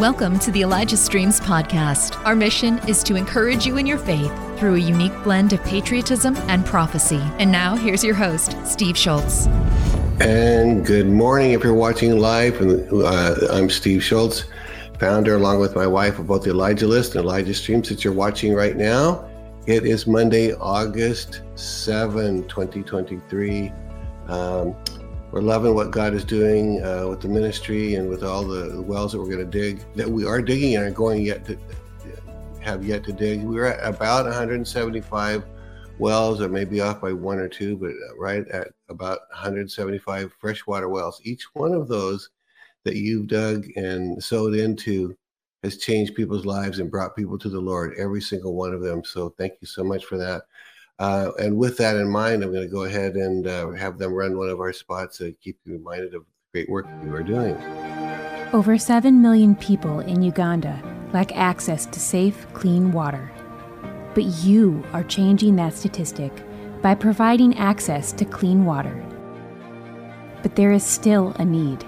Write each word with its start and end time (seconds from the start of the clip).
Welcome 0.00 0.38
to 0.38 0.50
the 0.50 0.62
Elijah 0.62 0.96
Streams 0.96 1.40
podcast. 1.40 2.24
Our 2.24 2.34
mission 2.34 2.78
is 2.88 3.02
to 3.02 3.16
encourage 3.16 3.66
you 3.66 3.76
in 3.76 3.84
your 3.84 3.98
faith 3.98 4.32
through 4.58 4.76
a 4.76 4.78
unique 4.78 5.12
blend 5.22 5.52
of 5.52 5.62
patriotism 5.62 6.38
and 6.48 6.64
prophecy. 6.64 7.20
And 7.38 7.52
now, 7.52 7.76
here's 7.76 8.02
your 8.02 8.14
host, 8.14 8.56
Steve 8.64 8.96
Schultz. 8.96 9.46
And 10.18 10.86
good 10.86 11.06
morning 11.06 11.52
if 11.52 11.62
you're 11.62 11.74
watching 11.74 12.18
live. 12.18 12.62
Uh, 12.62 13.34
I'm 13.50 13.68
Steve 13.68 14.02
Schultz, 14.02 14.44
founder, 14.98 15.34
along 15.34 15.60
with 15.60 15.76
my 15.76 15.86
wife, 15.86 16.18
of 16.18 16.28
both 16.28 16.44
the 16.44 16.50
Elijah 16.50 16.86
List 16.86 17.14
and 17.14 17.22
Elijah 17.22 17.52
Streams 17.52 17.90
that 17.90 18.02
you're 18.02 18.14
watching 18.14 18.54
right 18.54 18.78
now. 18.78 19.28
It 19.66 19.84
is 19.84 20.06
Monday, 20.06 20.54
August 20.54 21.42
7, 21.56 22.48
2023. 22.48 23.70
Um, 24.28 24.74
we're 25.32 25.40
loving 25.42 25.74
what 25.74 25.90
God 25.90 26.14
is 26.14 26.24
doing 26.24 26.84
uh, 26.84 27.06
with 27.08 27.20
the 27.20 27.28
ministry 27.28 27.94
and 27.94 28.08
with 28.08 28.22
all 28.24 28.44
the 28.44 28.82
wells 28.82 29.12
that 29.12 29.18
we're 29.18 29.30
going 29.30 29.38
to 29.38 29.58
dig, 29.58 29.84
that 29.94 30.08
we 30.08 30.26
are 30.26 30.42
digging 30.42 30.76
and 30.76 30.84
are 30.84 30.90
going 30.90 31.22
yet 31.22 31.44
to 31.46 31.58
have 32.60 32.84
yet 32.84 33.04
to 33.04 33.12
dig. 33.12 33.42
We're 33.42 33.66
at 33.66 33.94
about 33.94 34.26
175 34.26 35.44
wells, 35.98 36.40
or 36.40 36.48
maybe 36.48 36.80
off 36.80 37.00
by 37.00 37.12
one 37.12 37.38
or 37.38 37.48
two, 37.48 37.76
but 37.76 37.92
right 38.18 38.46
at 38.48 38.68
about 38.88 39.20
175 39.30 40.32
freshwater 40.38 40.88
wells. 40.88 41.20
Each 41.24 41.44
one 41.54 41.74
of 41.74 41.88
those 41.88 42.30
that 42.84 42.96
you've 42.96 43.28
dug 43.28 43.66
and 43.76 44.22
sowed 44.22 44.54
into 44.54 45.16
has 45.62 45.76
changed 45.76 46.14
people's 46.14 46.46
lives 46.46 46.78
and 46.78 46.90
brought 46.90 47.16
people 47.16 47.38
to 47.38 47.50
the 47.50 47.60
Lord, 47.60 47.94
every 47.98 48.22
single 48.22 48.54
one 48.54 48.72
of 48.72 48.80
them. 48.80 49.04
So 49.04 49.34
thank 49.36 49.54
you 49.60 49.66
so 49.66 49.84
much 49.84 50.06
for 50.06 50.16
that. 50.16 50.42
Uh, 51.00 51.32
and 51.38 51.56
with 51.56 51.78
that 51.78 51.96
in 51.96 52.06
mind, 52.10 52.44
I'm 52.44 52.52
going 52.52 52.62
to 52.66 52.72
go 52.72 52.84
ahead 52.84 53.14
and 53.14 53.46
uh, 53.46 53.70
have 53.70 53.96
them 53.96 54.12
run 54.12 54.36
one 54.36 54.50
of 54.50 54.60
our 54.60 54.72
spots 54.72 55.16
to 55.18 55.32
keep 55.32 55.58
you 55.64 55.72
reminded 55.72 56.12
of 56.14 56.24
the 56.24 56.58
great 56.58 56.68
work 56.68 56.86
you 57.02 57.14
are 57.14 57.22
doing. 57.22 57.56
Over 58.52 58.76
7 58.76 59.22
million 59.22 59.56
people 59.56 60.00
in 60.00 60.22
Uganda 60.22 60.78
lack 61.14 61.34
access 61.34 61.86
to 61.86 61.98
safe, 61.98 62.46
clean 62.52 62.92
water. 62.92 63.32
But 64.14 64.24
you 64.44 64.84
are 64.92 65.02
changing 65.04 65.56
that 65.56 65.72
statistic 65.72 66.32
by 66.82 66.94
providing 66.94 67.56
access 67.56 68.12
to 68.12 68.26
clean 68.26 68.66
water. 68.66 69.02
But 70.42 70.54
there 70.54 70.72
is 70.72 70.84
still 70.84 71.32
a 71.38 71.44
need. 71.46 71.82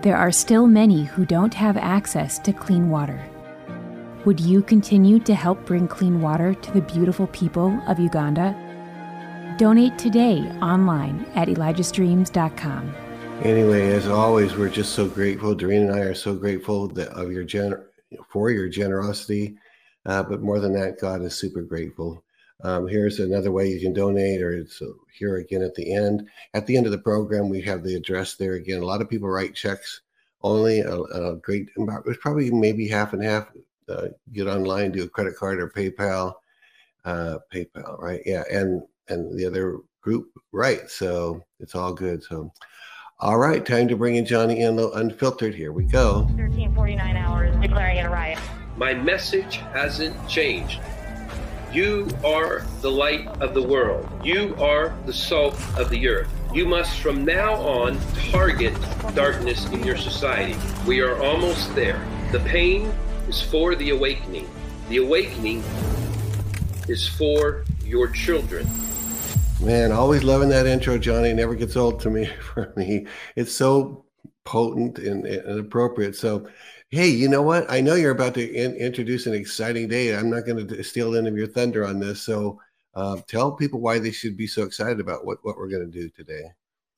There 0.00 0.16
are 0.16 0.32
still 0.32 0.66
many 0.66 1.04
who 1.04 1.26
don't 1.26 1.52
have 1.52 1.76
access 1.76 2.38
to 2.40 2.52
clean 2.54 2.88
water. 2.88 3.28
Would 4.24 4.40
you 4.40 4.62
continue 4.62 5.18
to 5.18 5.34
help 5.34 5.66
bring 5.66 5.86
clean 5.86 6.22
water 6.22 6.54
to 6.54 6.72
the 6.72 6.80
beautiful 6.80 7.26
people 7.26 7.78
of 7.86 8.00
Uganda? 8.00 8.56
Donate 9.58 9.98
today 9.98 10.38
online 10.62 11.26
at 11.34 11.48
ElijahStreams.com. 11.48 12.94
Anyway, 13.42 13.92
as 13.92 14.08
always, 14.08 14.56
we're 14.56 14.70
just 14.70 14.94
so 14.94 15.06
grateful. 15.06 15.54
Doreen 15.54 15.82
and 15.82 15.92
I 15.92 15.98
are 15.98 16.14
so 16.14 16.34
grateful 16.34 16.88
that 16.88 17.08
of 17.08 17.30
your 17.30 17.44
for 18.30 18.50
your 18.50 18.66
generosity. 18.70 19.58
Uh, 20.06 20.22
but 20.22 20.40
more 20.40 20.58
than 20.58 20.72
that, 20.72 20.98
God 20.98 21.20
is 21.20 21.34
super 21.34 21.60
grateful. 21.60 22.24
Um, 22.62 22.88
here's 22.88 23.20
another 23.20 23.52
way 23.52 23.68
you 23.68 23.78
can 23.78 23.92
donate, 23.92 24.40
or 24.40 24.66
so 24.66 24.94
here 25.12 25.36
again 25.36 25.60
at 25.60 25.74
the 25.74 25.92
end. 25.92 26.26
At 26.54 26.66
the 26.66 26.78
end 26.78 26.86
of 26.86 26.92
the 26.92 26.98
program, 26.98 27.50
we 27.50 27.60
have 27.60 27.82
the 27.82 27.94
address 27.94 28.36
there 28.36 28.54
again. 28.54 28.80
A 28.80 28.86
lot 28.86 29.02
of 29.02 29.10
people 29.10 29.28
write 29.28 29.54
checks 29.54 30.00
only. 30.40 30.80
A, 30.80 30.98
a 30.98 31.36
great, 31.36 31.68
it's 31.76 32.18
probably 32.22 32.50
maybe 32.50 32.88
half 32.88 33.12
and 33.12 33.22
half 33.22 33.48
uh, 33.88 34.08
get 34.32 34.46
online, 34.46 34.92
do 34.92 35.02
a 35.04 35.08
credit 35.08 35.36
card 35.36 35.60
or 35.60 35.68
PayPal. 35.68 36.34
Uh, 37.04 37.38
PayPal, 37.52 37.98
right? 38.00 38.22
Yeah, 38.24 38.44
and 38.50 38.82
and 39.08 39.38
the 39.38 39.44
other 39.46 39.80
group, 40.00 40.28
right? 40.52 40.88
So 40.88 41.42
it's 41.60 41.74
all 41.74 41.92
good. 41.92 42.22
So, 42.22 42.52
all 43.20 43.38
right, 43.38 43.64
time 43.64 43.88
to 43.88 43.96
bring 43.96 44.16
in 44.16 44.24
Johnny 44.24 44.60
Enlow 44.60 44.96
unfiltered. 44.96 45.54
Here 45.54 45.72
we 45.72 45.84
go. 45.84 46.20
1349 46.22 47.16
hours 47.16 47.56
declaring 47.56 47.98
it 47.98 48.06
a 48.06 48.10
riot. 48.10 48.38
My 48.76 48.94
message 48.94 49.56
hasn't 49.72 50.28
changed. 50.28 50.80
You 51.72 52.08
are 52.24 52.64
the 52.82 52.90
light 52.90 53.26
of 53.40 53.52
the 53.52 53.62
world. 53.62 54.08
You 54.22 54.54
are 54.56 54.96
the 55.06 55.12
salt 55.12 55.60
of 55.76 55.90
the 55.90 56.06
earth. 56.08 56.28
You 56.52 56.66
must 56.66 57.00
from 57.00 57.24
now 57.24 57.54
on 57.54 57.98
target 58.30 58.76
darkness 59.14 59.64
in 59.66 59.82
your 59.82 59.96
society. 59.96 60.56
We 60.86 61.00
are 61.00 61.20
almost 61.20 61.74
there. 61.74 62.00
The 62.30 62.38
pain 62.40 62.92
is 63.28 63.40
for 63.40 63.74
the 63.74 63.90
awakening. 63.90 64.48
The 64.88 64.98
awakening 64.98 65.62
is 66.88 67.06
for 67.06 67.64
your 67.84 68.08
children. 68.08 68.68
Man, 69.60 69.92
always 69.92 70.22
loving 70.22 70.48
that 70.50 70.66
intro, 70.66 70.98
Johnny. 70.98 71.32
Never 71.32 71.54
gets 71.54 71.76
old 71.76 72.00
to 72.00 72.10
me 72.10 72.26
for 72.40 72.72
me. 72.76 73.06
It's 73.36 73.54
so 73.54 74.04
potent 74.44 74.98
and, 74.98 75.24
and 75.26 75.60
appropriate. 75.60 76.16
So, 76.16 76.46
hey, 76.90 77.08
you 77.08 77.28
know 77.28 77.42
what? 77.42 77.70
I 77.70 77.80
know 77.80 77.94
you're 77.94 78.10
about 78.10 78.34
to 78.34 78.52
in, 78.52 78.74
introduce 78.76 79.26
an 79.26 79.34
exciting 79.34 79.88
day. 79.88 80.14
I'm 80.14 80.28
not 80.28 80.44
going 80.44 80.66
to 80.66 80.84
steal 80.84 81.16
any 81.16 81.28
of 81.28 81.36
your 81.36 81.46
thunder 81.46 81.86
on 81.86 81.98
this. 81.98 82.22
So, 82.22 82.60
uh, 82.94 83.16
tell 83.26 83.52
people 83.52 83.80
why 83.80 83.98
they 83.98 84.12
should 84.12 84.36
be 84.36 84.46
so 84.46 84.62
excited 84.62 85.00
about 85.00 85.24
what, 85.24 85.38
what 85.42 85.56
we're 85.56 85.68
going 85.68 85.90
to 85.90 86.00
do 86.00 86.08
today. 86.10 86.44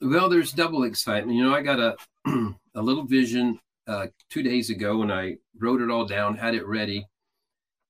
Well, 0.00 0.28
there's 0.28 0.52
double 0.52 0.84
excitement. 0.84 1.36
You 1.36 1.44
know, 1.44 1.54
I 1.54 1.62
got 1.62 1.78
a 1.78 1.96
a 2.74 2.82
little 2.82 3.04
vision 3.04 3.58
uh, 3.86 4.06
two 4.30 4.42
days 4.42 4.70
ago 4.70 5.02
and 5.02 5.12
I 5.12 5.36
wrote 5.58 5.80
it 5.80 5.90
all 5.90 6.06
down, 6.06 6.36
had 6.36 6.54
it 6.54 6.66
ready. 6.66 7.06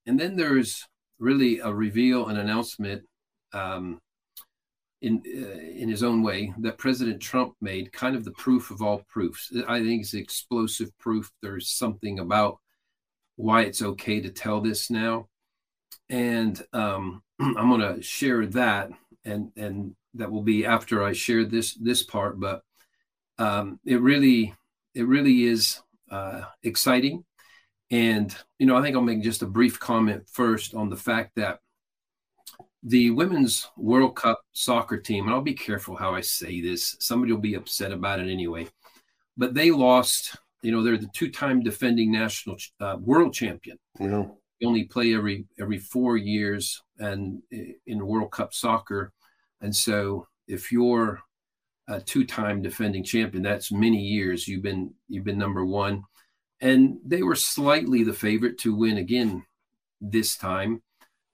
And 0.07 0.19
then 0.19 0.37
there's 0.37 0.87
really 1.19 1.59
a 1.61 1.73
reveal, 1.73 2.29
an 2.29 2.37
announcement 2.37 3.03
um, 3.53 4.01
in 5.03 5.23
uh, 5.27 5.81
in 5.81 5.89
his 5.89 6.03
own 6.03 6.23
way 6.23 6.53
that 6.59 6.79
President 6.79 7.21
Trump 7.21 7.55
made, 7.61 7.93
kind 7.93 8.17
of 8.17 8.25
the 8.25 8.33
proof 8.33 8.71
of 8.71 8.83
all 8.83 9.03
proofs. 9.09 9.53
I 9.69 9.83
think 9.83 10.03
it's 10.03 10.15
explosive 10.15 10.97
proof. 10.99 11.31
There's 11.43 11.71
something 11.71 12.19
about 12.19 12.59
why 13.37 13.63
it's 13.63 13.83
okay 13.83 14.21
to 14.21 14.31
tell 14.31 14.61
this 14.61 14.91
now, 14.91 15.29
and 16.09 16.61
um, 16.73 17.23
I'm 17.41 17.69
going 17.69 17.81
to 17.81 18.03
share 18.03 18.47
that, 18.47 18.91
and 19.25 19.51
and 19.57 19.95
that 20.15 20.31
will 20.31 20.43
be 20.43 20.65
after 20.65 21.03
I 21.03 21.13
share 21.13 21.45
this 21.45 21.75
this 21.75 22.03
part. 22.03 22.41
But 22.41 22.63
um, 23.39 23.79
it 23.85 24.01
really 24.01 24.55
it 24.95 25.07
really 25.07 25.45
is 25.45 25.81
uh, 26.11 26.43
exciting. 26.63 27.25
And, 27.91 28.35
you 28.59 28.67
know, 28.67 28.77
I 28.77 28.83
think 28.83 28.97
I'll 28.97 29.03
make 29.03 29.23
just 29.23 29.43
a 29.43 29.47
brief 29.47 29.79
comment 29.79 30.25
first 30.31 30.75
on 30.75 30.91
the 30.91 30.97
fact 30.97 31.33
that 31.37 31.61
the 32.83 33.11
women's 33.11 33.69
World 33.77 34.17
Cup 34.17 34.41
soccer 34.53 34.97
team, 34.97 35.25
and 35.25 35.35
I'll 35.35 35.43
be 35.43 35.55
careful 35.55 35.97
how 35.97 36.15
I 36.15 36.21
say 36.21 36.61
this, 36.61 36.97
somebody 37.01 37.33
will 37.33 37.41
be 37.41 37.55
upset 37.55 37.93
about 37.93 38.21
it 38.21 38.31
anyway, 38.31 38.69
but 39.37 39.55
they 39.55 39.71
lost, 39.71 40.37
you 40.63 40.73
know, 40.73 40.83
they're 40.83 40.97
the 40.97 41.11
two 41.13 41.31
time 41.31 41.63
defending 41.63 42.13
national 42.13 42.57
uh, 42.81 42.97
world 43.01 43.35
champion. 43.35 43.79
Yeah. 43.99 44.27
They 44.61 44.67
only 44.67 44.85
play 44.85 45.15
every 45.15 45.47
every 45.61 45.79
four 45.79 46.17
years 46.17 46.83
and 46.99 47.43
in 47.51 48.07
World 48.07 48.31
Cup 48.31 48.55
soccer. 48.55 49.13
And 49.61 49.75
so 49.75 50.27
if 50.49 50.73
you're 50.73 51.21
a 51.89 52.01
two-time 52.01 52.63
defending 52.63 53.05
champion. 53.05 53.43
That's 53.43 53.71
many 53.71 53.99
years 53.99 54.49
you've 54.49 54.63
been 54.63 54.93
you've 55.09 55.25
been 55.25 55.39
number 55.39 55.65
one, 55.65 56.05
and 56.61 56.99
they 57.05 57.23
were 57.23 57.37
slightly 57.37 58.03
the 58.03 58.13
favorite 58.13 58.59
to 58.59 58.75
win 58.75 58.99
again 58.99 59.45
this 60.01 60.37
time. 60.37 60.83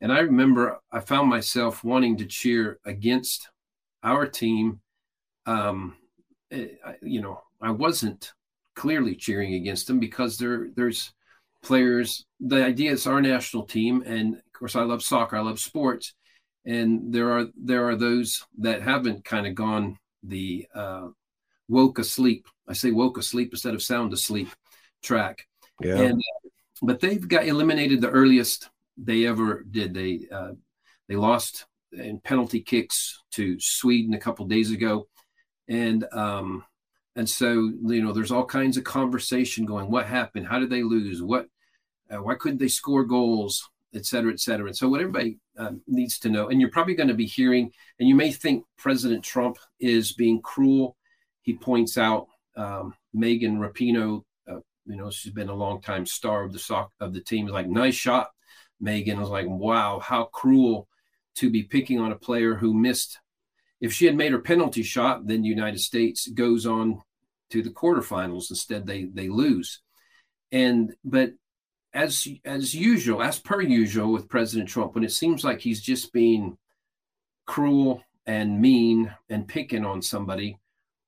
And 0.00 0.12
I 0.12 0.20
remember 0.20 0.80
I 0.90 1.00
found 1.00 1.28
myself 1.28 1.84
wanting 1.84 2.16
to 2.18 2.26
cheer 2.26 2.78
against 2.84 3.48
our 4.02 4.26
team. 4.26 4.80
Um, 5.46 5.96
eh, 6.50 6.68
you 7.02 7.22
know, 7.22 7.40
I 7.60 7.70
wasn't 7.70 8.32
clearly 8.74 9.14
cheering 9.14 9.54
against 9.54 9.86
them 9.86 10.00
because 10.00 10.38
there 10.38 10.68
there's 10.74 11.12
players. 11.62 12.26
The 12.40 12.64
idea 12.64 12.92
is 12.92 13.06
our 13.06 13.20
national 13.20 13.64
team, 13.64 14.02
and 14.04 14.34
of 14.34 14.52
course, 14.52 14.76
I 14.76 14.82
love 14.82 15.02
soccer. 15.02 15.36
I 15.36 15.40
love 15.40 15.60
sports, 15.60 16.14
and 16.66 17.12
there 17.12 17.30
are 17.30 17.46
there 17.56 17.88
are 17.88 17.96
those 17.96 18.44
that 18.58 18.82
haven't 18.82 19.24
kind 19.24 19.46
of 19.46 19.54
gone 19.54 19.98
the 20.22 20.66
uh, 20.74 21.08
woke 21.68 21.98
asleep. 21.98 22.46
I 22.68 22.72
say 22.72 22.90
woke 22.90 23.18
asleep 23.18 23.50
instead 23.52 23.74
of 23.74 23.82
sound 23.82 24.12
asleep 24.12 24.48
track. 25.02 25.46
Yeah. 25.80 25.98
And 25.98 26.18
uh, 26.18 26.48
but 26.82 27.00
they've 27.00 27.26
got 27.26 27.46
eliminated 27.46 28.00
the 28.00 28.10
earliest 28.10 28.68
they 28.96 29.26
ever 29.26 29.64
did. 29.70 29.94
They 29.94 30.26
uh, 30.30 30.52
they 31.08 31.16
lost 31.16 31.66
in 31.92 32.20
penalty 32.20 32.60
kicks 32.60 33.22
to 33.32 33.58
Sweden 33.60 34.14
a 34.14 34.18
couple 34.18 34.46
days 34.46 34.70
ago, 34.70 35.08
and 35.68 36.04
um, 36.12 36.64
and 37.16 37.28
so 37.28 37.72
you 37.86 38.02
know 38.02 38.12
there's 38.12 38.32
all 38.32 38.46
kinds 38.46 38.76
of 38.76 38.84
conversation 38.84 39.64
going. 39.64 39.90
What 39.90 40.06
happened? 40.06 40.46
How 40.46 40.58
did 40.58 40.70
they 40.70 40.82
lose? 40.82 41.22
What? 41.22 41.46
Uh, 42.10 42.22
why 42.22 42.34
couldn't 42.34 42.58
they 42.58 42.68
score 42.68 43.04
goals? 43.04 43.70
et 43.94 44.06
cetera, 44.06 44.32
et 44.32 44.40
cetera. 44.40 44.66
And 44.66 44.76
so, 44.76 44.88
what 44.88 45.00
everybody 45.00 45.38
um, 45.58 45.82
needs 45.86 46.18
to 46.20 46.30
know, 46.30 46.48
and 46.48 46.60
you're 46.60 46.70
probably 46.70 46.94
going 46.94 47.08
to 47.08 47.14
be 47.14 47.26
hearing, 47.26 47.72
and 47.98 48.08
you 48.08 48.14
may 48.14 48.32
think 48.32 48.64
President 48.78 49.24
Trump 49.24 49.58
is 49.80 50.12
being 50.12 50.40
cruel. 50.40 50.96
He 51.42 51.54
points 51.54 51.98
out 51.98 52.28
um, 52.56 52.94
Megan 53.12 53.58
Rapinoe. 53.58 54.22
Uh, 54.50 54.60
you 54.86 54.96
know, 54.96 55.10
she's 55.10 55.32
been 55.32 55.48
a 55.48 55.54
long 55.54 55.80
time 55.80 56.06
star 56.06 56.44
of 56.44 56.52
the 56.52 56.58
sock 56.58 56.90
of 57.00 57.12
the 57.12 57.20
team. 57.20 57.46
Is 57.46 57.52
Like, 57.52 57.68
nice 57.68 57.94
shot, 57.94 58.30
Megan. 58.80 59.18
I 59.18 59.20
was 59.20 59.30
like, 59.30 59.46
wow, 59.48 59.98
how 60.00 60.24
cruel 60.24 60.88
to 61.36 61.50
be 61.50 61.62
picking 61.62 61.98
on 61.98 62.12
a 62.12 62.16
player 62.16 62.54
who 62.54 62.74
missed. 62.74 63.18
If 63.80 63.92
she 63.92 64.06
had 64.06 64.16
made 64.16 64.32
her 64.32 64.38
penalty 64.38 64.82
shot, 64.82 65.26
then 65.26 65.42
the 65.42 65.48
United 65.48 65.80
States 65.80 66.28
goes 66.28 66.66
on 66.66 67.02
to 67.50 67.62
the 67.62 67.70
quarterfinals. 67.70 68.50
Instead, 68.50 68.86
they 68.86 69.04
they 69.04 69.28
lose. 69.28 69.80
And 70.50 70.94
but 71.04 71.32
as 71.94 72.26
as 72.44 72.74
usual, 72.74 73.22
as 73.22 73.38
per 73.38 73.60
usual 73.60 74.12
with 74.12 74.28
President 74.28 74.68
Trump, 74.68 74.94
when 74.94 75.04
it 75.04 75.12
seems 75.12 75.44
like 75.44 75.60
he's 75.60 75.80
just 75.80 76.12
being 76.12 76.56
cruel 77.46 78.02
and 78.26 78.60
mean 78.60 79.14
and 79.28 79.48
picking 79.48 79.84
on 79.84 80.00
somebody, 80.00 80.58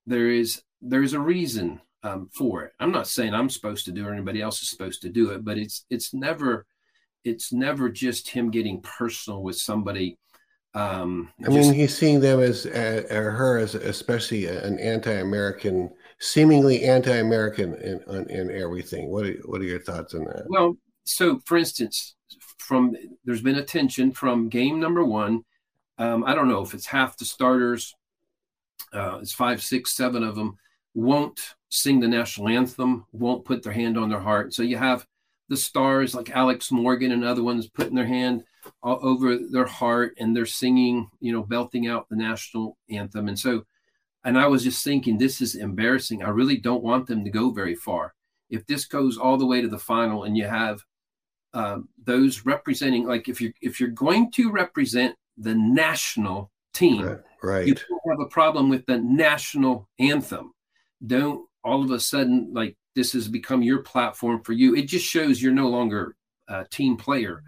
there 0.07 0.31
is 0.31 0.63
there's 0.83 1.15
a 1.15 1.21
reason 1.21 1.81
um, 2.03 2.29
for 2.33 2.65
it. 2.65 2.73
I'm 2.79 2.93
not 2.93 3.09
saying 3.09 3.35
I'm 3.35 3.49
supposed 3.49 3.87
to 3.87 3.93
do 3.93 4.05
it 4.05 4.09
or 4.09 4.13
anybody 4.13 4.43
else 4.43 4.63
is 4.63 4.69
supposed 4.69 5.03
to 5.03 5.09
do 5.09 5.31
it, 5.31 5.45
but 5.45 5.57
it's 5.57 5.87
it's 5.91 6.13
never 6.13 6.67
it's 7.25 7.53
never 7.53 7.89
just 7.89 8.29
him 8.29 8.51
getting 8.51 8.83
personal 8.83 9.43
with 9.43 9.57
somebody. 9.57 10.19
Um, 10.75 11.31
I 11.47 11.51
mean, 11.51 11.73
he's 11.73 11.97
seeing 11.97 12.21
them 12.21 12.41
as 12.41 12.67
uh, 12.67 13.05
or 13.11 13.31
her 13.31 13.59
as 13.59 13.75
especially 13.75 14.47
an 14.47 14.79
anti-American, 14.79 15.91
seemingly 16.25 16.85
anti-American 16.85 17.75
in, 17.75 18.31
in 18.31 18.51
everything. 18.51 19.11
What 19.11 19.27
are, 19.27 19.35
what 19.45 19.61
are 19.61 19.65
your 19.65 19.81
thoughts 19.81 20.15
on 20.15 20.25
that? 20.25 20.47
Well, 20.49 20.77
so 21.05 21.39
for 21.45 21.59
instance, 21.59 22.15
from 22.59 22.97
there's 23.25 23.43
been 23.43 23.59
a 23.59 23.65
tension 23.65 24.11
from 24.11 24.49
game 24.49 24.81
number 24.81 25.05
one. 25.05 25.45
Um, 25.99 26.25
I 26.25 26.35
don't 26.35 26.49
know 26.49 26.63
if 26.63 26.73
it's 26.73 26.87
half 26.87 27.19
the 27.19 27.27
starters, 27.27 27.95
uh, 28.93 29.19
it's 29.21 29.35
five, 29.35 29.63
six, 29.63 29.93
seven 29.93 30.23
of 30.23 30.35
them 30.35 30.57
won't 30.95 31.55
sing 31.69 32.01
the 32.01 32.09
national 32.09 32.49
anthem, 32.49 33.05
won't 33.13 33.45
put 33.45 33.63
their 33.63 33.73
hand 33.73 33.99
on 33.99 34.09
their 34.09 34.21
heart. 34.21 34.55
So 34.55 34.63
you 34.63 34.77
have 34.79 35.07
the 35.49 35.57
stars 35.57 36.15
like 36.15 36.31
Alex 36.31 36.73
Morgan 36.73 37.13
and 37.13 37.25
other 37.25 37.43
ones 37.43 37.69
putting 37.69 37.95
their 37.95 38.07
hand 38.07 38.45
all 38.83 38.99
over 39.03 39.37
their 39.37 39.67
heart 39.67 40.17
and 40.19 40.35
they're 40.35 40.47
singing, 40.47 41.09
you 41.21 41.33
know, 41.33 41.43
belting 41.43 41.87
out 41.87 42.09
the 42.09 42.17
national 42.17 42.79
anthem. 42.89 43.29
And 43.29 43.39
so, 43.39 43.65
and 44.25 44.39
I 44.39 44.47
was 44.47 44.65
just 44.65 44.83
thinking, 44.83 45.19
this 45.19 45.41
is 45.41 45.55
embarrassing. 45.55 46.23
I 46.23 46.31
really 46.31 46.57
don't 46.57 46.83
want 46.83 47.07
them 47.07 47.25
to 47.25 47.31
go 47.31 47.51
very 47.51 47.75
far. 47.75 48.15
If 48.49 48.67
this 48.67 48.87
goes 48.87 49.19
all 49.19 49.37
the 49.37 49.47
way 49.47 49.61
to 49.61 49.69
the 49.69 49.79
final 49.79 50.25
and 50.25 50.37
you 50.37 50.47
have 50.47 50.81
um, 51.53 51.89
those 52.03 52.47
representing, 52.47 53.07
like 53.07 53.29
if 53.29 53.41
you're 53.41 53.53
if 53.61 53.79
you're 53.79 53.91
going 53.91 54.31
to 54.33 54.51
represent 54.51 55.15
the 55.37 55.55
national 55.55 56.51
team, 56.73 57.05
right, 57.05 57.21
right. 57.43 57.67
you 57.67 57.75
don't 57.75 58.01
have 58.09 58.21
a 58.21 58.29
problem 58.29 58.69
with 58.69 58.87
the 58.87 58.99
national 58.99 59.89
anthem. 59.99 60.53
Don't 61.07 61.47
all 61.63 61.85
of 61.85 61.91
a 61.91 62.01
sudden 62.01 62.51
like 62.53 62.77
this 62.95 63.13
has 63.13 63.29
become 63.29 63.63
your 63.63 63.81
platform 63.81 64.43
for 64.43 64.53
you. 64.53 64.75
It 64.75 64.89
just 64.89 65.05
shows 65.05 65.43
you're 65.43 65.53
no 65.53 65.69
longer 65.69 66.17
a 66.49 66.65
team 66.65 66.97
player. 66.97 67.43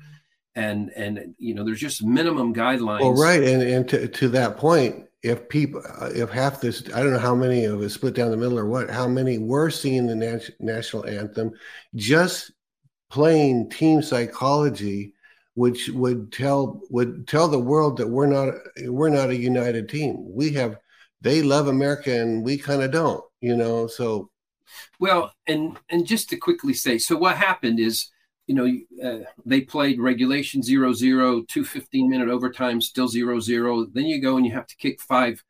And 0.54 0.90
and 0.96 1.34
you 1.38 1.54
know 1.54 1.64
there's 1.64 1.80
just 1.80 2.02
minimum 2.02 2.54
guidelines. 2.54 3.00
Well, 3.00 3.14
right, 3.14 3.42
and 3.42 3.62
and 3.62 3.86
to, 3.90 4.08
to 4.08 4.28
that 4.30 4.56
point, 4.56 5.05
if 5.26 5.48
people, 5.48 5.82
uh, 6.00 6.10
if 6.14 6.30
half 6.30 6.60
this, 6.60 6.84
I 6.94 7.02
don't 7.02 7.12
know 7.12 7.18
how 7.18 7.34
many 7.34 7.64
of 7.64 7.80
us 7.80 7.94
split 7.94 8.14
down 8.14 8.30
the 8.30 8.36
middle 8.36 8.58
or 8.58 8.66
what, 8.66 8.88
how 8.88 9.08
many 9.08 9.38
were 9.38 9.70
singing 9.70 10.06
the 10.06 10.14
nat- 10.14 10.50
national 10.60 11.06
anthem, 11.06 11.52
just 11.96 12.52
playing 13.10 13.68
team 13.70 14.02
psychology, 14.02 15.14
which 15.54 15.88
would 15.88 16.32
tell 16.32 16.80
would 16.90 17.26
tell 17.26 17.48
the 17.48 17.58
world 17.58 17.96
that 17.96 18.08
we're 18.08 18.26
not 18.26 18.54
we're 18.84 19.08
not 19.08 19.30
a 19.30 19.36
united 19.36 19.88
team. 19.88 20.24
We 20.28 20.52
have 20.52 20.78
they 21.22 21.42
love 21.42 21.66
America 21.66 22.12
and 22.20 22.44
we 22.44 22.56
kind 22.56 22.82
of 22.82 22.92
don't, 22.92 23.24
you 23.40 23.56
know. 23.56 23.88
So 23.88 24.30
well, 25.00 25.32
and 25.48 25.76
and 25.88 26.06
just 26.06 26.30
to 26.30 26.36
quickly 26.36 26.74
say, 26.74 26.98
so 26.98 27.16
what 27.16 27.36
happened 27.36 27.80
is, 27.80 28.10
you 28.46 28.54
know, 28.54 29.08
uh, 29.08 29.24
they 29.44 29.60
played 29.60 30.00
regulation 30.00 30.62
zero 30.62 30.92
zero, 30.92 31.42
two 31.42 31.64
15 31.64 32.08
minute 32.08 32.28
overtime, 32.28 32.80
still 32.80 33.08
zero 33.08 33.40
zero. 33.40 33.86
Then 33.86 34.06
you 34.06 34.20
go 34.20 34.36
and 34.36 34.46
you 34.46 34.52
have 34.52 34.66
to 34.68 34.76
kick 34.76 35.00
five 35.00 35.42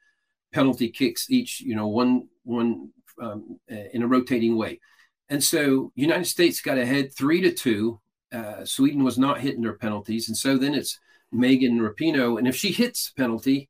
penalty 0.53 0.89
kicks 0.89 1.31
each, 1.31 1.61
you 1.61 1.75
know, 1.75 1.87
one 1.87 2.29
one 2.45 2.91
um, 3.21 3.59
uh, 3.71 3.89
in 3.93 4.03
a 4.03 4.07
rotating 4.07 4.57
way. 4.57 4.81
And 5.29 5.43
so 5.43 5.93
United 5.95 6.27
States 6.27 6.61
got 6.61 6.79
ahead 6.79 7.13
three 7.15 7.41
to 7.43 7.53
two. 7.53 8.01
Uh, 8.33 8.65
Sweden 8.65 9.05
was 9.05 9.19
not 9.19 9.41
hitting 9.41 9.63
their 9.63 9.75
penalties, 9.75 10.29
and 10.29 10.37
so 10.37 10.57
then 10.57 10.75
it's 10.75 10.99
Megan 11.33 11.79
Rapinoe, 11.81 12.39
and 12.39 12.47
if 12.47 12.57
she 12.57 12.73
hits 12.73 13.11
penalty, 13.11 13.69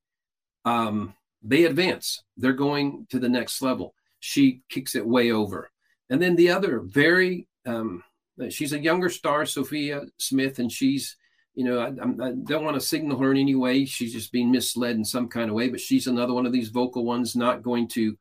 um, 0.65 1.15
they 1.43 1.65
advance. 1.65 2.23
They're 2.37 2.53
going 2.53 3.07
to 3.11 3.19
the 3.19 3.29
next 3.29 3.63
level 3.63 3.95
she 4.21 4.63
kicks 4.69 4.95
it 4.95 5.07
way 5.07 5.31
over. 5.31 5.71
And 6.11 6.21
then 6.21 6.37
the 6.37 6.51
other 6.51 6.81
very, 6.81 7.47
um, 7.65 8.03
she's 8.51 8.73
a 8.73 8.79
younger 8.79 9.09
star, 9.09 9.47
Sophia 9.47 10.03
Smith, 10.19 10.59
and 10.59 10.71
she's, 10.71 11.17
you 11.55 11.65
know, 11.65 11.81
I, 11.81 11.89
I 11.89 12.33
don't 12.45 12.65
want 12.65 12.75
to 12.75 12.87
signal 12.87 13.19
her 13.19 13.31
in 13.31 13.39
any 13.39 13.55
way. 13.55 13.85
She's 13.85 14.13
just 14.13 14.33
being 14.33 14.51
misled 14.51 14.97
in 14.97 15.05
some 15.05 15.29
kind 15.29 15.49
of 15.49 15.57
way, 15.57 15.69
but 15.69 15.81
she's 15.81 16.07
another 16.07 16.35
one 16.35 16.47
of 16.47 16.53
these 16.53 16.69
vocal 16.69 17.05
ones, 17.05 17.35
not 17.35 17.63
going 17.63 17.89
to 17.89 18.17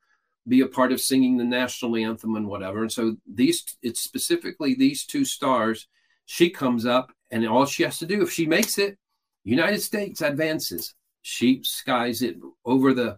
be 0.47 0.61
a 0.61 0.67
part 0.67 0.91
of 0.91 1.01
singing 1.01 1.37
the 1.37 1.43
national 1.43 1.95
anthem 1.95 2.35
and 2.35 2.47
whatever. 2.47 2.81
And 2.81 2.91
so 2.91 3.17
these, 3.31 3.63
it's 3.81 4.01
specifically 4.01 4.75
these 4.75 5.05
two 5.05 5.25
stars. 5.25 5.87
She 6.25 6.49
comes 6.49 6.85
up, 6.85 7.11
and 7.31 7.47
all 7.47 7.65
she 7.65 7.83
has 7.83 7.99
to 7.99 8.05
do, 8.05 8.21
if 8.21 8.31
she 8.31 8.45
makes 8.45 8.77
it, 8.77 8.97
United 9.43 9.81
States 9.81 10.21
advances. 10.21 10.95
She 11.21 11.61
skies 11.63 12.21
it 12.21 12.37
over 12.65 12.93
the 12.93 13.17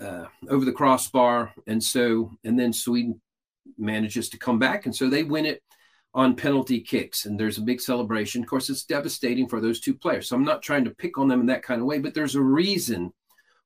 uh, 0.00 0.26
over 0.50 0.64
the 0.64 0.72
crossbar, 0.72 1.52
and 1.66 1.82
so 1.82 2.30
and 2.44 2.58
then 2.58 2.72
Sweden 2.72 3.20
manages 3.78 4.28
to 4.30 4.38
come 4.38 4.58
back, 4.58 4.86
and 4.86 4.94
so 4.94 5.08
they 5.08 5.22
win 5.22 5.46
it 5.46 5.62
on 6.14 6.36
penalty 6.36 6.80
kicks, 6.80 7.26
and 7.26 7.38
there's 7.38 7.58
a 7.58 7.62
big 7.62 7.80
celebration. 7.80 8.42
Of 8.42 8.48
course, 8.48 8.70
it's 8.70 8.84
devastating 8.84 9.48
for 9.48 9.60
those 9.60 9.80
two 9.80 9.94
players. 9.94 10.28
So 10.28 10.36
I'm 10.36 10.44
not 10.44 10.62
trying 10.62 10.84
to 10.84 10.90
pick 10.90 11.18
on 11.18 11.28
them 11.28 11.40
in 11.40 11.46
that 11.46 11.64
kind 11.64 11.80
of 11.80 11.86
way, 11.86 11.98
but 11.98 12.14
there's 12.14 12.36
a 12.36 12.42
reason 12.42 13.12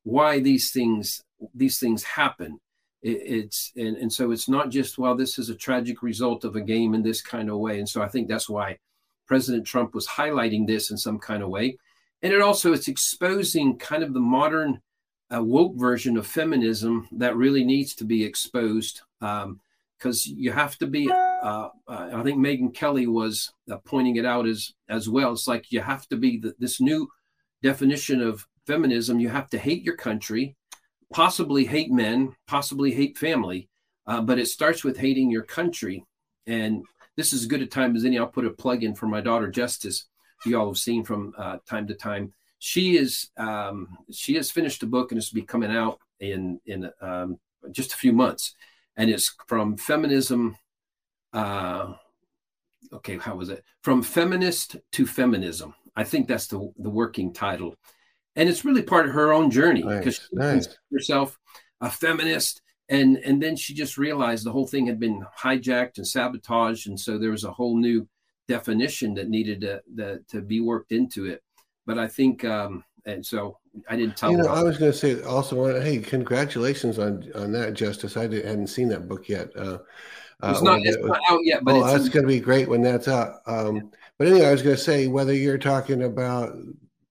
why 0.05 0.41
these 0.41 0.71
things 0.71 1.23
these 1.55 1.79
things 1.79 2.03
happen. 2.03 2.59
It, 3.03 3.21
it's 3.25 3.73
and, 3.77 3.97
and 3.99 4.13
so 4.13 4.31
it's 4.31 4.49
not 4.49 4.71
just 4.71 4.99
well, 4.99 5.15
this 5.15 5.39
is 5.39 5.51
a 5.51 5.55
tragic 5.55 6.03
result 6.03 6.45
of 6.45 6.57
a 6.57 6.63
game 6.63 6.95
in 6.95 7.03
this 7.03 7.21
kind 7.21 7.51
of 7.51 7.59
way, 7.59 7.79
and 7.79 7.89
so 7.89 8.01
I 8.03 8.09
think 8.09 8.29
that's 8.29 8.49
why 8.49 8.79
President 9.27 9.67
Trump 9.67 9.95
was 9.95 10.07
highlighting 10.07 10.67
this 10.67 10.91
in 10.91 10.97
some 10.97 11.19
kind 11.19 11.43
of 11.43 11.51
way, 11.51 11.77
and 12.23 12.33
it 12.33 12.41
also 12.41 12.73
it's 12.73 12.89
exposing 12.89 13.77
kind 13.77 14.03
of 14.03 14.15
the 14.15 14.21
modern 14.21 14.81
a 15.31 15.43
woke 15.43 15.77
version 15.77 16.17
of 16.17 16.27
feminism 16.27 17.07
that 17.13 17.37
really 17.37 17.63
needs 17.63 17.95
to 17.95 18.05
be 18.05 18.25
exposed 18.25 19.03
because 19.21 19.45
um, 19.45 19.61
you 20.25 20.53
have 20.53 20.79
to 20.79 20.87
be. 20.87 21.11
Uh, 21.43 21.69
uh, 21.87 22.11
I 22.15 22.23
think 22.23 22.39
Megyn 22.39 22.75
Kelly 22.75 23.07
was 23.07 23.53
uh, 23.71 23.77
pointing 23.85 24.17
it 24.17 24.25
out 24.25 24.47
as 24.47 24.73
as 24.89 25.09
well. 25.09 25.33
It's 25.33 25.49
like 25.49 25.71
you 25.71 25.81
have 25.81 26.07
to 26.09 26.17
be 26.17 26.39
the, 26.39 26.55
this 26.59 26.81
new 26.81 27.09
definition 27.63 28.21
of 28.21 28.47
feminism. 28.67 29.21
You 29.21 29.29
have 29.29 29.49
to 29.51 29.59
hate 29.59 29.83
your 29.83 29.97
country, 29.97 30.57
possibly 31.13 31.65
hate 31.65 31.91
men, 31.91 32.35
possibly 32.47 32.93
hate 32.93 33.17
family, 33.19 33.69
uh, 34.07 34.21
but 34.21 34.39
it 34.39 34.49
starts 34.49 34.85
with 34.85 34.97
hating 34.97 35.31
your 35.31 35.45
country. 35.45 36.05
And 36.47 36.85
this 37.17 37.33
is 37.33 37.43
as 37.43 37.47
good 37.47 37.63
a 37.63 37.67
time 37.67 37.95
as 37.97 38.05
any. 38.05 38.19
I'll 38.19 38.27
put 38.27 38.47
a 38.47 38.51
plug 38.51 38.83
in 38.83 38.95
for 38.95 39.07
my 39.07 39.21
daughter 39.21 39.49
Justice. 39.49 40.07
You 40.47 40.59
all 40.59 40.69
have 40.69 40.79
seen 40.79 41.05
from 41.05 41.35
uh, 41.37 41.59
time 41.67 41.87
to 41.89 41.95
time 41.95 42.33
she 42.59 42.97
is 42.97 43.31
um, 43.37 43.99
she 44.11 44.35
has 44.35 44.51
finished 44.51 44.83
a 44.83 44.87
book 44.87 45.13
and 45.13 45.19
it's 45.19 45.31
be 45.31 45.43
coming 45.43 45.71
out 45.71 46.01
in 46.21 46.61
in 46.67 46.91
um, 47.01 47.39
just 47.71 47.93
a 47.93 47.97
few 47.97 48.13
months, 48.13 48.55
and 48.97 49.11
it's 49.11 49.35
from 49.47 49.77
feminism. 49.77 50.57
Uh, 51.33 51.95
okay, 52.93 53.19
how 53.19 53.37
was 53.37 53.49
it? 53.49 53.65
From 53.83 54.03
feminist 54.03 54.77
to 54.93 55.07
feminism. 55.07 55.75
I 55.97 56.05
think 56.05 56.29
that's 56.29 56.47
the 56.47 56.73
the 56.79 56.91
working 56.91 57.33
title, 57.33 57.75
and 58.37 58.49
it's 58.49 58.65
really 58.65 58.83
part 58.83 59.07
of 59.07 59.13
her 59.13 59.33
own 59.33 59.51
journey 59.51 59.83
because 59.83 60.29
nice, 60.33 60.65
she 60.65 60.69
nice. 60.71 60.79
herself 60.93 61.39
a 61.81 61.91
feminist, 61.91 62.63
and 62.89 63.17
and 63.19 63.43
then 63.43 63.57
she 63.57 63.75
just 63.75 63.99
realized 63.99 64.45
the 64.45 64.53
whole 64.53 64.67
thing 64.67 64.87
had 64.87 65.01
been 65.01 65.25
hijacked 65.39 65.99
and 65.99 66.07
sabotaged, 66.07 66.89
and 66.89 66.99
so 66.99 67.19
there 67.19 67.31
was 67.33 67.45
a 67.45 67.53
whole 67.53 67.77
new 67.77 68.09
definition 68.47 69.13
that 69.13 69.29
needed 69.29 69.61
to, 69.61 69.83
to, 69.95 70.19
to 70.27 70.41
be 70.41 70.59
worked 70.59 70.91
into 70.91 71.27
it 71.27 71.43
but 71.89 71.99
I 71.99 72.07
think, 72.07 72.45
um, 72.45 72.85
and 73.07 73.25
so 73.25 73.57
I 73.89 73.97
didn't 73.97 74.19
tell. 74.19 74.31
You 74.31 74.37
know, 74.37 74.49
I 74.49 74.63
was 74.63 74.77
going 74.77 74.93
to 74.93 74.97
say 74.99 75.23
also, 75.23 75.81
hey, 75.81 75.99
congratulations 75.99 76.99
on 76.99 77.25
on 77.35 77.51
that, 77.53 77.73
Justice. 77.73 78.19
I 78.19 78.27
did, 78.27 78.45
hadn't 78.45 78.67
seen 78.67 78.91
that 78.91 79.09
book 79.09 79.27
yet. 79.27 79.57
Uh, 79.57 79.79
it's, 80.43 80.61
uh, 80.61 80.63
not, 80.63 80.81
it's 80.83 80.97
not 80.99 81.21
out 81.29 81.41
yet, 81.43 81.65
but 81.65 81.77
oh, 81.77 81.87
that's 81.87 82.09
going 82.09 82.25
to 82.25 82.29
be 82.29 82.41
great 82.41 82.69
when 82.69 82.83
that's 82.83 83.09
out. 83.09 83.37
Um, 83.47 83.91
but 84.19 84.29
anyway, 84.29 84.47
I 84.47 84.53
was 84.53 84.63
going 84.63 84.77
to 84.77 84.83
say 84.83 85.07
whether 85.07 85.35
you're 85.35 85.59
talking 85.59 86.05
about 86.05 86.57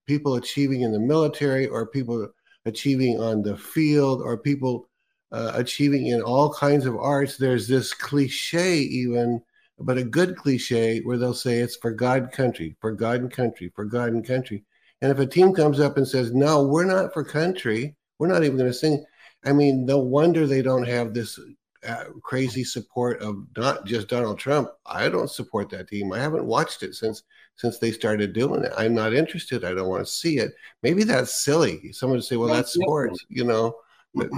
people 0.06 0.36
achieving 0.36 0.82
in 0.82 0.92
the 0.92 0.98
military 0.98 1.66
or 1.66 1.86
people 1.86 2.28
achieving 2.64 3.20
on 3.20 3.42
the 3.42 3.56
field 3.56 4.22
or 4.22 4.38
people 4.38 4.88
uh, 5.32 5.52
achieving 5.54 6.06
in 6.06 6.22
all 6.22 6.52
kinds 6.52 6.86
of 6.86 6.96
arts, 6.96 7.36
there's 7.36 7.68
this 7.68 7.92
cliche 7.92 8.78
even 8.78 9.42
but 9.80 9.98
a 9.98 10.04
good 10.04 10.36
cliche 10.36 11.00
where 11.00 11.16
they'll 11.16 11.34
say 11.34 11.58
it's 11.58 11.76
for 11.76 11.92
God 11.92 12.32
country, 12.32 12.76
for 12.80 12.92
God 12.92 13.20
and 13.20 13.32
country, 13.32 13.70
for 13.74 13.84
God 13.84 14.08
and 14.10 14.26
country. 14.26 14.64
And 15.00 15.12
if 15.12 15.18
a 15.18 15.26
team 15.26 15.54
comes 15.54 15.78
up 15.78 15.96
and 15.96 16.06
says, 16.06 16.32
no, 16.32 16.64
we're 16.64 16.84
not 16.84 17.12
for 17.12 17.22
country, 17.22 17.94
we're 18.18 18.28
not 18.28 18.42
even 18.42 18.56
going 18.56 18.70
to 18.70 18.74
sing. 18.74 19.04
I 19.44 19.52
mean, 19.52 19.86
no 19.86 19.98
wonder 19.98 20.46
they 20.46 20.62
don't 20.62 20.86
have 20.88 21.14
this 21.14 21.38
uh, 21.86 22.04
crazy 22.22 22.64
support 22.64 23.20
of 23.20 23.44
not 23.56 23.84
just 23.86 24.08
Donald 24.08 24.38
Trump. 24.38 24.70
I 24.86 25.08
don't 25.08 25.30
support 25.30 25.70
that 25.70 25.88
team. 25.88 26.12
I 26.12 26.18
haven't 26.18 26.44
watched 26.44 26.82
it 26.82 26.94
since 26.94 27.22
since 27.56 27.78
they 27.78 27.90
started 27.90 28.32
doing 28.32 28.62
it. 28.64 28.72
I'm 28.76 28.94
not 28.94 29.12
interested. 29.12 29.64
I 29.64 29.74
don't 29.74 29.88
want 29.88 30.06
to 30.06 30.12
see 30.12 30.38
it. 30.38 30.52
Maybe 30.82 31.02
that's 31.04 31.42
silly. 31.44 31.92
Someone 31.92 32.18
would 32.18 32.24
say, 32.24 32.36
"Well, 32.36 32.48
that's 32.52 32.72
sports," 32.72 33.24
you 33.28 33.44
know. 33.44 33.76
But, 34.14 34.30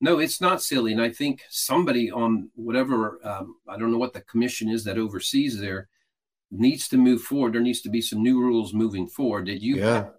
no, 0.00 0.18
it's 0.18 0.40
not 0.40 0.62
silly. 0.62 0.92
And 0.92 1.00
I 1.00 1.10
think 1.10 1.42
somebody 1.48 2.10
on 2.10 2.50
whatever, 2.54 3.18
um, 3.24 3.56
I 3.66 3.78
don't 3.78 3.90
know 3.90 3.98
what 3.98 4.12
the 4.12 4.20
commission 4.22 4.68
is 4.68 4.84
that 4.84 4.98
oversees 4.98 5.58
there, 5.58 5.88
needs 6.50 6.88
to 6.88 6.96
move 6.98 7.22
forward. 7.22 7.54
There 7.54 7.60
needs 7.62 7.80
to 7.82 7.88
be 7.90 8.02
some 8.02 8.22
new 8.22 8.40
rules 8.40 8.74
moving 8.74 9.06
forward 9.06 9.46
that 9.46 9.62
you 9.62 9.76
Yeah. 9.76 10.10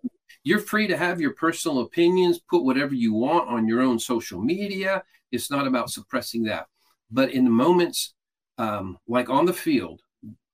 you're 0.43 0.59
free 0.59 0.87
to 0.87 0.97
have 0.97 1.21
your 1.21 1.33
personal 1.33 1.79
opinions, 1.81 2.39
put 2.39 2.63
whatever 2.63 2.93
you 2.95 3.13
want 3.13 3.47
on 3.49 3.67
your 3.67 3.81
own 3.81 3.99
social 3.99 4.41
media. 4.41 5.03
It's 5.35 5.51
not 5.51 5.67
about 5.67 5.89
suppressing 5.89 6.43
that. 6.43 6.67
But 7.11 7.31
in 7.31 7.43
the 7.43 7.51
moments 7.51 8.13
um, 8.57 8.97
like 9.07 9.29
on 9.29 9.45
the 9.45 9.53
field, 9.53 10.01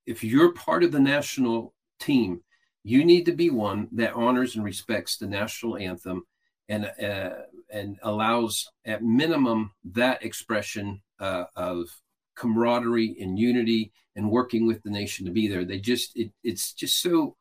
if 0.05 0.23
you're 0.23 0.53
part 0.53 0.83
of 0.83 0.91
the 0.91 0.99
national 0.99 1.73
team, 1.99 2.41
you 2.83 3.05
need 3.05 3.25
to 3.25 3.31
be 3.31 3.49
one 3.49 3.87
that 3.91 4.13
honors 4.13 4.55
and 4.55 4.65
respects 4.65 5.17
the 5.17 5.27
national 5.27 5.77
anthem 5.77 6.23
and 6.69 6.91
uh, 7.03 7.43
and 7.71 7.97
allows 8.03 8.69
at 8.85 9.03
minimum 9.03 9.71
that 9.83 10.23
expression 10.23 11.01
uh, 11.19 11.45
of 11.55 11.87
camaraderie 12.35 13.17
and 13.21 13.37
unity 13.37 13.91
and 14.15 14.29
working 14.29 14.65
with 14.65 14.81
the 14.83 14.89
nation 14.89 15.25
to 15.25 15.31
be 15.31 15.47
there. 15.47 15.63
They 15.63 15.79
just 15.79 16.17
it, 16.17 16.31
it's 16.43 16.73
just 16.73 17.01
so 17.01 17.35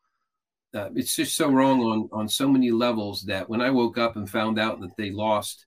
uh, 0.75 0.89
it's 0.95 1.15
just 1.15 1.35
so 1.35 1.49
wrong 1.49 1.81
on 1.81 2.09
on 2.11 2.29
so 2.29 2.47
many 2.47 2.71
levels 2.71 3.23
that 3.23 3.49
when 3.49 3.61
I 3.61 3.71
woke 3.71 3.97
up 3.97 4.15
and 4.15 4.29
found 4.29 4.59
out 4.59 4.79
that 4.81 4.95
they 4.95 5.09
lost, 5.09 5.65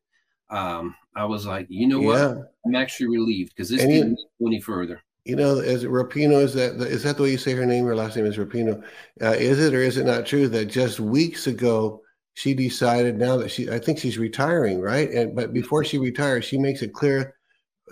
um, 0.50 0.94
I 1.16 1.24
was 1.24 1.46
like, 1.46 1.66
you 1.68 1.86
know 1.86 2.00
what? 2.00 2.18
Yeah. 2.18 2.42
I'm 2.66 2.74
actually 2.74 3.08
relieved 3.08 3.54
because 3.54 3.68
this 3.68 3.82
And 3.82 3.90
didn't 3.90 4.18
go 4.40 4.46
any 4.46 4.60
further. 4.60 5.02
You 5.24 5.36
know, 5.36 5.56
is 5.56 5.84
it 5.84 5.90
Rapinoe? 5.90 6.42
Is 6.42 6.54
that 6.54 6.74
is 6.74 7.02
that 7.04 7.16
the 7.16 7.22
way 7.22 7.30
you 7.30 7.38
say 7.38 7.52
her 7.52 7.64
name? 7.64 7.86
Her 7.86 7.96
last 7.96 8.16
name 8.16 8.26
is 8.26 8.36
Rapinoe. 8.36 8.82
Uh, 9.22 9.30
is 9.30 9.58
it 9.58 9.72
or 9.72 9.80
is 9.80 9.96
it 9.96 10.04
not 10.04 10.26
true 10.26 10.48
that 10.48 10.66
just 10.66 11.00
weeks 11.00 11.46
ago 11.46 12.02
she 12.34 12.52
decided 12.52 13.16
now 13.16 13.36
that 13.38 13.50
she 13.50 13.70
I 13.70 13.78
think 13.78 13.98
she's 13.98 14.18
retiring, 14.18 14.80
right? 14.80 15.10
And 15.10 15.34
but 15.34 15.54
before 15.54 15.82
she 15.84 15.98
retires, 15.98 16.44
she 16.44 16.58
makes 16.58 16.82
it 16.82 16.92
clear 16.92 17.34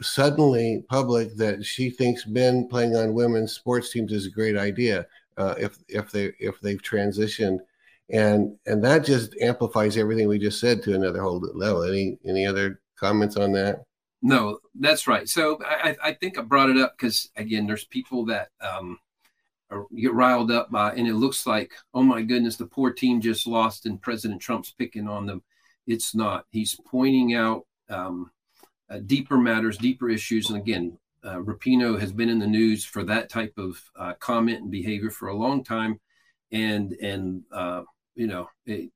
suddenly 0.02 0.84
public 0.90 1.34
that 1.36 1.64
she 1.64 1.88
thinks 1.88 2.26
men 2.26 2.68
playing 2.68 2.96
on 2.96 3.14
women's 3.14 3.52
sports 3.52 3.90
teams 3.92 4.12
is 4.12 4.26
a 4.26 4.30
great 4.30 4.56
idea 4.56 5.06
uh, 5.36 5.54
if 5.58 5.78
if 5.88 6.10
they 6.10 6.32
if 6.38 6.60
they've 6.60 6.82
transitioned, 6.82 7.60
and 8.12 8.56
and 8.66 8.84
that 8.84 9.04
just 9.04 9.34
amplifies 9.40 9.96
everything 9.96 10.28
we 10.28 10.38
just 10.38 10.60
said 10.60 10.82
to 10.82 10.94
another 10.94 11.22
whole 11.22 11.40
level. 11.54 11.82
Any 11.82 12.18
any 12.26 12.46
other 12.46 12.80
comments 12.96 13.36
on 13.36 13.52
that? 13.52 13.82
No, 14.20 14.58
that's 14.78 15.08
right. 15.08 15.28
So 15.28 15.58
I, 15.64 15.96
I 16.02 16.12
think 16.12 16.38
I 16.38 16.42
brought 16.42 16.70
it 16.70 16.76
up 16.76 16.94
because 16.96 17.30
again, 17.36 17.66
there's 17.66 17.86
people 17.86 18.24
that 18.26 18.50
um, 18.60 18.98
are, 19.70 19.86
get 19.96 20.12
riled 20.12 20.52
up 20.52 20.70
by, 20.70 20.92
and 20.92 21.08
it 21.08 21.14
looks 21.14 21.46
like, 21.46 21.72
oh 21.94 22.02
my 22.02 22.22
goodness, 22.22 22.56
the 22.56 22.66
poor 22.66 22.92
team 22.92 23.20
just 23.20 23.46
lost, 23.46 23.86
and 23.86 24.00
President 24.00 24.40
Trump's 24.40 24.70
picking 24.70 25.08
on 25.08 25.26
them. 25.26 25.42
It's 25.86 26.14
not. 26.14 26.44
He's 26.50 26.78
pointing 26.86 27.34
out 27.34 27.66
um, 27.88 28.30
uh, 28.88 28.98
deeper 28.98 29.38
matters, 29.38 29.78
deeper 29.78 30.08
issues, 30.08 30.50
and 30.50 30.58
again, 30.58 30.98
uh, 31.24 31.36
Rapinoe 31.36 31.98
has 31.98 32.12
been 32.12 32.28
in 32.28 32.38
the 32.38 32.46
news 32.46 32.84
for 32.84 33.04
that 33.04 33.30
type 33.30 33.54
of 33.56 33.80
uh, 33.98 34.12
comment 34.14 34.60
and 34.60 34.70
behavior 34.70 35.10
for 35.10 35.28
a 35.28 35.36
long 35.36 35.64
time, 35.64 35.98
and 36.52 36.92
and 36.92 37.42
uh, 37.50 37.82
you 38.14 38.26
know, 38.26 38.48
it, 38.66 38.90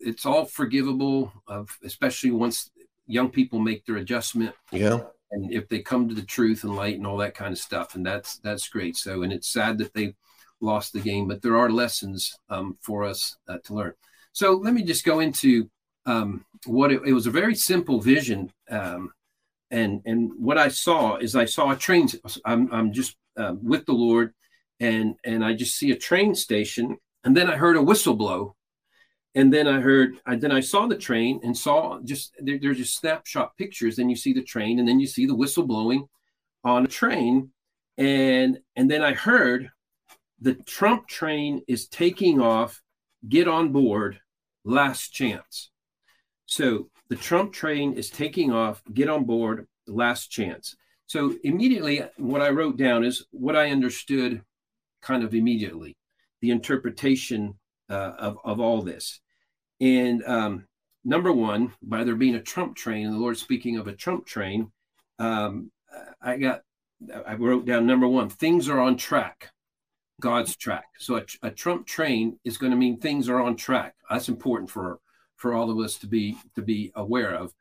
it's 0.00 0.26
all 0.26 0.44
forgivable, 0.44 1.32
of 1.46 1.76
especially 1.84 2.30
once 2.30 2.70
young 3.06 3.30
people 3.30 3.58
make 3.58 3.84
their 3.84 3.96
adjustment. 3.96 4.54
Yeah, 4.70 5.00
and 5.30 5.52
if 5.52 5.68
they 5.68 5.80
come 5.80 6.08
to 6.08 6.14
the 6.14 6.22
truth 6.22 6.64
and 6.64 6.76
light 6.76 6.96
and 6.96 7.06
all 7.06 7.16
that 7.18 7.34
kind 7.34 7.52
of 7.52 7.58
stuff 7.58 7.94
and 7.94 8.04
that's 8.04 8.38
that's 8.38 8.68
great. 8.68 8.96
So 8.96 9.22
and 9.22 9.32
it's 9.32 9.52
sad 9.52 9.78
that 9.78 9.94
they 9.94 10.14
lost 10.60 10.92
the 10.92 11.00
game 11.00 11.26
but 11.26 11.42
there 11.42 11.56
are 11.56 11.70
lessons 11.70 12.36
um, 12.48 12.76
for 12.80 13.04
us 13.04 13.36
uh, 13.48 13.58
to 13.64 13.74
learn. 13.74 13.94
So 14.32 14.52
let 14.52 14.74
me 14.74 14.82
just 14.82 15.04
go 15.04 15.20
into 15.20 15.68
um, 16.06 16.44
what 16.66 16.92
it, 16.92 17.02
it 17.04 17.12
was 17.12 17.26
a 17.26 17.30
very 17.30 17.54
simple 17.54 18.00
vision 18.00 18.52
um, 18.70 19.12
and 19.70 20.02
and 20.04 20.30
what 20.38 20.58
i 20.58 20.68
saw 20.68 21.16
is 21.16 21.34
i 21.34 21.44
saw 21.44 21.70
a 21.70 21.76
train 21.76 22.08
i'm, 22.44 22.72
I'm 22.72 22.92
just 22.92 23.16
uh, 23.36 23.54
with 23.62 23.86
the 23.86 23.92
lord 23.92 24.34
and 24.80 25.14
and 25.24 25.44
i 25.44 25.54
just 25.54 25.76
see 25.76 25.90
a 25.90 25.96
train 25.96 26.34
station 26.34 26.98
and 27.24 27.36
then 27.36 27.50
i 27.50 27.56
heard 27.56 27.76
a 27.76 27.82
whistle 27.82 28.14
blow 28.14 28.54
and 29.34 29.52
then 29.52 29.66
I 29.66 29.80
heard, 29.80 30.18
I, 30.26 30.36
then 30.36 30.52
I 30.52 30.60
saw 30.60 30.86
the 30.86 30.96
train 30.96 31.40
and 31.42 31.56
saw 31.56 32.00
just 32.04 32.34
there, 32.38 32.58
there's 32.60 32.76
just 32.76 32.98
snapshot 32.98 33.56
pictures. 33.56 33.96
Then 33.96 34.10
you 34.10 34.16
see 34.16 34.32
the 34.32 34.42
train, 34.42 34.78
and 34.78 34.86
then 34.86 35.00
you 35.00 35.06
see 35.06 35.26
the 35.26 35.34
whistle 35.34 35.66
blowing 35.66 36.06
on 36.64 36.84
a 36.84 36.88
train, 36.88 37.50
and 37.96 38.58
and 38.76 38.90
then 38.90 39.02
I 39.02 39.14
heard 39.14 39.70
the 40.40 40.54
Trump 40.54 41.08
train 41.08 41.62
is 41.66 41.88
taking 41.88 42.40
off. 42.40 42.82
Get 43.28 43.46
on 43.46 43.70
board, 43.72 44.18
last 44.64 45.14
chance. 45.14 45.70
So 46.46 46.90
the 47.08 47.16
Trump 47.16 47.52
train 47.52 47.94
is 47.94 48.10
taking 48.10 48.52
off. 48.52 48.82
Get 48.92 49.08
on 49.08 49.24
board, 49.24 49.66
last 49.86 50.30
chance. 50.30 50.76
So 51.06 51.34
immediately, 51.44 52.02
what 52.16 52.42
I 52.42 52.50
wrote 52.50 52.76
down 52.76 53.04
is 53.04 53.24
what 53.30 53.56
I 53.56 53.70
understood, 53.70 54.42
kind 55.00 55.22
of 55.22 55.34
immediately, 55.34 55.96
the 56.42 56.50
interpretation 56.50 57.54
uh, 57.88 58.12
of 58.18 58.36
of 58.44 58.60
all 58.60 58.82
this. 58.82 59.20
And 59.80 60.22
um, 60.26 60.66
number 61.04 61.32
one, 61.32 61.72
by 61.82 62.04
there 62.04 62.14
being 62.14 62.34
a 62.34 62.42
Trump 62.42 62.76
train, 62.76 63.06
and 63.06 63.14
the 63.14 63.20
Lord 63.20 63.38
speaking 63.38 63.78
of 63.78 63.88
a 63.88 63.96
Trump 63.96 64.26
train, 64.26 64.70
um, 65.18 65.70
I 66.20 66.36
got, 66.36 66.62
I 67.26 67.34
wrote 67.34 67.64
down 67.64 67.86
number 67.86 68.06
one, 68.06 68.28
things 68.28 68.68
are 68.68 68.78
on 68.78 68.96
track, 68.96 69.50
God's 70.20 70.56
track. 70.56 70.84
So 70.98 71.16
a, 71.16 71.22
a 71.42 71.50
Trump 71.50 71.86
train 71.86 72.38
is 72.44 72.58
going 72.58 72.70
to 72.70 72.78
mean 72.78 72.98
things 72.98 73.28
are 73.28 73.40
on 73.40 73.56
track. 73.56 73.94
That's 74.10 74.28
important 74.28 74.70
for 74.70 75.00
for 75.36 75.54
all 75.54 75.70
of 75.70 75.78
us 75.78 75.96
to 75.98 76.06
be 76.06 76.36
to 76.54 76.62
be 76.62 76.92
aware 76.94 77.34
of, 77.34 77.52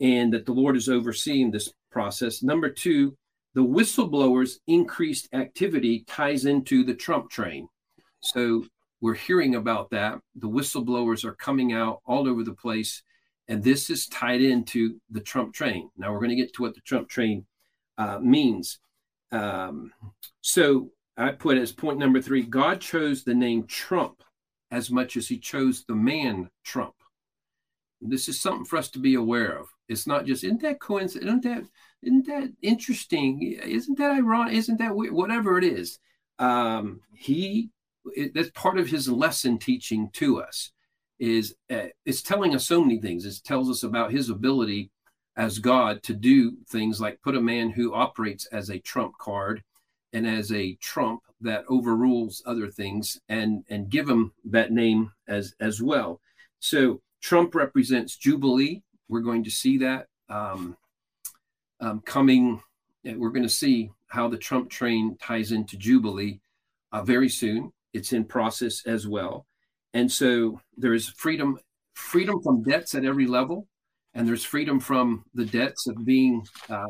and 0.00 0.32
that 0.32 0.46
the 0.46 0.52
Lord 0.52 0.76
is 0.76 0.88
overseeing 0.88 1.50
this 1.50 1.72
process. 1.90 2.42
Number 2.42 2.68
two, 2.68 3.16
the 3.54 3.64
whistleblowers' 3.64 4.58
increased 4.66 5.28
activity 5.32 6.04
ties 6.06 6.44
into 6.44 6.84
the 6.84 6.94
Trump 6.94 7.30
train. 7.30 7.68
So 8.24 8.64
we're 9.00 9.14
hearing 9.14 9.54
about 9.54 9.90
that. 9.90 10.18
The 10.34 10.48
whistleblowers 10.48 11.24
are 11.24 11.34
coming 11.34 11.72
out 11.72 12.00
all 12.06 12.26
over 12.28 12.42
the 12.42 12.54
place. 12.54 13.02
And 13.48 13.62
this 13.62 13.90
is 13.90 14.06
tied 14.06 14.40
into 14.40 14.98
the 15.10 15.20
Trump 15.20 15.52
train. 15.52 15.90
Now 15.98 16.12
we're 16.12 16.20
going 16.20 16.30
to 16.30 16.36
get 16.36 16.54
to 16.54 16.62
what 16.62 16.74
the 16.74 16.80
Trump 16.80 17.08
train 17.08 17.44
uh, 17.98 18.18
means. 18.18 18.78
Um, 19.30 19.92
so 20.40 20.90
I 21.16 21.32
put 21.32 21.58
as 21.58 21.70
point 21.70 21.98
number 21.98 22.22
three 22.22 22.42
God 22.42 22.80
chose 22.80 23.22
the 23.22 23.34
name 23.34 23.66
Trump 23.66 24.22
as 24.70 24.90
much 24.90 25.16
as 25.16 25.28
he 25.28 25.38
chose 25.38 25.84
the 25.84 25.94
man 25.94 26.48
Trump. 26.64 26.94
This 28.00 28.28
is 28.28 28.40
something 28.40 28.64
for 28.64 28.78
us 28.78 28.88
to 28.90 28.98
be 28.98 29.14
aware 29.14 29.58
of. 29.58 29.68
It's 29.88 30.06
not 30.06 30.24
just, 30.24 30.44
isn't 30.44 30.62
that 30.62 30.80
coincidence? 30.80 31.26
Isn't 31.26 31.44
that, 31.44 31.64
isn't 32.02 32.26
that 32.26 32.52
interesting? 32.62 33.58
Isn't 33.62 33.98
that 33.98 34.12
ironic? 34.12 34.54
Isn't 34.54 34.78
that 34.78 34.96
weird? 34.96 35.12
Whatever 35.12 35.58
it 35.58 35.64
is. 35.64 35.98
Um, 36.38 37.00
he 37.12 37.70
it, 38.14 38.34
that's 38.34 38.50
part 38.50 38.78
of 38.78 38.88
his 38.88 39.08
lesson 39.08 39.58
teaching 39.58 40.10
to 40.14 40.40
us 40.42 40.70
is 41.18 41.54
uh, 41.70 41.86
it's 42.04 42.22
telling 42.22 42.54
us 42.54 42.66
so 42.66 42.80
many 42.80 43.00
things. 43.00 43.24
It 43.24 43.40
tells 43.44 43.70
us 43.70 43.82
about 43.82 44.12
his 44.12 44.30
ability 44.30 44.90
as 45.36 45.58
god 45.58 46.00
to 46.00 46.14
do 46.14 46.52
things 46.68 47.00
like 47.00 47.20
put 47.22 47.34
a 47.34 47.40
man 47.40 47.70
who 47.70 47.92
operates 47.92 48.46
as 48.46 48.70
a 48.70 48.78
trump 48.78 49.18
card 49.18 49.64
and 50.12 50.28
as 50.28 50.52
a 50.52 50.74
trump 50.76 51.22
that 51.40 51.64
overrules 51.68 52.40
other 52.46 52.70
things 52.70 53.20
and 53.28 53.64
and 53.68 53.90
give 53.90 54.08
him 54.08 54.32
that 54.44 54.72
name 54.72 55.10
as 55.28 55.54
as 55.60 55.82
well. 55.82 56.20
So 56.60 57.00
trump 57.20 57.54
represents 57.54 58.16
jubilee. 58.16 58.82
We're 59.08 59.20
going 59.20 59.44
to 59.44 59.50
see 59.50 59.78
that 59.78 60.06
um, 60.28 60.76
um, 61.80 62.00
coming. 62.00 62.60
We're 63.04 63.30
going 63.30 63.42
to 63.42 63.48
see 63.48 63.90
how 64.06 64.28
the 64.28 64.38
trump 64.38 64.70
train 64.70 65.18
ties 65.20 65.52
into 65.52 65.76
jubilee 65.76 66.40
uh, 66.92 67.02
very 67.02 67.28
soon 67.28 67.72
it's 67.94 68.12
in 68.12 68.24
process 68.24 68.86
as 68.86 69.06
well. 69.06 69.46
And 69.94 70.10
so 70.10 70.60
there's 70.76 71.08
freedom 71.08 71.58
freedom 71.94 72.42
from 72.42 72.62
debts 72.64 72.94
at 72.94 73.04
every 73.04 73.26
level 73.26 73.68
and 74.14 74.26
there's 74.26 74.44
freedom 74.44 74.80
from 74.80 75.24
the 75.34 75.44
debts 75.44 75.86
of 75.86 76.04
being 76.04 76.44
uh, 76.68 76.84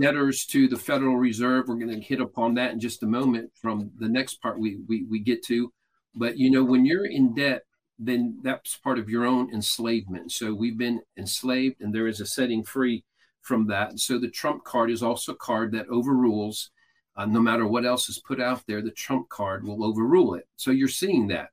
debtors 0.00 0.44
to 0.46 0.66
the 0.66 0.76
federal 0.76 1.16
reserve. 1.16 1.68
We're 1.68 1.76
going 1.76 1.94
to 1.94 2.00
hit 2.00 2.20
upon 2.20 2.54
that 2.54 2.72
in 2.72 2.80
just 2.80 3.04
a 3.04 3.06
moment 3.06 3.52
from 3.54 3.92
the 3.98 4.08
next 4.08 4.42
part 4.42 4.58
we, 4.58 4.78
we 4.88 5.04
we 5.08 5.20
get 5.20 5.44
to. 5.44 5.72
But 6.14 6.36
you 6.36 6.50
know 6.50 6.64
when 6.64 6.84
you're 6.84 7.06
in 7.06 7.34
debt 7.34 7.62
then 7.98 8.38
that's 8.42 8.76
part 8.76 8.98
of 8.98 9.08
your 9.08 9.24
own 9.24 9.52
enslavement. 9.54 10.30
So 10.30 10.52
we've 10.52 10.76
been 10.76 11.00
enslaved 11.16 11.80
and 11.80 11.94
there 11.94 12.06
is 12.06 12.20
a 12.20 12.26
setting 12.26 12.62
free 12.62 13.04
from 13.40 13.68
that. 13.68 13.98
So 14.00 14.18
the 14.18 14.28
trump 14.28 14.64
card 14.64 14.90
is 14.90 15.02
also 15.02 15.32
a 15.32 15.36
card 15.36 15.72
that 15.72 15.88
overrules 15.88 16.70
uh, 17.16 17.26
no 17.26 17.40
matter 17.40 17.66
what 17.66 17.86
else 17.86 18.08
is 18.08 18.18
put 18.18 18.40
out 18.40 18.62
there, 18.66 18.82
the 18.82 18.90
trump 18.90 19.28
card 19.28 19.64
will 19.64 19.84
overrule 19.84 20.34
it. 20.34 20.46
So 20.56 20.70
you're 20.70 20.88
seeing 20.88 21.28
that. 21.28 21.50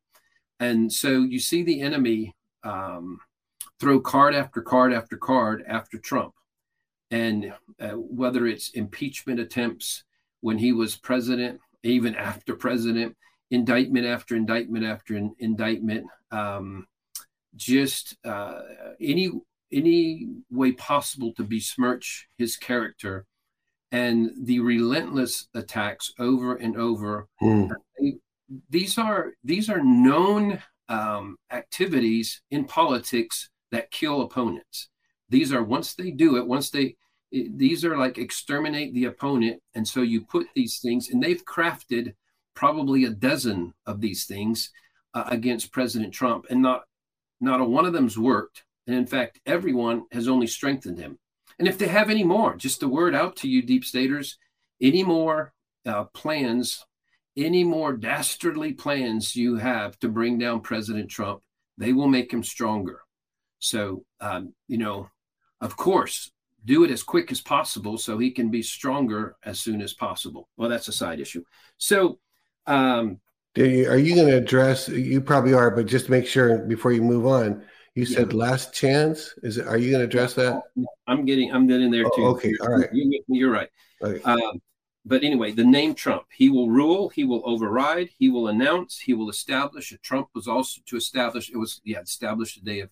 And 0.59 0.91
so 0.91 1.09
you 1.21 1.39
see 1.39 1.63
the 1.63 1.81
enemy 1.81 2.35
um, 2.63 3.19
throw 3.79 3.99
card 3.99 4.35
after 4.35 4.61
card 4.61 4.93
after 4.93 5.17
card 5.17 5.63
after 5.67 5.97
Trump. 5.97 6.33
And 7.11 7.53
uh, 7.79 7.89
whether 7.91 8.47
it's 8.47 8.69
impeachment 8.71 9.39
attempts 9.39 10.03
when 10.41 10.57
he 10.57 10.71
was 10.71 10.95
president, 10.95 11.59
even 11.83 12.15
after 12.15 12.55
president, 12.55 13.15
indictment 13.51 14.05
after 14.05 14.35
indictment 14.35 14.85
after 14.85 15.15
in, 15.15 15.35
indictment, 15.39 16.07
um, 16.31 16.87
just 17.55 18.15
uh, 18.25 18.61
any 18.99 19.31
any 19.71 20.27
way 20.51 20.71
possible 20.71 21.33
to 21.33 21.43
besmirch 21.43 22.27
his 22.37 22.55
character 22.57 23.25
and 23.93 24.31
the 24.45 24.59
relentless 24.59 25.47
attacks 25.53 26.11
over 26.19 26.55
and 26.55 26.75
over. 26.75 27.27
Mm. 27.41 27.69
These 28.69 28.97
are 28.97 29.33
these 29.43 29.69
are 29.69 29.81
known 29.81 30.61
um, 30.89 31.37
activities 31.51 32.41
in 32.51 32.65
politics 32.65 33.49
that 33.71 33.91
kill 33.91 34.21
opponents. 34.21 34.89
These 35.29 35.53
are 35.53 35.63
once 35.63 35.93
they 35.93 36.11
do 36.11 36.37
it, 36.37 36.45
once 36.45 36.71
they 36.71 36.97
these 37.31 37.85
are 37.85 37.97
like 37.97 38.17
exterminate 38.17 38.93
the 38.93 39.05
opponent, 39.05 39.61
and 39.75 39.87
so 39.87 40.01
you 40.01 40.21
put 40.21 40.47
these 40.55 40.79
things, 40.79 41.09
and 41.09 41.21
they've 41.21 41.45
crafted 41.45 42.13
probably 42.55 43.05
a 43.05 43.09
dozen 43.11 43.73
of 43.85 44.01
these 44.01 44.25
things 44.25 44.71
uh, 45.13 45.25
against 45.27 45.71
President 45.71 46.13
Trump, 46.13 46.47
and 46.49 46.61
not 46.61 46.83
not 47.39 47.61
a 47.61 47.63
one 47.63 47.85
of 47.85 47.93
them's 47.93 48.17
worked. 48.17 48.63
And 48.87 48.95
in 48.95 49.05
fact, 49.05 49.39
everyone 49.45 50.03
has 50.11 50.27
only 50.27 50.47
strengthened 50.47 50.97
him. 50.97 51.17
And 51.63 51.69
if 51.69 51.77
they 51.77 51.87
have 51.87 52.09
any 52.09 52.25
more, 52.25 52.57
just 52.57 52.83
a 52.83 52.89
word 52.89 53.15
out 53.15 53.37
to 53.37 53.47
you, 53.47 53.61
deep 53.61 53.85
staters, 53.85 54.37
any 54.81 55.01
more 55.01 55.53
uh, 55.85 56.03
plans, 56.13 56.85
any 57.37 57.63
more 57.63 57.93
dastardly 57.93 58.73
plans 58.73 59.33
you 59.33 59.55
have 59.55 59.97
to 59.99 60.09
bring 60.09 60.37
down 60.37 60.59
President 60.59 61.09
Trump, 61.09 61.41
they 61.77 61.93
will 61.93 62.09
make 62.09 62.33
him 62.33 62.43
stronger. 62.43 62.99
So, 63.59 64.03
um, 64.19 64.53
you 64.67 64.77
know, 64.77 65.09
of 65.61 65.77
course, 65.77 66.31
do 66.65 66.83
it 66.83 66.91
as 66.91 67.01
quick 67.01 67.31
as 67.31 67.39
possible 67.39 67.97
so 67.97 68.17
he 68.17 68.31
can 68.31 68.51
be 68.51 68.61
stronger 68.61 69.37
as 69.41 69.61
soon 69.61 69.81
as 69.81 69.93
possible. 69.93 70.49
Well, 70.57 70.67
that's 70.67 70.89
a 70.89 70.91
side 70.91 71.21
issue. 71.21 71.45
So, 71.77 72.19
um, 72.67 73.21
are 73.57 73.97
you 73.97 74.15
going 74.15 74.27
to 74.27 74.35
address? 74.35 74.89
You 74.89 75.21
probably 75.21 75.53
are, 75.53 75.71
but 75.71 75.85
just 75.85 76.09
make 76.09 76.27
sure 76.27 76.57
before 76.57 76.91
you 76.91 77.03
move 77.03 77.25
on. 77.25 77.63
You 77.95 78.05
said 78.05 78.33
last 78.33 78.73
chance. 78.73 79.35
Is 79.43 79.57
it? 79.57 79.67
Are 79.67 79.77
you 79.77 79.91
going 79.91 79.99
to 79.99 80.05
address 80.05 80.33
that? 80.33 80.63
I'm 81.05 81.25
getting. 81.25 81.53
I'm 81.53 81.67
getting 81.67 81.91
there 81.91 82.03
too. 82.03 82.11
Oh, 82.17 82.35
okay. 82.35 82.53
All 82.61 82.79
right. 82.79 82.89
You, 82.91 83.47
are 83.47 83.51
right. 83.51 83.69
Okay. 84.01 84.23
Um, 84.23 84.61
but 85.05 85.23
anyway, 85.23 85.51
the 85.51 85.63
name 85.63 85.93
Trump. 85.93 86.23
He 86.33 86.49
will 86.49 86.69
rule. 86.69 87.09
He 87.09 87.23
will 87.23 87.43
override. 87.45 88.09
He 88.17 88.29
will 88.29 88.47
announce. 88.47 88.99
He 88.99 89.13
will 89.13 89.29
establish. 89.29 89.93
Trump 90.01 90.29
was 90.33 90.47
also 90.47 90.81
to 90.87 90.95
establish. 90.95 91.51
It 91.51 91.57
was 91.57 91.81
yeah, 91.83 91.99
established 91.99 92.57
a 92.57 92.63
day 92.63 92.79
of 92.79 92.89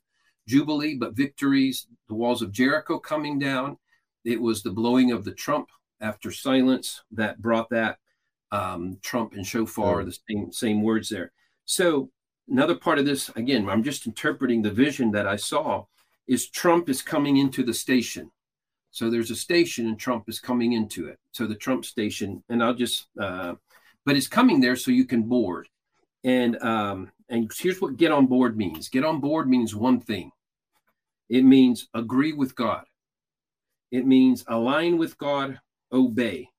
jubilee, 0.47 0.97
but 0.97 1.15
victories. 1.15 1.87
The 2.07 2.15
walls 2.15 2.43
of 2.43 2.51
Jericho 2.51 2.99
coming 2.99 3.39
down. 3.39 3.77
It 4.23 4.39
was 4.39 4.61
the 4.61 4.71
blowing 4.71 5.11
of 5.11 5.23
the 5.23 5.33
trump 5.33 5.69
after 5.99 6.31
silence 6.31 7.01
that 7.11 7.41
brought 7.41 7.69
that 7.71 7.97
um, 8.51 8.99
Trump 9.01 9.33
and 9.33 9.45
shofar, 9.45 10.03
the 10.03 10.17
same 10.29 10.51
same 10.51 10.83
words 10.83 11.09
there. 11.09 11.31
So 11.65 12.11
another 12.49 12.75
part 12.75 12.99
of 12.99 13.05
this, 13.05 13.29
again, 13.35 13.69
I'm 13.69 13.83
just 13.83 14.05
interpreting 14.05 14.61
the 14.61 14.71
vision 14.71 15.11
that 15.11 15.27
I 15.27 15.35
saw, 15.35 15.85
is 16.27 16.49
Trump 16.49 16.89
is 16.89 17.01
coming 17.01 17.37
into 17.37 17.63
the 17.63 17.73
station. 17.73 18.31
So 18.91 19.09
there's 19.09 19.31
a 19.31 19.35
station 19.35 19.87
and 19.87 19.97
Trump 19.97 20.27
is 20.27 20.39
coming 20.39 20.73
into 20.73 21.07
it. 21.07 21.17
So 21.31 21.47
the 21.47 21.55
Trump 21.55 21.85
station, 21.85 22.43
and 22.49 22.61
I'll 22.61 22.73
just, 22.73 23.07
uh, 23.19 23.55
but 24.05 24.15
it's 24.15 24.27
coming 24.27 24.59
there 24.59 24.75
so 24.75 24.91
you 24.91 25.05
can 25.05 25.23
board. 25.23 25.67
And 26.23 26.61
um, 26.61 27.11
and 27.29 27.51
here's 27.57 27.81
what 27.81 27.97
get 27.97 28.11
on 28.11 28.27
board 28.27 28.55
means. 28.55 28.89
Get 28.89 29.03
on 29.03 29.19
board 29.19 29.49
means 29.49 29.73
one 29.73 29.99
thing. 29.99 30.31
It 31.29 31.43
means 31.43 31.87
agree 31.95 32.33
with 32.33 32.55
God. 32.55 32.83
It 33.89 34.05
means 34.05 34.43
align 34.47 34.99
with 34.99 35.17
God, 35.17 35.59
obey. 35.91 36.49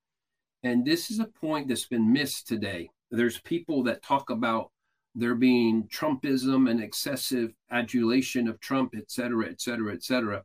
And 0.64 0.84
this 0.84 1.10
is 1.10 1.20
a 1.20 1.26
point 1.26 1.68
that's 1.68 1.86
been 1.86 2.12
missed 2.12 2.48
today. 2.48 2.90
There's 3.10 3.38
people 3.40 3.84
that 3.84 4.02
talk 4.02 4.30
about 4.30 4.71
there 5.14 5.34
being 5.34 5.88
Trumpism 5.88 6.70
and 6.70 6.82
excessive 6.82 7.52
adulation 7.70 8.48
of 8.48 8.60
Trump, 8.60 8.94
et 8.96 9.10
cetera, 9.10 9.46
et 9.48 9.60
cetera, 9.60 9.92
et 9.92 10.02
cetera. 10.02 10.42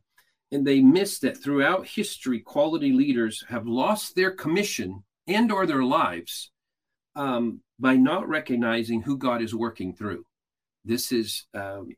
And 0.52 0.66
they 0.66 0.80
miss 0.80 1.18
that 1.20 1.42
throughout 1.42 1.86
history, 1.86 2.40
quality 2.40 2.92
leaders 2.92 3.44
have 3.48 3.66
lost 3.66 4.14
their 4.14 4.30
commission 4.30 5.04
and 5.26 5.52
or 5.52 5.66
their 5.66 5.82
lives 5.82 6.50
um, 7.16 7.60
by 7.78 7.96
not 7.96 8.28
recognizing 8.28 9.02
who 9.02 9.18
God 9.18 9.42
is 9.42 9.54
working 9.54 9.94
through. 9.94 10.24
This 10.84 11.12
is, 11.12 11.46
um, 11.54 11.90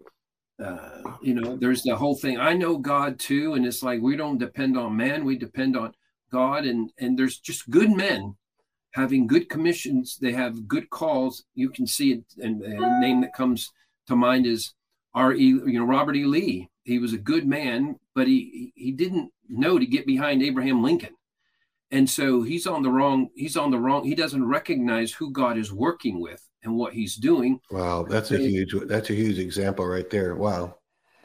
uh, 0.62 1.02
you 1.22 1.34
know, 1.34 1.56
there's 1.56 1.82
the 1.82 1.94
whole 1.94 2.16
thing. 2.16 2.38
I 2.38 2.54
know 2.54 2.76
God 2.76 3.18
too, 3.18 3.54
and 3.54 3.64
it's 3.64 3.82
like 3.82 4.00
we 4.00 4.16
don't 4.16 4.38
depend 4.38 4.76
on 4.76 4.96
man; 4.96 5.24
we 5.24 5.38
depend 5.38 5.76
on 5.76 5.92
God, 6.32 6.64
and 6.64 6.90
and 6.98 7.18
there's 7.18 7.38
just 7.38 7.70
good 7.70 7.90
men 7.90 8.36
having 8.92 9.26
good 9.26 9.48
commissions. 9.48 10.18
They 10.20 10.32
have 10.32 10.68
good 10.68 10.90
calls. 10.90 11.44
You 11.54 11.70
can 11.70 11.86
see 11.86 12.12
it, 12.12 12.24
and, 12.42 12.60
the 12.60 12.98
name 13.00 13.20
that 13.22 13.34
comes 13.34 13.70
to 14.06 14.16
mind 14.16 14.46
is 14.46 14.74
R. 15.14 15.34
E. 15.34 15.46
You 15.46 15.78
know 15.78 15.84
Robert 15.84 16.16
E. 16.16 16.24
Lee. 16.24 16.68
He 16.84 16.98
was 16.98 17.12
a 17.12 17.18
good 17.18 17.46
man, 17.46 17.96
but 18.14 18.26
he 18.26 18.72
he 18.74 18.92
didn't 18.92 19.32
know 19.48 19.78
to 19.78 19.86
get 19.86 20.06
behind 20.06 20.42
Abraham 20.42 20.82
Lincoln, 20.82 21.14
and 21.90 22.08
so 22.08 22.42
he's 22.42 22.66
on 22.66 22.82
the 22.82 22.90
wrong. 22.90 23.28
He's 23.34 23.56
on 23.56 23.70
the 23.70 23.78
wrong. 23.78 24.04
He 24.04 24.14
doesn't 24.14 24.44
recognize 24.44 25.12
who 25.12 25.30
God 25.30 25.58
is 25.58 25.72
working 25.72 26.20
with 26.20 26.46
and 26.62 26.74
what 26.76 26.92
He's 26.92 27.16
doing. 27.16 27.60
Wow, 27.70 28.04
that's 28.08 28.30
a 28.30 28.38
huge. 28.38 28.74
That's 28.86 29.10
a 29.10 29.14
huge 29.14 29.38
example 29.38 29.86
right 29.86 30.08
there. 30.10 30.34
Wow. 30.34 30.76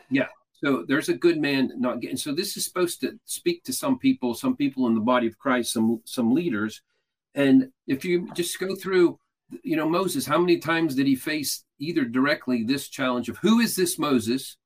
Yeah, 0.10 0.28
so 0.54 0.86
there's 0.88 1.10
a 1.10 1.14
good 1.14 1.40
man 1.40 1.72
not 1.78 2.00
getting. 2.00 2.18
So 2.18 2.34
this 2.34 2.58
is 2.58 2.66
supposed 2.66 3.02
to 3.02 3.20
speak 3.26 3.64
to 3.66 3.74
some 3.74 4.00
people, 4.00 4.34
some 4.34 4.56
people 4.56 4.88
in 4.88 4.96
the 4.96 5.02
body 5.02 5.28
of 5.28 5.38
Christ, 5.38 5.74
some 5.74 6.02
some 6.06 6.34
leaders. 6.34 6.82
And 7.36 7.70
if 7.86 8.04
you 8.04 8.32
just 8.34 8.60
go 8.60 8.76
through, 8.76 9.20
you 9.62 9.76
know, 9.76 9.88
Moses, 9.88 10.26
how 10.26 10.40
many 10.40 10.58
times 10.58 10.96
did 10.96 11.06
he 11.06 11.16
face 11.16 11.64
either 11.80 12.06
directly 12.06 12.64
this 12.64 12.88
challenge 12.88 13.30
of 13.30 13.38
who 13.38 13.60
is 13.60 13.76
this 13.76 14.00
Moses, 14.00 14.58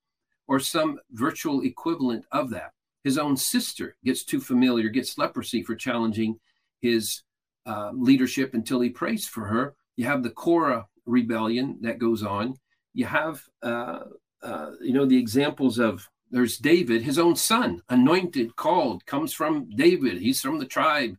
or 0.47 0.59
some 0.59 0.99
virtual 1.11 1.61
equivalent 1.61 2.25
of 2.31 2.49
that? 2.51 2.71
His 3.03 3.17
own 3.17 3.35
sister 3.35 3.95
gets 4.05 4.23
too 4.23 4.39
familiar, 4.39 4.89
gets 4.89 5.17
leprosy 5.17 5.63
for 5.63 5.75
challenging 5.75 6.39
his 6.81 7.23
uh, 7.65 7.91
leadership 7.93 8.53
until 8.53 8.79
he 8.79 8.89
prays 8.89 9.27
for 9.27 9.45
her. 9.45 9.75
You 9.95 10.05
have 10.05 10.23
the 10.23 10.29
Korah 10.29 10.87
rebellion 11.05 11.79
that 11.81 11.99
goes 11.99 12.23
on. 12.23 12.55
You 12.93 13.05
have 13.05 13.43
uh, 13.61 14.01
uh, 14.41 14.71
you 14.81 14.93
know, 14.93 15.05
the 15.05 15.17
examples 15.17 15.79
of 15.79 16.09
there's 16.31 16.57
David, 16.57 17.01
his 17.01 17.19
own 17.19 17.35
son, 17.35 17.81
anointed, 17.89 18.55
called, 18.55 19.05
comes 19.05 19.33
from 19.33 19.69
David. 19.75 20.21
He's 20.21 20.41
from 20.41 20.59
the 20.59 20.65
tribe 20.65 21.17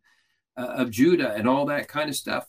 uh, 0.61 0.75
of 0.75 0.90
Judah 0.90 1.33
and 1.35 1.49
all 1.49 1.66
that 1.66 1.88
kind 1.88 2.09
of 2.09 2.16
stuff. 2.16 2.46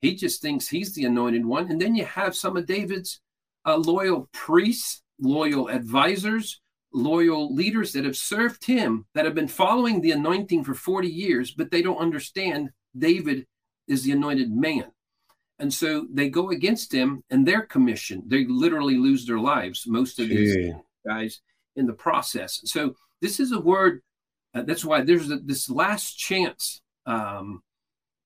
He 0.00 0.14
just 0.14 0.40
thinks 0.40 0.68
he's 0.68 0.94
the 0.94 1.04
anointed 1.04 1.44
one. 1.44 1.70
And 1.70 1.80
then 1.80 1.94
you 1.94 2.04
have 2.04 2.34
some 2.34 2.56
of 2.56 2.66
David's 2.66 3.20
uh, 3.66 3.76
loyal 3.76 4.28
priests, 4.32 5.02
loyal 5.20 5.68
advisors, 5.68 6.60
loyal 6.92 7.54
leaders 7.54 7.92
that 7.92 8.04
have 8.04 8.16
served 8.16 8.64
him, 8.64 9.06
that 9.14 9.24
have 9.24 9.34
been 9.34 9.48
following 9.48 10.00
the 10.00 10.12
anointing 10.12 10.64
for 10.64 10.74
40 10.74 11.08
years, 11.08 11.50
but 11.50 11.70
they 11.70 11.82
don't 11.82 11.98
understand 11.98 12.70
David 12.96 13.46
is 13.86 14.02
the 14.04 14.12
anointed 14.12 14.50
man. 14.50 14.90
And 15.58 15.72
so 15.72 16.06
they 16.10 16.30
go 16.30 16.50
against 16.50 16.92
him 16.92 17.22
and 17.28 17.46
their 17.46 17.62
commission. 17.62 18.22
They 18.26 18.46
literally 18.46 18.96
lose 18.96 19.26
their 19.26 19.38
lives, 19.38 19.84
most 19.86 20.18
of 20.18 20.28
Gee. 20.28 20.36
these 20.36 20.74
guys 21.06 21.40
in 21.76 21.86
the 21.86 21.92
process. 21.92 22.60
So 22.64 22.94
this 23.20 23.38
is 23.38 23.52
a 23.52 23.60
word. 23.60 24.00
Uh, 24.54 24.62
that's 24.62 24.84
why 24.84 25.02
there's 25.02 25.30
a, 25.30 25.36
this 25.36 25.68
last 25.68 26.18
chance. 26.18 26.80
Um, 27.10 27.62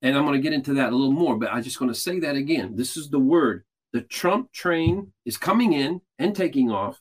and 0.02 0.14
I'm 0.14 0.26
going 0.26 0.34
to 0.34 0.42
get 0.42 0.52
into 0.52 0.74
that 0.74 0.92
a 0.92 0.96
little 0.96 1.12
more, 1.12 1.38
but 1.38 1.50
I 1.50 1.62
just 1.62 1.80
want 1.80 1.94
to 1.94 1.98
say 1.98 2.20
that 2.20 2.36
again. 2.36 2.76
This 2.76 2.96
is 2.98 3.08
the 3.08 3.18
word. 3.18 3.64
The 3.94 4.02
Trump 4.02 4.52
train 4.52 5.12
is 5.24 5.38
coming 5.38 5.72
in 5.72 6.02
and 6.18 6.36
taking 6.36 6.70
off. 6.70 7.00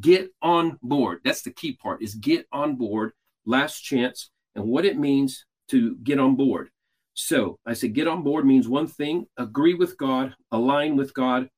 Get 0.00 0.30
on 0.40 0.78
board. 0.82 1.20
That's 1.24 1.42
the 1.42 1.50
key 1.50 1.76
part 1.76 2.02
is 2.02 2.14
get 2.14 2.46
on 2.50 2.76
board. 2.76 3.12
Last 3.44 3.80
chance 3.80 4.30
and 4.54 4.64
what 4.64 4.86
it 4.86 4.98
means 4.98 5.44
to 5.68 5.96
get 5.96 6.18
on 6.18 6.36
board. 6.36 6.70
So 7.12 7.58
I 7.66 7.74
said, 7.74 7.92
get 7.92 8.08
on 8.08 8.22
board 8.22 8.46
means 8.46 8.68
one 8.68 8.86
thing 8.86 9.26
agree 9.36 9.74
with 9.74 9.98
God, 9.98 10.34
align 10.50 10.96
with 10.96 11.12
God, 11.12 11.50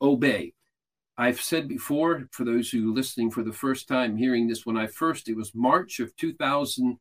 obey. 0.00 0.52
I've 1.16 1.40
said 1.40 1.66
before, 1.66 2.28
for 2.30 2.44
those 2.44 2.70
who 2.70 2.92
are 2.92 2.94
listening 2.94 3.32
for 3.32 3.42
the 3.42 3.52
first 3.52 3.88
time, 3.88 4.16
hearing 4.16 4.46
this, 4.46 4.64
when 4.64 4.76
I 4.76 4.86
first, 4.86 5.28
it 5.28 5.36
was 5.36 5.52
March 5.54 5.98
of 5.98 6.14
2017, 6.16 6.98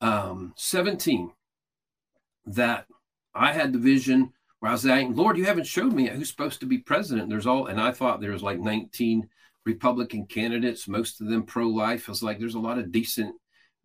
um, 0.00 0.54
that 2.46 2.86
I 3.34 3.52
had 3.52 3.72
the 3.72 3.78
vision 3.78 4.32
where 4.60 4.70
I 4.70 4.72
was 4.72 4.82
saying, 4.82 5.14
Lord, 5.14 5.36
you 5.36 5.44
haven't 5.44 5.66
showed 5.66 5.92
me 5.92 6.08
who's 6.08 6.30
supposed 6.30 6.60
to 6.60 6.66
be 6.66 6.78
president. 6.78 7.28
There's 7.28 7.46
all, 7.46 7.66
and 7.66 7.80
I 7.80 7.92
thought 7.92 8.20
there 8.20 8.32
was 8.32 8.42
like 8.42 8.58
19 8.58 9.28
Republican 9.64 10.26
candidates, 10.26 10.88
most 10.88 11.20
of 11.20 11.28
them 11.28 11.42
pro 11.42 11.66
life. 11.66 12.08
I 12.08 12.12
was 12.12 12.22
like, 12.22 12.38
there's 12.38 12.54
a 12.54 12.60
lot 12.60 12.78
of 12.78 12.92
decent 12.92 13.34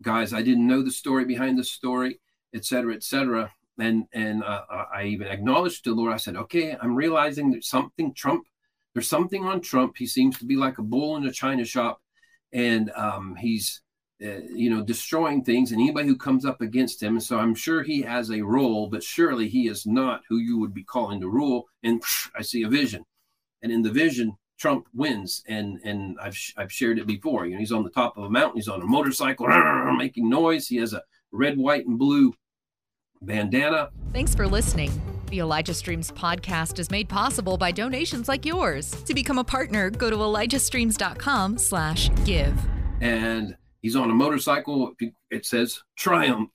guys. 0.01 0.33
I 0.33 0.41
didn't 0.41 0.67
know 0.67 0.83
the 0.83 0.91
story 0.91 1.25
behind 1.25 1.57
the 1.57 1.63
story 1.63 2.19
et 2.53 2.65
cetera, 2.65 2.93
et 2.93 3.03
cetera. 3.03 3.51
And 3.79 4.05
and 4.13 4.43
uh, 4.43 4.61
I 4.93 5.05
even 5.05 5.27
acknowledged 5.27 5.83
to 5.83 5.91
the 5.91 5.95
Lord. 5.95 6.13
I 6.13 6.17
said, 6.17 6.35
okay, 6.35 6.75
I'm 6.79 6.95
realizing 6.95 7.49
there's 7.49 7.69
something 7.69 8.13
Trump. 8.13 8.45
There's 8.93 9.07
something 9.07 9.45
on 9.45 9.61
Trump. 9.61 9.95
He 9.97 10.05
seems 10.05 10.37
to 10.39 10.45
be 10.45 10.55
like 10.55 10.77
a 10.77 10.83
bull 10.83 11.15
in 11.17 11.25
a 11.25 11.31
china 11.31 11.65
shop, 11.65 11.99
and 12.51 12.91
um, 12.91 13.35
he's 13.39 13.81
uh, 14.23 14.41
you 14.53 14.69
know 14.69 14.81
destroying 14.81 15.43
things. 15.43 15.71
And 15.71 15.81
anybody 15.81 16.07
who 16.07 16.17
comes 16.17 16.45
up 16.45 16.61
against 16.61 17.01
him. 17.01 17.13
And 17.15 17.23
so 17.23 17.39
I'm 17.39 17.55
sure 17.55 17.83
he 17.83 18.01
has 18.01 18.31
a 18.31 18.41
role, 18.41 18.87
but 18.87 19.03
surely 19.03 19.47
he 19.47 19.67
is 19.67 19.85
not 19.85 20.21
who 20.29 20.37
you 20.37 20.59
would 20.59 20.73
be 20.73 20.83
calling 20.83 21.19
to 21.21 21.29
rule. 21.29 21.67
And 21.83 22.01
psh, 22.01 22.29
I 22.35 22.41
see 22.41 22.63
a 22.63 22.69
vision, 22.69 23.05
and 23.61 23.71
in 23.71 23.81
the 23.81 23.91
vision, 23.91 24.37
Trump 24.57 24.87
wins, 24.93 25.43
and 25.47 25.79
and 25.83 26.17
I've 26.21 26.37
I've 26.57 26.71
shared 26.71 26.99
it 26.99 27.07
before. 27.07 27.45
You 27.45 27.53
know, 27.53 27.59
he's 27.59 27.71
on 27.71 27.83
the 27.83 27.89
top 27.89 28.17
of 28.17 28.25
a 28.25 28.29
mountain, 28.29 28.57
he's 28.57 28.67
on 28.67 28.81
a 28.81 28.85
motorcycle, 28.85 29.47
making 29.97 30.29
noise. 30.29 30.67
He 30.67 30.77
has 30.77 30.93
a 30.93 31.01
red, 31.31 31.57
white, 31.57 31.87
and 31.87 31.97
blue 31.97 32.33
bandana. 33.21 33.89
Thanks 34.13 34.35
for 34.35 34.47
listening. 34.47 34.91
The 35.31 35.39
Elijah 35.39 35.73
Streams 35.73 36.11
podcast 36.11 36.77
is 36.77 36.91
made 36.91 37.07
possible 37.07 37.57
by 37.57 37.71
donations 37.71 38.27
like 38.27 38.45
yours. 38.45 38.91
To 39.05 39.13
become 39.13 39.37
a 39.37 39.43
partner, 39.43 39.89
go 39.89 40.09
to 40.09 40.17
elijahstreams.com 40.17 41.57
slash 41.57 42.09
give. 42.25 42.53
And 42.99 43.55
he's 43.81 43.95
on 43.95 44.11
a 44.11 44.13
motorcycle. 44.13 44.93
It 45.29 45.45
says 45.45 45.81
Triumph. 45.97 46.51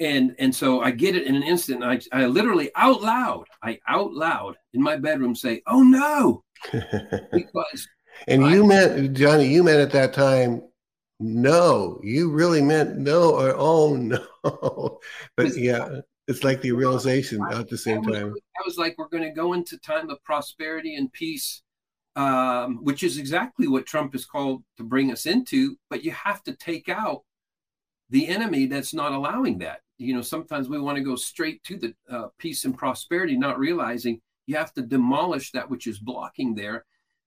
And 0.00 0.34
and 0.38 0.54
so 0.54 0.80
I 0.80 0.90
get 0.90 1.14
it 1.14 1.26
in 1.26 1.36
an 1.36 1.42
instant. 1.42 1.84
I, 1.84 2.00
I 2.12 2.26
literally 2.26 2.70
out 2.74 3.02
loud, 3.02 3.44
I 3.62 3.78
out 3.86 4.12
loud 4.12 4.56
in 4.74 4.82
my 4.82 4.96
bedroom 4.96 5.34
say, 5.34 5.62
oh 5.66 5.82
no. 5.82 6.42
because 7.32 7.88
and 8.26 8.46
you 8.46 8.66
meant 8.66 9.16
Johnny, 9.16 9.46
you 9.46 9.62
meant 9.62 9.80
at 9.80 9.92
that 9.92 10.12
time 10.12 10.62
no, 11.20 12.00
you 12.02 12.32
really 12.32 12.62
meant 12.62 12.98
no 12.98 13.30
or 13.30 13.54
oh 13.56 13.94
no. 13.94 14.26
but 15.36 15.56
yeah, 15.56 16.00
it's 16.26 16.42
like 16.42 16.60
the 16.60 16.72
realization 16.72 17.40
at 17.52 17.68
the 17.68 17.78
same 17.78 18.02
time. 18.02 18.34
I 18.34 18.62
was 18.64 18.76
like, 18.76 18.96
we're 18.98 19.08
going 19.08 19.22
to 19.22 19.30
go 19.30 19.52
into 19.52 19.78
time 19.78 20.10
of 20.10 20.22
prosperity 20.24 20.96
and 20.96 21.12
peace, 21.12 21.62
um, 22.16 22.78
which 22.82 23.02
is 23.02 23.18
exactly 23.18 23.66
what 23.68 23.86
Trump 23.86 24.14
is 24.14 24.24
called 24.24 24.62
to 24.76 24.84
bring 24.84 25.10
us 25.12 25.26
into. 25.26 25.76
But 25.90 26.04
you 26.04 26.12
have 26.12 26.42
to 26.44 26.54
take 26.54 26.88
out 26.88 27.22
the 28.10 28.28
enemy 28.28 28.66
that's 28.66 28.92
not 28.92 29.12
allowing 29.12 29.58
that. 29.58 29.80
You 29.98 30.14
know, 30.14 30.22
sometimes 30.22 30.68
we 30.68 30.80
want 30.80 30.98
to 30.98 31.04
go 31.04 31.16
straight 31.16 31.62
to 31.64 31.76
the 31.76 31.94
uh, 32.10 32.28
peace 32.38 32.64
and 32.64 32.76
prosperity, 32.76 33.36
not 33.36 33.58
realizing 33.58 34.20
you 34.46 34.56
have 34.56 34.74
to 34.74 34.82
demolish 34.82 35.52
that 35.52 35.70
which 35.70 35.86
is 35.86 35.98
blocking 35.98 36.54
there. 36.54 36.84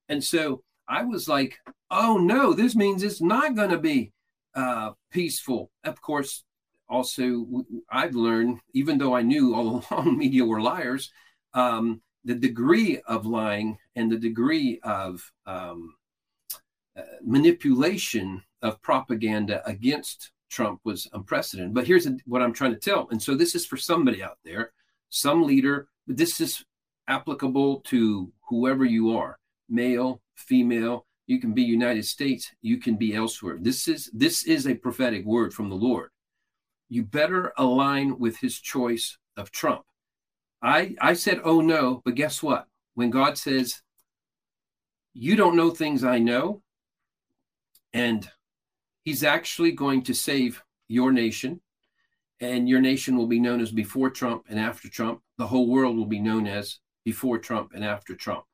And 0.10 0.24
so 0.24 0.64
I 0.88 1.04
was 1.04 1.28
like, 1.28 1.58
oh 1.90 2.18
no, 2.18 2.54
this 2.54 2.76
means 2.76 3.02
it's 3.02 3.22
not 3.22 3.56
going 3.56 3.72
to 3.72 3.80
be 3.80 4.12
uh, 4.54 4.92
peaceful. 5.12 5.72
Of 5.84 6.02
course, 6.02 6.44
also 6.88 7.66
I've 7.90 8.16
learned, 8.16 8.60
even 8.74 8.98
though 8.98 9.16
I 9.16 9.22
knew 9.22 9.56
all 9.56 9.84
along 9.92 10.18
media 10.18 10.46
were 10.46 10.62
liars, 10.62 11.12
um, 11.54 12.02
the 12.26 12.36
degree 12.36 13.00
of 13.08 13.26
lying 13.26 13.78
and 13.96 14.12
the 14.12 14.18
degree 14.18 14.80
of 14.84 15.32
um, 15.46 15.96
uh, 16.98 17.02
manipulation 17.24 18.44
of 18.62 18.82
propaganda 18.82 19.62
against 19.68 20.32
Trump 20.50 20.80
was 20.84 21.08
unprecedented. 21.14 21.74
But 21.74 21.86
here's 21.86 22.08
what 22.26 22.42
I'm 22.42 22.54
trying 22.54 22.74
to 22.74 22.80
tell. 22.80 23.08
And 23.12 23.22
so 23.22 23.36
this 23.36 23.56
is 23.56 23.66
for 23.66 23.78
somebody 23.78 24.24
out 24.24 24.40
there, 24.44 24.72
some 25.10 25.44
leader, 25.44 25.88
but 26.08 26.18
this 26.18 26.42
is 26.42 26.66
applicable 27.08 27.82
to 27.82 28.32
whoever 28.50 28.86
you 28.86 29.16
are, 29.18 29.38
male, 29.70 30.22
female, 30.36 31.06
you 31.28 31.40
can 31.40 31.54
be 31.54 31.64
United 31.64 32.06
States, 32.06 32.52
you 32.62 32.78
can 32.78 32.96
be 32.96 33.16
elsewhere. 33.16 33.58
This 33.60 33.88
is 33.88 34.10
this 34.14 34.44
is 34.46 34.68
a 34.68 34.76
prophetic 34.76 35.26
word 35.26 35.54
from 35.54 35.70
the 35.70 35.76
Lord. 35.76 36.10
You 36.90 37.04
better 37.04 37.52
align 37.58 38.20
with 38.20 38.38
his 38.38 38.60
choice 38.60 39.18
of 39.36 39.52
Trump. 39.52 39.84
I 40.66 40.96
I 41.00 41.14
said, 41.14 41.40
"Oh 41.44 41.62
no," 41.62 42.02
but 42.04 42.16
guess 42.16 42.42
what? 42.42 42.68
When 42.96 43.12
God 43.12 43.38
says, 43.38 43.82
"You 45.14 45.36
don't 45.36 45.56
know 45.56 45.70
things 45.70 46.04
I 46.04 46.18
know," 46.20 46.64
and 47.94 48.30
he's 49.04 49.24
actually 49.24 49.72
going 49.72 50.02
to 50.04 50.14
save 50.14 50.64
your 50.88 51.12
nation, 51.12 51.62
and 52.40 52.68
your 52.68 52.82
nation 52.82 53.16
will 53.16 53.28
be 53.28 53.40
known 53.40 53.62
as 53.62 53.72
before 53.72 54.10
Trump 54.10 54.46
and 54.50 54.60
after 54.60 54.90
Trump. 54.90 55.22
The 55.38 55.48
whole 55.48 55.70
world 55.70 55.96
will 55.96 56.06
be 56.08 56.20
known 56.20 56.48
as 56.48 56.80
before 57.04 57.38
Trump 57.38 57.72
and 57.74 57.86
after 57.86 58.16
Trump. 58.16 58.46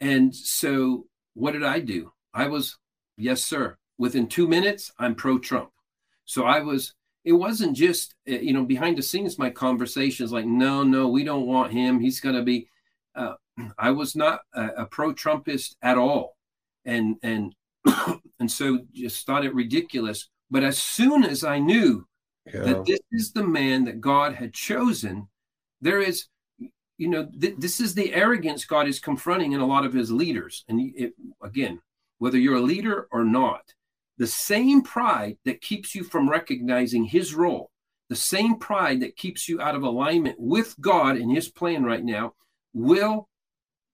And 0.00 0.34
so 0.34 1.06
what 1.34 1.52
did 1.52 1.64
I 1.64 1.80
do? 1.80 2.12
I 2.32 2.46
was, 2.46 2.78
yes, 3.16 3.42
sir. 3.44 3.76
Within 3.98 4.28
two 4.28 4.46
minutes, 4.46 4.92
I'm 4.98 5.14
pro 5.14 5.38
Trump. 5.38 5.70
So 6.24 6.44
I 6.44 6.60
was, 6.60 6.94
it 7.24 7.32
wasn't 7.32 7.76
just, 7.76 8.14
eh, 8.26 8.40
you 8.40 8.52
know, 8.52 8.64
behind 8.64 8.98
the 8.98 9.02
scenes, 9.02 9.38
my 9.38 9.50
conversations 9.50 10.32
like, 10.32 10.44
no, 10.44 10.82
no, 10.82 11.08
we 11.08 11.24
don't 11.24 11.46
want 11.46 11.72
him. 11.72 11.98
He's 11.98 12.20
going 12.20 12.34
to 12.34 12.42
be, 12.42 12.68
uh, 13.14 13.34
I 13.78 13.90
was 13.90 14.14
not 14.14 14.40
a, 14.54 14.68
a 14.78 14.86
pro 14.86 15.14
Trumpist 15.14 15.76
at 15.82 15.98
all. 15.98 16.36
And, 16.84 17.16
and, 17.22 17.54
and 18.38 18.50
so 18.50 18.80
just 18.92 19.26
thought 19.26 19.44
it 19.44 19.54
ridiculous. 19.54 20.28
But 20.50 20.62
as 20.62 20.78
soon 20.78 21.24
as 21.24 21.44
I 21.44 21.58
knew 21.58 22.06
yeah. 22.52 22.60
that 22.60 22.84
this 22.84 23.00
is 23.10 23.32
the 23.32 23.42
man 23.42 23.84
that 23.84 24.00
God 24.00 24.34
had 24.34 24.52
chosen, 24.52 25.28
there 25.80 26.00
is, 26.00 26.26
you 26.98 27.08
know, 27.08 27.26
th- 27.40 27.56
this 27.58 27.80
is 27.80 27.94
the 27.94 28.12
arrogance 28.14 28.66
God 28.66 28.86
is 28.86 29.00
confronting 29.00 29.52
in 29.52 29.60
a 29.60 29.66
lot 29.66 29.86
of 29.86 29.94
his 29.94 30.12
leaders. 30.12 30.64
And 30.68 30.92
it, 30.94 31.14
again, 31.42 31.80
whether 32.18 32.38
you're 32.38 32.56
a 32.56 32.60
leader 32.60 33.08
or 33.10 33.24
not, 33.24 33.62
the 34.18 34.26
same 34.26 34.82
pride 34.82 35.36
that 35.44 35.60
keeps 35.60 35.94
you 35.94 36.04
from 36.04 36.28
recognizing 36.28 37.04
his 37.04 37.34
role, 37.34 37.70
the 38.08 38.16
same 38.16 38.58
pride 38.58 39.00
that 39.00 39.16
keeps 39.16 39.48
you 39.48 39.60
out 39.60 39.74
of 39.74 39.82
alignment 39.82 40.36
with 40.38 40.74
God 40.80 41.16
and 41.16 41.34
his 41.34 41.48
plan 41.48 41.84
right 41.84 42.04
now, 42.04 42.34
will 42.72 43.28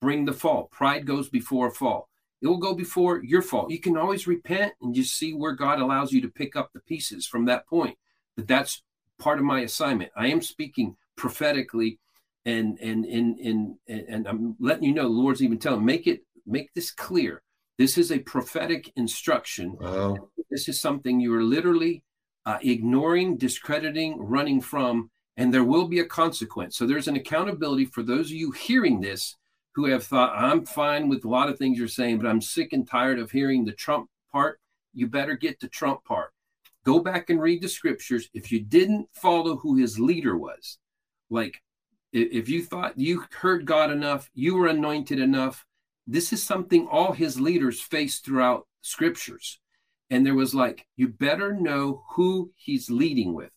bring 0.00 0.24
the 0.24 0.32
fall. 0.32 0.68
Pride 0.72 1.06
goes 1.06 1.28
before 1.28 1.68
a 1.68 1.72
fall. 1.72 2.08
It 2.42 2.46
will 2.46 2.58
go 2.58 2.74
before 2.74 3.22
your 3.22 3.42
fall. 3.42 3.70
You 3.70 3.78
can 3.78 3.96
always 3.96 4.26
repent 4.26 4.72
and 4.80 4.94
just 4.94 5.16
see 5.16 5.34
where 5.34 5.52
God 5.52 5.78
allows 5.78 6.12
you 6.12 6.22
to 6.22 6.28
pick 6.28 6.56
up 6.56 6.72
the 6.72 6.80
pieces 6.80 7.26
from 7.26 7.44
that 7.46 7.66
point. 7.66 7.98
But 8.36 8.48
that's 8.48 8.82
part 9.18 9.38
of 9.38 9.44
my 9.44 9.60
assignment. 9.60 10.10
I 10.16 10.28
am 10.28 10.40
speaking 10.40 10.96
prophetically 11.16 11.98
and 12.46 12.78
and 12.80 13.04
and 13.04 13.38
and 13.38 13.76
and 13.86 14.26
I'm 14.26 14.56
letting 14.58 14.84
you 14.84 14.94
know, 14.94 15.02
the 15.02 15.08
Lord's 15.08 15.42
even 15.42 15.58
telling, 15.58 15.84
make 15.84 16.06
it 16.06 16.22
make 16.46 16.72
this 16.72 16.90
clear. 16.90 17.42
This 17.80 17.96
is 17.96 18.12
a 18.12 18.18
prophetic 18.18 18.92
instruction. 18.96 19.74
Wow. 19.80 20.28
This 20.50 20.68
is 20.68 20.82
something 20.82 21.18
you 21.18 21.34
are 21.34 21.42
literally 21.42 22.04
uh, 22.44 22.58
ignoring, 22.60 23.38
discrediting, 23.38 24.18
running 24.20 24.60
from, 24.60 25.10
and 25.38 25.52
there 25.52 25.64
will 25.64 25.88
be 25.88 26.00
a 26.00 26.04
consequence. 26.04 26.76
So 26.76 26.86
there's 26.86 27.08
an 27.08 27.16
accountability 27.16 27.86
for 27.86 28.02
those 28.02 28.26
of 28.26 28.36
you 28.36 28.50
hearing 28.50 29.00
this 29.00 29.38
who 29.74 29.86
have 29.86 30.04
thought, 30.04 30.36
I'm 30.36 30.66
fine 30.66 31.08
with 31.08 31.24
a 31.24 31.28
lot 31.30 31.48
of 31.48 31.56
things 31.56 31.78
you're 31.78 31.88
saying, 31.88 32.18
but 32.18 32.28
I'm 32.28 32.42
sick 32.42 32.74
and 32.74 32.86
tired 32.86 33.18
of 33.18 33.30
hearing 33.30 33.64
the 33.64 33.72
Trump 33.72 34.10
part. 34.30 34.60
You 34.92 35.06
better 35.06 35.34
get 35.34 35.58
the 35.58 35.68
Trump 35.68 36.04
part. 36.04 36.34
Go 36.84 37.00
back 37.00 37.30
and 37.30 37.40
read 37.40 37.62
the 37.62 37.68
scriptures. 37.68 38.28
If 38.34 38.52
you 38.52 38.60
didn't 38.60 39.08
follow 39.14 39.56
who 39.56 39.76
his 39.76 39.98
leader 39.98 40.36
was, 40.36 40.76
like 41.30 41.62
if 42.12 42.46
you 42.46 42.62
thought 42.62 42.98
you 42.98 43.24
heard 43.32 43.64
God 43.64 43.90
enough, 43.90 44.28
you 44.34 44.56
were 44.56 44.66
anointed 44.66 45.18
enough, 45.18 45.64
this 46.06 46.32
is 46.32 46.42
something 46.42 46.86
all 46.90 47.12
his 47.12 47.40
leaders 47.40 47.80
faced 47.80 48.24
throughout 48.24 48.66
scriptures. 48.82 49.60
And 50.10 50.26
there 50.26 50.34
was 50.34 50.54
like, 50.54 50.86
you 50.96 51.08
better 51.08 51.52
know 51.54 52.02
who 52.10 52.50
he's 52.56 52.90
leading 52.90 53.34
with. 53.34 53.50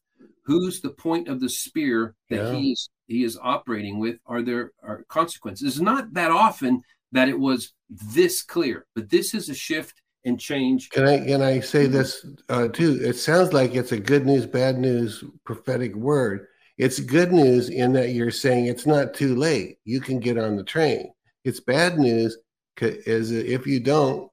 Who's 0.45 0.81
the 0.81 0.91
point 0.91 1.27
of 1.27 1.39
the 1.39 1.49
spear 1.49 2.15
that 2.29 2.35
yeah. 2.35 2.53
he 2.53 2.71
is 2.73 2.89
he 3.07 3.23
is 3.23 3.39
operating 3.41 3.99
with? 3.99 4.17
Are 4.25 4.41
there 4.41 4.71
are 4.83 5.03
consequences? 5.07 5.67
It's 5.67 5.79
not 5.79 6.13
that 6.13 6.31
often 6.31 6.81
that 7.11 7.29
it 7.29 7.39
was 7.39 7.73
this 7.89 8.41
clear, 8.41 8.85
but 8.93 9.09
this 9.09 9.33
is 9.33 9.49
a 9.49 9.55
shift 9.55 10.01
and 10.25 10.39
change. 10.39 10.89
Can 10.89 11.07
I 11.07 11.25
can 11.25 11.41
I 11.41 11.59
say 11.61 11.87
this 11.87 12.25
uh, 12.49 12.67
too? 12.67 12.99
It 13.01 13.13
sounds 13.13 13.53
like 13.53 13.73
it's 13.73 13.93
a 13.93 13.99
good 13.99 14.25
news, 14.25 14.45
bad 14.45 14.77
news 14.77 15.23
prophetic 15.45 15.95
word 15.95 16.47
it's 16.77 16.99
good 16.99 17.31
news 17.31 17.69
in 17.69 17.93
that 17.93 18.09
you're 18.11 18.31
saying 18.31 18.65
it's 18.65 18.85
not 18.85 19.13
too 19.13 19.35
late. 19.35 19.77
You 19.85 20.01
can 20.01 20.19
get 20.19 20.37
on 20.37 20.55
the 20.55 20.63
train. 20.63 21.11
It's 21.43 21.59
bad 21.59 21.97
news 21.97 22.37
is 22.81 23.31
if 23.31 23.67
you 23.67 23.79
don't, 23.79 24.29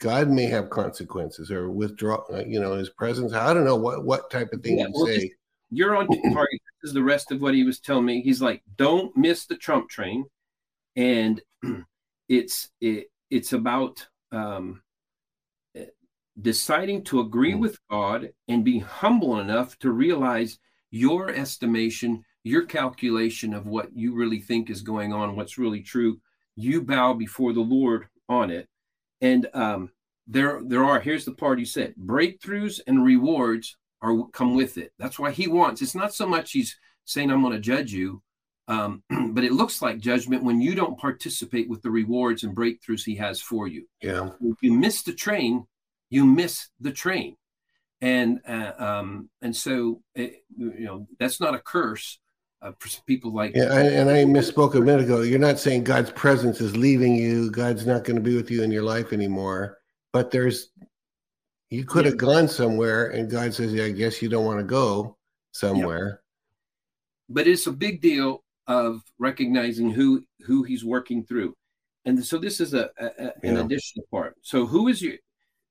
God 0.00 0.28
may 0.28 0.44
have 0.44 0.70
consequences 0.70 1.50
or 1.50 1.70
withdraw, 1.70 2.22
uh, 2.32 2.44
you 2.46 2.60
know, 2.60 2.74
his 2.74 2.90
presence. 2.90 3.32
I 3.32 3.54
don't 3.54 3.64
know 3.64 3.76
what 3.76 4.04
what 4.04 4.30
type 4.30 4.52
of 4.52 4.62
thing 4.62 4.78
yeah, 4.78 4.86
you 4.86 4.92
well, 4.94 5.06
say. 5.06 5.32
You're 5.70 5.96
on 5.96 6.06
target. 6.06 6.60
This 6.82 6.90
is 6.90 6.92
the 6.94 7.02
rest 7.02 7.32
of 7.32 7.40
what 7.40 7.54
he 7.54 7.64
was 7.64 7.80
telling 7.80 8.04
me. 8.04 8.20
He's 8.20 8.42
like, 8.42 8.62
don't 8.76 9.16
miss 9.16 9.46
the 9.46 9.56
Trump 9.56 9.88
train, 9.88 10.26
and 10.94 11.40
it's 12.28 12.68
it, 12.80 13.06
it's 13.30 13.52
about 13.54 14.06
um, 14.32 14.82
eh, 15.74 15.86
deciding 16.40 17.04
to 17.04 17.20
agree 17.20 17.54
mm. 17.54 17.60
with 17.60 17.78
God 17.90 18.30
and 18.48 18.64
be 18.64 18.78
humble 18.78 19.40
enough 19.40 19.78
to 19.78 19.90
realize 19.90 20.58
your 20.90 21.30
estimation, 21.30 22.22
your 22.46 22.64
calculation 22.64 23.52
of 23.52 23.66
what 23.66 23.88
you 23.94 24.14
really 24.14 24.38
think 24.38 24.70
is 24.70 24.82
going 24.82 25.12
on, 25.12 25.34
what's 25.34 25.58
really 25.58 25.82
true. 25.82 26.20
You 26.54 26.82
bow 26.82 27.12
before 27.12 27.52
the 27.52 27.60
Lord 27.60 28.06
on 28.28 28.50
it. 28.50 28.68
And 29.20 29.48
um, 29.52 29.90
there, 30.26 30.60
there 30.64 30.84
are, 30.84 31.00
here's 31.00 31.24
the 31.24 31.32
part 31.32 31.58
he 31.58 31.64
said 31.64 31.94
breakthroughs 32.00 32.80
and 32.86 33.04
rewards 33.04 33.76
are 34.00 34.26
come 34.32 34.54
with 34.54 34.78
it. 34.78 34.92
That's 34.98 35.18
why 35.18 35.32
he 35.32 35.48
wants. 35.48 35.82
It's 35.82 35.94
not 35.94 36.14
so 36.14 36.26
much 36.26 36.52
he's 36.52 36.76
saying, 37.04 37.30
I'm 37.30 37.42
going 37.42 37.52
to 37.52 37.60
judge 37.60 37.92
you. 37.92 38.22
Um, 38.68 39.02
but 39.32 39.44
it 39.44 39.52
looks 39.52 39.82
like 39.82 39.98
judgment 39.98 40.44
when 40.44 40.60
you 40.60 40.74
don't 40.74 40.98
participate 40.98 41.68
with 41.68 41.82
the 41.82 41.90
rewards 41.90 42.44
and 42.44 42.56
breakthroughs 42.56 43.04
he 43.04 43.16
has 43.16 43.40
for 43.40 43.66
you. 43.66 43.86
Yeah. 44.02 44.30
If 44.40 44.56
you 44.62 44.72
miss 44.72 45.02
the 45.02 45.14
train, 45.14 45.66
you 46.10 46.24
miss 46.24 46.68
the 46.80 46.92
train 46.92 47.36
and 48.00 48.40
uh, 48.46 48.72
um, 48.78 49.30
and 49.40 49.56
so 49.56 50.02
it, 50.14 50.44
you 50.56 50.84
know 50.84 51.06
that's 51.18 51.40
not 51.40 51.54
a 51.54 51.58
curse 51.58 52.18
uh, 52.66 52.72
for 52.78 53.02
people 53.02 53.32
like 53.32 53.52
Yeah, 53.54 53.64
I, 53.72 53.82
and 53.82 54.10
I 54.10 54.24
misspoke 54.24 54.74
a 54.74 54.80
minute 54.80 55.04
ago. 55.04 55.22
You're 55.22 55.38
not 55.38 55.58
saying 55.58 55.84
God's 55.84 56.10
presence 56.10 56.60
is 56.60 56.76
leaving 56.76 57.14
you. 57.14 57.50
God's 57.50 57.86
not 57.86 58.04
going 58.04 58.16
to 58.16 58.22
be 58.22 58.36
with 58.36 58.50
you 58.50 58.62
in 58.62 58.70
your 58.70 58.82
life 58.82 59.12
anymore. 59.12 59.78
But 60.12 60.30
there's, 60.30 60.70
you 61.70 61.84
could 61.84 62.06
have 62.06 62.16
gone 62.16 62.48
somewhere, 62.48 63.08
and 63.08 63.30
God 63.30 63.54
says, 63.54 63.72
"Yeah, 63.72 63.84
I 63.84 63.90
guess 63.90 64.22
you 64.22 64.28
don't 64.28 64.44
want 64.44 64.58
to 64.58 64.64
go 64.64 65.16
somewhere." 65.52 66.22
but 67.28 67.46
it's 67.46 67.66
a 67.66 67.72
big 67.72 68.00
deal 68.00 68.42
of 68.66 69.02
recognizing 69.18 69.90
who 69.90 70.22
who 70.40 70.62
he's 70.62 70.84
working 70.84 71.24
through 71.24 71.54
and 72.04 72.24
so 72.24 72.38
this 72.38 72.60
is 72.60 72.74
a, 72.74 72.90
a- 72.98 73.26
a- 73.26 73.32
an 73.42 73.56
additional 73.58 74.04
part 74.10 74.36
so 74.42 74.66
who 74.66 74.88
is 74.88 75.02
your 75.02 75.14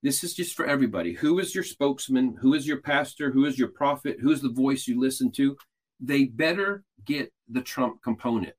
this 0.02 0.22
is 0.24 0.34
just 0.34 0.54
for 0.54 0.66
everybody 0.66 1.12
who 1.12 1.38
is 1.38 1.54
your 1.54 1.64
spokesman 1.64 2.36
who 2.40 2.54
is 2.54 2.66
your 2.66 2.80
pastor 2.80 3.30
who 3.30 3.44
is 3.44 3.58
your 3.58 3.68
prophet 3.68 4.16
who 4.20 4.30
is 4.30 4.40
the 4.40 4.50
voice 4.50 4.86
you 4.86 4.98
listen 4.98 5.30
to 5.30 5.56
they 6.00 6.24
better 6.24 6.84
get 7.04 7.32
the 7.48 7.60
trump 7.60 8.02
component 8.02 8.54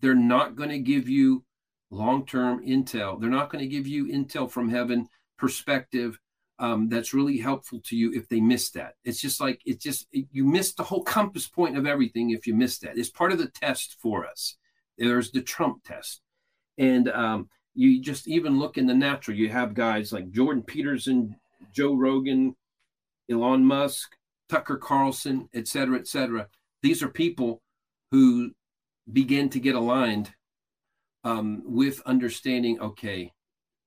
they're 0.00 0.14
not 0.14 0.56
going 0.56 0.70
to 0.70 0.78
give 0.78 1.08
you 1.08 1.44
long-term 1.90 2.64
intel 2.66 3.20
they're 3.20 3.30
not 3.30 3.50
going 3.50 3.62
to 3.62 3.70
give 3.70 3.86
you 3.86 4.06
intel 4.06 4.50
from 4.50 4.68
heaven 4.68 5.08
perspective 5.38 6.18
um, 6.58 6.88
that's 6.88 7.12
really 7.12 7.38
helpful 7.38 7.80
to 7.84 7.96
you 7.96 8.12
if 8.14 8.28
they 8.28 8.40
miss 8.40 8.70
that. 8.70 8.94
It's 9.04 9.20
just 9.20 9.40
like 9.40 9.60
it's 9.66 9.84
just 9.84 10.06
you 10.12 10.44
miss 10.44 10.72
the 10.72 10.84
whole 10.84 11.02
compass 11.02 11.46
point 11.46 11.76
of 11.76 11.86
everything 11.86 12.30
if 12.30 12.46
you 12.46 12.54
miss 12.54 12.78
that. 12.78 12.96
It's 12.96 13.10
part 13.10 13.32
of 13.32 13.38
the 13.38 13.50
test 13.50 13.96
for 14.00 14.26
us. 14.26 14.56
There's 14.96 15.30
the 15.30 15.42
Trump 15.42 15.84
test, 15.84 16.22
and 16.78 17.08
um, 17.10 17.50
you 17.74 18.00
just 18.00 18.26
even 18.26 18.58
look 18.58 18.78
in 18.78 18.86
the 18.86 18.94
natural. 18.94 19.36
You 19.36 19.50
have 19.50 19.74
guys 19.74 20.12
like 20.12 20.30
Jordan 20.30 20.62
Peterson, 20.62 21.36
Joe 21.74 21.94
Rogan, 21.94 22.56
Elon 23.30 23.64
Musk, 23.64 24.16
Tucker 24.48 24.78
Carlson, 24.78 25.50
et 25.52 25.68
cetera, 25.68 25.98
et 25.98 26.08
cetera. 26.08 26.48
These 26.86 27.02
are 27.02 27.08
people 27.08 27.60
who 28.12 28.52
begin 29.12 29.48
to 29.50 29.58
get 29.58 29.74
aligned 29.74 30.30
um, 31.24 31.64
with 31.64 32.00
understanding. 32.06 32.78
Okay, 32.78 33.32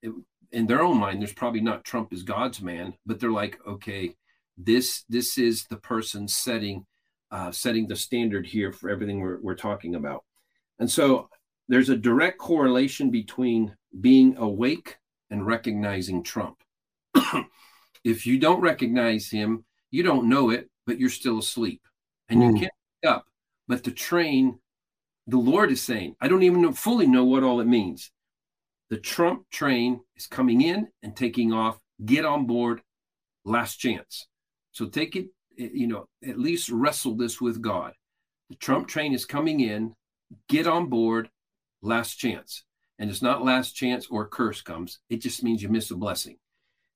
it, 0.01 0.11
in 0.51 0.67
their 0.67 0.81
own 0.81 0.97
mind, 0.97 1.21
there's 1.21 1.31
probably 1.31 1.61
not 1.61 1.85
Trump 1.85 2.11
is 2.11 2.23
God's 2.23 2.61
man, 2.61 2.93
but 3.05 3.17
they're 3.17 3.31
like, 3.31 3.57
okay, 3.65 4.15
this 4.57 5.05
this 5.07 5.37
is 5.37 5.63
the 5.69 5.77
person 5.77 6.27
setting 6.27 6.85
uh, 7.31 7.53
setting 7.53 7.87
the 7.87 7.95
standard 7.95 8.45
here 8.45 8.73
for 8.73 8.89
everything 8.89 9.21
we're, 9.21 9.39
we're 9.39 9.55
talking 9.55 9.95
about. 9.95 10.25
And 10.79 10.91
so 10.91 11.29
there's 11.69 11.87
a 11.87 11.95
direct 11.95 12.37
correlation 12.37 13.11
between 13.11 13.77
being 14.01 14.35
awake 14.35 14.97
and 15.29 15.47
recognizing 15.47 16.21
Trump. 16.21 16.57
if 18.03 18.27
you 18.27 18.39
don't 18.39 18.59
recognize 18.59 19.29
him, 19.29 19.63
you 19.89 20.03
don't 20.03 20.27
know 20.27 20.49
it, 20.49 20.69
but 20.85 20.99
you're 20.99 21.09
still 21.09 21.39
asleep 21.39 21.81
and 22.27 22.43
you 22.43 22.49
Hmm. 22.49 22.57
can't 22.57 22.73
up. 23.05 23.25
But 23.67 23.83
the 23.83 23.91
train, 23.91 24.59
the 25.27 25.37
Lord 25.37 25.71
is 25.71 25.81
saying, 25.81 26.15
I 26.19 26.27
don't 26.27 26.43
even 26.43 26.61
know, 26.61 26.71
fully 26.71 27.07
know 27.07 27.23
what 27.23 27.43
all 27.43 27.61
it 27.61 27.67
means. 27.67 28.11
The 28.89 28.97
Trump 28.97 29.49
train 29.51 30.01
is 30.15 30.25
coming 30.25 30.61
in 30.61 30.87
and 31.03 31.15
taking 31.15 31.53
off. 31.53 31.77
Get 32.03 32.25
on 32.25 32.47
board. 32.47 32.81
Last 33.45 33.77
chance. 33.77 34.27
So 34.71 34.87
take 34.87 35.15
it, 35.15 35.27
eh, 35.59 35.69
you 35.73 35.87
know, 35.87 36.07
at 36.27 36.39
least 36.39 36.69
wrestle 36.69 37.15
this 37.15 37.39
with 37.39 37.61
God. 37.61 37.93
The 38.49 38.55
Trump 38.55 38.87
train 38.87 39.13
is 39.13 39.25
coming 39.25 39.59
in. 39.59 39.93
Get 40.47 40.65
on 40.65 40.87
board. 40.87 41.29
Last 41.81 42.15
chance. 42.15 42.63
And 42.97 43.09
it's 43.09 43.21
not 43.21 43.45
last 43.45 43.73
chance 43.73 44.07
or 44.09 44.27
curse 44.27 44.61
comes. 44.61 44.99
It 45.09 45.17
just 45.17 45.43
means 45.43 45.61
you 45.61 45.69
miss 45.69 45.91
a 45.91 45.95
blessing. 45.95 46.37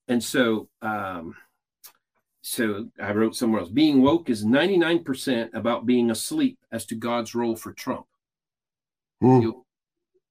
And 0.08 0.22
so, 0.22 0.68
um, 0.82 1.36
so 2.46 2.90
I 3.00 3.12
wrote 3.12 3.34
somewhere 3.34 3.62
else 3.62 3.70
being 3.70 4.02
woke 4.02 4.28
is 4.28 4.44
99% 4.44 5.54
about 5.54 5.86
being 5.86 6.10
asleep 6.10 6.58
as 6.70 6.84
to 6.86 6.94
God's 6.94 7.34
role 7.34 7.56
for 7.56 7.72
Trump. 7.72 8.06
You- 9.40 9.64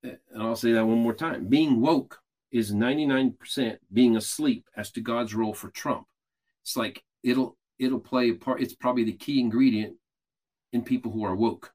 and 0.04 0.20
I'll 0.38 0.56
say 0.56 0.74
that 0.74 0.86
one 0.86 1.00
more 1.00 1.16
time. 1.16 1.48
Being 1.48 1.82
woke 1.82 2.20
is 2.52 2.72
99% 2.72 3.80
being 3.92 4.16
asleep 4.16 4.70
as 4.78 4.92
to 4.92 5.02
God's 5.02 5.34
role 5.34 5.56
for 5.56 5.70
Trump. 5.72 6.06
It's 6.62 6.78
like 6.78 7.04
it'll 7.24 7.58
it'll 7.80 8.00
play 8.00 8.30
a 8.30 8.36
part. 8.36 8.62
It's 8.62 8.76
probably 8.76 9.06
the 9.06 9.14
key 9.14 9.40
ingredient 9.40 9.98
in 10.72 10.84
people 10.84 11.12
who 11.12 11.24
are 11.24 11.36
woke, 11.36 11.74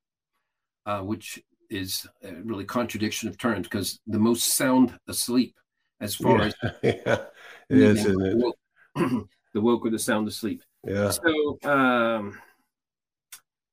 uh, 0.87 1.01
which 1.01 1.42
is 1.68 2.07
a 2.22 2.33
really 2.44 2.64
contradiction 2.64 3.29
of 3.29 3.38
terms 3.38 3.66
because 3.66 3.98
the 4.07 4.20
most 4.20 4.55
sound 4.57 4.96
asleep 5.09 5.57
as 6.01 6.14
far 6.14 6.38
Yeah, 6.38 6.46
as 6.46 6.55
yeah, 6.83 7.27
it 7.70 7.96
is, 7.96 8.07
woke, 8.37 8.59
the 9.58 9.64
woke 9.64 9.84
or 9.84 9.90
the 9.90 9.98
sound 9.98 10.28
asleep. 10.28 10.62
Yeah. 10.86 11.10
So, 11.10 11.58
um, 11.64 12.38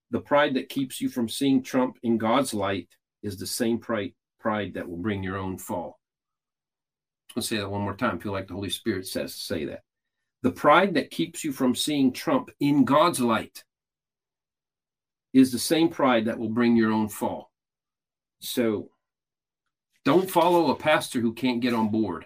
the 0.09 0.19
pride 0.19 0.55
that 0.55 0.67
keeps 0.67 0.99
you 0.99 1.09
from 1.09 1.29
seeing 1.29 1.61
Trump 1.61 1.97
in 2.01 2.17
God's 2.17 2.55
light 2.55 2.89
is 3.21 3.37
the 3.37 3.45
same 3.45 3.77
pride 3.77 4.13
pride 4.39 4.73
that 4.73 4.89
will 4.89 4.97
bring 4.97 5.21
your 5.21 5.37
own 5.37 5.57
fall. 5.59 5.99
Let's 7.35 7.47
say 7.47 7.57
that 7.57 7.69
one 7.69 7.81
more 7.81 7.95
time. 7.95 8.15
I 8.15 8.19
feel 8.19 8.31
like 8.31 8.47
the 8.47 8.53
Holy 8.55 8.69
Spirit 8.69 9.05
says 9.05 9.33
to 9.33 9.39
say 9.39 9.65
that. 9.65 9.81
The 10.41 10.51
pride 10.51 10.95
that 10.95 11.11
keeps 11.11 11.43
you 11.43 11.51
from 11.51 11.75
seeing 11.75 12.11
Trump 12.11 12.49
in 12.59 12.83
God's 12.83 13.19
light 13.19 13.63
is 15.33 15.51
the 15.51 15.59
same 15.59 15.89
pride 15.89 16.25
that 16.25 16.39
will 16.39 16.49
bring 16.49 16.75
your 16.75 16.91
own 16.91 17.09
fall. 17.09 17.51
So 18.39 18.89
don't 20.03 20.29
follow 20.29 20.71
a 20.71 20.75
pastor 20.75 21.19
who 21.19 21.33
can't 21.33 21.61
get 21.61 21.73
on 21.73 21.89
board. 21.89 22.25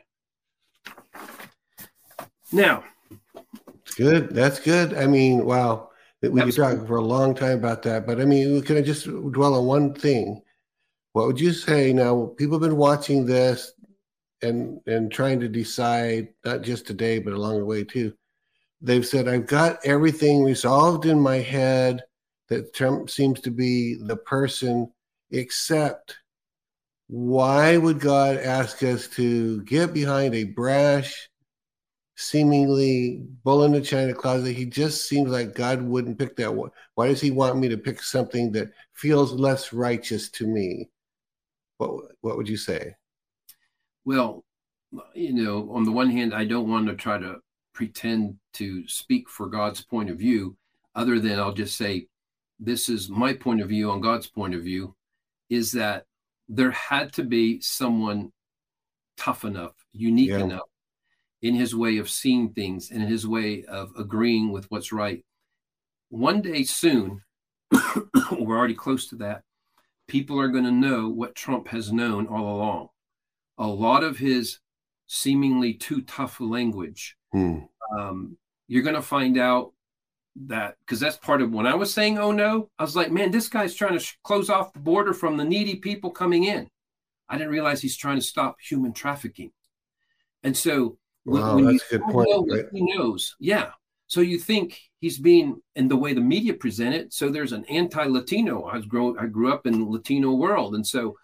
Now, 2.51 2.83
good. 3.99 4.33
That's 4.33 4.59
good. 4.59 4.93
I 4.93 5.05
mean, 5.05 5.45
wow. 5.45 5.89
We 6.21 6.41
could 6.41 6.55
talk 6.55 6.88
for 6.88 6.97
a 6.97 7.01
long 7.01 7.35
time 7.35 7.57
about 7.59 7.83
that, 7.83 8.05
but 8.05 8.19
I 8.19 8.25
mean, 8.25 8.62
can 8.63 8.75
I 8.75 8.81
just 8.81 9.05
dwell 9.05 9.55
on 9.55 9.65
one 9.65 9.93
thing? 9.93 10.41
What 11.13 11.27
would 11.27 11.39
you 11.39 11.53
say 11.53 11.93
now? 11.93 12.33
People 12.38 12.55
have 12.55 12.69
been 12.69 12.77
watching 12.77 13.25
this 13.25 13.71
and 14.41 14.81
and 14.85 15.12
trying 15.12 15.39
to 15.39 15.47
decide, 15.47 16.27
not 16.43 16.62
just 16.62 16.85
today, 16.85 17.19
but 17.19 17.33
along 17.33 17.59
the 17.59 17.65
way 17.65 17.85
too. 17.85 18.13
They've 18.81 19.05
said, 19.05 19.29
I've 19.29 19.47
got 19.47 19.79
everything 19.85 20.43
resolved 20.43 21.05
in 21.05 21.19
my 21.19 21.38
head 21.38 22.03
that 22.49 22.73
Trump 22.73 23.09
seems 23.09 23.39
to 23.41 23.51
be 23.51 23.95
the 23.95 24.17
person, 24.17 24.91
except 25.31 26.17
why 27.07 27.77
would 27.77 28.01
God 28.01 28.35
ask 28.38 28.83
us 28.83 29.07
to 29.09 29.63
get 29.63 29.93
behind 29.93 30.35
a 30.35 30.43
brash, 30.43 31.28
seemingly 32.19 33.23
bull 33.45 33.63
in 33.63 33.71
the 33.71 33.79
china 33.79 34.13
closet. 34.13 34.53
He 34.53 34.65
just 34.65 35.08
seems 35.08 35.32
like 35.32 35.55
God 35.55 35.82
wouldn't 35.82 36.19
pick 36.19 36.36
that 36.36 36.53
one. 36.53 36.69
Why 36.95 37.08
does 37.08 37.21
he 37.21 37.32
want 37.32 37.58
me 37.58 37.69
to 37.69 37.77
pick 37.77 38.03
something 38.03 38.51
that 38.51 38.71
feels 38.93 39.32
less 39.32 39.71
righteous 39.71 40.29
to 40.32 40.45
me? 40.45 40.89
What 41.77 42.12
what 42.19 42.36
would 42.36 42.49
you 42.49 42.58
say? 42.58 42.93
Well, 44.03 44.43
you 45.13 45.34
know, 45.34 45.71
on 45.71 45.86
the 45.86 45.93
one 45.93 46.10
hand, 46.10 46.34
I 46.34 46.43
don't 46.43 46.69
want 46.69 46.88
to 46.88 46.95
try 46.95 47.17
to 47.17 47.38
pretend 47.73 48.36
to 48.55 48.86
speak 48.86 49.29
for 49.29 49.47
God's 49.47 49.82
point 49.86 50.10
of 50.10 50.17
view, 50.17 50.58
other 50.95 51.21
than 51.21 51.39
I'll 51.39 51.53
just 51.53 51.77
say, 51.77 52.08
this 52.60 52.89
is 52.89 53.10
my 53.10 53.32
point 53.32 53.62
of 53.62 53.69
view 53.69 53.91
on 53.91 54.01
God's 54.01 54.27
point 54.27 54.55
of 54.55 54.63
view, 54.63 54.93
is 55.49 55.71
that 55.71 56.03
there 56.49 56.71
had 56.71 57.13
to 57.13 57.23
be 57.23 57.62
someone 57.62 58.34
tough 59.15 59.45
enough, 59.45 59.75
unique 59.93 60.32
Yeah. 60.32 60.39
enough 60.39 60.69
in 61.41 61.56
his 61.56 61.75
way 61.75 61.97
of 61.97 62.10
seeing 62.10 62.49
things 62.49 62.91
and 62.91 63.02
in 63.02 63.08
his 63.08 63.28
way 63.28 63.63
of 63.65 63.91
agreeing 63.97 64.52
with 64.52 64.69
what's 64.69 64.91
right. 64.91 65.23
One 66.10 66.41
day 66.41 66.63
soon, 66.63 67.21
we're 67.71 68.58
already 68.58 68.73
close 68.73 69.08
to 69.08 69.15
that, 69.17 69.43
people 70.08 70.39
are 70.39 70.47
going 70.49 70.63
to 70.65 70.71
know 70.71 71.08
what 71.10 71.36
Trump 71.36 71.67
has 71.69 71.91
known 71.93 72.28
all 72.28 72.56
along. 72.58 72.89
A 73.58 73.67
lot 73.67 74.04
of 74.04 74.17
his 74.17 74.60
seemingly 75.08 75.73
too 75.73 76.02
tough 76.02 76.39
language 76.39 77.15
Hmm. 77.32 77.60
um, 77.95 78.38
you're 78.67 78.84
going 78.84 78.95
to 78.95 79.02
find 79.04 79.38
out 79.38 79.73
that 80.47 80.78
because 80.80 80.99
that's 80.99 81.17
part 81.17 81.41
of 81.41 81.52
when 81.52 81.67
I 81.67 81.75
was 81.75 81.93
saying, 81.93 82.17
oh 82.17 82.32
no, 82.32 82.69
I 82.80 82.84
was 82.84 82.95
like, 82.95 83.12
man, 83.12 83.30
this 83.32 83.47
guy's 83.49 83.75
trying 83.75 83.93
to 83.93 83.99
sh- 83.99 84.17
close 84.23 84.49
off 84.49 84.73
the 84.73 84.80
border 84.80 85.13
from 85.13 85.38
the 85.38 85.43
needy 85.43 85.75
people 85.75 86.10
coming 86.12 86.45
in. 86.45 86.69
I 87.28 87.38
didn't 87.38 87.52
realize 87.52 87.82
he's 87.82 87.97
trying 87.97 88.17
to 88.17 88.23
stop 88.23 88.58
human 88.62 88.93
trafficking. 88.93 89.52
And 90.43 90.56
so 90.56 90.97
Wow, 91.29 91.55
when 91.55 91.65
that's 91.65 91.91
a 91.91 91.97
good 91.97 92.03
point, 92.11 92.29
right? 92.51 92.65
he 92.71 92.81
knows, 92.81 93.35
yeah. 93.39 93.71
So 94.07 94.21
you 94.21 94.39
think 94.39 94.81
he's 94.99 95.19
being, 95.19 95.61
and 95.75 95.89
the 95.89 95.95
way 95.95 96.13
the 96.13 96.21
media 96.21 96.53
present 96.53 96.95
it, 96.95 97.13
so 97.13 97.29
there's 97.29 97.51
an 97.51 97.65
anti-Latino. 97.65 98.63
I 98.63 98.77
was 98.77 98.85
grow, 98.85 99.15
I 99.19 99.27
grew 99.27 99.53
up 99.53 99.67
in 99.67 99.89
Latino 99.89 100.33
world, 100.33 100.75
and 100.75 100.85
so 100.85 101.17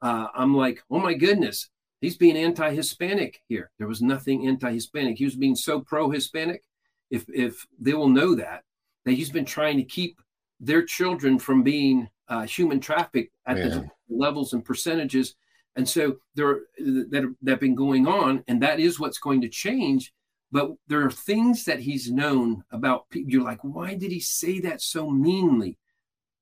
uh, 0.00 0.28
I'm 0.34 0.56
like, 0.56 0.82
oh 0.90 0.98
my 0.98 1.14
goodness, 1.14 1.68
he's 2.00 2.16
being 2.16 2.36
anti-Hispanic 2.36 3.42
here. 3.48 3.70
There 3.78 3.88
was 3.88 4.00
nothing 4.00 4.46
anti-Hispanic. 4.46 5.18
He 5.18 5.24
was 5.24 5.36
being 5.36 5.56
so 5.56 5.80
pro-Hispanic. 5.80 6.62
If 7.10 7.26
if 7.28 7.66
they 7.78 7.92
will 7.92 8.08
know 8.08 8.34
that 8.36 8.62
that 9.04 9.12
he's 9.12 9.30
been 9.30 9.44
trying 9.44 9.76
to 9.76 9.84
keep 9.84 10.20
their 10.60 10.84
children 10.84 11.38
from 11.38 11.62
being 11.62 12.08
uh, 12.28 12.42
human 12.42 12.80
trafficked 12.80 13.32
at 13.46 13.56
the 13.56 13.90
levels 14.08 14.52
and 14.52 14.64
percentages, 14.64 15.34
and 15.76 15.88
so 15.88 16.16
there 16.34 16.60
that 16.78 17.34
that 17.42 17.50
have 17.50 17.60
been 17.60 17.74
going 17.74 18.06
on, 18.06 18.44
and 18.48 18.62
that 18.62 18.80
is 18.80 18.98
what's 19.00 19.18
going 19.18 19.40
to 19.42 19.48
change. 19.48 20.12
But 20.52 20.72
there 20.88 21.04
are 21.06 21.10
things 21.12 21.64
that 21.66 21.78
he's 21.80 22.10
known 22.10 22.64
about. 22.72 23.04
You're 23.12 23.44
like, 23.44 23.62
why 23.62 23.94
did 23.94 24.10
he 24.10 24.20
say 24.20 24.60
that 24.60 24.80
so 24.82 25.10
meanly? 25.10 25.78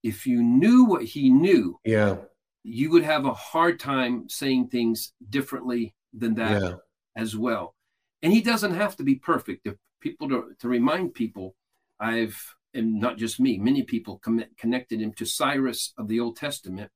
if 0.05 0.29
you 0.29 0.41
knew 0.41 0.85
what 0.85 1.03
he 1.03 1.29
knew, 1.29 1.77
Yeah. 1.85 2.19
you 2.63 2.89
would 2.93 3.03
have 3.03 3.27
a 3.27 3.35
hard 3.35 3.81
time 3.81 4.29
saying 4.29 4.69
things 4.69 5.13
differently 5.29 5.93
than 6.13 6.35
that 6.35 6.63
Yeah. 6.63 6.75
as 7.17 7.37
well. 7.37 7.75
And 8.23 8.33
he 8.33 8.41
doesn't 8.41 8.75
have 8.75 8.95
to 8.97 9.03
be 9.03 9.17
perfect. 9.17 9.67
If 9.67 9.75
people 10.01 10.29
to, 10.29 10.55
to 10.61 10.69
remind 10.69 11.15
people, 11.15 11.57
I've 11.99 12.55
and 12.75 13.01
not 13.01 13.19
just 13.19 13.41
me, 13.41 13.59
many 13.59 13.83
people 13.83 14.19
commit, 14.19 14.57
connected 14.57 15.01
him 15.01 15.13
to 15.15 15.25
Cyrus 15.27 15.93
of 15.99 16.07
the 16.07 16.21
Old 16.21 16.37
Testament, 16.37 16.93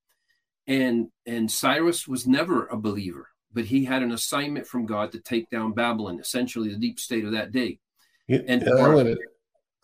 and 0.66 1.09
and 1.27 1.51
Cyrus 1.51 2.07
was 2.09 2.27
never 2.27 2.66
a 2.66 2.77
believer, 2.77 3.29
but 3.53 3.64
he 3.64 3.85
had 3.85 4.03
an 4.03 4.12
assignment 4.12 4.66
from 4.66 4.87
God 4.87 5.12
to 5.12 5.20
take 5.20 5.51
down 5.51 5.72
Babylon, 5.72 6.18
essentially 6.20 6.68
the 6.70 6.77
deep 6.79 6.98
state 7.01 7.25
of 7.25 7.33
that 7.33 7.53
day. 7.53 7.79
You- 8.29 8.44
And- 8.48 8.62
and 8.62 8.79
I, 8.81 8.88
wanna- 8.94 9.16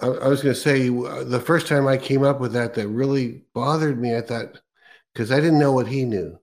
I, 0.01 0.07
I 0.07 0.29
was 0.29 0.43
going 0.43 0.55
to 0.55 0.61
say 0.61 0.89
uh, 0.89 1.25
the 1.25 1.41
first 1.41 1.67
time 1.67 1.89
I 1.89 1.97
came 1.97 2.23
up 2.23 2.39
with 2.41 2.53
that, 2.53 2.75
that 2.75 2.87
really 2.87 3.43
bothered 3.53 4.01
me. 4.01 4.15
I 4.17 4.21
thought 4.21 4.61
because 5.13 5.33
I 5.33 5.41
didn't 5.41 5.59
know 5.59 5.73
what 5.73 5.89
he 5.89 6.05
knew, 6.05 6.39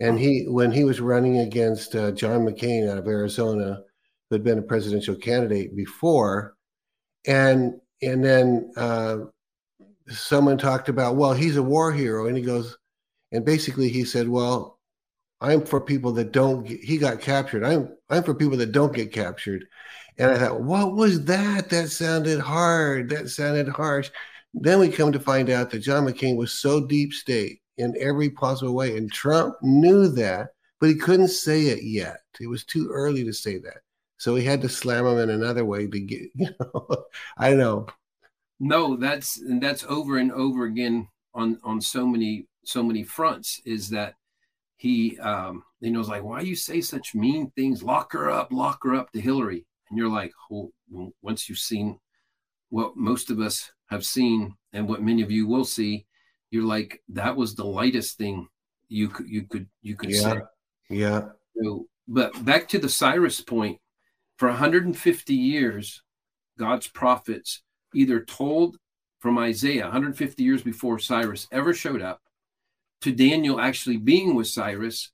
and 0.00 0.18
he 0.18 0.46
when 0.48 0.72
he 0.72 0.82
was 0.82 1.00
running 1.00 1.38
against 1.38 1.94
uh, 1.94 2.10
John 2.10 2.40
McCain 2.44 2.90
out 2.90 2.98
of 2.98 3.06
Arizona, 3.06 3.82
who 4.28 4.34
had 4.34 4.42
been 4.42 4.58
a 4.58 4.62
presidential 4.62 5.14
candidate 5.14 5.76
before, 5.76 6.56
and 7.28 7.80
and 8.02 8.24
then 8.24 8.72
uh, 8.76 9.18
someone 10.08 10.58
talked 10.58 10.88
about 10.88 11.14
well 11.14 11.32
he's 11.32 11.56
a 11.56 11.62
war 11.62 11.92
hero, 11.92 12.26
and 12.26 12.36
he 12.36 12.42
goes, 12.42 12.76
and 13.32 13.44
basically 13.44 13.88
he 13.88 14.04
said, 14.04 14.28
well. 14.28 14.78
I'm 15.42 15.64
for 15.64 15.80
people 15.80 16.12
that 16.12 16.32
don't. 16.32 16.66
Get, 16.66 16.80
he 16.80 16.98
got 16.98 17.22
captured. 17.22 17.64
I'm 17.64 17.96
I'm 18.10 18.22
for 18.22 18.34
people 18.34 18.58
that 18.58 18.72
don't 18.72 18.94
get 18.94 19.10
captured. 19.10 19.64
And 20.18 20.30
I 20.30 20.38
thought, 20.38 20.60
what 20.60 20.96
was 20.96 21.24
that? 21.24 21.70
That 21.70 21.88
sounded 21.88 22.40
hard. 22.40 23.08
That 23.08 23.30
sounded 23.30 23.68
harsh. 23.68 24.10
Then 24.52 24.78
we 24.78 24.90
come 24.90 25.12
to 25.12 25.18
find 25.18 25.48
out 25.48 25.70
that 25.70 25.78
John 25.78 26.06
McCain 26.06 26.36
was 26.36 26.52
so 26.52 26.86
deep 26.86 27.14
state 27.14 27.60
in 27.78 27.94
every 27.98 28.28
possible 28.28 28.74
way. 28.74 28.96
And 28.96 29.10
Trump 29.10 29.56
knew 29.62 30.08
that, 30.08 30.48
but 30.80 30.88
he 30.88 30.96
couldn't 30.96 31.28
say 31.28 31.68
it 31.68 31.82
yet. 31.82 32.18
It 32.40 32.48
was 32.48 32.64
too 32.64 32.90
early 32.92 33.24
to 33.24 33.32
say 33.32 33.58
that. 33.58 33.78
So 34.18 34.34
he 34.34 34.44
had 34.44 34.60
to 34.60 34.68
slam 34.68 35.06
him 35.06 35.18
in 35.18 35.30
another 35.30 35.64
way 35.64 35.86
to 35.86 36.00
get, 36.00 36.20
you 36.34 36.50
know, 36.60 37.04
I 37.38 37.54
know. 37.54 37.86
No, 38.58 38.96
that's 38.96 39.40
and 39.40 39.62
that's 39.62 39.84
over 39.88 40.18
and 40.18 40.30
over 40.32 40.66
again 40.66 41.08
on 41.32 41.58
on 41.64 41.80
so 41.80 42.06
many 42.06 42.46
so 42.64 42.82
many 42.82 43.02
fronts. 43.02 43.60
Is 43.64 43.90
that 43.90 44.14
he 44.76 45.18
um 45.20 45.62
you 45.80 45.90
know 45.90 46.00
is 46.00 46.08
like 46.08 46.22
why 46.22 46.40
you 46.40 46.56
say 46.56 46.80
such 46.80 47.14
mean 47.14 47.50
things? 47.50 47.82
Lock 47.82 48.12
her 48.12 48.30
up, 48.30 48.52
lock 48.52 48.80
her 48.84 48.94
up 48.94 49.10
to 49.12 49.20
Hillary, 49.20 49.66
and 49.88 49.98
you're 49.98 50.08
like, 50.08 50.32
oh, 50.50 50.70
well, 50.90 51.12
once 51.22 51.48
you've 51.48 51.58
seen 51.58 51.98
what 52.70 52.96
most 52.96 53.30
of 53.30 53.40
us 53.40 53.70
have 53.88 54.04
seen 54.04 54.54
and 54.72 54.88
what 54.88 55.02
many 55.02 55.22
of 55.22 55.30
you 55.30 55.46
will 55.46 55.64
see, 55.64 56.06
you're 56.50 56.64
like 56.64 57.02
that 57.08 57.36
was 57.36 57.54
the 57.54 57.64
lightest 57.64 58.16
thing 58.16 58.48
you 58.88 59.08
could 59.08 59.28
you 59.28 59.42
could 59.42 59.68
you 59.82 59.96
could 59.96 60.10
Yeah. 60.10 60.20
say. 60.20 60.40
Yeah. 60.88 61.28
So, 61.62 61.86
but 62.08 62.44
back 62.44 62.68
to 62.68 62.78
the 62.78 62.88
Cyrus 62.88 63.40
point, 63.40 63.78
for 64.36 64.48
150 64.48 65.34
years, 65.34 66.02
God's 66.58 66.88
prophets 66.88 67.62
either 67.94 68.24
told 68.24 68.76
from 69.18 69.38
Isaiah 69.38 69.84
150 69.84 70.42
years 70.42 70.62
before 70.62 70.98
Cyrus 70.98 71.46
ever 71.52 71.74
showed 71.74 72.02
up 72.02 72.20
to 73.02 73.12
Daniel 73.12 73.60
actually 73.60 73.96
being 73.96 74.34
with 74.34 74.46
Cyrus, 74.48 75.10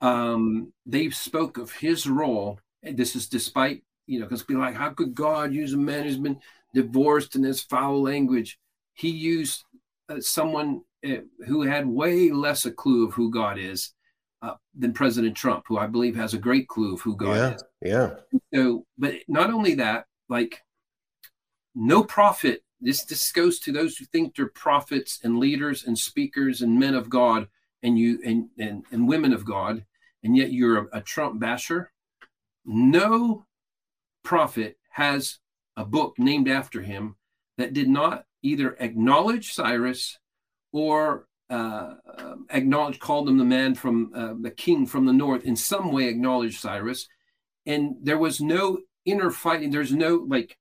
um, 0.00 0.72
they 0.86 1.10
spoke 1.10 1.58
of 1.58 1.72
his 1.72 2.06
role. 2.06 2.58
And 2.82 2.96
this 2.96 3.14
is 3.14 3.28
despite, 3.28 3.82
you 4.06 4.18
know, 4.18 4.26
because 4.26 4.42
be 4.42 4.54
like, 4.54 4.74
how 4.74 4.90
could 4.90 5.14
God 5.14 5.52
use 5.52 5.74
a 5.74 5.78
man 5.78 6.04
who's 6.04 6.18
been 6.18 6.40
divorced 6.74 7.36
and 7.36 7.44
has 7.44 7.60
foul 7.60 8.02
language? 8.02 8.58
He 8.94 9.10
used 9.10 9.64
uh, 10.08 10.20
someone 10.20 10.82
uh, 11.06 11.22
who 11.46 11.62
had 11.62 11.86
way 11.86 12.30
less 12.30 12.64
a 12.64 12.70
clue 12.70 13.06
of 13.06 13.14
who 13.14 13.30
God 13.30 13.58
is 13.58 13.92
uh, 14.42 14.54
than 14.78 14.92
President 14.92 15.36
Trump, 15.36 15.64
who 15.68 15.78
I 15.78 15.86
believe 15.86 16.16
has 16.16 16.34
a 16.34 16.38
great 16.38 16.68
clue 16.68 16.94
of 16.94 17.00
who 17.00 17.16
God 17.16 17.36
Yeah. 17.36 17.54
is. 17.54 17.64
Yeah. 17.82 18.10
So, 18.54 18.84
but 18.98 19.14
not 19.28 19.50
only 19.50 19.74
that, 19.76 20.06
like 20.28 20.62
no 21.74 22.02
prophet. 22.02 22.62
This 22.80 23.04
this 23.04 23.30
goes 23.32 23.58
to 23.60 23.72
those 23.72 23.96
who 23.96 24.04
think 24.06 24.34
they're 24.34 24.48
prophets 24.48 25.20
and 25.22 25.38
leaders 25.38 25.84
and 25.84 25.98
speakers 25.98 26.62
and 26.62 26.78
men 26.78 26.94
of 26.94 27.10
God 27.10 27.48
and 27.82 27.98
you 27.98 28.20
and 28.24 28.48
and, 28.58 28.84
and 28.90 29.08
women 29.08 29.32
of 29.32 29.44
God, 29.44 29.84
and 30.22 30.36
yet 30.36 30.52
you're 30.52 30.78
a, 30.78 30.98
a 30.98 31.00
Trump 31.00 31.40
basher. 31.40 31.92
No 32.64 33.46
prophet 34.22 34.78
has 34.90 35.38
a 35.76 35.84
book 35.84 36.18
named 36.18 36.48
after 36.48 36.82
him 36.82 37.16
that 37.58 37.72
did 37.72 37.88
not 37.88 38.24
either 38.42 38.76
acknowledge 38.80 39.52
Cyrus 39.52 40.18
or 40.72 41.26
uh, 41.50 41.94
uh, 42.16 42.34
acknowledge, 42.50 43.00
called 43.00 43.28
him 43.28 43.36
the 43.36 43.44
man 43.44 43.74
from 43.74 44.12
uh, 44.14 44.34
the 44.40 44.50
king 44.50 44.86
from 44.86 45.04
the 45.04 45.12
north, 45.12 45.44
in 45.44 45.56
some 45.56 45.90
way 45.90 46.06
acknowledged 46.06 46.60
Cyrus. 46.60 47.08
And 47.66 47.96
there 48.02 48.18
was 48.18 48.40
no 48.40 48.78
inner 49.04 49.30
fighting. 49.30 49.70
There's 49.70 49.92
no 49.92 50.24
like 50.28 50.56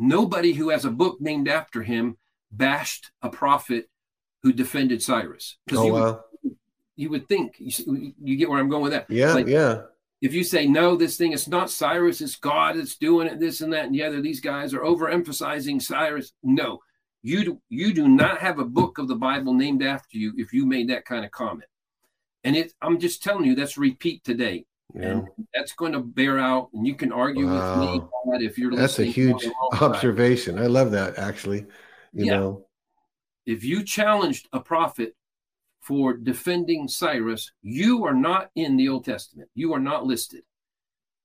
nobody 0.00 0.52
who 0.52 0.70
has 0.70 0.84
a 0.84 0.90
book 0.90 1.20
named 1.20 1.48
after 1.48 1.82
him 1.82 2.16
bashed 2.50 3.10
a 3.22 3.28
prophet 3.28 3.88
who 4.42 4.52
defended 4.52 5.02
Cyrus. 5.02 5.58
Oh, 5.72 5.84
you, 5.84 5.92
would- 5.92 6.00
wow. 6.00 6.24
you 6.96 7.10
would 7.10 7.28
think, 7.28 7.56
you, 7.58 8.14
you 8.22 8.36
get 8.36 8.48
where 8.48 8.58
I'm 8.58 8.68
going 8.68 8.82
with 8.82 8.92
that. 8.92 9.10
Yeah. 9.10 9.34
Like, 9.34 9.46
yeah. 9.46 9.82
if 10.20 10.34
you 10.34 10.44
say 10.44 10.66
no 10.66 10.96
this 10.96 11.16
thing 11.16 11.32
is 11.32 11.48
not 11.48 11.70
cyrus 11.70 12.20
it's 12.20 12.36
god 12.36 12.76
that's 12.76 12.96
doing 12.96 13.26
it 13.26 13.40
this 13.40 13.62
and 13.62 13.72
that 13.72 13.86
and 13.86 13.94
the 13.94 14.02
other 14.02 14.20
these 14.20 14.40
guys 14.40 14.74
are 14.74 14.80
overemphasizing 14.80 15.80
cyrus 15.80 16.32
no 16.42 16.78
you 17.22 17.44
do, 17.44 17.60
you 17.68 17.94
do 17.94 18.06
not 18.06 18.38
have 18.38 18.58
a 18.58 18.64
book 18.64 18.98
of 18.98 19.08
the 19.08 19.14
bible 19.14 19.54
named 19.54 19.82
after 19.82 20.18
you 20.18 20.32
if 20.36 20.52
you 20.52 20.66
made 20.66 20.90
that 20.90 21.06
kind 21.06 21.24
of 21.24 21.30
comment 21.30 21.68
and 22.44 22.54
it 22.54 22.72
i'm 22.82 22.98
just 22.98 23.22
telling 23.22 23.46
you 23.46 23.54
that's 23.54 23.78
repeat 23.78 24.22
today 24.22 24.64
Yeah. 24.94 25.02
and 25.08 25.28
that's 25.54 25.72
going 25.72 25.92
to 25.92 26.00
bear 26.00 26.38
out 26.38 26.70
and 26.74 26.86
you 26.86 26.94
can 26.94 27.12
argue 27.12 27.44
with 27.46 27.54
me 27.54 27.98
Wow. 28.00 28.10
that 28.32 28.42
if 28.42 28.58
you're 28.58 28.74
That's 28.74 28.98
a 28.98 29.04
huge 29.04 29.42
side. 29.42 29.52
observation. 29.80 30.58
I 30.58 30.66
love 30.66 30.90
that 30.92 31.18
actually. 31.18 31.66
You 32.12 32.24
Yeah. 32.26 32.36
know. 32.38 32.66
if 33.46 33.64
you 33.64 33.82
challenged 33.82 34.48
a 34.52 34.60
prophet 34.60 35.16
for 35.80 36.12
defending 36.14 36.86
Cyrus, 36.86 37.50
you 37.62 38.04
are 38.04 38.14
not 38.14 38.50
in 38.54 38.76
the 38.76 38.88
Old 38.88 39.04
Testament. 39.04 39.48
You 39.54 39.72
are 39.72 39.80
not 39.80 40.04
listed. 40.06 40.42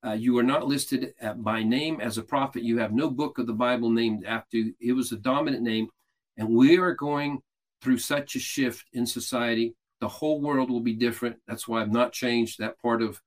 Uh, 0.06 0.14
you 0.14 0.38
are 0.38 0.44
not 0.44 0.66
listed 0.68 1.14
at, 1.20 1.44
by 1.44 1.62
name 1.62 2.00
as 2.00 2.18
a 2.18 2.24
prophet. 2.24 2.64
You 2.64 2.78
have 2.78 2.94
no 2.94 3.10
book 3.10 3.38
of 3.38 3.48
the 3.48 3.54
Bible 3.54 3.90
named 3.90 4.24
after 4.26 4.58
you. 4.58 4.74
It 4.80 4.94
was 4.94 5.12
a 5.12 5.18
dominant 5.18 5.62
name. 5.64 5.90
And 6.38 6.50
we 6.50 6.78
are 6.78 6.94
going 6.94 7.42
through 7.82 7.98
such 7.98 8.36
a 8.36 8.40
shift 8.40 8.86
in 8.94 9.06
society. 9.06 9.76
The 10.00 10.08
whole 10.08 10.42
world 10.42 10.70
will 10.70 10.80
be 10.82 10.94
different. 10.94 11.38
That's 11.48 11.68
why 11.68 11.82
I've 11.82 11.92
not 11.92 12.12
changed 12.14 12.60
that 12.60 12.80
part 12.80 13.02
of, 13.02 13.22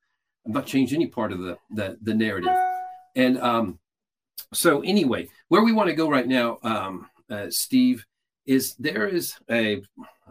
not 0.49 0.67
changed 0.67 0.95
any 0.95 1.07
part 1.07 1.31
of 1.33 1.39
the, 1.41 1.57
the, 1.71 1.97
the 2.03 2.15
narrative. 2.15 2.57
And 3.15 3.39
um, 3.41 3.79
so, 4.53 4.81
anyway, 4.81 5.29
where 5.49 5.63
we 5.63 5.73
want 5.73 5.89
to 5.89 5.95
go 5.95 6.09
right 6.11 6.27
now, 6.27 6.59
um, 6.63 7.07
uh, 7.31 7.47
Steve, 7.51 8.05
is 8.47 8.75
there 8.79 9.07
is 9.07 9.35
a 9.51 9.83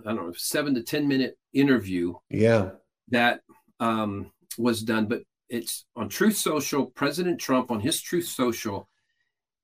I 0.06 0.14
don't 0.14 0.16
know 0.16 0.34
seven 0.36 0.74
to 0.76 0.82
ten 0.84 1.08
minute 1.08 1.38
interview 1.54 2.16
Yeah. 2.30 2.72
that 3.10 3.42
um, 3.80 4.32
was 4.58 4.82
done, 4.82 5.06
but 5.06 5.22
it's 5.50 5.86
on 5.96 6.10
Truth 6.10 6.38
Social. 6.38 6.88
President 6.88 7.40
Trump 7.40 7.70
on 7.72 7.80
his 7.80 8.02
Truth 8.02 8.28
Social. 8.28 8.90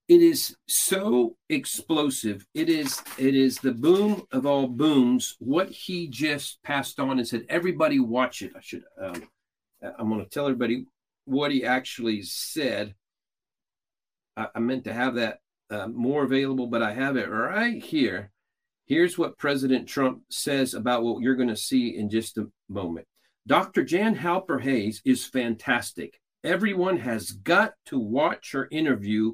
It 0.07 0.21
is 0.21 0.55
so 0.67 1.35
explosive. 1.49 2.45
It 2.53 2.69
is 2.69 3.01
it 3.17 3.35
is 3.35 3.57
the 3.57 3.71
boom 3.71 4.23
of 4.31 4.45
all 4.45 4.67
booms. 4.67 5.35
What 5.39 5.69
he 5.69 6.07
just 6.07 6.61
passed 6.63 6.99
on 6.99 7.17
and 7.19 7.27
said, 7.27 7.45
everybody 7.49 7.99
watch 7.99 8.41
it. 8.43 8.51
I 8.55 8.59
should. 8.61 8.83
Um, 9.01 9.23
I'm 9.83 10.09
going 10.09 10.23
to 10.23 10.29
tell 10.29 10.45
everybody 10.45 10.85
what 11.25 11.51
he 11.51 11.65
actually 11.65 12.21
said. 12.21 12.95
I, 14.37 14.47
I 14.55 14.59
meant 14.59 14.85
to 14.85 14.93
have 14.93 15.15
that 15.15 15.39
uh, 15.69 15.87
more 15.87 16.23
available, 16.23 16.67
but 16.67 16.81
I 16.81 16.93
have 16.93 17.17
it 17.17 17.29
right 17.29 17.83
here. 17.83 18.31
Here's 18.85 19.17
what 19.17 19.37
President 19.37 19.87
Trump 19.87 20.21
says 20.29 20.73
about 20.73 21.03
what 21.03 21.21
you're 21.21 21.35
going 21.35 21.49
to 21.49 21.55
see 21.55 21.97
in 21.97 22.09
just 22.09 22.37
a 22.37 22.49
moment. 22.69 23.07
Dr. 23.47 23.83
Jan 23.83 24.15
Halper 24.15 24.61
Hayes 24.61 25.01
is 25.05 25.25
fantastic. 25.25 26.19
Everyone 26.43 26.97
has 26.97 27.31
got 27.31 27.73
to 27.87 27.99
watch 27.99 28.51
her 28.51 28.67
interview 28.71 29.33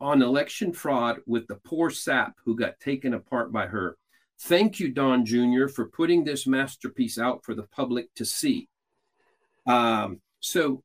on 0.00 0.22
election 0.22 0.72
fraud 0.72 1.20
with 1.26 1.46
the 1.46 1.56
poor 1.56 1.90
sap 1.90 2.34
who 2.44 2.56
got 2.56 2.78
taken 2.80 3.14
apart 3.14 3.52
by 3.52 3.66
her. 3.66 3.96
Thank 4.40 4.80
you, 4.80 4.92
Don 4.92 5.24
Jr., 5.24 5.68
for 5.68 5.88
putting 5.88 6.24
this 6.24 6.46
masterpiece 6.46 7.18
out 7.18 7.44
for 7.44 7.54
the 7.54 7.62
public 7.64 8.12
to 8.14 8.24
see. 8.24 8.68
Um, 9.66 10.20
so, 10.40 10.82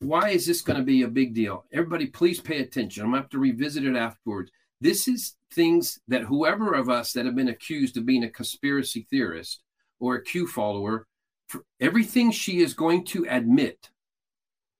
why 0.00 0.30
is 0.30 0.46
this 0.46 0.62
going 0.62 0.78
to 0.78 0.84
be 0.84 1.02
a 1.02 1.08
big 1.08 1.34
deal? 1.34 1.64
Everybody, 1.72 2.06
please 2.06 2.40
pay 2.40 2.60
attention. 2.60 3.02
I'm 3.02 3.10
going 3.10 3.20
to 3.20 3.24
have 3.24 3.30
to 3.30 3.38
revisit 3.38 3.84
it 3.84 3.96
afterwards. 3.96 4.50
This 4.80 5.08
is 5.08 5.34
things 5.52 5.98
that 6.08 6.22
whoever 6.22 6.72
of 6.74 6.88
us 6.88 7.12
that 7.12 7.26
have 7.26 7.34
been 7.34 7.48
accused 7.48 7.96
of 7.96 8.06
being 8.06 8.24
a 8.24 8.30
conspiracy 8.30 9.06
theorist 9.10 9.60
or 9.98 10.14
a 10.14 10.22
Q 10.22 10.46
follower, 10.46 11.06
for 11.48 11.64
everything 11.80 12.30
she 12.30 12.60
is 12.60 12.74
going 12.74 13.04
to 13.06 13.26
admit 13.28 13.90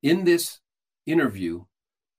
in 0.02 0.24
this 0.24 0.60
interview, 1.06 1.64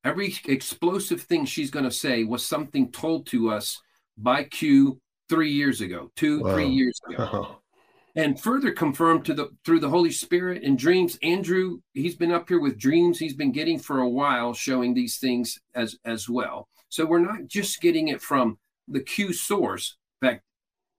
every 0.03 0.35
explosive 0.45 1.21
thing 1.21 1.45
she's 1.45 1.71
going 1.71 1.85
to 1.85 1.91
say 1.91 2.23
was 2.23 2.45
something 2.45 2.91
told 2.91 3.27
to 3.27 3.49
us 3.49 3.81
by 4.17 4.43
Q 4.43 4.99
three 5.29 5.51
years 5.51 5.79
ago, 5.79 6.11
two, 6.15 6.41
wow. 6.41 6.53
three 6.53 6.67
years 6.67 6.99
ago. 7.07 7.57
And 8.15 8.39
further 8.39 8.71
confirmed 8.71 9.25
to 9.25 9.33
the 9.33 9.49
through 9.63 9.79
the 9.79 9.89
Holy 9.89 10.11
Spirit 10.11 10.63
and 10.63 10.77
dreams. 10.77 11.17
Andrew, 11.21 11.79
he's 11.93 12.15
been 12.15 12.31
up 12.31 12.49
here 12.49 12.59
with 12.59 12.77
dreams 12.77 13.19
he's 13.19 13.35
been 13.35 13.51
getting 13.51 13.77
for 13.79 13.99
a 13.99 14.09
while, 14.09 14.53
showing 14.53 14.93
these 14.93 15.17
things 15.17 15.59
as 15.75 15.95
as 16.05 16.27
well. 16.27 16.67
So 16.89 17.05
we're 17.05 17.19
not 17.19 17.47
just 17.47 17.81
getting 17.81 18.07
it 18.07 18.21
from 18.21 18.57
the 18.87 18.99
Q 18.99 19.31
source. 19.31 19.95
Fact, 20.21 20.43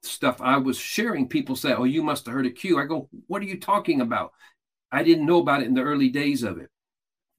stuff 0.02 0.40
I 0.40 0.56
was 0.56 0.78
sharing, 0.78 1.28
people 1.28 1.56
say, 1.56 1.72
"Oh, 1.72 1.84
you 1.84 2.02
must 2.02 2.26
have 2.26 2.34
heard 2.34 2.46
of 2.46 2.54
Q." 2.54 2.78
I 2.78 2.84
go, 2.84 3.08
"What 3.26 3.42
are 3.42 3.46
you 3.46 3.58
talking 3.58 4.00
about?" 4.00 4.32
I 4.92 5.02
didn't 5.02 5.26
know 5.26 5.40
about 5.40 5.62
it 5.62 5.66
in 5.66 5.74
the 5.74 5.82
early 5.82 6.08
days 6.08 6.42
of 6.42 6.58
it, 6.58 6.70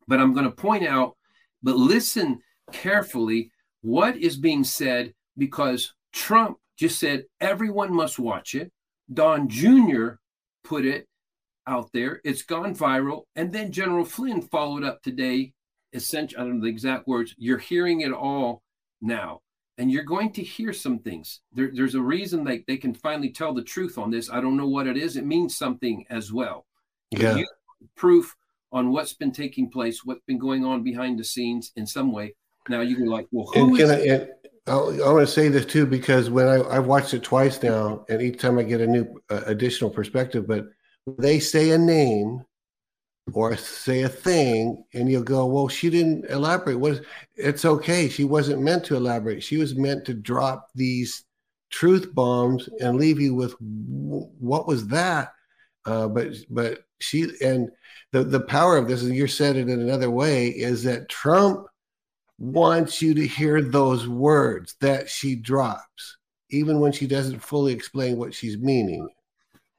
but 0.07 0.19
I'm 0.19 0.33
going 0.33 0.45
to 0.45 0.51
point 0.51 0.85
out. 0.85 1.17
But 1.63 1.75
listen 1.75 2.41
carefully 2.71 3.51
what 3.81 4.17
is 4.17 4.37
being 4.37 4.63
said 4.63 5.13
because 5.37 5.93
Trump 6.11 6.57
just 6.77 6.99
said 6.99 7.25
everyone 7.39 7.93
must 7.93 8.19
watch 8.19 8.55
it. 8.55 8.71
Don 9.13 9.49
Jr. 9.49 10.13
put 10.63 10.85
it 10.85 11.07
out 11.67 11.89
there. 11.93 12.21
It's 12.23 12.43
gone 12.43 12.75
viral. 12.75 13.23
And 13.35 13.51
then 13.51 13.71
General 13.71 14.05
Flynn 14.05 14.41
followed 14.41 14.83
up 14.83 15.01
today. 15.01 15.53
Essentially, 15.93 16.41
I 16.41 16.45
don't 16.45 16.57
know 16.59 16.63
the 16.63 16.69
exact 16.69 17.07
words. 17.07 17.35
You're 17.37 17.57
hearing 17.57 18.01
it 18.01 18.13
all 18.13 18.61
now. 19.01 19.41
And 19.77 19.91
you're 19.91 20.03
going 20.03 20.31
to 20.33 20.43
hear 20.43 20.73
some 20.73 20.99
things. 20.99 21.41
There, 21.53 21.71
there's 21.73 21.95
a 21.95 22.01
reason 22.01 22.43
they, 22.43 22.63
they 22.67 22.77
can 22.77 22.93
finally 22.93 23.31
tell 23.31 23.53
the 23.53 23.63
truth 23.63 23.97
on 23.97 24.11
this. 24.11 24.29
I 24.29 24.39
don't 24.39 24.57
know 24.57 24.67
what 24.67 24.87
it 24.87 24.95
is. 24.97 25.17
It 25.17 25.25
means 25.25 25.57
something 25.57 26.05
as 26.09 26.31
well. 26.31 26.65
Yeah. 27.09 27.41
proof 27.95 28.35
on 28.71 28.91
what's 28.91 29.13
been 29.13 29.31
taking 29.31 29.69
place, 29.69 30.05
what's 30.05 30.23
been 30.25 30.37
going 30.37 30.63
on 30.63 30.83
behind 30.83 31.19
the 31.19 31.23
scenes 31.23 31.71
in 31.75 31.85
some 31.85 32.11
way. 32.11 32.35
Now 32.69 32.81
you 32.81 32.95
can 32.95 33.07
like, 33.07 33.27
well, 33.31 33.51
who 33.53 33.75
and 33.75 33.79
is- 33.79 33.89
I, 33.89 34.27
I, 34.67 34.73
I 34.73 35.09
want 35.11 35.27
to 35.27 35.33
say 35.33 35.47
this 35.47 35.65
too 35.65 35.85
because 35.85 36.29
when 36.29 36.47
I 36.47 36.61
I've 36.69 36.85
watched 36.85 37.13
it 37.13 37.23
twice 37.23 37.61
now, 37.63 38.05
and 38.09 38.21
each 38.21 38.39
time 38.39 38.59
I 38.59 38.63
get 38.63 38.81
a 38.81 38.87
new 38.87 39.21
uh, 39.29 39.41
additional 39.45 39.89
perspective. 39.89 40.47
But 40.47 40.67
they 41.17 41.39
say 41.39 41.71
a 41.71 41.77
name 41.77 42.43
or 43.33 43.55
say 43.57 44.03
a 44.03 44.09
thing, 44.09 44.83
and 44.93 45.09
you'll 45.09 45.23
go, 45.23 45.45
"Well, 45.47 45.67
she 45.67 45.89
didn't 45.89 46.25
elaborate." 46.29 47.03
It's 47.35 47.65
okay. 47.65 48.07
She 48.09 48.23
wasn't 48.23 48.61
meant 48.61 48.85
to 48.85 48.95
elaborate. 48.95 49.43
She 49.43 49.57
was 49.57 49.75
meant 49.75 50.05
to 50.05 50.13
drop 50.13 50.67
these 50.75 51.23
truth 51.71 52.13
bombs 52.13 52.69
and 52.81 52.97
leave 52.97 53.19
you 53.19 53.33
with 53.33 53.55
what 53.59 54.67
was 54.67 54.87
that? 54.87 55.33
Uh, 55.85 56.07
but 56.07 56.27
but 56.49 56.83
she 56.99 57.31
and 57.41 57.71
the 58.11 58.23
the 58.23 58.41
power 58.41 58.77
of 58.77 58.87
this, 58.87 59.01
and 59.01 59.15
you 59.15 59.25
said 59.27 59.55
it 59.55 59.69
in 59.69 59.81
another 59.81 60.11
way, 60.11 60.49
is 60.49 60.83
that 60.83 61.09
Trump 61.09 61.65
wants 62.41 63.03
you 63.03 63.13
to 63.13 63.27
hear 63.27 63.61
those 63.61 64.07
words 64.07 64.75
that 64.81 65.07
she 65.07 65.35
drops, 65.35 66.17
even 66.49 66.79
when 66.79 66.91
she 66.91 67.05
doesn't 67.05 67.39
fully 67.39 67.71
explain 67.71 68.17
what 68.17 68.33
she's 68.33 68.57
meaning. 68.57 69.07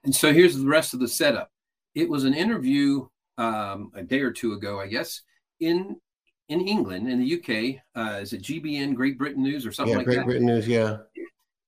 And 0.04 0.14
so 0.14 0.32
here's 0.32 0.56
the 0.56 0.68
rest 0.68 0.94
of 0.94 1.00
the 1.00 1.08
setup. 1.08 1.50
It 1.96 2.08
was 2.08 2.22
an 2.22 2.34
interview 2.34 3.08
um, 3.36 3.90
a 3.96 4.02
day 4.04 4.20
or 4.20 4.30
two 4.30 4.52
ago, 4.52 4.78
I 4.78 4.86
guess, 4.86 5.22
in 5.58 5.96
in 6.48 6.60
England, 6.60 7.08
in 7.08 7.18
the 7.18 7.34
UK. 7.34 7.82
Uh, 7.96 8.20
is 8.20 8.32
it 8.32 8.42
GBN, 8.42 8.94
Great 8.94 9.18
Britain 9.18 9.42
News, 9.42 9.66
or 9.66 9.72
something 9.72 9.92
yeah, 9.92 9.98
like 9.98 10.06
Great 10.06 10.16
that? 10.18 10.24
Great 10.24 10.34
Britain 10.34 10.46
News, 10.46 10.68
yeah. 10.68 10.98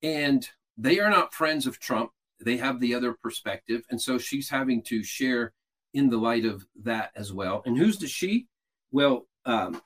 And 0.04 0.48
they 0.78 1.00
are 1.00 1.10
not 1.10 1.34
friends 1.34 1.66
of 1.66 1.80
Trump. 1.80 2.12
They 2.44 2.56
have 2.58 2.78
the 2.78 2.94
other 2.94 3.14
perspective, 3.14 3.82
and 3.90 4.00
so 4.00 4.16
she's 4.16 4.48
having 4.48 4.80
to 4.84 5.02
share 5.02 5.54
in 5.92 6.08
the 6.08 6.18
light 6.18 6.44
of 6.44 6.64
that 6.84 7.10
as 7.16 7.32
well. 7.32 7.62
And 7.66 7.76
who's 7.76 7.98
the 7.98 8.06
she? 8.06 8.46
Well, 8.92 9.26
um, 9.44 9.80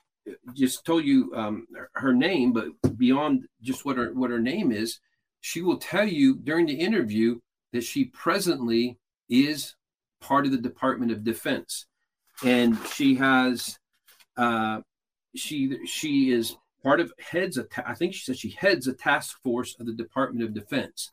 just 0.54 0.84
told 0.84 1.04
you 1.04 1.32
um, 1.34 1.66
her 1.94 2.12
name, 2.12 2.52
but 2.52 2.66
beyond 2.96 3.46
just 3.62 3.84
what 3.84 3.96
her 3.96 4.12
what 4.12 4.30
her 4.30 4.40
name 4.40 4.72
is, 4.72 5.00
she 5.40 5.62
will 5.62 5.78
tell 5.78 6.06
you 6.06 6.36
during 6.36 6.66
the 6.66 6.74
interview 6.74 7.38
that 7.72 7.84
she 7.84 8.06
presently 8.06 8.98
is 9.28 9.74
part 10.20 10.46
of 10.46 10.52
the 10.52 10.58
Department 10.58 11.12
of 11.12 11.24
Defense, 11.24 11.86
and 12.44 12.78
she 12.94 13.14
has 13.16 13.78
uh, 14.36 14.80
she 15.34 15.84
she 15.86 16.30
is 16.30 16.56
part 16.82 17.00
of 17.00 17.12
heads 17.18 17.56
a 17.58 17.64
ta- 17.64 17.84
I 17.86 17.94
think 17.94 18.14
she 18.14 18.24
said 18.24 18.38
she 18.38 18.50
heads 18.50 18.86
a 18.86 18.92
task 18.92 19.40
force 19.42 19.76
of 19.78 19.86
the 19.86 19.92
Department 19.92 20.44
of 20.44 20.54
Defense, 20.54 21.12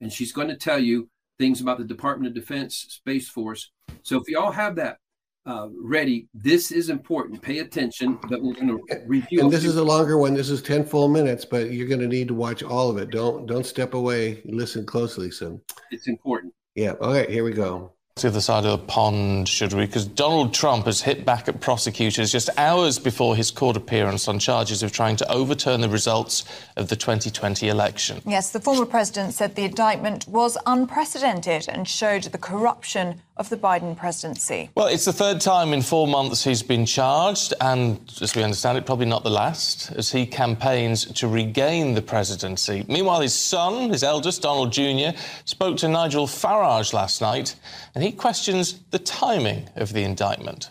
and 0.00 0.12
she's 0.12 0.32
going 0.32 0.48
to 0.48 0.56
tell 0.56 0.78
you 0.78 1.08
things 1.38 1.60
about 1.60 1.78
the 1.78 1.84
Department 1.84 2.28
of 2.28 2.34
Defense 2.34 2.86
Space 2.88 3.28
Force. 3.28 3.70
So 4.02 4.18
if 4.18 4.28
you 4.28 4.38
all 4.38 4.52
have 4.52 4.76
that 4.76 4.98
uh, 5.46 5.68
ready. 5.82 6.28
This 6.34 6.70
is 6.70 6.90
important. 6.90 7.42
Pay 7.42 7.58
attention. 7.58 8.18
But 8.28 8.42
we're 8.42 8.54
going 8.54 8.68
to 8.68 9.02
review. 9.06 9.40
And 9.40 9.50
this 9.50 9.64
is 9.64 9.76
a 9.76 9.84
longer 9.84 10.18
one. 10.18 10.34
This 10.34 10.50
is 10.50 10.62
ten 10.62 10.84
full 10.84 11.08
minutes, 11.08 11.44
but 11.44 11.70
you're 11.70 11.88
going 11.88 12.00
to 12.00 12.08
need 12.08 12.28
to 12.28 12.34
watch 12.34 12.62
all 12.62 12.90
of 12.90 12.98
it. 12.98 13.10
Don't 13.10 13.46
don't 13.46 13.66
step 13.66 13.94
away. 13.94 14.42
Listen 14.44 14.84
closely. 14.84 15.30
So 15.30 15.60
it's 15.90 16.08
important. 16.08 16.54
Yeah. 16.74 16.92
Okay. 17.00 17.30
Here 17.32 17.44
we 17.44 17.52
go 17.52 17.92
the 18.22 18.28
other 18.28 18.40
side 18.40 18.64
of 18.64 18.80
the 18.80 18.86
pond, 18.86 19.48
should 19.48 19.72
we? 19.72 19.86
Because 19.86 20.06
Donald 20.06 20.52
Trump 20.52 20.86
has 20.86 21.00
hit 21.00 21.24
back 21.24 21.48
at 21.48 21.60
prosecutors 21.60 22.30
just 22.30 22.50
hours 22.56 22.98
before 22.98 23.36
his 23.36 23.50
court 23.50 23.76
appearance 23.76 24.28
on 24.28 24.38
charges 24.38 24.82
of 24.82 24.92
trying 24.92 25.16
to 25.16 25.32
overturn 25.32 25.80
the 25.80 25.88
results 25.88 26.44
of 26.76 26.88
the 26.88 26.96
2020 26.96 27.68
election. 27.68 28.20
Yes, 28.26 28.50
the 28.50 28.60
former 28.60 28.86
president 28.86 29.34
said 29.34 29.54
the 29.54 29.64
indictment 29.64 30.26
was 30.28 30.58
unprecedented 30.66 31.68
and 31.68 31.88
showed 31.88 32.24
the 32.24 32.38
corruption 32.38 33.22
of 33.40 33.48
the 33.48 33.56
Biden 33.56 33.96
presidency. 33.96 34.68
Well, 34.74 34.86
it's 34.88 35.06
the 35.06 35.14
third 35.14 35.40
time 35.40 35.72
in 35.72 35.80
four 35.80 36.06
months 36.06 36.44
he's 36.44 36.62
been 36.62 36.84
charged, 36.84 37.54
and 37.62 37.98
as 38.20 38.36
we 38.36 38.42
understand 38.42 38.76
it, 38.76 38.84
probably 38.84 39.06
not 39.06 39.24
the 39.24 39.30
last, 39.30 39.90
as 39.92 40.12
he 40.12 40.26
campaigns 40.26 41.06
to 41.06 41.26
regain 41.26 41.94
the 41.94 42.02
presidency. 42.02 42.84
Meanwhile, 42.86 43.22
his 43.22 43.34
son, 43.34 43.88
his 43.88 44.04
eldest, 44.04 44.42
Donald 44.42 44.72
Jr., 44.72 45.18
spoke 45.46 45.78
to 45.78 45.88
Nigel 45.88 46.26
Farage 46.26 46.92
last 46.92 47.22
night, 47.22 47.56
and 47.94 48.04
he 48.04 48.12
questions 48.12 48.80
the 48.90 48.98
timing 48.98 49.70
of 49.74 49.94
the 49.94 50.04
indictment. 50.04 50.70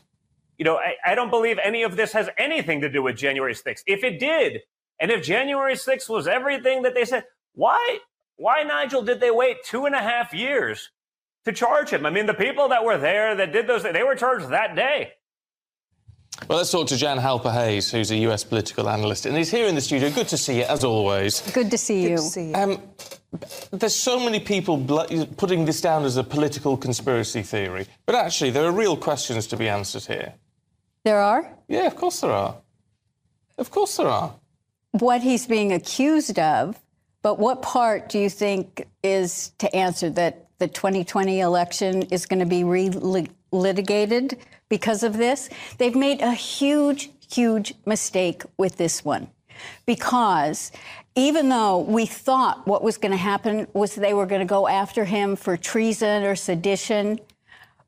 You 0.59 0.65
know, 0.65 0.77
I, 0.77 0.93
I 1.03 1.15
don't 1.15 1.31
believe 1.31 1.57
any 1.63 1.81
of 1.81 1.95
this 1.95 2.11
has 2.11 2.29
anything 2.37 2.81
to 2.81 2.89
do 2.89 3.01
with 3.01 3.17
January 3.17 3.55
6th. 3.55 3.81
If 3.87 4.03
it 4.03 4.19
did, 4.19 4.61
and 4.99 5.09
if 5.09 5.23
January 5.23 5.73
6th 5.73 6.07
was 6.07 6.27
everything 6.27 6.83
that 6.83 6.93
they 6.93 7.05
said, 7.05 7.23
why, 7.55 7.97
why, 8.35 8.61
Nigel, 8.61 9.01
did 9.01 9.19
they 9.19 9.31
wait 9.31 9.57
two 9.65 9.87
and 9.87 9.95
a 9.95 9.99
half 9.99 10.35
years 10.35 10.91
to 11.49 11.57
charge 11.57 11.89
him. 11.91 12.05
I 12.05 12.09
mean, 12.09 12.25
the 12.25 12.33
people 12.33 12.69
that 12.69 12.83
were 12.83 12.97
there 12.97 13.35
that 13.35 13.51
did 13.51 13.67
those, 13.67 13.83
they 13.83 14.03
were 14.03 14.15
charged 14.15 14.49
that 14.49 14.75
day. 14.75 15.13
Well, 16.47 16.57
let's 16.57 16.71
talk 16.71 16.87
to 16.87 16.97
Jan 16.97 17.17
Halper 17.17 17.51
Hayes, 17.51 17.91
who's 17.91 18.11
a 18.11 18.15
US 18.29 18.43
political 18.43 18.87
analyst, 18.89 19.25
and 19.25 19.35
he's 19.35 19.51
here 19.51 19.67
in 19.67 19.75
the 19.75 19.81
studio. 19.81 20.09
Good 20.09 20.29
to 20.29 20.37
see 20.37 20.59
you, 20.59 20.63
as 20.63 20.83
always. 20.83 21.41
Good 21.51 21.69
to 21.71 21.77
see 21.77 22.03
Good 22.03 22.09
you. 22.11 22.15
To 22.17 22.21
see 22.23 22.49
you. 22.49 22.55
Um, 22.55 22.81
there's 23.71 23.95
so 23.95 24.19
many 24.19 24.39
people 24.39 24.77
putting 25.37 25.65
this 25.65 25.81
down 25.81 26.05
as 26.05 26.17
a 26.17 26.23
political 26.23 26.77
conspiracy 26.77 27.43
theory, 27.43 27.87
but 28.05 28.15
actually, 28.15 28.51
there 28.51 28.65
are 28.65 28.71
real 28.71 28.95
questions 28.95 29.47
to 29.47 29.57
be 29.57 29.67
answered 29.67 30.05
here. 30.05 30.33
There 31.03 31.19
are? 31.19 31.57
Yeah, 31.67 31.87
of 31.87 31.95
course 31.95 32.21
there 32.21 32.31
are. 32.31 32.55
Of 33.57 33.69
course 33.69 33.97
there 33.97 34.07
are. 34.07 34.33
What 34.91 35.21
he's 35.21 35.45
being 35.45 35.73
accused 35.73 36.39
of, 36.39 36.79
but 37.21 37.37
what 37.37 37.61
part 37.61 38.09
do 38.09 38.17
you 38.17 38.29
think 38.29 38.87
is 39.03 39.51
to 39.59 39.73
answer 39.75 40.09
that 40.11 40.48
the 40.59 40.67
2020 40.67 41.39
election 41.39 42.03
is 42.03 42.25
going 42.25 42.39
to 42.39 42.45
be 42.45 42.63
re-litigated 42.63 44.37
because 44.69 45.03
of 45.03 45.17
this. 45.17 45.49
They've 45.77 45.95
made 45.95 46.21
a 46.21 46.33
huge, 46.33 47.09
huge 47.31 47.73
mistake 47.85 48.43
with 48.57 48.77
this 48.77 49.03
one 49.03 49.29
because 49.85 50.71
even 51.15 51.49
though 51.49 51.79
we 51.79 52.05
thought 52.05 52.65
what 52.67 52.83
was 52.83 52.97
going 52.97 53.11
to 53.11 53.17
happen 53.17 53.67
was 53.73 53.95
they 53.95 54.13
were 54.13 54.25
going 54.25 54.39
to 54.39 54.45
go 54.45 54.67
after 54.67 55.05
him 55.05 55.35
for 55.35 55.57
treason 55.57 56.23
or 56.23 56.35
sedition, 56.35 57.19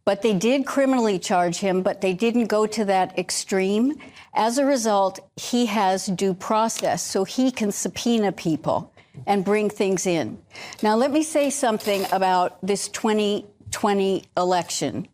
but 0.04 0.22
they 0.22 0.34
did 0.34 0.66
criminally 0.66 1.20
charge 1.20 1.58
him, 1.58 1.82
but 1.82 2.02
they 2.02 2.14
didn't 2.14 2.48
go 2.48 2.66
to 2.66 2.84
that 2.86 3.18
extreme. 3.18 3.98
As 4.34 4.58
a 4.58 4.66
result, 4.66 5.20
he 5.36 5.68
has 5.68 6.08
due 6.08 6.34
process, 6.34 7.04
so 7.04 7.24
he 7.24 7.52
can 7.52 7.72
subpoena 7.72 8.32
people 8.32 8.91
and 9.26 9.46
bring 9.46 9.70
things 9.70 10.06
in. 10.06 10.40
Now, 10.82 10.96
let 10.96 11.12
me 11.12 11.24
say 11.24 11.50
something 11.50 12.06
about 12.12 12.66
this 12.66 12.88
2020 12.90 14.24
election 14.38 15.08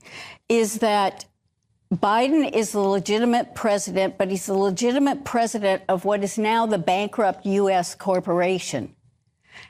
is 0.50 0.80
that 0.80 1.26
Biden 1.93 2.52
is 2.52 2.74
the 2.74 2.80
legitimate 2.80 3.56
president, 3.56 4.18
but 4.18 4.30
he's 4.30 4.45
the 4.45 4.54
legitimate 4.54 5.24
president 5.24 5.84
of 5.88 6.04
what 6.04 6.24
is 6.24 6.38
now 6.38 6.66
the 6.66 6.78
bankrupt 6.78 7.45
U.S. 7.45 7.95
corporation. 7.95 8.93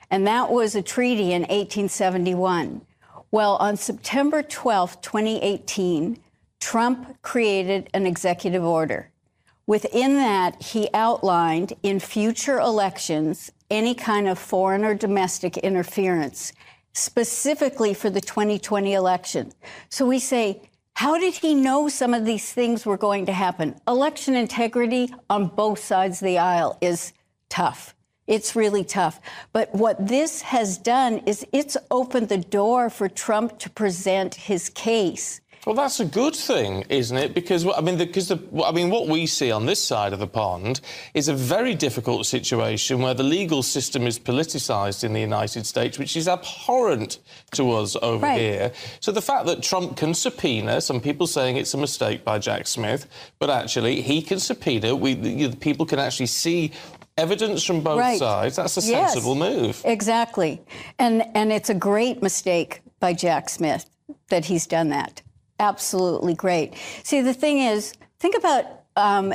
And 0.10 0.26
that 0.26 0.52
was 0.52 0.76
a 0.76 0.82
treaty 0.82 1.34
in 1.34 1.44
1871. 1.44 2.82
Well, 3.30 3.58
on 3.58 3.78
September 3.78 4.42
12, 4.42 5.02
2018, 5.02 6.18
Trump 6.60 7.22
created 7.22 7.90
an 7.94 8.08
executive 8.08 8.64
order. 8.64 9.12
Within 9.68 10.16
that, 10.16 10.62
he 10.62 10.90
outlined 10.94 11.74
in 11.84 12.00
future 12.00 12.58
elections 12.58 13.52
any 13.70 13.94
kind 13.94 14.28
of 14.28 14.40
foreign 14.40 14.86
or 14.86 14.96
domestic 14.96 15.58
interference, 15.58 16.54
specifically 16.94 17.94
for 17.94 18.10
the 18.10 18.22
2020 18.22 18.94
election. 18.94 19.52
So 19.90 20.06
we 20.06 20.20
say, 20.20 20.62
how 20.94 21.20
did 21.20 21.36
he 21.36 21.54
know 21.54 21.90
some 21.90 22.14
of 22.14 22.26
these 22.26 22.52
things 22.52 22.86
were 22.86 22.98
going 22.98 23.28
to 23.28 23.34
happen? 23.34 23.80
Election 23.88 24.36
integrity 24.36 25.14
on 25.30 25.48
both 25.48 25.80
sides 25.80 26.22
of 26.22 26.26
the 26.26 26.40
aisle 26.40 26.78
is 26.82 27.14
tough. 27.50 27.94
It's 28.26 28.56
really 28.56 28.84
tough. 28.84 29.22
But 29.54 29.74
what 29.74 30.08
this 30.08 30.42
has 30.42 30.78
done 30.78 31.20
is 31.20 31.46
it's 31.54 31.78
opened 31.92 32.30
the 32.30 32.38
door 32.38 32.90
for 32.90 33.08
Trump 33.08 33.60
to 33.60 33.70
present 33.70 34.36
his 34.36 34.70
case. 34.70 35.40
Well, 35.68 35.76
that's 35.76 36.00
a 36.00 36.06
good 36.06 36.34
thing, 36.34 36.86
isn't 36.88 37.18
it? 37.18 37.34
Because 37.34 37.68
I 37.68 37.82
mean, 37.82 37.98
because 37.98 38.30
the, 38.30 38.40
I 38.66 38.72
mean, 38.72 38.90
what 38.90 39.10
we 39.10 39.26
see 39.26 39.52
on 39.52 39.66
this 39.66 39.84
side 39.84 40.14
of 40.14 40.20
the 40.20 40.26
pond 40.26 40.80
is 41.14 41.28
a 41.28 41.34
very 41.34 41.76
difficult 41.76 42.26
situation 42.26 43.02
where 43.02 43.14
the 43.14 43.24
legal 43.24 43.62
system 43.62 44.08
is 44.08 44.18
politicised 44.18 45.04
in 45.04 45.12
the 45.12 45.20
United 45.20 45.66
States, 45.66 46.00
which 46.00 46.16
is 46.16 46.30
abhorrent 46.30 47.20
to 47.52 47.74
us 47.74 47.98
over 48.02 48.26
Right. 48.28 48.40
here. 48.40 48.72
So 49.02 49.12
the 49.12 49.22
fact 49.22 49.46
that 49.48 49.62
Trump 49.62 49.98
can 49.98 50.14
subpoena, 50.14 50.80
some 50.80 51.02
people 51.02 51.28
saying 51.28 51.58
it's 51.58 51.74
a 51.74 51.78
mistake 51.78 52.24
by 52.24 52.40
Jack 52.40 52.66
Smith, 52.66 53.06
but 53.38 53.50
actually 53.50 54.00
he 54.02 54.22
can 54.22 54.40
subpoena. 54.40 54.96
We, 54.96 55.16
the, 55.16 55.48
the 55.48 55.58
people 55.58 55.86
can 55.86 56.00
actually 56.00 56.28
see 56.28 56.72
evidence 57.18 57.66
from 57.66 57.82
both 57.82 58.00
Right. 58.00 58.18
sides. 58.18 58.56
That's 58.56 58.78
a 58.78 58.82
Yes. 58.90 59.12
sensible 59.12 59.36
move. 59.36 59.82
Exactly. 59.84 60.62
And 60.98 61.26
and 61.36 61.52
it's 61.52 61.70
a 61.70 61.76
great 61.76 62.24
mistake 62.24 62.80
by 63.02 63.12
Jack 63.12 63.50
Smith 63.50 63.90
that 64.30 64.46
he's 64.46 64.66
done 64.66 64.88
that. 64.92 65.24
Absolutely 65.60 66.34
great. 66.34 66.76
See, 67.04 67.22
the 67.22 67.34
thing 67.34 67.60
is, 67.60 67.94
think 68.20 68.36
about 68.36 68.66
um, 68.96 69.34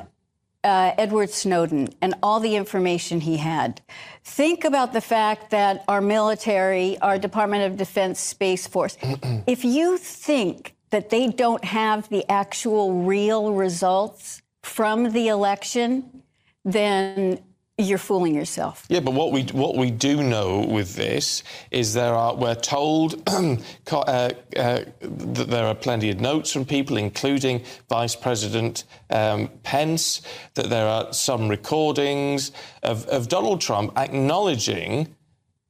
uh, 0.65 0.93
Edward 0.97 1.31
Snowden 1.31 1.89
and 2.01 2.15
all 2.23 2.41
the 2.41 2.55
information 2.55 3.21
he 3.21 3.37
had. 3.37 3.81
Think 4.25 4.65
about 4.65 4.93
the 4.93 5.01
fact 5.01 5.51
that 5.51 5.85
our 5.89 6.01
military, 6.01 6.99
our 7.01 7.19
Department 7.19 7.65
of 7.65 7.77
Defense 7.77 8.21
Space 8.21 8.67
Force, 8.67 8.97
if 9.47 9.65
you 9.65 9.99
think 9.99 10.77
that 10.91 11.11
they 11.11 11.27
don't 11.29 11.65
have 11.65 12.09
the 12.11 12.29
actual 12.31 13.03
real 13.03 13.55
results 13.55 14.43
from 14.63 15.11
the 15.13 15.29
election, 15.29 16.23
then 16.65 17.41
you're 17.83 17.99
fooling 17.99 18.35
yourself. 18.35 18.87
Yeah, 18.89 19.01
but 19.01 19.15
what 19.15 19.33
we 19.33 19.43
what 19.45 19.77
we 19.77 19.91
do 19.91 20.23
know 20.23 20.61
with 20.61 20.95
this 20.95 21.43
is 21.71 21.95
there 21.95 22.15
are 22.15 22.35
we're 22.35 22.55
told 22.55 23.23
uh, 23.27 23.61
uh, 23.93 24.31
that 24.57 25.47
there 25.49 25.65
are 25.67 25.75
plenty 25.75 26.11
of 26.11 26.21
notes 26.21 26.53
from 26.53 26.65
people, 26.65 26.97
including 26.97 27.63
Vice 27.89 28.17
President 28.17 28.85
um, 29.11 29.51
Pence, 29.63 30.23
that 30.55 30.71
there 30.71 30.87
are 30.87 31.13
some 31.13 31.49
recordings 31.49 32.53
of, 32.83 33.07
of 33.07 33.29
Donald 33.29 33.61
Trump 33.61 33.97
acknowledging 33.99 35.15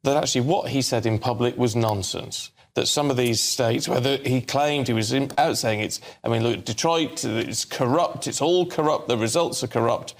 that 0.04 0.16
actually 0.16 0.42
what 0.42 0.70
he 0.70 0.82
said 0.82 1.06
in 1.06 1.18
public 1.18 1.56
was 1.56 1.76
nonsense. 1.76 2.50
That 2.74 2.88
some 2.88 3.10
of 3.10 3.16
these 3.16 3.42
states, 3.42 3.86
whether 3.86 4.16
he 4.16 4.40
claimed 4.40 4.88
he 4.88 4.94
was 4.94 5.12
out 5.12 5.58
saying 5.58 5.80
it's, 5.80 6.00
I 6.24 6.28
mean, 6.28 6.42
look, 6.42 6.64
Detroit, 6.64 7.22
it's 7.24 7.64
corrupt, 7.66 8.26
it's 8.26 8.40
all 8.40 8.64
corrupt, 8.66 9.08
the 9.08 9.18
results 9.18 9.62
are 9.62 9.68
corrupt, 9.68 10.14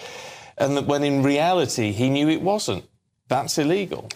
and 0.59 0.77
that 0.77 0.87
when 0.87 1.05
in 1.05 1.23
reality 1.23 1.93
he 1.93 2.11
knew 2.11 2.29
it 2.29 2.43
wasn't. 2.43 2.85
That's 3.29 3.59
illegal. 3.59 4.09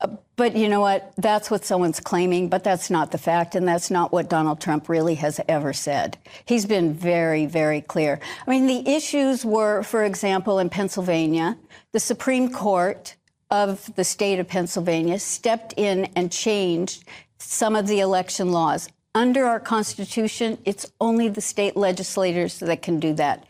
Uh, 0.00 0.08
but 0.36 0.54
you 0.54 0.68
know 0.68 0.80
what? 0.80 1.12
That's 1.16 1.50
what 1.50 1.64
someone's 1.64 2.00
claiming, 2.00 2.48
but 2.48 2.62
that's 2.62 2.90
not 2.90 3.10
the 3.10 3.18
fact, 3.18 3.54
and 3.54 3.66
that's 3.66 3.90
not 3.90 4.12
what 4.12 4.28
Donald 4.28 4.60
Trump 4.60 4.88
really 4.88 5.16
has 5.16 5.40
ever 5.48 5.72
said. 5.72 6.18
He's 6.44 6.66
been 6.66 6.94
very, 6.94 7.46
very 7.46 7.80
clear. 7.80 8.20
I 8.46 8.50
mean, 8.50 8.66
the 8.66 8.88
issues 8.88 9.44
were, 9.44 9.82
for 9.82 10.04
example, 10.04 10.58
in 10.58 10.70
Pennsylvania, 10.70 11.56
the 11.92 12.00
Supreme 12.00 12.52
Court 12.52 13.16
of 13.50 13.90
the 13.96 14.04
state 14.04 14.38
of 14.38 14.46
Pennsylvania 14.46 15.18
stepped 15.18 15.74
in 15.76 16.04
and 16.14 16.30
changed 16.30 17.04
some 17.38 17.74
of 17.74 17.86
the 17.86 18.00
election 18.00 18.52
laws. 18.52 18.88
Under 19.14 19.46
our 19.46 19.58
Constitution, 19.58 20.58
it's 20.64 20.86
only 21.00 21.28
the 21.28 21.40
state 21.40 21.76
legislators 21.76 22.58
that 22.58 22.82
can 22.82 23.00
do 23.00 23.14
that. 23.14 23.46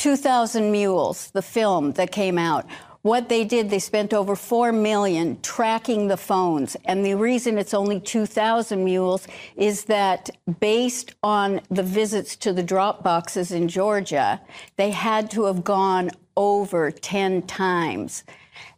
2,000 0.00 0.72
Mules, 0.72 1.30
the 1.32 1.42
film 1.42 1.92
that 1.92 2.10
came 2.10 2.38
out. 2.38 2.64
What 3.02 3.28
they 3.28 3.44
did, 3.44 3.68
they 3.68 3.78
spent 3.78 4.14
over 4.14 4.34
4 4.34 4.72
million 4.72 5.38
tracking 5.42 6.08
the 6.08 6.16
phones. 6.16 6.74
And 6.86 7.04
the 7.04 7.14
reason 7.16 7.58
it's 7.58 7.74
only 7.74 8.00
2,000 8.00 8.82
mules 8.82 9.28
is 9.56 9.84
that 9.84 10.30
based 10.58 11.14
on 11.22 11.60
the 11.70 11.82
visits 11.82 12.34
to 12.36 12.54
the 12.54 12.62
drop 12.62 13.04
boxes 13.04 13.52
in 13.52 13.68
Georgia, 13.68 14.40
they 14.76 14.90
had 14.90 15.30
to 15.32 15.44
have 15.44 15.64
gone 15.64 16.10
over 16.34 16.90
10 16.90 17.42
times. 17.42 18.24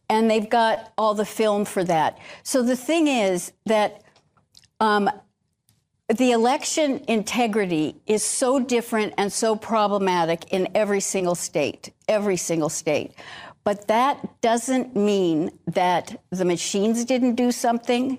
And 0.09 0.29
they've 0.29 0.51
got 0.51 0.93
all 0.99 1.15
the 1.15 1.25
film 1.25 1.65
for 1.65 1.85
that. 1.85 2.19
So 2.43 2.65
the 2.65 2.77
thing 2.77 3.07
is 3.07 3.53
that 3.67 4.03
um, 4.81 5.09
the 6.13 6.33
election 6.33 7.03
integrity 7.09 7.97
is 8.07 8.23
so 8.23 8.61
different 8.61 9.15
and 9.17 9.33
so 9.33 9.57
problematic 9.57 10.53
in 10.53 10.69
every 10.75 11.01
single 11.01 11.35
state, 11.35 11.91
every 12.09 12.37
single 12.37 12.69
state. 12.69 13.13
But 13.65 13.89
that 13.89 14.41
doesn't 14.41 14.97
mean 14.97 15.53
that 15.69 16.21
the 16.31 16.45
machines 16.45 17.05
didn't 17.05 17.37
do 17.37 17.53
something, 17.53 18.19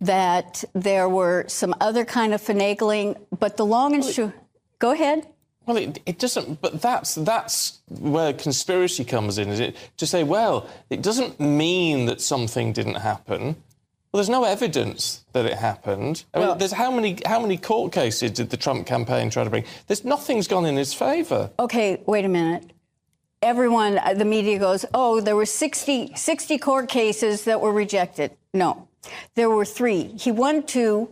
that 0.00 0.64
there 0.72 1.08
were 1.08 1.44
some 1.48 1.74
other 1.80 2.04
kind 2.04 2.32
of 2.32 2.40
finagling. 2.40 3.16
But 3.38 3.56
the 3.56 3.66
long 3.66 3.94
and 3.94 4.04
short, 4.04 4.32
go 4.78 4.92
ahead. 4.92 5.26
Well, 5.66 5.78
it, 5.78 6.00
it 6.06 6.18
doesn't. 6.18 6.60
But 6.60 6.80
that's 6.80 7.14
that's 7.16 7.80
where 7.88 8.32
conspiracy 8.32 9.04
comes 9.04 9.38
in, 9.38 9.48
is 9.48 9.60
it? 9.60 9.76
To 9.96 10.06
say, 10.06 10.22
well, 10.22 10.68
it 10.90 11.02
doesn't 11.02 11.40
mean 11.40 12.06
that 12.06 12.20
something 12.20 12.72
didn't 12.72 12.96
happen. 12.96 13.56
Well, 14.14 14.22
there's 14.22 14.30
no 14.30 14.44
evidence 14.44 15.24
that 15.32 15.44
it 15.44 15.54
happened. 15.54 16.22
I 16.32 16.38
mean, 16.38 16.46
Well- 16.46 16.56
there's 16.56 16.70
how 16.70 16.92
many 16.92 17.18
how 17.26 17.40
many 17.40 17.56
court 17.56 17.90
cases 17.90 18.30
did 18.30 18.48
the 18.48 18.56
Trump 18.56 18.86
campaign 18.86 19.28
try 19.28 19.42
to 19.42 19.50
bring? 19.50 19.64
There's 19.88 20.04
nothing's 20.04 20.46
gone 20.46 20.64
in 20.66 20.76
his 20.76 20.94
favour. 20.94 21.50
Okay, 21.58 22.00
wait 22.06 22.24
a 22.24 22.28
minute. 22.28 22.70
Everyone, 23.42 23.98
uh, 23.98 24.14
the 24.14 24.24
media 24.24 24.60
goes, 24.60 24.84
oh, 24.94 25.20
there 25.20 25.34
were 25.34 25.44
60, 25.44 26.12
60 26.14 26.58
court 26.58 26.88
cases 26.88 27.42
that 27.42 27.60
were 27.60 27.72
rejected. 27.72 28.30
No, 28.52 28.86
there 29.34 29.50
were 29.50 29.64
three. 29.64 30.14
He 30.16 30.30
won 30.30 30.62
two, 30.62 31.08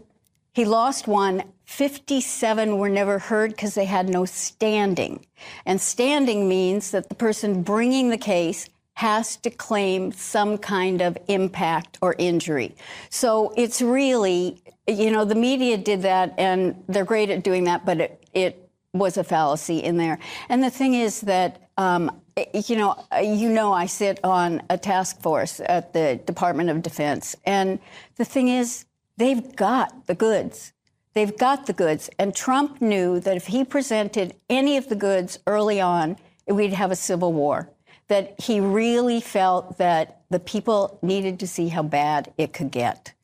he 0.53 0.65
lost 0.65 1.09
one. 1.09 1.43
57 1.65 2.79
were 2.79 2.89
never 2.89 3.19
heard 3.19 3.51
because 3.51 3.75
they 3.75 3.87
had 3.87 4.09
no 4.09 4.25
standing. 4.27 5.27
And 5.67 5.81
standing 5.81 6.49
means 6.49 6.93
that 6.93 7.09
the 7.09 7.17
person 7.17 7.63
bringing 7.63 8.11
the 8.11 8.19
case 8.19 8.69
has 8.95 9.37
to 9.37 9.51
claim 9.51 10.13
some 10.13 10.59
kind 10.59 11.01
of 11.01 11.17
impact 11.29 11.99
or 12.03 12.15
injury. 12.19 12.75
So 13.11 13.53
it's 13.57 13.81
really, 13.81 14.63
you 14.87 15.11
know, 15.11 15.25
the 15.25 15.35
media 15.35 15.77
did 15.79 16.03
that 16.03 16.35
and 16.39 16.83
they're 16.89 17.05
great 17.05 17.31
at 17.31 17.43
doing 17.43 17.65
that, 17.65 17.87
but 17.87 18.01
it, 18.01 18.29
it 18.33 18.71
was 18.93 19.17
a 19.17 19.25
fallacy 19.25 19.79
in 19.79 19.97
there. 19.97 20.19
And 20.49 20.63
the 20.63 20.71
thing 20.71 20.95
is 20.95 21.23
that, 21.23 21.63
um, 21.79 22.21
you 22.55 22.77
know, 22.77 23.05
you 23.23 23.49
know, 23.49 23.73
I 23.73 23.87
sit 23.87 24.21
on 24.25 24.63
a 24.71 24.79
task 24.79 25.21
force 25.21 25.61
at 25.61 25.93
the 25.93 26.21
Department 26.27 26.71
of 26.71 26.83
Defense, 26.83 27.37
and 27.45 27.79
the 28.17 28.25
thing 28.25 28.49
is, 28.49 28.87
they've 29.19 29.55
got 29.55 30.07
the 30.07 30.15
goods. 30.15 30.73
They've 31.15 31.37
got 31.37 31.67
the 31.67 31.75
goods, 31.75 32.09
and 32.19 32.35
Trump 32.35 32.81
knew 32.81 33.21
that 33.21 33.37
if 33.37 33.47
he 33.47 33.65
presented 33.65 34.35
any 34.49 34.79
of 34.79 34.89
the 34.89 34.97
goods 34.97 35.39
early 35.47 35.79
on, 35.81 36.17
we'd 36.47 36.73
have 36.73 36.91
a 36.91 36.97
civil 36.97 37.35
war. 37.35 37.71
That 38.13 38.35
he 38.39 38.61
really 38.61 39.21
felt 39.23 39.79
that 39.79 40.21
the 40.29 40.39
people 40.39 40.99
needed 41.01 41.41
to 41.41 41.47
see 41.47 41.69
how 41.69 41.83
bad 41.83 42.33
it 42.37 42.53
could 42.53 42.71
get. 42.71 43.15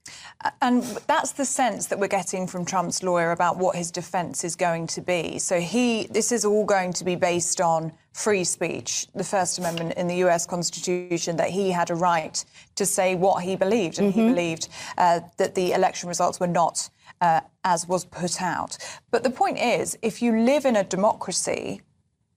And 0.62 0.82
that's 1.07 1.32
the 1.32 1.45
sense 1.45 1.86
that 1.89 1.99
we're 1.99 2.07
getting 2.09 2.47
from 2.47 2.64
Trump's 2.64 3.03
lawyer 3.03 3.32
about 3.32 3.59
what 3.59 3.76
his 3.76 3.91
defense 3.91 4.45
is 4.45 4.57
going 4.57 4.86
to 4.89 5.01
be. 5.01 5.39
So 5.39 5.61
he, 5.61 6.07
this 6.11 6.30
is 6.30 6.45
all 6.45 6.64
going 6.64 6.93
to 6.95 7.05
be 7.05 7.16
based 7.16 7.61
on 7.61 7.93
free 8.12 8.45
speech, 8.45 9.09
the 9.14 9.24
First 9.24 9.59
Amendment 9.59 9.95
in 9.97 10.07
the 10.07 10.16
U.S. 10.24 10.47
Constitution, 10.47 11.36
that 11.36 11.51
he 11.51 11.70
had 11.70 11.91
a 11.91 11.95
right 11.95 12.43
to 12.76 12.86
say 12.86 13.14
what 13.14 13.43
he 13.43 13.57
believed, 13.57 13.99
and 13.99 14.14
he 14.14 14.26
believed 14.28 14.68
uh, 14.97 15.20
that 15.36 15.55
the 15.55 15.72
election 15.72 16.09
results 16.09 16.41
were 16.41 16.47
not 16.47 16.89
uh, 17.20 17.41
as 17.64 17.89
was 17.89 18.05
put 18.05 18.41
out. 18.41 18.78
But 19.11 19.24
the 19.24 19.30
point 19.30 19.59
is, 19.59 19.99
if 20.03 20.22
you 20.22 20.41
live 20.41 20.64
in 20.64 20.76
a 20.76 20.84
democracy 20.84 21.82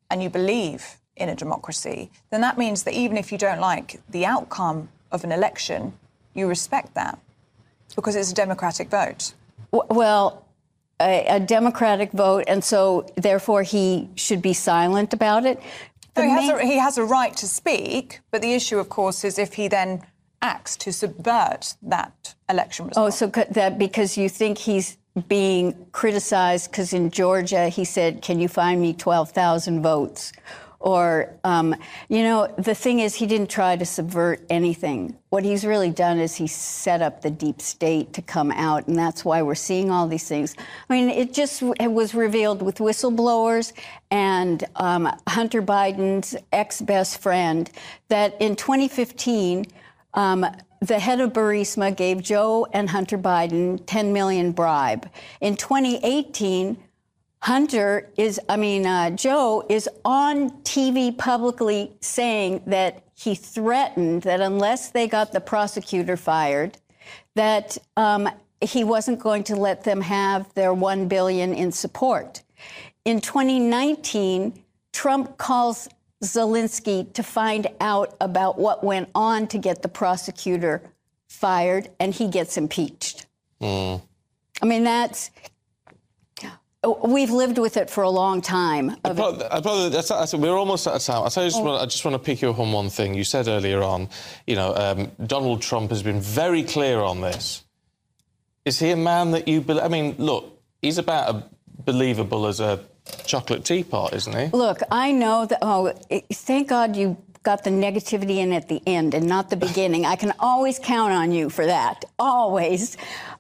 and 0.10 0.22
you 0.24 0.30
believe 0.30 0.98
in 1.22 1.30
a 1.30 1.36
democracy, 1.36 2.10
then 2.30 2.42
that 2.42 2.58
means 2.58 2.84
that 2.84 2.94
even 2.94 3.18
if 3.18 3.32
you 3.32 3.38
don't 3.38 3.60
like 3.60 4.02
the 4.10 4.26
outcome 4.26 4.90
of 5.12 5.24
an 5.24 5.32
election, 5.32 5.94
you 6.34 6.48
respect 6.48 6.94
that 6.96 7.20
because 7.96 8.16
it's 8.16 8.32
a 8.32 8.36
democratic 8.36 8.90
vote. 8.90 9.34
Well, 9.72 10.46
a, 11.02 11.26
a 11.28 11.40
Democratic 11.40 12.12
vote, 12.12 12.46
and 12.48 12.64
so 12.64 13.06
therefore 13.16 13.64
he 13.64 14.10
should 14.16 14.42
be 14.42 14.54
silent 14.54 15.14
about 15.14 15.46
it. 15.46 15.60
So 16.16 16.24
he, 16.24 16.30
has 16.30 16.50
a, 16.50 16.66
he 16.66 16.78
has 16.78 16.98
a 16.98 17.06
right 17.06 17.36
to 17.38 17.48
speak, 17.48 18.20
but 18.32 18.42
the 18.42 18.54
issue, 18.54 18.80
of 18.80 18.90
course, 18.90 19.24
is 19.24 19.40
if 19.40 19.54
he 19.54 19.68
then 19.68 20.02
acts 20.42 20.76
to 20.76 20.92
subvert 20.92 21.76
that 21.82 22.36
election 22.50 22.86
oh, 22.96 23.06
result. 23.06 23.08
Oh, 23.08 23.10
so 23.10 23.28
that 23.52 23.78
because 23.78 24.18
you 24.18 24.28
think 24.28 24.58
he's 24.58 24.98
being 25.28 25.88
criticized 25.92 26.72
because 26.72 26.94
in 26.94 27.10
Georgia 27.12 27.70
he 27.70 27.86
said, 27.86 28.22
"Can 28.22 28.40
you 28.40 28.48
find 28.48 28.82
me 28.82 28.94
twelve 28.94 29.32
thousand 29.32 29.82
votes?" 29.82 30.34
Or, 30.82 31.34
um, 31.44 31.76
you 32.10 32.24
know, 32.24 32.54
the 32.58 32.74
thing 32.74 33.00
is, 33.00 33.16
he 33.16 33.28
didn't 33.28 33.50
try 33.50 33.76
to 33.76 33.86
subvert 33.86 34.44
anything. 34.50 35.16
What 35.30 35.44
he's 35.44 35.64
really 35.64 35.92
done 35.92 36.20
is 36.20 36.36
he 36.36 36.48
set 36.48 37.02
up 37.04 37.22
the 37.22 37.30
deep 37.30 37.62
state 37.62 38.14
to 38.14 38.22
come 38.22 38.52
out, 38.52 38.88
and 38.88 38.98
that's 38.98 39.24
why 39.24 39.44
we're 39.44 39.56
seeing 39.56 39.92
all 39.92 40.08
these 40.08 40.28
things. 40.28 40.56
I 40.90 40.94
mean, 40.94 41.10
it 41.10 41.34
just 41.34 41.62
it 41.80 41.92
was 41.92 42.16
revealed 42.16 42.62
with 42.64 42.80
whistleblowers 42.80 43.74
and 44.10 44.64
um, 44.76 45.08
Hunter 45.28 45.62
Biden's 45.62 46.36
ex 46.52 46.82
best 46.82 47.22
friend 47.22 47.70
that 48.10 48.36
in 48.42 48.56
2015, 48.56 49.66
Um, 50.14 50.46
the 50.82 51.00
head 51.00 51.22
of 51.22 51.32
Burisma 51.32 51.96
gave 51.96 52.22
Joe 52.24 52.68
and 52.74 52.90
Hunter 52.90 53.18
Biden 53.18 53.80
10 53.86 54.12
million 54.12 54.52
bribe. 54.52 55.10
In 55.40 55.56
2018, 55.56 56.78
Hunter 57.42 58.10
is, 58.18 58.40
I 58.48 58.56
mean, 58.56 58.86
uh, 58.86 59.10
Joe 59.12 59.66
is 59.68 59.90
on 60.06 60.52
TV 60.62 61.18
publicly 61.18 61.92
saying 62.00 62.62
that 62.68 63.04
he 63.16 63.34
threatened 63.34 64.22
that 64.24 64.42
unless 64.42 64.90
they 64.90 65.08
got 65.08 65.32
the 65.32 65.42
prosecutor 65.42 66.18
fired, 66.18 66.78
that 67.36 67.78
um, 67.98 68.30
he 68.62 68.84
wasn't 68.84 69.20
going 69.20 69.44
to 69.46 69.56
let 69.56 69.84
them 69.84 70.02
have 70.02 70.54
their 70.54 70.74
one 70.74 71.08
billion 71.08 71.54
in 71.54 71.72
support. 71.72 72.44
In 73.06 73.20
2019, 73.20 74.64
Trump 74.94 75.38
calls 75.38 75.90
Zelensky 76.24 77.12
to 77.14 77.24
find 77.24 77.68
out 77.80 78.16
about 78.22 78.60
what 78.60 78.84
went 78.84 79.10
on 79.16 79.48
to 79.48 79.58
get 79.58 79.82
the 79.82 79.88
prosecutor 79.88 80.84
fired, 81.28 81.90
and 82.00 82.14
he 82.14 82.28
gets 82.28 82.58
impeached. 82.58 83.26
Mm. 83.60 84.02
I 84.62 84.66
mean, 84.66 84.84
that's. 84.84 85.32
We've 87.06 87.30
lived 87.30 87.60
with 87.60 87.78
it 87.78 87.92
for 87.92 88.04
a 88.04 88.10
long 88.10 88.42
time. 88.42 88.98
I 89.06 89.14
probably, 89.14 89.46
I 89.46 89.62
probably, 89.62 89.90
that's, 89.90 90.10
that's, 90.10 90.34
we're 90.34 90.58
almost 90.58 90.88
out 90.88 90.96
of 90.96 91.04
time. 91.04 91.22
I, 91.24 91.30
just 91.30 91.58
oh. 91.58 91.64
want, 91.64 91.82
I 91.82 91.86
just 91.86 92.04
want 92.04 92.16
to 92.16 92.20
pick 92.20 92.42
you 92.42 92.50
up 92.50 92.58
on 92.58 92.72
one 92.72 92.90
thing. 92.90 93.14
You 93.14 93.24
said 93.24 93.48
earlier 93.48 93.84
on, 93.84 94.10
you 94.48 94.56
know, 94.56 94.74
um, 94.76 95.12
Donald 95.28 95.62
Trump 95.62 95.92
has 95.92 96.02
been 96.02 96.20
very 96.20 96.64
clear 96.64 97.00
on 97.00 97.22
this. 97.22 97.64
Is 98.66 98.80
he 98.80 98.90
a 98.90 98.96
man 98.96 99.30
that 99.32 99.48
you 99.48 99.62
believe? 99.62 99.84
I 99.84 99.90
mean, 99.90 100.16
look, 100.18 100.60
he's 100.82 100.98
about 100.98 101.36
as 101.36 101.44
believable 101.86 102.48
as 102.48 102.60
a 102.60 102.84
chocolate 103.26 103.64
teapot, 103.64 104.14
isn't 104.14 104.36
he? 104.36 104.58
Look, 104.58 104.82
I 104.90 105.12
know 105.12 105.46
that. 105.46 105.60
Oh, 105.62 105.94
thank 106.34 106.70
God 106.70 106.96
you 106.96 107.16
got 107.44 107.64
the 107.64 107.72
negativity 107.72 108.38
in 108.38 108.54
at 108.54 108.68
the 108.70 108.82
end 108.86 109.14
and 109.14 109.28
not 109.28 109.50
the 109.50 109.56
beginning. 109.56 110.06
I 110.06 110.16
can 110.16 110.34
always 110.40 110.78
count 110.78 111.12
on 111.12 111.32
you 111.32 111.50
for 111.50 111.66
that. 111.66 112.06
Always. 112.20 112.98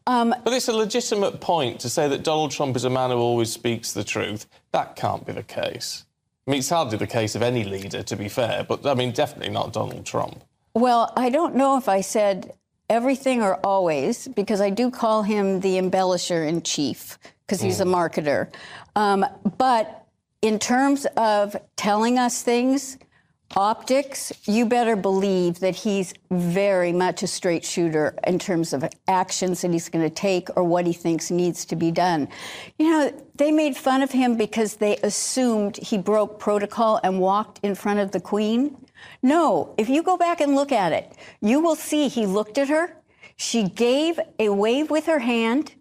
Um, 0.07 0.33
but 0.43 0.53
it's 0.53 0.67
a 0.67 0.73
legitimate 0.73 1.39
point 1.39 1.79
to 1.81 1.89
say 1.89 2.07
that 2.07 2.23
Donald 2.23 2.51
Trump 2.51 2.75
is 2.75 2.83
a 2.83 2.89
man 2.89 3.11
who 3.11 3.17
always 3.17 3.51
speaks 3.51 3.93
the 3.93 4.03
truth. 4.03 4.47
That 4.71 4.95
can't 4.95 5.25
be 5.25 5.33
the 5.33 5.43
case. 5.43 6.05
I 6.47 6.51
mean, 6.51 6.59
it's 6.59 6.69
hardly 6.69 6.97
the 6.97 7.07
case 7.07 7.35
of 7.35 7.43
any 7.43 7.63
leader, 7.63 8.01
to 8.01 8.15
be 8.15 8.27
fair, 8.27 8.63
but 8.63 8.85
I 8.85 8.95
mean, 8.95 9.11
definitely 9.11 9.53
not 9.53 9.73
Donald 9.73 10.05
Trump. 10.05 10.43
Well, 10.73 11.13
I 11.15 11.29
don't 11.29 11.55
know 11.55 11.77
if 11.77 11.87
I 11.87 12.01
said 12.01 12.53
everything 12.89 13.41
or 13.41 13.55
always, 13.63 14.27
because 14.27 14.59
I 14.59 14.69
do 14.69 14.89
call 14.89 15.23
him 15.23 15.59
the 15.59 15.77
embellisher 15.77 16.47
in 16.47 16.61
chief, 16.63 17.19
because 17.45 17.61
he's 17.61 17.79
mm. 17.79 17.81
a 17.81 17.85
marketer. 17.85 18.51
Um, 18.95 19.25
but 19.57 20.07
in 20.41 20.57
terms 20.57 21.05
of 21.15 21.55
telling 21.75 22.17
us 22.17 22.41
things, 22.41 22.97
optics, 23.55 24.31
you 24.45 24.65
better 24.65 24.95
believe 24.95 25.59
that 25.59 25.75
he's 25.75 26.13
very 26.29 26.91
much 26.91 27.23
a 27.23 27.27
straight 27.27 27.63
shooter 27.63 28.15
in 28.25 28.39
terms 28.39 28.73
of 28.73 28.85
actions 29.07 29.61
that 29.61 29.71
he's 29.71 29.89
going 29.89 30.07
to 30.07 30.13
take 30.13 30.49
or 30.55 30.63
what 30.63 30.85
he 30.85 30.93
thinks 30.93 31.31
needs 31.31 31.65
to 31.65 31.75
be 31.75 31.91
done. 31.91 32.27
You 32.77 32.89
know, 32.89 33.23
they 33.35 33.51
made 33.51 33.75
fun 33.75 34.01
of 34.01 34.11
him 34.11 34.35
because 34.35 34.75
they 34.75 34.97
assumed 34.97 35.77
he 35.77 35.97
broke 35.97 36.39
protocol 36.39 36.99
and 37.03 37.19
walked 37.19 37.59
in 37.63 37.75
front 37.75 37.99
of 37.99 38.11
the 38.11 38.19
Queen. 38.19 38.77
No, 39.21 39.73
if 39.77 39.89
you 39.89 40.03
go 40.03 40.17
back 40.17 40.41
and 40.41 40.55
look 40.55 40.71
at 40.71 40.93
it, 40.93 41.13
you 41.41 41.59
will 41.59 41.75
see 41.75 42.07
he 42.07 42.25
looked 42.25 42.57
at 42.57 42.69
her. 42.69 42.97
She 43.35 43.67
gave 43.67 44.19
a 44.39 44.49
wave 44.49 44.89
with 44.89 45.07
her 45.07 45.19
hand. 45.19 45.73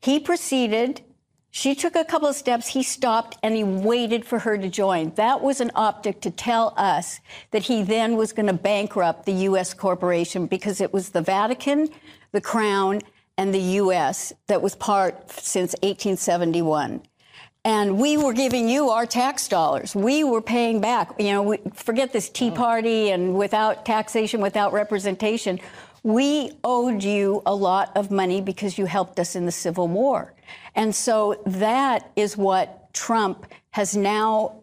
He 0.00 0.18
proceeded 0.18 1.02
she 1.56 1.76
took 1.76 1.94
a 1.94 2.04
couple 2.04 2.26
of 2.26 2.34
steps, 2.34 2.66
he 2.66 2.82
stopped, 2.82 3.38
and 3.44 3.54
he 3.54 3.62
waited 3.62 4.24
for 4.24 4.40
her 4.40 4.58
to 4.58 4.68
join. 4.68 5.12
That 5.14 5.40
was 5.40 5.60
an 5.60 5.70
optic 5.76 6.20
to 6.22 6.30
tell 6.32 6.74
us 6.76 7.20
that 7.52 7.62
he 7.62 7.84
then 7.84 8.16
was 8.16 8.32
going 8.32 8.48
to 8.48 8.52
bankrupt 8.52 9.24
the 9.24 9.32
U.S. 9.48 9.72
corporation 9.72 10.46
because 10.46 10.80
it 10.80 10.92
was 10.92 11.10
the 11.10 11.22
Vatican, 11.22 11.90
the 12.32 12.40
Crown, 12.40 13.02
and 13.38 13.54
the 13.54 13.60
U.S. 13.60 14.32
that 14.48 14.62
was 14.62 14.74
part 14.74 15.30
since 15.30 15.76
1871. 15.82 17.00
And 17.64 17.98
we 18.00 18.16
were 18.16 18.32
giving 18.32 18.68
you 18.68 18.90
our 18.90 19.06
tax 19.06 19.46
dollars. 19.46 19.94
We 19.94 20.24
were 20.24 20.42
paying 20.42 20.80
back. 20.80 21.14
You 21.20 21.34
know, 21.34 21.42
we, 21.44 21.58
forget 21.72 22.12
this 22.12 22.30
Tea 22.30 22.50
mm. 22.50 22.56
Party 22.56 23.10
and 23.10 23.36
without 23.36 23.86
taxation, 23.86 24.40
without 24.40 24.72
representation. 24.72 25.60
We 26.02 26.50
owed 26.64 27.04
you 27.04 27.42
a 27.46 27.54
lot 27.54 27.92
of 27.94 28.10
money 28.10 28.40
because 28.40 28.76
you 28.76 28.86
helped 28.86 29.20
us 29.20 29.36
in 29.36 29.46
the 29.46 29.52
Civil 29.52 29.86
War. 29.86 30.33
And 30.74 30.94
so 30.94 31.42
that 31.46 32.10
is 32.16 32.36
what 32.36 32.92
Trump 32.92 33.46
has 33.70 33.96
now, 33.96 34.62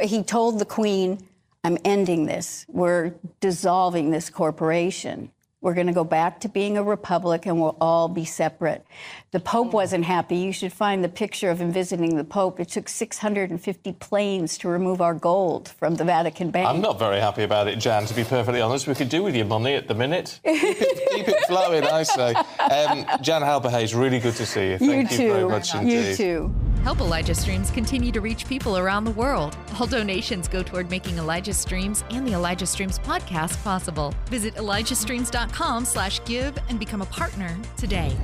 he 0.00 0.22
told 0.22 0.58
the 0.58 0.64
Queen, 0.64 1.26
I'm 1.64 1.78
ending 1.84 2.26
this. 2.26 2.66
We're 2.68 3.14
dissolving 3.40 4.10
this 4.10 4.30
corporation. 4.30 5.30
We're 5.60 5.74
going 5.74 5.86
to 5.86 5.92
go 5.92 6.04
back 6.04 6.40
to 6.40 6.48
being 6.48 6.76
a 6.76 6.82
republic 6.82 7.46
and 7.46 7.60
we'll 7.60 7.76
all 7.80 8.08
be 8.08 8.24
separate. 8.24 8.84
The 9.32 9.40
Pope 9.40 9.72
wasn't 9.72 10.04
happy. 10.04 10.36
You 10.36 10.52
should 10.52 10.74
find 10.74 11.02
the 11.02 11.08
picture 11.08 11.48
of 11.48 11.58
him 11.58 11.72
visiting 11.72 12.16
the 12.16 12.24
Pope. 12.24 12.60
It 12.60 12.68
took 12.68 12.86
650 12.86 13.92
planes 13.94 14.58
to 14.58 14.68
remove 14.68 15.00
our 15.00 15.14
gold 15.14 15.70
from 15.70 15.94
the 15.94 16.04
Vatican 16.04 16.50
Bank. 16.50 16.68
I'm 16.68 16.82
not 16.82 16.98
very 16.98 17.18
happy 17.18 17.42
about 17.42 17.66
it, 17.66 17.76
Jan, 17.78 18.04
to 18.04 18.14
be 18.14 18.24
perfectly 18.24 18.60
honest. 18.60 18.86
We 18.86 18.94
could 18.94 19.08
do 19.08 19.22
with 19.22 19.34
your 19.34 19.46
money 19.46 19.74
at 19.74 19.88
the 19.88 19.94
minute. 19.94 20.38
Keep 20.44 20.62
it, 20.62 21.10
keep 21.10 21.28
it 21.28 21.46
flowing, 21.46 21.82
I 21.84 22.02
say. 22.02 22.34
Um, 22.34 23.06
Jan 23.22 23.40
Halper-Hayes, 23.40 23.94
really 23.94 24.18
good 24.18 24.34
to 24.34 24.44
see 24.44 24.72
you. 24.72 24.78
Thank 24.78 25.12
you, 25.12 25.18
you 25.18 25.32
very 25.32 25.48
much 25.48 25.74
indeed. 25.74 26.10
You 26.10 26.14
too. 26.14 26.54
Help 26.82 27.00
Elijah 27.00 27.34
Streams 27.34 27.70
continue 27.70 28.12
to 28.12 28.20
reach 28.20 28.46
people 28.46 28.76
around 28.76 29.04
the 29.04 29.12
world. 29.12 29.56
All 29.80 29.86
donations 29.86 30.46
go 30.46 30.62
toward 30.62 30.90
making 30.90 31.16
Elijah 31.16 31.54
Streams 31.54 32.04
and 32.10 32.28
the 32.28 32.34
Elijah 32.34 32.66
Streams 32.66 32.98
podcast 32.98 33.62
possible. 33.64 34.12
Visit 34.26 34.56
ElijahStreams.com 34.56 35.86
slash 35.86 36.22
give 36.26 36.58
and 36.68 36.78
become 36.78 37.00
a 37.00 37.06
partner 37.06 37.56
today. 37.78 38.14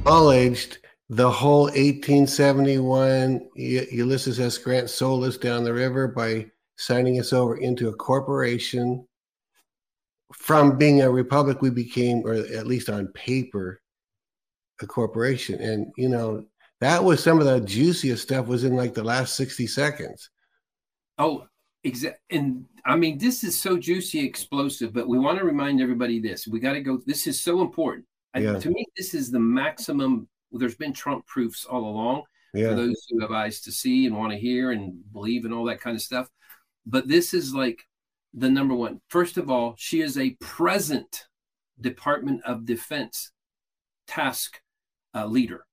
Acknowledged 0.00 0.78
the 1.10 1.30
whole 1.30 1.64
1871 1.64 3.48
Ulysses 3.56 4.40
S. 4.40 4.56
Grant 4.56 4.88
sold 4.88 5.24
us 5.24 5.36
down 5.36 5.64
the 5.64 5.72
river 5.72 6.08
by 6.08 6.46
signing 6.76 7.18
us 7.20 7.32
over 7.32 7.56
into 7.56 7.88
a 7.88 7.94
corporation. 7.94 9.06
From 10.32 10.78
being 10.78 11.02
a 11.02 11.10
republic, 11.10 11.60
we 11.60 11.70
became, 11.70 12.22
or 12.24 12.34
at 12.34 12.66
least 12.66 12.88
on 12.88 13.08
paper, 13.08 13.80
a 14.80 14.86
corporation. 14.86 15.60
And, 15.60 15.92
you 15.96 16.08
know, 16.08 16.44
that 16.80 17.02
was 17.02 17.22
some 17.22 17.40
of 17.40 17.46
the 17.46 17.60
juiciest 17.60 18.22
stuff 18.22 18.46
was 18.46 18.64
in 18.64 18.76
like 18.76 18.94
the 18.94 19.04
last 19.04 19.36
60 19.36 19.66
seconds. 19.66 20.30
Oh, 21.18 21.46
exactly. 21.84 22.18
And 22.30 22.64
I 22.84 22.96
mean, 22.96 23.18
this 23.18 23.44
is 23.44 23.58
so 23.58 23.76
juicy, 23.76 24.20
explosive, 24.20 24.92
but 24.92 25.08
we 25.08 25.18
want 25.18 25.38
to 25.38 25.44
remind 25.44 25.80
everybody 25.80 26.20
this. 26.20 26.46
We 26.46 26.60
got 26.60 26.74
to 26.74 26.80
go. 26.80 27.00
This 27.04 27.26
is 27.26 27.40
so 27.40 27.60
important. 27.60 28.06
Yeah. 28.36 28.56
I, 28.56 28.58
to 28.60 28.70
me, 28.70 28.86
this 28.96 29.14
is 29.14 29.30
the 29.30 29.40
maximum. 29.40 30.28
Well, 30.50 30.60
there's 30.60 30.76
been 30.76 30.92
Trump 30.92 31.26
proofs 31.26 31.64
all 31.64 31.84
along 31.84 32.22
yeah. 32.54 32.70
for 32.70 32.74
those 32.74 33.06
who 33.08 33.20
have 33.20 33.30
eyes 33.30 33.60
to 33.62 33.72
see 33.72 34.06
and 34.06 34.16
want 34.16 34.32
to 34.32 34.38
hear 34.38 34.72
and 34.72 34.94
believe 35.12 35.44
and 35.44 35.54
all 35.54 35.64
that 35.64 35.80
kind 35.80 35.96
of 35.96 36.02
stuff. 36.02 36.28
But 36.86 37.08
this 37.08 37.34
is 37.34 37.54
like 37.54 37.82
the 38.34 38.50
number 38.50 38.74
one. 38.74 39.00
First 39.08 39.36
of 39.36 39.50
all, 39.50 39.74
she 39.76 40.00
is 40.00 40.18
a 40.18 40.36
present 40.40 41.26
Department 41.80 42.42
of 42.44 42.64
Defense 42.64 43.32
task 44.06 44.60
uh, 45.14 45.26
leader. 45.26 45.64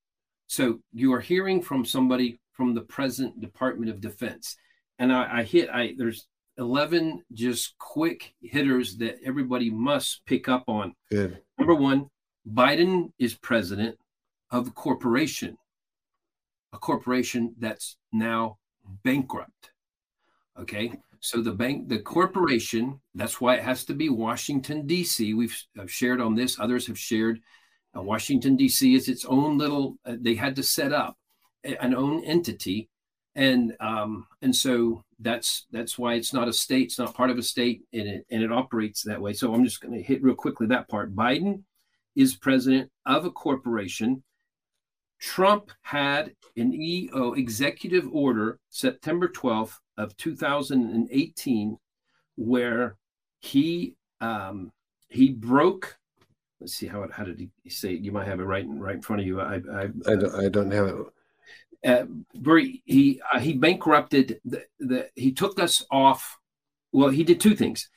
So 0.48 0.80
you 0.94 1.14
are 1.14 1.22
hearing 1.22 1.62
from 1.62 1.86
somebody 1.86 2.40
from 2.52 2.74
the 2.74 2.82
present 2.82 3.42
Department 3.42 3.90
of 3.90 4.02
Defense. 4.02 4.56
And 5.00 5.12
I, 5.12 5.40
I 5.40 5.44
hit, 5.44 5.70
I 5.70 5.94
there's 5.98 6.28
11 6.58 7.24
just 7.34 7.78
quick 7.78 8.34
hitters 8.42 8.98
that 8.98 9.18
everybody 9.26 9.70
must 9.70 10.26
pick 10.26 10.48
up 10.48 10.64
on. 10.68 10.94
Good. 11.12 11.42
Number 11.58 11.76
one, 11.76 12.08
Biden 12.52 13.12
is 13.18 13.34
president 13.36 13.98
of 14.52 14.68
a 14.68 14.72
corporation, 14.72 15.58
a 16.74 16.78
corporation 16.78 17.56
that's 17.58 17.98
now 18.12 18.58
bankrupt. 19.04 19.72
Okay. 20.60 20.94
So 21.20 21.42
the 21.42 21.52
bank, 21.52 21.90
the 21.90 22.00
corporation, 22.00 23.02
that's 23.16 23.42
why 23.42 23.56
it 23.56 23.64
has 23.64 23.84
to 23.86 23.96
be 23.96 24.10
Washington, 24.10 24.86
D.C. 24.86 25.34
We've 25.34 25.58
shared 25.88 26.22
on 26.22 26.36
this, 26.36 26.60
others 26.60 26.86
have 26.88 27.00
shared 27.00 27.42
uh, 27.98 28.02
Washington, 28.02 28.56
D.C. 28.56 28.94
is 28.94 29.10
its 29.10 29.26
own 29.26 29.58
little, 29.58 29.98
uh, 30.06 30.18
they 30.20 30.36
had 30.36 30.56
to 30.58 30.64
set 30.64 30.94
up 30.94 31.18
an 31.64 31.96
own 31.96 32.24
entity. 32.24 32.90
And 33.34 33.76
um, 33.82 34.28
and 34.42 34.56
so 34.56 35.04
that's 35.20 35.66
that's 35.72 35.98
why 35.98 36.14
it's 36.14 36.34
not 36.34 36.48
a 36.48 36.54
state, 36.54 36.86
it's 36.86 37.00
not 37.00 37.14
part 37.14 37.30
of 37.30 37.38
a 37.38 37.44
state, 37.44 37.82
and 37.92 38.08
it 38.08 38.26
and 38.30 38.42
it 38.42 38.52
operates 38.52 39.02
that 39.04 39.20
way. 39.20 39.34
So 39.34 39.54
I'm 39.54 39.66
just 39.66 39.82
going 39.82 39.94
to 39.94 40.02
hit 40.02 40.24
real 40.24 40.36
quickly 40.36 40.68
that 40.68 40.88
part. 40.88 41.14
Biden 41.14 41.64
is 42.16 42.36
president 42.36 42.90
of 43.06 43.26
a 43.26 43.32
corporation. 43.32 44.24
Trump 45.20 45.72
had 45.82 46.34
an 46.58 46.74
EO 46.74 47.34
executive 47.34 48.08
order 48.12 48.60
September 48.70 49.28
12th 49.28 49.76
of 49.98 50.16
2018 50.18 51.78
where 52.36 52.98
he 53.40 53.96
um, 54.22 54.72
he 55.10 55.30
broke 55.30 55.98
let's 56.60 56.74
see 56.74 56.88
how 56.88 57.04
it, 57.04 57.12
how 57.12 57.24
did 57.24 57.40
he 57.64 57.70
say 57.70 57.94
it? 57.94 58.02
You 58.02 58.12
might 58.12 58.28
have 58.28 58.40
it 58.40 58.44
right 58.44 58.66
right 58.68 58.96
in 58.96 59.02
front 59.02 59.22
of 59.22 59.28
you. 59.28 59.40
I 59.40 59.56
I, 59.56 59.84
I, 60.08 60.16
don't, 60.16 60.36
I 60.36 60.50
don't 60.50 60.72
have 60.72 60.88
it. 60.88 60.96
Uh, 61.86 62.06
very 62.36 62.82
he 62.86 63.22
uh, 63.32 63.40
he 63.40 63.54
bankrupted 63.54 64.40
the, 64.46 64.64
the 64.80 65.10
he 65.16 65.32
took 65.32 65.60
us 65.60 65.86
off. 65.92 66.38
Well, 66.92 67.10
he 67.10 67.24
did 67.24 67.40
two 67.40 67.56
things. 67.56 67.90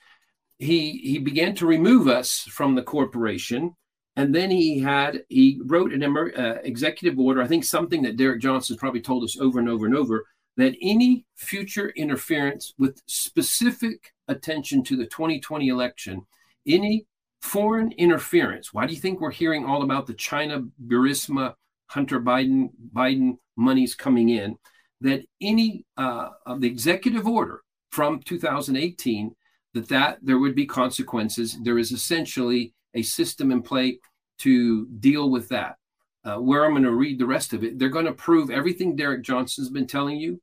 he 0.59 0.99
he 0.99 1.19
began 1.19 1.55
to 1.57 1.67
remove 1.67 2.09
us 2.09 2.41
from 2.41 2.75
the 2.75 2.83
corporation 2.83 3.75
and 4.19 4.35
then 4.35 4.51
he 4.51 4.81
had 4.81 5.23
he 5.29 5.61
wrote 5.65 5.93
an 5.93 6.03
uh, 6.03 6.59
executive 6.65 7.19
order 7.19 7.41
i 7.41 7.47
think 7.47 7.65
something 7.65 8.03
that 8.03 8.17
derek 8.17 8.41
johnson's 8.41 8.79
probably 8.79 9.01
told 9.01 9.25
us 9.25 9.39
over 9.39 9.59
and 9.59 9.69
over 9.69 9.87
and 9.87 9.95
over 9.95 10.27
that 10.57 10.75
any 10.83 11.25
future 11.37 11.91
interference 11.91 12.75
with 12.79 13.01
specific 13.07 14.13
attention 14.27 14.83
to 14.83 14.97
the 14.97 15.07
2020 15.07 15.69
election 15.69 16.27
any 16.67 17.07
foreign 17.41 17.93
interference 17.93 18.75
why 18.75 18.87
do 18.87 18.93
you 18.93 19.01
think 19.01 19.21
we're 19.21 19.31
hearing 19.31 19.65
all 19.65 19.83
about 19.83 20.07
the 20.07 20.15
china 20.15 20.63
burisma 20.87 21.55
hunter 21.87 22.21
biden 22.21 22.69
biden 22.93 23.39
monies 23.57 23.95
coming 23.95 24.29
in 24.29 24.57
that 25.01 25.23
any 25.41 25.85
uh, 25.97 26.31
of 26.45 26.61
the 26.61 26.67
executive 26.67 27.27
order 27.27 27.63
from 27.91 28.21
2018 28.23 29.35
that 29.75 29.89
that 29.89 30.19
there 30.23 30.39
would 30.39 30.55
be 30.55 30.67
consequences. 30.67 31.57
There 31.63 31.79
is 31.79 31.93
essentially 31.93 32.75
a 32.95 33.03
system 33.03 33.53
in 33.53 33.63
play 33.63 34.01
to 34.39 34.87
deal 34.87 35.31
with 35.31 35.49
that. 35.49 35.77
Uh, 36.25 36.37
where 36.37 36.65
I'm 36.65 36.73
going 36.73 36.83
to 36.83 36.93
read 36.93 37.19
the 37.19 37.27
rest 37.27 37.53
of 37.53 37.65
it, 37.65 37.79
they're 37.79 37.89
going 37.89 38.05
to 38.05 38.13
prove 38.13 38.51
everything 38.51 38.97
Derek 38.97 39.23
Johnson's 39.23 39.71
been 39.71 39.87
telling 39.87 40.17
you. 40.17 40.41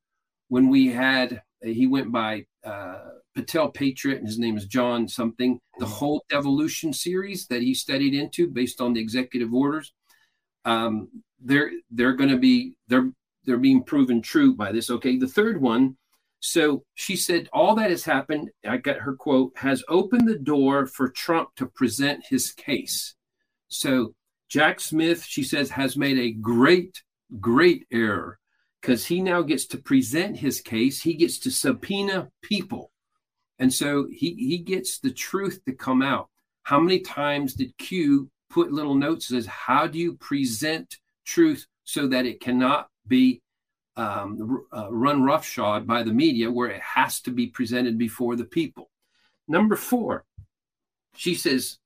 When 0.48 0.70
we 0.70 0.88
had, 0.88 1.42
he 1.62 1.86
went 1.86 2.12
by 2.12 2.46
uh, 2.64 3.00
Patel 3.36 3.70
Patriot, 3.70 4.20
and 4.20 4.28
his 4.28 4.40
name 4.40 4.58
is 4.58 4.66
John 4.66 5.08
something. 5.08 5.60
The 5.80 5.86
whole 5.86 6.24
devolution 6.30 6.94
series 6.94 7.48
that 7.48 7.62
he 7.62 7.74
studied 7.74 8.14
into, 8.14 8.48
based 8.48 8.80
on 8.80 8.94
the 8.94 9.02
executive 9.02 9.54
orders, 9.54 9.92
um, 10.64 11.10
they're 11.44 11.72
they're 11.92 12.14
going 12.14 12.30
to 12.30 12.38
be 12.38 12.76
they're 12.88 13.12
they're 13.44 13.58
being 13.58 13.84
proven 13.84 14.22
true 14.22 14.56
by 14.56 14.72
this. 14.72 14.90
Okay, 14.90 15.18
the 15.18 15.28
third 15.28 15.62
one 15.62 15.98
so 16.46 16.84
she 16.94 17.16
said, 17.16 17.50
All 17.52 17.74
that 17.76 17.90
has 17.90 18.04
happened, 18.04 18.52
I 18.68 18.78
got 18.78 18.98
her 18.98 19.16
quote, 19.16 19.54
has 19.58 19.84
opened 19.90 20.28
the 20.28 20.38
door 20.38 20.86
for 20.86 21.10
Trump 21.10 21.50
to 21.56 21.66
present 21.66 22.24
his 22.30 22.52
case. 22.52 23.16
So 23.76 24.14
Jack 24.50 24.80
Smith, 24.80 25.24
she 25.24 25.44
says, 25.44 25.70
has 25.72 25.98
made 25.98 26.18
a 26.18 26.32
great, 26.32 27.02
great 27.40 27.86
error 27.92 28.40
because 28.82 29.06
he 29.06 29.22
now 29.22 29.42
gets 29.42 29.66
to 29.68 29.78
present 29.78 30.38
his 30.38 30.62
case. 30.62 31.02
He 31.02 31.16
gets 31.16 31.40
to 31.40 31.52
subpoena 31.52 32.30
people. 32.42 32.92
And 33.58 33.74
so 33.74 34.08
he, 34.12 34.34
he 34.36 34.58
gets 34.60 35.00
the 35.00 35.12
truth 35.12 35.62
to 35.66 35.74
come 35.74 36.02
out. 36.02 36.30
How 36.64 36.80
many 36.80 37.00
times 37.00 37.54
did 37.54 37.78
Q 37.78 38.30
put 38.50 38.72
little 38.72 38.96
notes 38.96 39.32
as 39.32 39.46
how 39.46 39.88
do 39.88 39.98
you 39.98 40.14
present 40.16 40.98
truth 41.26 41.66
so 41.84 42.08
that 42.08 42.26
it 42.26 42.40
cannot 42.40 42.88
be 43.08 43.42
um, 43.98 44.66
uh, 44.76 44.92
run 44.92 45.24
roughshod 45.24 45.88
by 45.88 46.04
the 46.04 46.14
media 46.14 46.52
where 46.52 46.70
it 46.70 46.82
has 46.82 47.22
to 47.22 47.32
be 47.32 47.48
presented 47.48 47.98
before 47.98 48.36
the 48.36 48.44
people. 48.44 48.90
Number 49.48 49.76
four, 49.76 50.26
she 51.16 51.36
says, 51.36 51.78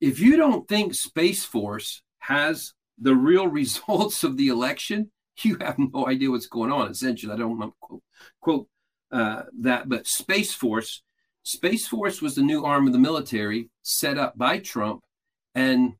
if 0.00 0.18
you 0.18 0.36
don't 0.36 0.66
think 0.68 0.94
Space 0.94 1.44
Force 1.44 2.02
has 2.20 2.72
the 2.98 3.14
real 3.14 3.46
results 3.60 4.24
of 4.24 4.36
the 4.36 4.48
election, 4.48 5.10
you 5.42 5.56
have 5.60 5.78
no 5.78 6.06
idea 6.06 6.30
what's 6.30 6.46
going 6.46 6.72
on. 6.72 6.90
Essentially, 6.90 7.32
I 7.32 7.36
don't 7.36 7.58
want 7.58 7.72
to 7.72 7.76
quote, 7.80 8.02
quote 8.40 8.68
uh, 9.12 9.42
that, 9.60 9.88
but 9.88 10.06
Space 10.06 10.52
Force, 10.52 11.02
Space 11.42 11.86
Force 11.86 12.20
was 12.20 12.34
the 12.34 12.42
new 12.42 12.64
arm 12.64 12.86
of 12.86 12.92
the 12.92 12.98
military 12.98 13.70
set 13.82 14.18
up 14.18 14.36
by 14.36 14.58
Trump, 14.58 15.02
and 15.54 15.94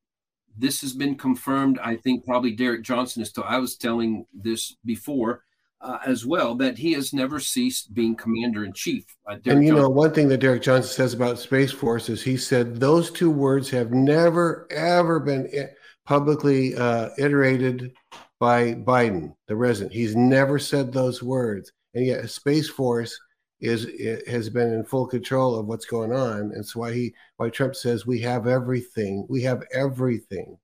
this 0.57 0.83
has 0.83 0.93
been 0.93 1.17
confirmed. 1.17 1.79
I 1.83 1.97
think 1.97 2.27
probably 2.27 2.53
Derek 2.53 2.83
Johnson 2.83 3.23
is. 3.23 3.33
T- 3.33 3.43
I 3.45 3.59
was 3.59 3.77
telling 3.77 4.27
this 4.35 4.77
before 4.85 5.43
uh, 5.81 5.99
as 6.07 6.27
well 6.27 6.55
that 6.57 6.79
he 6.79 6.93
has 6.93 7.13
never 7.13 7.41
ceased 7.41 7.95
being 7.95 8.15
commander 8.15 8.65
in 8.65 8.73
chief. 8.73 9.05
Uh, 9.27 9.35
and 9.47 9.65
you 9.65 9.71
Johnson. 9.71 9.75
know, 9.77 9.89
one 9.89 10.13
thing 10.13 10.29
that 10.29 10.39
Derek 10.39 10.63
Johnson 10.63 10.93
says 10.93 11.15
about 11.15 11.39
Space 11.39 11.73
Force 11.73 12.09
is 12.09 12.23
he 12.23 12.37
said 12.37 12.79
those 12.79 13.11
two 13.11 13.31
words 13.31 13.71
have 13.71 13.93
never, 13.93 14.67
ever 14.71 15.21
been 15.21 15.49
eh, 15.53 15.67
publicly 16.05 16.75
uh, 16.77 17.11
iterated 17.19 17.93
by 18.39 18.75
Biden, 18.75 19.35
the 19.49 19.57
president. 19.57 19.93
He's 19.93 20.17
never 20.17 20.59
said 20.59 20.93
those 20.93 21.23
words. 21.23 21.73
And 21.95 22.07
yet, 22.07 22.29
Space 22.31 22.69
Force 22.69 23.19
is 23.61 23.87
has 24.27 24.49
been 24.49 24.73
in 24.73 24.85
full 24.85 25.07
control 25.07 25.59
of 25.59 25.67
what's 25.67 25.85
going 25.85 26.13
on. 26.13 26.53
And 26.55 26.65
so 26.65 26.81
why 26.81 26.93
he 26.93 27.15
why 27.37 27.51
Trump 27.51 27.77
says 27.77 28.07
we 28.07 28.21
have 28.21 28.47
everything. 28.47 29.27
We 29.29 29.43
have 29.43 29.63
everything. 29.73 30.57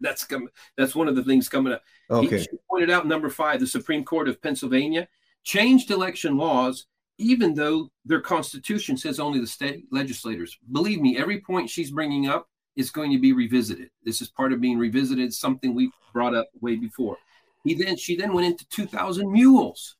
That's 0.00 0.24
coming. 0.24 0.48
That's 0.76 0.94
one 0.94 1.08
of 1.08 1.16
the 1.16 1.24
things 1.24 1.48
coming 1.48 1.72
up. 1.72 1.82
Okay. 2.10 2.40
He 2.40 2.46
pointed 2.70 2.90
out 2.90 3.06
number 3.06 3.28
five, 3.28 3.60
the 3.60 3.66
Supreme 3.66 4.04
Court 4.04 4.28
of 4.28 4.40
Pennsylvania 4.40 5.08
changed 5.42 5.90
election 5.90 6.36
laws, 6.36 6.86
even 7.18 7.54
though 7.54 7.90
their 8.04 8.20
constitution 8.20 8.96
says 8.96 9.18
only 9.18 9.40
the 9.40 9.46
state 9.46 9.84
legislators. 9.90 10.56
Believe 10.72 11.00
me, 11.00 11.18
every 11.18 11.40
point 11.40 11.70
she's 11.70 11.90
bringing 11.90 12.28
up 12.28 12.48
is 12.76 12.90
going 12.90 13.10
to 13.12 13.18
be 13.18 13.32
revisited. 13.32 13.90
This 14.04 14.22
is 14.22 14.28
part 14.28 14.52
of 14.52 14.60
being 14.60 14.78
revisited, 14.78 15.34
something 15.34 15.74
we 15.74 15.90
brought 16.12 16.34
up 16.34 16.48
way 16.60 16.76
before. 16.76 17.16
He 17.64 17.74
then 17.74 17.96
she 17.96 18.16
then 18.16 18.32
went 18.32 18.46
into 18.46 18.68
2,000 18.68 19.30
mules, 19.30 19.96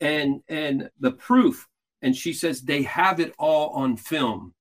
and 0.00 0.40
and 0.48 0.90
the 1.00 1.10
proof, 1.12 1.66
and 2.02 2.16
she 2.16 2.32
says 2.32 2.62
they 2.62 2.82
have 2.82 3.18
it 3.18 3.34
all 3.36 3.70
on 3.70 3.96
film, 3.96 4.54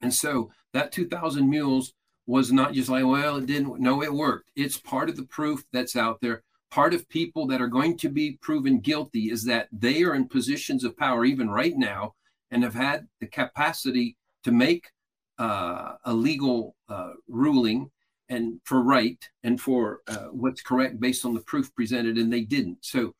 and 0.00 0.14
so 0.14 0.50
that 0.72 0.92
2,000 0.92 1.48
mules 1.48 1.92
was 2.26 2.52
not 2.52 2.72
just 2.72 2.88
like, 2.88 3.04
well, 3.04 3.36
it 3.36 3.46
didn't. 3.46 3.78
No, 3.80 4.02
it 4.02 4.12
worked. 4.12 4.50
It's 4.56 4.78
part 4.78 5.08
of 5.08 5.16
the 5.16 5.24
proof 5.24 5.64
that's 5.72 5.96
out 5.96 6.20
there. 6.20 6.42
Part 6.70 6.94
of 6.94 7.08
people 7.08 7.46
that 7.48 7.60
are 7.60 7.68
going 7.68 7.96
to 7.98 8.08
be 8.08 8.38
proven 8.40 8.80
guilty 8.80 9.30
is 9.30 9.44
that 9.44 9.68
they 9.70 10.02
are 10.02 10.14
in 10.14 10.28
positions 10.28 10.84
of 10.84 10.96
power, 10.96 11.24
even 11.24 11.48
right 11.48 11.76
now, 11.76 12.14
and 12.50 12.62
have 12.64 12.74
had 12.74 13.06
the 13.20 13.26
capacity 13.26 14.16
to 14.42 14.52
make 14.52 14.90
uh, 15.38 15.94
a 16.04 16.12
legal 16.12 16.74
uh, 16.88 17.12
ruling 17.28 17.90
and 18.28 18.60
for 18.64 18.82
right 18.82 19.28
and 19.42 19.60
for 19.60 20.00
uh, 20.08 20.28
what's 20.30 20.62
correct 20.62 20.98
based 21.00 21.24
on 21.24 21.34
the 21.34 21.40
proof 21.40 21.74
presented, 21.74 22.16
and 22.16 22.32
they 22.32 22.40
didn't. 22.40 22.78
So 22.80 23.14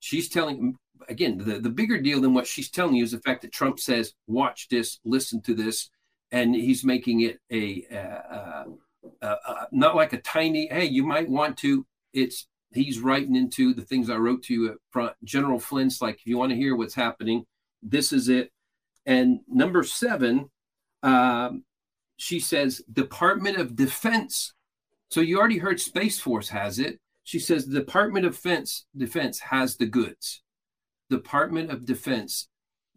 she's 0.00 0.28
telling 0.28 0.76
again 1.08 1.38
the, 1.38 1.58
the 1.58 1.70
bigger 1.70 2.00
deal 2.00 2.20
than 2.20 2.34
what 2.34 2.46
she's 2.46 2.70
telling 2.70 2.94
you 2.94 3.04
is 3.04 3.12
the 3.12 3.20
fact 3.20 3.42
that 3.42 3.52
Trump 3.52 3.80
says, 3.80 4.14
"Watch 4.26 4.68
this, 4.68 5.00
listen 5.04 5.40
to 5.42 5.54
this." 5.54 5.90
And 6.32 6.54
he's 6.54 6.84
making 6.84 7.20
it 7.20 7.40
a, 7.50 7.84
uh, 7.92 8.64
uh, 9.22 9.36
uh, 9.46 9.64
not 9.72 9.96
like 9.96 10.12
a 10.12 10.20
tiny. 10.20 10.68
Hey, 10.68 10.84
you 10.84 11.04
might 11.04 11.28
want 11.28 11.56
to. 11.58 11.84
It's 12.12 12.46
he's 12.72 13.00
writing 13.00 13.36
into 13.36 13.74
the 13.74 13.82
things 13.82 14.10
I 14.10 14.16
wrote 14.16 14.42
to 14.44 14.54
you 14.54 14.68
at 14.70 14.76
front. 14.90 15.14
General 15.24 15.58
Flynn's 15.58 16.00
like, 16.00 16.16
if 16.16 16.26
you 16.26 16.38
want 16.38 16.50
to 16.50 16.56
hear 16.56 16.76
what's 16.76 16.94
happening, 16.94 17.44
this 17.82 18.12
is 18.12 18.28
it. 18.28 18.50
And 19.06 19.40
number 19.48 19.82
seven, 19.82 20.50
um, 21.02 21.64
she 22.16 22.38
says 22.38 22.82
Department 22.92 23.56
of 23.56 23.74
Defense. 23.74 24.52
So 25.10 25.20
you 25.20 25.38
already 25.38 25.58
heard 25.58 25.80
Space 25.80 26.20
Force 26.20 26.50
has 26.50 26.78
it. 26.78 26.98
She 27.24 27.38
says 27.38 27.66
the 27.66 27.80
Department 27.80 28.26
of 28.26 28.34
Defense 28.34 28.86
Defense 28.96 29.40
has 29.40 29.76
the 29.76 29.86
goods. 29.86 30.42
Department 31.08 31.70
of 31.70 31.86
Defense 31.86 32.48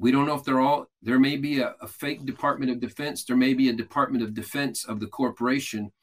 we 0.03 0.11
don't 0.11 0.25
know 0.25 0.35
if 0.35 0.43
they're 0.43 0.59
all, 0.59 0.87
there 1.01 1.17
may 1.17 1.37
be 1.37 1.61
a, 1.61 1.75
a, 1.79 1.87
fake 1.87 2.25
Department 2.25 2.69
of 2.69 2.81
Defense, 2.81 3.23
there 3.23 3.37
may 3.37 3.53
be 3.53 3.69
a 3.69 3.73
Department 3.73 4.21
of 4.21 4.33
Defense 4.33 4.83
of 4.83 4.99
the 4.99 5.07
corporation, 5.07 5.93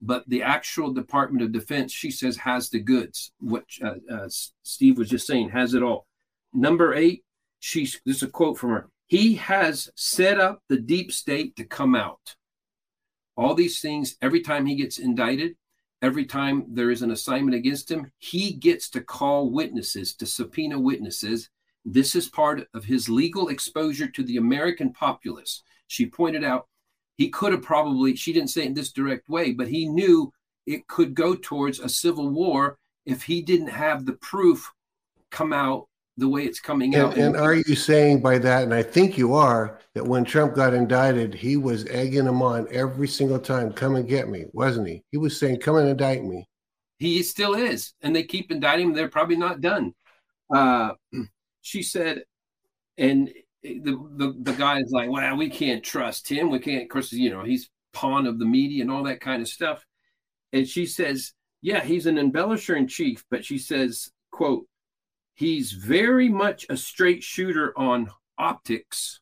but 0.00 0.26
the 0.30 0.42
actual 0.42 0.94
Department 0.94 1.44
of 1.44 1.52
Defense, 1.52 1.92
she 1.92 2.10
says, 2.10 2.38
has 2.38 2.70
the 2.70 2.78
goods. 2.78 3.32
What 3.38 3.64
uh, 3.84 3.96
uh, 4.10 4.28
Steve 4.62 4.96
was 4.96 5.10
just 5.10 5.26
saying, 5.26 5.50
has 5.50 5.74
it 5.74 5.82
all. 5.82 6.06
Number 6.54 6.94
eight, 6.94 7.22
she's, 7.58 8.00
this 8.06 8.16
is 8.16 8.22
a 8.22 8.28
quote 8.28 8.56
from 8.56 8.70
her. 8.70 8.88
He 9.08 9.34
has 9.34 9.90
set 9.94 10.40
up 10.40 10.62
the 10.70 10.78
deep 10.78 11.12
state 11.12 11.54
to 11.56 11.64
come 11.64 11.94
out. 11.94 12.36
All 13.36 13.54
these 13.54 13.82
things, 13.82 14.16
every 14.22 14.40
time 14.40 14.64
he 14.64 14.74
gets 14.74 14.98
indicted, 14.98 15.54
every 16.00 16.24
time 16.24 16.64
there 16.66 16.90
is 16.90 17.02
an 17.02 17.10
assignment 17.10 17.56
against 17.56 17.90
him, 17.90 18.10
he 18.16 18.54
gets 18.54 18.88
to 18.88 19.02
call 19.02 19.50
witnesses, 19.50 20.14
to 20.14 20.24
subpoena 20.24 20.80
witnesses 20.80 21.50
this 21.84 22.14
is 22.14 22.28
part 22.28 22.66
of 22.74 22.84
his 22.84 23.08
legal 23.08 23.48
exposure 23.48 24.08
to 24.08 24.22
the 24.22 24.36
American 24.36 24.92
populace. 24.92 25.62
She 25.86 26.06
pointed 26.06 26.44
out 26.44 26.68
he 27.16 27.28
could 27.28 27.52
have 27.52 27.62
probably, 27.62 28.16
she 28.16 28.32
didn't 28.32 28.50
say 28.50 28.62
it 28.62 28.66
in 28.66 28.74
this 28.74 28.92
direct 28.92 29.28
way, 29.28 29.52
but 29.52 29.68
he 29.68 29.88
knew 29.88 30.32
it 30.66 30.86
could 30.86 31.14
go 31.14 31.34
towards 31.34 31.80
a 31.80 31.88
civil 31.88 32.28
war 32.28 32.78
if 33.06 33.22
he 33.22 33.42
didn't 33.42 33.68
have 33.68 34.06
the 34.06 34.12
proof 34.14 34.70
come 35.30 35.52
out 35.52 35.86
the 36.16 36.28
way 36.28 36.44
it's 36.44 36.60
coming 36.60 36.94
and, 36.94 37.04
out. 37.04 37.16
And 37.16 37.36
are 37.36 37.54
you 37.54 37.74
saying 37.74 38.20
by 38.20 38.38
that, 38.38 38.62
and 38.64 38.74
I 38.74 38.82
think 38.82 39.16
you 39.16 39.34
are, 39.34 39.80
that 39.94 40.04
when 40.04 40.24
Trump 40.24 40.54
got 40.54 40.74
indicted, 40.74 41.34
he 41.34 41.56
was 41.56 41.86
egging 41.86 42.26
him 42.26 42.42
on 42.42 42.68
every 42.70 43.08
single 43.08 43.38
time, 43.38 43.72
come 43.72 43.96
and 43.96 44.08
get 44.08 44.28
me, 44.28 44.44
wasn't 44.52 44.86
he? 44.86 45.02
He 45.10 45.16
was 45.16 45.38
saying, 45.38 45.60
come 45.60 45.76
and 45.76 45.88
indict 45.88 46.24
me. 46.24 46.46
He 46.98 47.22
still 47.22 47.54
is. 47.54 47.94
And 48.02 48.14
they 48.14 48.22
keep 48.22 48.52
indicting 48.52 48.88
him. 48.88 48.94
They're 48.94 49.08
probably 49.08 49.36
not 49.36 49.62
done. 49.62 49.94
Uh, 50.54 50.92
she 51.62 51.82
said, 51.82 52.24
and 52.98 53.30
the, 53.62 53.92
the 54.16 54.34
the 54.40 54.52
guy 54.52 54.78
is 54.80 54.90
like, 54.90 55.10
well, 55.10 55.36
we 55.36 55.50
can't 55.50 55.84
trust 55.84 56.28
him. 56.28 56.50
We 56.50 56.58
can't, 56.58 56.82
of 56.84 56.88
course, 56.88 57.12
you 57.12 57.30
know, 57.30 57.44
he's 57.44 57.68
pawn 57.92 58.26
of 58.26 58.38
the 58.38 58.46
media 58.46 58.82
and 58.82 58.90
all 58.90 59.02
that 59.04 59.20
kind 59.20 59.42
of 59.42 59.48
stuff. 59.48 59.84
And 60.52 60.66
she 60.66 60.86
says, 60.86 61.32
yeah, 61.62 61.80
he's 61.80 62.06
an 62.06 62.16
embellisher 62.16 62.76
in 62.76 62.88
chief, 62.88 63.24
but 63.30 63.44
she 63.44 63.58
says, 63.58 64.10
quote, 64.32 64.66
he's 65.34 65.72
very 65.72 66.28
much 66.28 66.66
a 66.70 66.76
straight 66.76 67.22
shooter 67.22 67.72
on 67.78 68.10
optics 68.38 69.20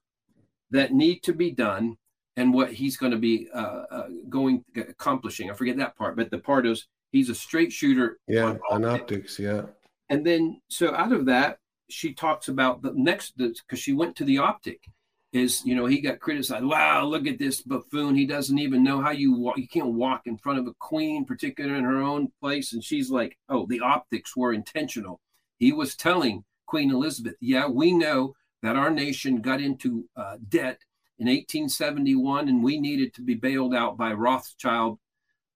that 0.70 0.93
need 0.93 1.22
to 1.24 1.32
be 1.32 1.51
done. 1.51 1.97
and 2.39 2.55
what 2.55 2.72
he's 2.72 2.97
going 2.97 3.11
to 3.11 3.18
be 3.18 3.49
uh, 3.53 3.82
uh, 3.91 4.07
going 4.28 4.64
accomplishing. 4.76 5.51
I 5.51 5.55
forget 5.55 5.76
that 5.78 5.97
part, 5.97 6.16
but 6.16 6.30
the 6.30 6.39
part 6.39 6.66
is 6.66 6.86
he's 7.11 7.28
a 7.30 7.34
straight 7.34 7.72
shooter. 7.72 8.18
Yeah, 8.28 8.55
on, 8.70 8.84
optics. 8.84 9.41
Yeah. 9.41 9.62
And 10.09 10.24
then 10.24 10.61
so 10.68 10.95
out 10.95 11.12
of 11.12 11.26
that, 11.26 11.59
she 11.89 12.12
talks 12.12 12.49
about 12.49 12.82
the 12.82 12.93
next 12.95 13.36
because 13.36 13.78
she 13.78 13.93
went 13.93 14.16
to 14.16 14.24
the 14.24 14.39
optic. 14.39 14.80
Is 15.30 15.62
you 15.66 15.74
know 15.74 15.84
he 15.84 16.01
got 16.01 16.20
criticized. 16.20 16.64
Wow, 16.64 17.05
look 17.05 17.26
at 17.26 17.39
this 17.39 17.61
buffoon. 17.61 18.14
He 18.14 18.24
doesn't 18.24 18.59
even 18.59 18.82
know 18.82 19.03
how 19.03 19.11
you 19.11 19.34
walk. 19.34 19.59
You 19.59 19.68
can't 19.68 19.93
walk 19.93 20.22
in 20.24 20.39
front 20.39 20.59
of 20.59 20.66
a 20.66 20.72
queen, 20.78 21.26
particularly 21.26 21.78
in 21.78 21.84
her 21.84 22.01
own 22.01 22.32
place. 22.41 22.72
And 22.72 22.82
she's 22.82 23.11
like, 23.11 23.36
oh, 23.51 23.66
the 23.66 23.80
optics 23.80 24.34
were 24.34 24.55
intentional. 24.55 25.20
He 25.59 25.70
was 25.70 25.95
telling 25.95 26.45
Queen 26.66 26.91
Elizabeth, 26.91 27.34
yeah, 27.41 27.66
we 27.66 27.93
know 27.93 28.34
that 28.62 28.76
our 28.76 28.91
nation 28.91 29.41
got 29.41 29.61
into 29.61 30.09
uh, 30.16 30.36
debt 30.49 30.78
in 31.18 31.26
1871 31.26 32.49
and 32.49 32.62
we 32.62 32.78
needed 32.78 33.12
to 33.14 33.22
be 33.22 33.34
bailed 33.34 33.74
out 33.74 33.97
by 33.97 34.12
Rothschild, 34.12 34.99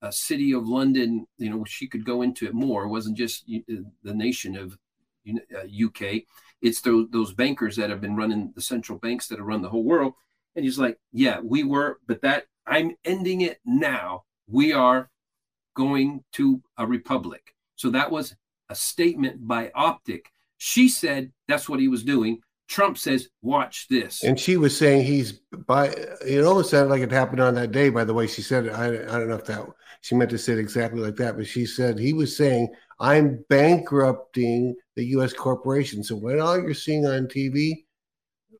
a 0.01 0.11
city 0.11 0.53
of 0.53 0.67
London. 0.67 1.27
You 1.39 1.51
know, 1.51 1.65
she 1.65 1.87
could 1.87 2.05
go 2.05 2.23
into 2.23 2.47
it 2.47 2.55
more. 2.55 2.85
It 2.85 2.89
wasn't 2.89 3.17
just 3.17 3.47
the 3.47 4.15
nation 4.15 4.57
of 4.57 4.73
uh, 4.73 4.77
UK. 5.27 6.03
Uh, 6.03 6.19
it's 6.61 6.81
those, 6.81 7.09
those 7.11 7.33
bankers 7.33 7.77
that 7.77 7.91
have 7.91 8.01
been 8.01 8.17
running 8.17 8.53
the 8.55 8.61
central 8.61 8.99
banks 8.99 9.29
that 9.29 9.39
have 9.39 9.47
run 9.47 9.63
the 9.63 9.69
whole 9.69 9.85
world. 9.85 10.15
And 10.55 10.65
he's 10.65 10.79
like, 10.79 10.99
yeah, 11.13 11.41
we 11.43 11.65
were, 11.65 11.99
but 12.07 12.23
that 12.23 12.45
I'm 12.67 12.97
ending 13.05 13.41
it 13.41 13.59
now. 13.65 14.25
We 14.47 14.73
are 14.73 15.11
going 15.75 16.25
to 16.33 16.63
a 16.77 16.87
republic. 16.87 17.55
So 17.77 17.91
that 17.91 18.11
was 18.11 18.35
a 18.69 18.75
statement 18.75 19.47
by 19.47 19.71
Optic. 19.75 20.27
She 20.59 20.89
said 20.89 21.33
that's 21.49 21.69
what 21.69 21.81
he 21.81 21.89
was 21.89 22.05
doing. 22.05 22.41
Trump 22.69 22.97
says, 22.97 23.29
"Watch 23.43 23.89
this." 23.89 24.23
And 24.23 24.39
she 24.39 24.57
was 24.57 24.77
saying 24.77 25.05
he's 25.05 25.33
by. 25.67 25.89
It 26.25 26.45
almost 26.45 26.71
sounded 26.71 26.91
like 26.91 27.03
it 27.03 27.11
happened 27.11 27.41
on 27.41 27.55
that 27.57 27.73
day. 27.73 27.91
By 27.91 28.05
the 28.05 28.15
way, 28.15 28.27
she 28.27 28.41
said. 28.41 28.69
I, 28.69 28.87
I 28.87 29.19
don't 29.19 29.29
know 29.29 29.35
if 29.35 29.45
that 29.47 29.67
she 30.01 30.15
meant 30.15 30.31
to 30.31 30.39
say 30.39 30.55
it 30.55 30.59
exactly 30.59 31.01
like 31.01 31.17
that, 31.17 31.37
but 31.37 31.47
she 31.47 31.67
said 31.67 31.99
he 31.99 32.13
was 32.13 32.37
saying, 32.37 32.69
"I'm 32.99 33.45
bankrupting 33.51 34.77
the 34.97 35.05
U.S. 35.07 35.33
corporation." 35.33 36.03
So 36.03 36.17
when 36.17 36.41
all 36.41 36.61
you're 36.61 36.75
seeing 36.75 37.07
on 37.07 37.27
TV 37.27 37.85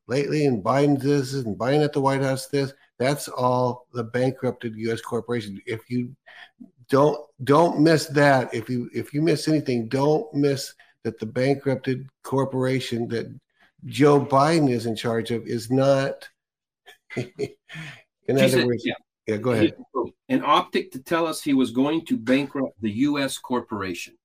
lately, 0.07 0.45
and 0.45 0.63
Biden 0.63 0.99
this 0.99 1.33
and 1.33 1.57
Biden 1.57 1.83
at 1.83 1.93
the 1.93 2.01
White 2.01 2.21
House 2.21 2.47
this, 2.47 2.73
that's 2.99 3.27
all 3.27 3.87
the 3.93 4.03
bankrupted 4.03 4.75
U.S. 4.75 5.01
corporation. 5.01 5.61
If 5.65 5.89
you 5.89 6.15
don't 6.89 7.19
don't 7.43 7.79
miss 7.79 8.07
that. 8.07 8.53
If 8.53 8.69
you 8.69 8.89
if 8.93 9.13
you 9.13 9.21
miss 9.21 9.47
anything, 9.47 9.87
don't 9.87 10.31
miss 10.33 10.73
that 11.03 11.19
the 11.19 11.25
bankrupted 11.25 12.07
corporation 12.23 13.07
that 13.09 13.33
Joe 13.85 14.23
Biden 14.23 14.69
is 14.69 14.85
in 14.85 14.95
charge 14.95 15.31
of 15.31 15.45
is 15.47 15.69
not. 15.69 16.29
in 17.15 17.29
other 18.29 18.65
words, 18.65 18.85
yeah. 18.85 18.93
yeah, 19.27 19.37
go 19.37 19.51
ahead. 19.51 19.75
An 20.29 20.43
optic 20.43 20.91
to 20.93 20.99
tell 20.99 21.27
us 21.27 21.41
he 21.41 21.53
was 21.53 21.71
going 21.71 22.05
to 22.05 22.17
bankrupt 22.17 22.79
the 22.81 22.91
U.S. 22.91 23.37
corporation. 23.37 24.15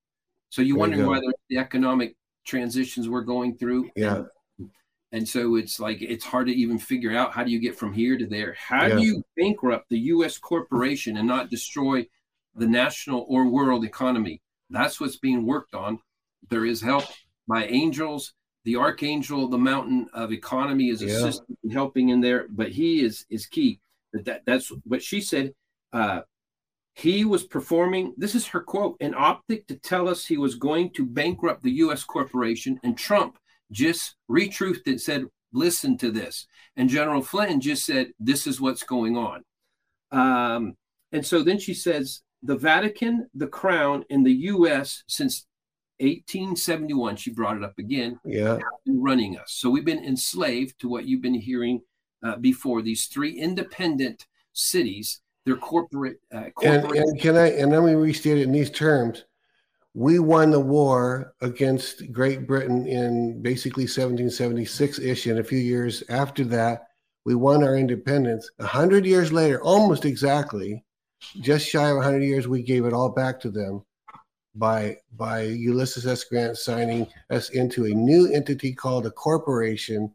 So 0.50 0.62
you're 0.62 0.78
wondering 0.78 1.06
why 1.06 1.20
the 1.48 1.58
economic 1.58 2.16
transitions 2.46 3.08
we're 3.08 3.22
going 3.22 3.56
through. 3.56 3.90
Yeah. 3.94 4.24
And, 4.58 4.70
and, 5.12 5.28
so 5.28 5.56
it's 5.56 5.78
like 5.78 6.00
it's 6.00 6.24
hard 6.24 6.46
to 6.46 6.54
even 6.54 6.78
figure 6.78 7.16
out 7.16 7.32
how 7.32 7.44
do 7.44 7.50
you 7.50 7.58
get 7.58 7.76
from 7.76 7.92
here 7.92 8.16
to 8.16 8.26
there. 8.26 8.54
How 8.58 8.86
yeah. 8.86 8.96
do 8.96 9.02
you 9.02 9.22
bankrupt 9.36 9.88
the 9.90 9.98
U.S. 9.98 10.38
corporation 10.38 11.16
and 11.18 11.28
not 11.28 11.50
destroy 11.50 12.06
the 12.54 12.66
national 12.66 13.26
or 13.28 13.46
world 13.46 13.84
economy? 13.84 14.40
That's 14.70 15.00
what's 15.00 15.18
being 15.18 15.46
worked 15.46 15.74
on. 15.74 15.98
There 16.48 16.64
is 16.64 16.80
help 16.80 17.04
by 17.46 17.66
angels 17.66 18.32
the 18.68 18.76
archangel, 18.76 19.48
the 19.48 19.56
mountain 19.56 20.08
of 20.12 20.30
economy 20.30 20.90
is 20.90 21.00
yeah. 21.00 21.14
assisting 21.14 21.56
and 21.62 21.72
helping 21.72 22.10
in 22.10 22.20
there, 22.20 22.46
but 22.50 22.68
he 22.68 23.00
is 23.00 23.24
is 23.30 23.46
key. 23.46 23.80
That, 24.12 24.26
that 24.26 24.42
that's 24.44 24.70
what 24.84 25.02
she 25.02 25.22
said. 25.22 25.54
Uh, 25.90 26.20
he 26.98 27.24
was 27.24 27.44
performing. 27.44 28.12
This 28.16 28.34
is 28.34 28.46
her 28.48 28.60
quote: 28.60 28.96
"An 29.00 29.14
optic 29.16 29.66
to 29.68 29.76
tell 29.76 30.08
us 30.08 30.26
he 30.26 30.36
was 30.36 30.56
going 30.56 30.90
to 30.94 31.06
bankrupt 31.06 31.62
the 31.62 31.78
U.S. 31.84 32.04
corporation." 32.04 32.80
And 32.82 32.98
Trump 32.98 33.38
just 33.70 34.16
retruthed 34.30 34.86
it, 34.86 35.00
said, 35.00 35.26
"Listen 35.52 35.96
to 35.98 36.10
this." 36.10 36.46
And 36.76 36.88
General 36.88 37.22
Flynn 37.22 37.60
just 37.60 37.84
said, 37.86 38.12
"This 38.18 38.46
is 38.46 38.60
what's 38.60 38.82
going 38.82 39.16
on." 39.16 39.44
Um, 40.10 40.74
and 41.12 41.24
so 41.24 41.42
then 41.42 41.58
she 41.58 41.74
says, 41.74 42.22
"The 42.42 42.56
Vatican, 42.56 43.28
the 43.34 43.46
Crown, 43.46 44.04
and 44.10 44.26
the 44.26 44.34
U.S. 44.52 45.04
since 45.06 45.46
1871, 46.00 47.16
she 47.16 47.32
brought 47.32 47.56
it 47.56 47.64
up 47.64 47.78
again. 47.78 48.18
Yeah. 48.24 48.58
Running 48.86 49.38
us. 49.38 49.52
So 49.52 49.70
we've 49.70 49.84
been 49.84 50.04
enslaved 50.04 50.78
to 50.80 50.88
what 50.88 51.06
you've 51.06 51.22
been 51.22 51.34
hearing 51.34 51.80
uh, 52.24 52.36
before. 52.36 52.82
These 52.82 53.06
three 53.06 53.38
independent 53.38 54.26
cities, 54.52 55.20
they're 55.48 55.56
corporate. 55.56 56.20
Uh, 56.32 56.50
corporate. 56.54 56.84
And, 56.84 57.08
and, 57.08 57.20
can 57.20 57.36
I, 57.36 57.52
and 57.52 57.72
let 57.72 57.82
me 57.82 57.94
restate 57.94 58.38
it 58.38 58.42
in 58.42 58.52
these 58.52 58.70
terms. 58.70 59.24
We 59.94 60.18
won 60.18 60.50
the 60.50 60.60
war 60.60 61.34
against 61.40 62.12
Great 62.12 62.46
Britain 62.46 62.86
in 62.86 63.42
basically 63.42 63.84
1776 63.84 64.98
ish. 64.98 65.26
And 65.26 65.38
a 65.38 65.44
few 65.44 65.58
years 65.58 66.04
after 66.10 66.44
that, 66.44 66.88
we 67.24 67.34
won 67.34 67.64
our 67.64 67.76
independence. 67.76 68.48
A 68.58 68.66
hundred 68.66 69.06
years 69.06 69.32
later, 69.32 69.60
almost 69.62 70.04
exactly, 70.04 70.84
just 71.40 71.66
shy 71.66 71.88
of 71.88 71.96
100 71.96 72.22
years, 72.22 72.46
we 72.46 72.62
gave 72.62 72.84
it 72.84 72.92
all 72.92 73.08
back 73.08 73.40
to 73.40 73.50
them 73.50 73.82
by 74.54 74.96
by 75.16 75.42
Ulysses 75.42 76.06
S. 76.06 76.24
Grant 76.24 76.56
signing 76.56 77.06
us 77.30 77.50
into 77.50 77.86
a 77.86 77.90
new 77.90 78.32
entity 78.32 78.74
called 78.74 79.06
a 79.06 79.10
corporation 79.10 80.14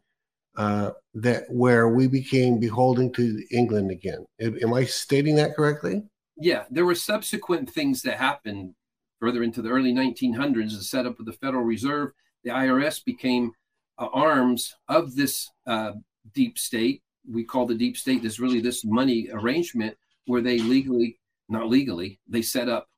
uh, 0.56 0.90
that 1.14 1.44
where 1.48 1.88
we 1.88 2.06
became 2.06 2.60
beholden 2.60 3.12
to 3.12 3.42
England 3.50 3.90
again. 3.90 4.24
Am 4.40 4.72
I 4.72 4.84
stating 4.84 5.34
that 5.36 5.54
correctly? 5.54 6.02
Yeah, 6.36 6.64
there 6.70 6.84
were 6.84 6.94
subsequent 6.94 7.70
things 7.70 8.02
that 8.02 8.18
happened 8.18 8.74
further 9.20 9.42
into 9.42 9.62
the 9.62 9.70
early 9.70 9.92
1900s. 9.92 10.76
The 10.76 10.84
setup 10.84 11.18
of 11.18 11.26
the 11.26 11.32
Federal 11.32 11.64
Reserve, 11.64 12.12
the 12.42 12.50
IRS 12.50 13.04
became 13.04 13.52
uh, 13.98 14.08
arms 14.12 14.74
of 14.88 15.14
this 15.14 15.50
uh, 15.66 15.92
deep 16.34 16.58
state. 16.58 17.02
We 17.28 17.44
call 17.44 17.66
the 17.66 17.74
deep 17.74 17.96
state 17.96 18.22
this 18.22 18.40
really 18.40 18.60
this 18.60 18.84
money 18.84 19.28
arrangement 19.32 19.96
where 20.26 20.40
they 20.40 20.58
legally, 20.58 21.18
not 21.48 21.68
legally, 21.68 22.18
they 22.28 22.42
set 22.42 22.68
up 22.68 22.88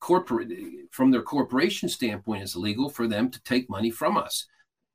corporate 0.00 0.52
from 0.90 1.10
their 1.10 1.22
corporation 1.22 1.88
standpoint 1.88 2.42
it's 2.42 2.54
illegal 2.54 2.90
for 2.90 3.08
them 3.08 3.30
to 3.30 3.42
take 3.44 3.68
money 3.70 3.90
from 3.90 4.16
us 4.16 4.46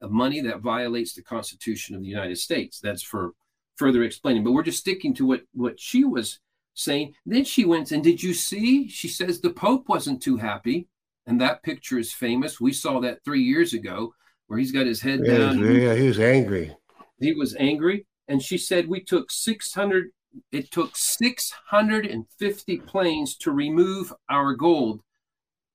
money 0.10 0.42
that 0.42 0.62
violates 0.62 1.14
the 1.14 1.22
constitution 1.22 1.96
of 1.96 2.02
the 2.02 2.08
united 2.08 2.38
states. 2.38 2.80
That's 2.80 3.04
for 3.04 3.34
further 3.78 4.04
explaining. 4.04 4.44
But 4.44 4.52
we're 4.52 4.64
just 4.64 4.80
sticking 4.80 5.14
to 5.16 5.26
what 5.26 5.42
what 5.54 5.80
she 5.80 6.04
was 6.04 6.40
saying. 6.74 7.14
Then 7.26 7.44
she 7.44 7.66
went 7.66 7.92
and 7.92 8.04
did 8.04 8.22
you 8.22 8.34
see? 8.34 8.88
She 8.88 9.08
says 9.08 9.40
the 9.40 9.52
pope 9.52 9.88
wasn't 9.88 10.22
too 10.22 10.38
happy. 10.38 10.88
And 11.28 11.40
that 11.40 11.62
picture 11.62 12.00
is 12.00 12.12
famous. 12.12 12.60
We 12.60 12.74
saw 12.74 13.00
that 13.02 13.24
three 13.24 13.44
years 13.44 13.74
ago 13.74 14.14
where 14.48 14.58
he's 14.58 14.72
got 14.72 14.88
his 14.88 15.02
head 15.02 15.22
yeah, 15.24 15.38
down. 15.38 15.60
yeah 15.60 15.94
he 15.94 16.08
was 16.08 16.20
angry. 16.20 16.76
He 17.20 17.34
was 17.34 17.56
angry. 17.58 18.08
And 18.28 18.42
she 18.42 18.58
said 18.58 18.88
we 18.88 19.02
took 19.02 19.32
600 19.32 20.12
it 20.52 20.72
took 20.72 20.96
650 20.96 22.78
planes 22.80 23.36
to 23.38 23.52
remove 23.52 24.14
our 24.30 24.54
gold. 24.54 25.02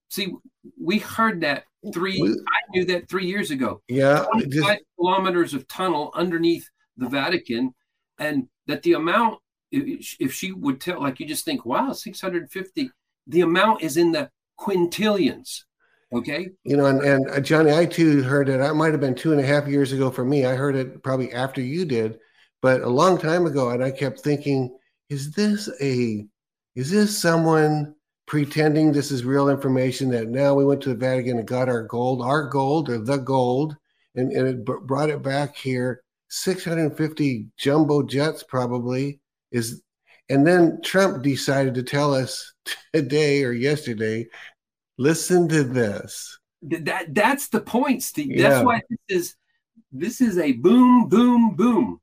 See, 0.09 0.33
we 0.81 0.99
heard 0.99 1.41
that 1.43 1.65
three. 1.93 2.21
I 2.23 2.71
knew 2.71 2.85
that 2.87 3.09
three 3.09 3.27
years 3.27 3.51
ago. 3.51 3.83
Yeah, 3.89 4.25
just, 4.49 4.81
kilometers 4.99 5.55
of 5.55 5.67
tunnel 5.69 6.11
underneath 6.15 6.69
the 6.97 7.09
Vatican, 7.09 7.75
and 8.19 8.49
that 8.67 8.83
the 8.83 8.95
amount, 8.95 9.39
if 9.71 10.33
she 10.33 10.53
would 10.53 10.81
tell, 10.81 11.01
like 11.01 11.21
you 11.21 11.27
just 11.27 11.45
think, 11.45 11.65
wow, 11.65 11.93
650. 11.93 12.91
The 13.29 13.41
amount 13.41 13.83
is 13.83 13.97
in 13.97 14.13
the 14.13 14.31
quintillions. 14.59 15.65
Okay. 16.13 16.51
You 16.63 16.77
know, 16.77 16.87
and, 16.87 17.01
and 17.03 17.31
uh, 17.31 17.41
Johnny, 17.41 17.73
I 17.73 17.85
too 17.85 18.23
heard 18.23 18.49
it. 18.49 18.61
I 18.61 18.71
might 18.73 18.93
have 18.93 19.01
been 19.01 19.17
two 19.17 19.33
and 19.33 19.41
a 19.41 19.47
half 19.47 19.67
years 19.67 19.93
ago 19.93 20.11
for 20.11 20.25
me. 20.25 20.47
I 20.47 20.55
heard 20.55 20.77
it 20.77 21.03
probably 21.03 21.33
after 21.33 21.61
you 21.61 21.85
did 21.85 22.19
but 22.63 22.83
a 22.83 22.89
long 22.89 23.19
time 23.19 23.47
ago 23.47 23.71
and 23.71 23.83
i 23.83 23.91
kept 23.91 24.21
thinking 24.21 24.77
is 25.09 25.31
this 25.33 25.71
a 25.81 26.27
is 26.75 26.91
this 26.91 27.21
someone 27.21 27.95
pretending 28.27 28.93
this 28.93 29.11
is 29.11 29.25
real 29.25 29.49
information 29.49 30.11
that 30.11 30.29
now 30.29 30.55
we 30.55 30.65
went 30.65 30.81
to 30.83 30.89
the 30.89 30.95
vatican 30.95 31.39
and 31.39 31.47
got 31.47 31.69
our 31.69 31.83
gold 31.83 32.21
our 32.23 32.49
gold 32.49 32.89
or 32.89 32.99
the 32.99 33.19
gold 33.19 33.77
and, 34.17 34.33
and 34.33 34.49
it 34.49 34.65
brought 34.65 35.11
it 35.11 35.23
back 35.23 35.57
here. 35.57 36.03
650 36.29 37.47
jumbo 37.57 38.03
jets 38.03 38.43
probably 38.43 39.21
is 39.53 39.83
and 40.29 40.45
then 40.45 40.81
trump 40.83 41.23
decided 41.23 41.73
to 41.75 41.85
tell 41.85 42.13
us 42.13 42.53
today 42.93 43.45
or 43.45 43.53
yesterday 43.53 44.27
listen 44.99 45.49
to 45.49 45.63
this. 45.63 46.39
That 46.63 47.15
that's 47.15 47.49
the 47.49 47.61
point 47.61 48.03
steve. 48.03 48.33
Yeah. 48.33 48.49
that's 48.49 48.65
why 48.65 48.81
this 48.89 48.99
is 49.09 49.37
this 49.93 50.21
is 50.21 50.39
a 50.39 50.53
boom 50.53 51.09
boom 51.09 51.55
boom. 51.55 52.01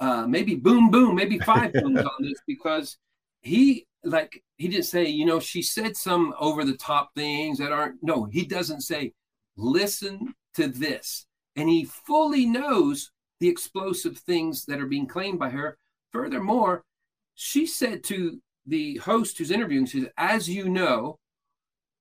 Uh, 0.00 0.24
maybe 0.28 0.54
boom, 0.54 0.90
boom, 0.92 1.16
maybe 1.16 1.40
five 1.40 1.72
booms 1.72 1.98
on 1.98 2.22
this 2.22 2.40
because 2.46 2.98
he 3.42 3.84
like 4.04 4.42
he 4.56 4.68
didn't 4.68 4.84
say, 4.84 5.06
you 5.06 5.24
know, 5.26 5.40
she 5.40 5.62
said 5.62 5.96
some 5.96 6.34
over 6.38 6.64
the 6.64 6.76
top 6.76 7.10
things 7.16 7.58
that 7.58 7.72
aren't. 7.72 8.02
No, 8.02 8.24
he 8.24 8.44
doesn't 8.44 8.82
say, 8.82 9.12
listen 9.56 10.34
to 10.54 10.68
this, 10.68 11.26
and 11.56 11.68
he 11.68 11.84
fully 11.84 12.46
knows 12.46 13.10
the 13.40 13.48
explosive 13.48 14.18
things 14.18 14.64
that 14.66 14.80
are 14.80 14.86
being 14.86 15.06
claimed 15.06 15.38
by 15.38 15.50
her. 15.50 15.76
Furthermore, 16.12 16.84
She 17.34 17.66
said 17.66 18.02
to 18.04 18.40
the 18.66 18.96
host 18.96 19.38
who's 19.38 19.52
interviewing, 19.52 19.86
she 19.86 20.00
said, 20.00 20.12
As 20.16 20.48
you 20.48 20.68
know, 20.68 21.18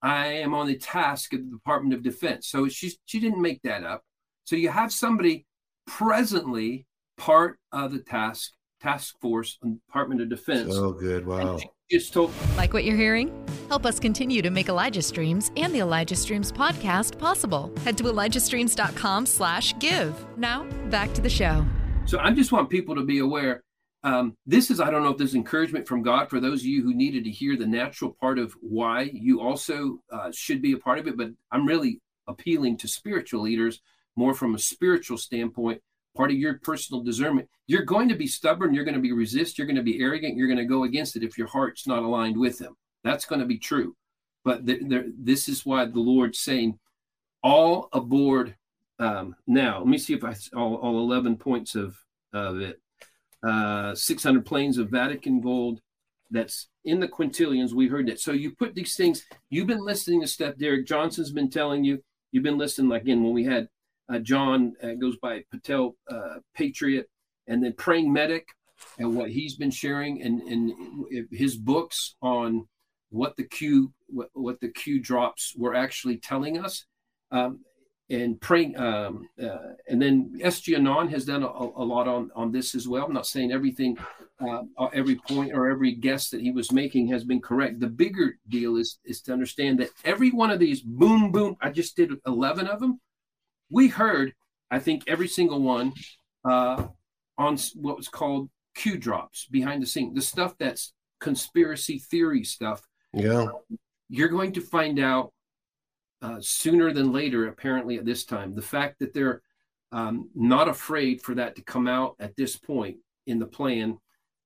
I 0.02 0.28
am 0.28 0.56
on 0.56 0.66
the 0.68 0.78
task 0.78 1.34
of 1.34 1.40
the 1.46 1.52
Department 1.52 1.94
of 1.94 2.02
Defense. 2.04 2.48
So 2.48 2.68
she, 2.68 2.94
she 3.06 3.20
didn't 3.20 3.42
make 3.42 3.62
that 3.62 3.84
up. 3.84 4.02
So 4.46 4.56
you 4.56 4.70
have 4.70 4.92
somebody 4.92 5.46
presently 5.86 6.88
part 7.18 7.60
of 7.72 7.92
the 7.94 8.00
task 8.00 8.52
task 8.82 9.16
force 9.22 9.60
Department 9.64 10.22
of 10.22 10.30
Defense. 10.30 10.74
Oh, 10.74 10.92
good. 10.92 11.26
Wow. 11.26 11.60
Just 11.90 12.14
told. 12.14 12.34
Like 12.58 12.74
what 12.74 12.84
you're 12.84 12.98
hearing? 12.98 13.32
Help 13.70 13.86
us 13.86 14.00
continue 14.00 14.42
to 14.42 14.50
make 14.50 14.70
Elijah 14.70 15.02
Streams 15.02 15.52
and 15.56 15.74
the 15.74 15.80
Elijah 15.80 16.16
Streams 16.16 16.52
podcast 16.52 17.18
possible. 17.18 17.72
Head 17.84 17.98
to 17.98 18.04
ElijahStreams.com 18.04 19.26
slash 19.26 19.78
give. 19.80 20.26
Now, 20.38 20.64
back 20.90 21.14
to 21.14 21.22
the 21.22 21.30
show. 21.30 21.66
So 22.06 22.20
I 22.20 22.32
just 22.32 22.52
want 22.52 22.70
people 22.70 22.96
to 22.96 23.04
be 23.04 23.20
aware. 23.20 23.64
Um, 24.04 24.36
this 24.46 24.70
is, 24.70 24.80
I 24.80 24.90
don't 24.90 25.04
know 25.04 25.10
if 25.10 25.18
this 25.18 25.30
is 25.30 25.36
encouragement 25.36 25.88
from 25.88 26.02
God 26.02 26.30
for 26.30 26.40
those 26.40 26.62
of 26.62 26.66
you 26.66 26.84
who 26.84 26.94
needed 26.94 27.24
to 27.26 27.30
hear 27.30 27.58
the 27.58 27.68
natural 27.68 28.16
part 28.22 28.40
of 28.40 28.54
why 28.62 29.10
you 29.14 29.42
also 29.42 30.00
uh, 30.12 30.32
should 30.32 30.62
be 30.62 30.74
a 30.74 30.78
part 30.78 31.00
of 31.00 31.08
it. 31.08 31.18
But 31.18 31.32
I'm 31.52 31.66
really 31.66 32.00
appealing 32.28 32.78
to 32.78 32.88
spiritual 32.88 33.42
leaders 33.42 33.82
more 34.16 34.34
from 34.34 34.56
a 34.56 34.60
spiritual 34.60 35.18
standpoint 35.18 35.82
part 36.18 36.32
of 36.32 36.38
your 36.38 36.60
personal 36.60 37.04
discernment. 37.04 37.48
You're 37.68 37.86
going 37.86 38.10
to 38.10 38.16
be 38.16 38.28
stubborn. 38.28 38.74
You're 38.74 38.84
going 38.84 38.96
to 38.96 39.02
be 39.02 39.14
resist. 39.14 39.58
You're 39.58 39.68
going 39.68 39.78
to 39.78 39.84
be 39.84 40.02
arrogant. 40.02 40.36
You're 40.36 40.48
going 40.48 40.58
to 40.58 40.66
go 40.66 40.84
against 40.84 41.16
it 41.16 41.24
if 41.24 41.38
your 41.38 41.48
heart's 41.48 41.88
not 41.88 42.04
aligned 42.04 42.38
with 42.38 42.60
Him. 42.60 42.76
That's 43.04 43.26
going 43.26 43.40
to 43.40 43.46
be 43.46 43.60
true. 43.60 43.96
But 44.44 44.62
this 44.66 45.48
is 45.48 45.66
why 45.66 45.86
the 45.86 46.00
Lord's 46.00 46.40
saying, 46.40 46.80
all 47.44 47.90
aboard 47.94 48.56
um, 49.00 49.36
now. 49.46 49.80
Let 49.80 49.88
me 49.88 49.98
see 49.98 50.14
if 50.14 50.24
I 50.24 50.36
all, 50.56 50.76
all 50.76 51.00
11 51.00 51.38
points 51.38 51.76
of 51.76 51.98
of 52.34 52.60
it. 52.60 52.82
Uh, 53.44 53.94
600 53.94 54.46
planes 54.46 54.78
of 54.78 54.90
Vatican 54.90 55.42
gold. 55.42 55.82
That's 56.30 56.68
in 56.84 57.00
the 57.00 57.08
quintillions. 57.08 57.74
We 57.74 57.88
heard 57.88 58.08
that. 58.08 58.20
So 58.20 58.34
you 58.34 58.52
put 58.52 58.76
these 58.76 58.96
things. 58.96 59.26
You've 59.50 59.68
been 59.68 59.86
listening 59.86 60.22
to 60.22 60.28
stuff. 60.28 60.56
Derek 60.58 60.86
Johnson's 60.86 61.32
been 61.32 61.50
telling 61.50 61.84
you. 61.84 62.04
You've 62.32 62.44
been 62.44 62.58
listening. 62.58 62.90
Like 62.90 63.04
again, 63.04 63.24
when 63.24 63.34
we 63.34 63.46
had 63.46 63.70
John 64.20 64.74
uh, 64.82 64.94
goes 64.94 65.18
by 65.18 65.44
Patel 65.52 65.96
uh, 66.10 66.36
Patriot, 66.56 67.10
and 67.48 67.64
then 67.64 67.74
Praying 67.74 68.12
Medic, 68.12 68.48
and 68.98 69.16
what 69.16 69.30
he's 69.30 69.56
been 69.56 69.72
sharing, 69.72 70.22
and, 70.22 70.42
and 70.42 71.28
his 71.32 71.56
books 71.56 72.16
on 72.22 72.68
what 73.10 73.36
the 73.38 73.44
Q 73.44 73.94
what, 74.08 74.30
what 74.34 74.60
the 74.60 74.70
Q 74.70 75.00
drops 75.02 75.54
were 75.58 75.76
actually 75.76 76.18
telling 76.18 76.58
us. 76.58 76.86
Um, 77.32 77.62
and 78.10 78.40
praying, 78.40 78.80
um, 78.80 79.28
uh, 79.42 79.74
and 79.90 80.02
then 80.02 80.40
SG 80.42 80.78
Anon 80.78 81.10
has 81.10 81.26
done 81.26 81.44
a, 81.44 81.48
a, 81.48 81.84
lot 81.84 82.08
on 82.08 82.32
on 82.38 82.54
this 82.54 82.74
as 82.74 82.88
well. 82.88 83.04
I'm 83.04 83.12
not 83.12 83.28
saying 83.28 83.52
everything, 83.52 83.98
uh, 84.40 84.62
every 84.94 85.16
point 85.16 85.52
or 85.54 85.70
every 85.70 85.94
guess 85.94 86.30
that 86.30 86.40
he 86.40 86.52
was 86.52 86.72
making 86.72 87.10
has 87.10 87.26
been 87.26 87.42
correct. 87.42 87.82
The 87.82 87.88
bigger 87.88 88.38
deal 88.48 88.78
is 88.78 89.00
is 89.04 89.22
to 89.24 89.34
understand 89.34 89.80
that 89.80 89.90
every 90.06 90.32
one 90.32 90.52
of 90.52 90.60
these 90.60 90.82
boom 90.82 91.34
boom. 91.34 91.58
I 91.60 91.70
just 91.70 91.98
did 91.98 92.12
11 92.26 92.68
of 92.68 92.80
them 92.80 93.02
we 93.70 93.88
heard, 93.88 94.34
I 94.72 94.80
think, 94.80 95.04
every 95.08 95.28
single 95.28 95.62
one 95.62 95.94
uh, 96.48 96.88
on 97.38 97.58
what 97.76 97.98
was 97.98 98.08
called 98.08 98.50
Q 98.76 98.98
drops 98.98 99.46
behind 99.46 99.82
the 99.82 99.88
scene, 99.88 100.14
the 100.14 100.22
stuff 100.22 100.56
that's 100.60 100.94
conspiracy 101.20 102.00
theory 102.00 102.44
stuff. 102.44 102.82
Yeah. 103.14 103.48
You're 104.10 104.30
going 104.30 104.54
to 104.54 104.62
find 104.62 105.00
out 105.00 105.34
uh, 106.22 106.38
sooner 106.40 106.94
than 106.94 107.12
later, 107.12 107.48
apparently, 107.48 107.98
at 107.98 108.06
this 108.06 108.24
time. 108.24 108.56
The 108.56 108.62
fact 108.62 109.00
that 109.00 109.14
they're 109.14 109.42
um, 109.92 110.30
not 110.36 110.68
afraid 110.68 111.22
for 111.22 111.36
that 111.36 111.56
to 111.56 111.64
come 111.64 111.88
out 111.88 112.16
at 112.20 112.36
this 112.36 112.56
point 112.56 112.98
in 113.26 113.40
the 113.40 113.46
plan 113.46 113.98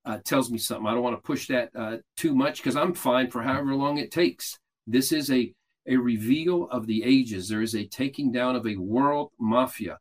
uh, 0.04 0.18
tells 0.24 0.50
me 0.50 0.58
something. 0.58 0.86
I 0.86 0.94
don't 0.94 1.02
want 1.02 1.16
to 1.16 1.22
push 1.22 1.46
that 1.48 1.70
uh, 1.76 1.98
too 2.16 2.34
much 2.34 2.58
because 2.58 2.76
I'm 2.76 2.94
fine 2.94 3.30
for 3.30 3.42
however 3.42 3.74
long 3.74 3.98
it 3.98 4.10
takes. 4.10 4.58
This 4.86 5.12
is 5.12 5.30
a 5.30 5.52
a 5.86 5.96
reveal 5.96 6.68
of 6.70 6.86
the 6.86 7.02
ages. 7.02 7.48
There 7.48 7.62
is 7.62 7.74
a 7.74 7.86
taking 7.86 8.32
down 8.32 8.56
of 8.56 8.66
a 8.66 8.76
world 8.76 9.30
mafia. 9.38 9.98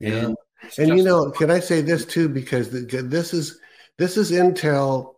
Yeah. 0.00 0.26
And, 0.26 0.36
and 0.78 0.98
you 0.98 1.04
know, 1.04 1.30
can 1.30 1.50
I 1.50 1.60
say 1.60 1.80
this 1.80 2.04
too? 2.04 2.28
Because 2.28 2.70
this 2.70 3.34
is 3.34 3.60
this 3.96 4.16
is 4.16 4.30
intel. 4.32 5.14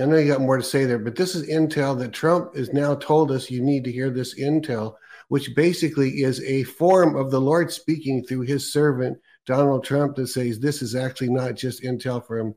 I 0.00 0.06
know 0.06 0.16
you 0.16 0.32
got 0.32 0.40
more 0.40 0.56
to 0.56 0.62
say 0.62 0.84
there, 0.84 0.98
but 0.98 1.16
this 1.16 1.34
is 1.34 1.48
intel 1.48 1.98
that 1.98 2.12
Trump 2.12 2.56
has 2.56 2.72
now 2.72 2.94
told 2.94 3.30
us 3.30 3.50
you 3.50 3.62
need 3.62 3.84
to 3.84 3.92
hear 3.92 4.10
this 4.10 4.38
intel, 4.38 4.94
which 5.28 5.54
basically 5.54 6.22
is 6.22 6.42
a 6.42 6.62
form 6.64 7.16
of 7.16 7.30
the 7.30 7.40
Lord 7.40 7.70
speaking 7.70 8.24
through 8.24 8.42
his 8.42 8.72
servant 8.72 9.18
Donald 9.44 9.84
Trump 9.84 10.16
that 10.16 10.28
says 10.28 10.58
this 10.58 10.82
is 10.82 10.94
actually 10.94 11.30
not 11.30 11.54
just 11.54 11.82
intel 11.82 12.24
from 12.24 12.54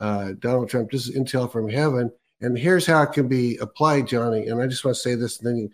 uh, 0.00 0.32
Donald 0.38 0.68
Trump. 0.68 0.90
This 0.90 1.08
is 1.08 1.16
intel 1.16 1.50
from 1.50 1.68
heaven. 1.68 2.10
And 2.40 2.56
here's 2.56 2.86
how 2.86 3.02
it 3.02 3.12
can 3.12 3.26
be 3.26 3.56
applied, 3.56 4.06
Johnny. 4.06 4.46
And 4.46 4.62
I 4.62 4.66
just 4.66 4.84
want 4.84 4.96
to 4.96 5.02
say 5.02 5.14
this, 5.16 5.38
and 5.38 5.48
then 5.48 5.56
you 5.56 5.70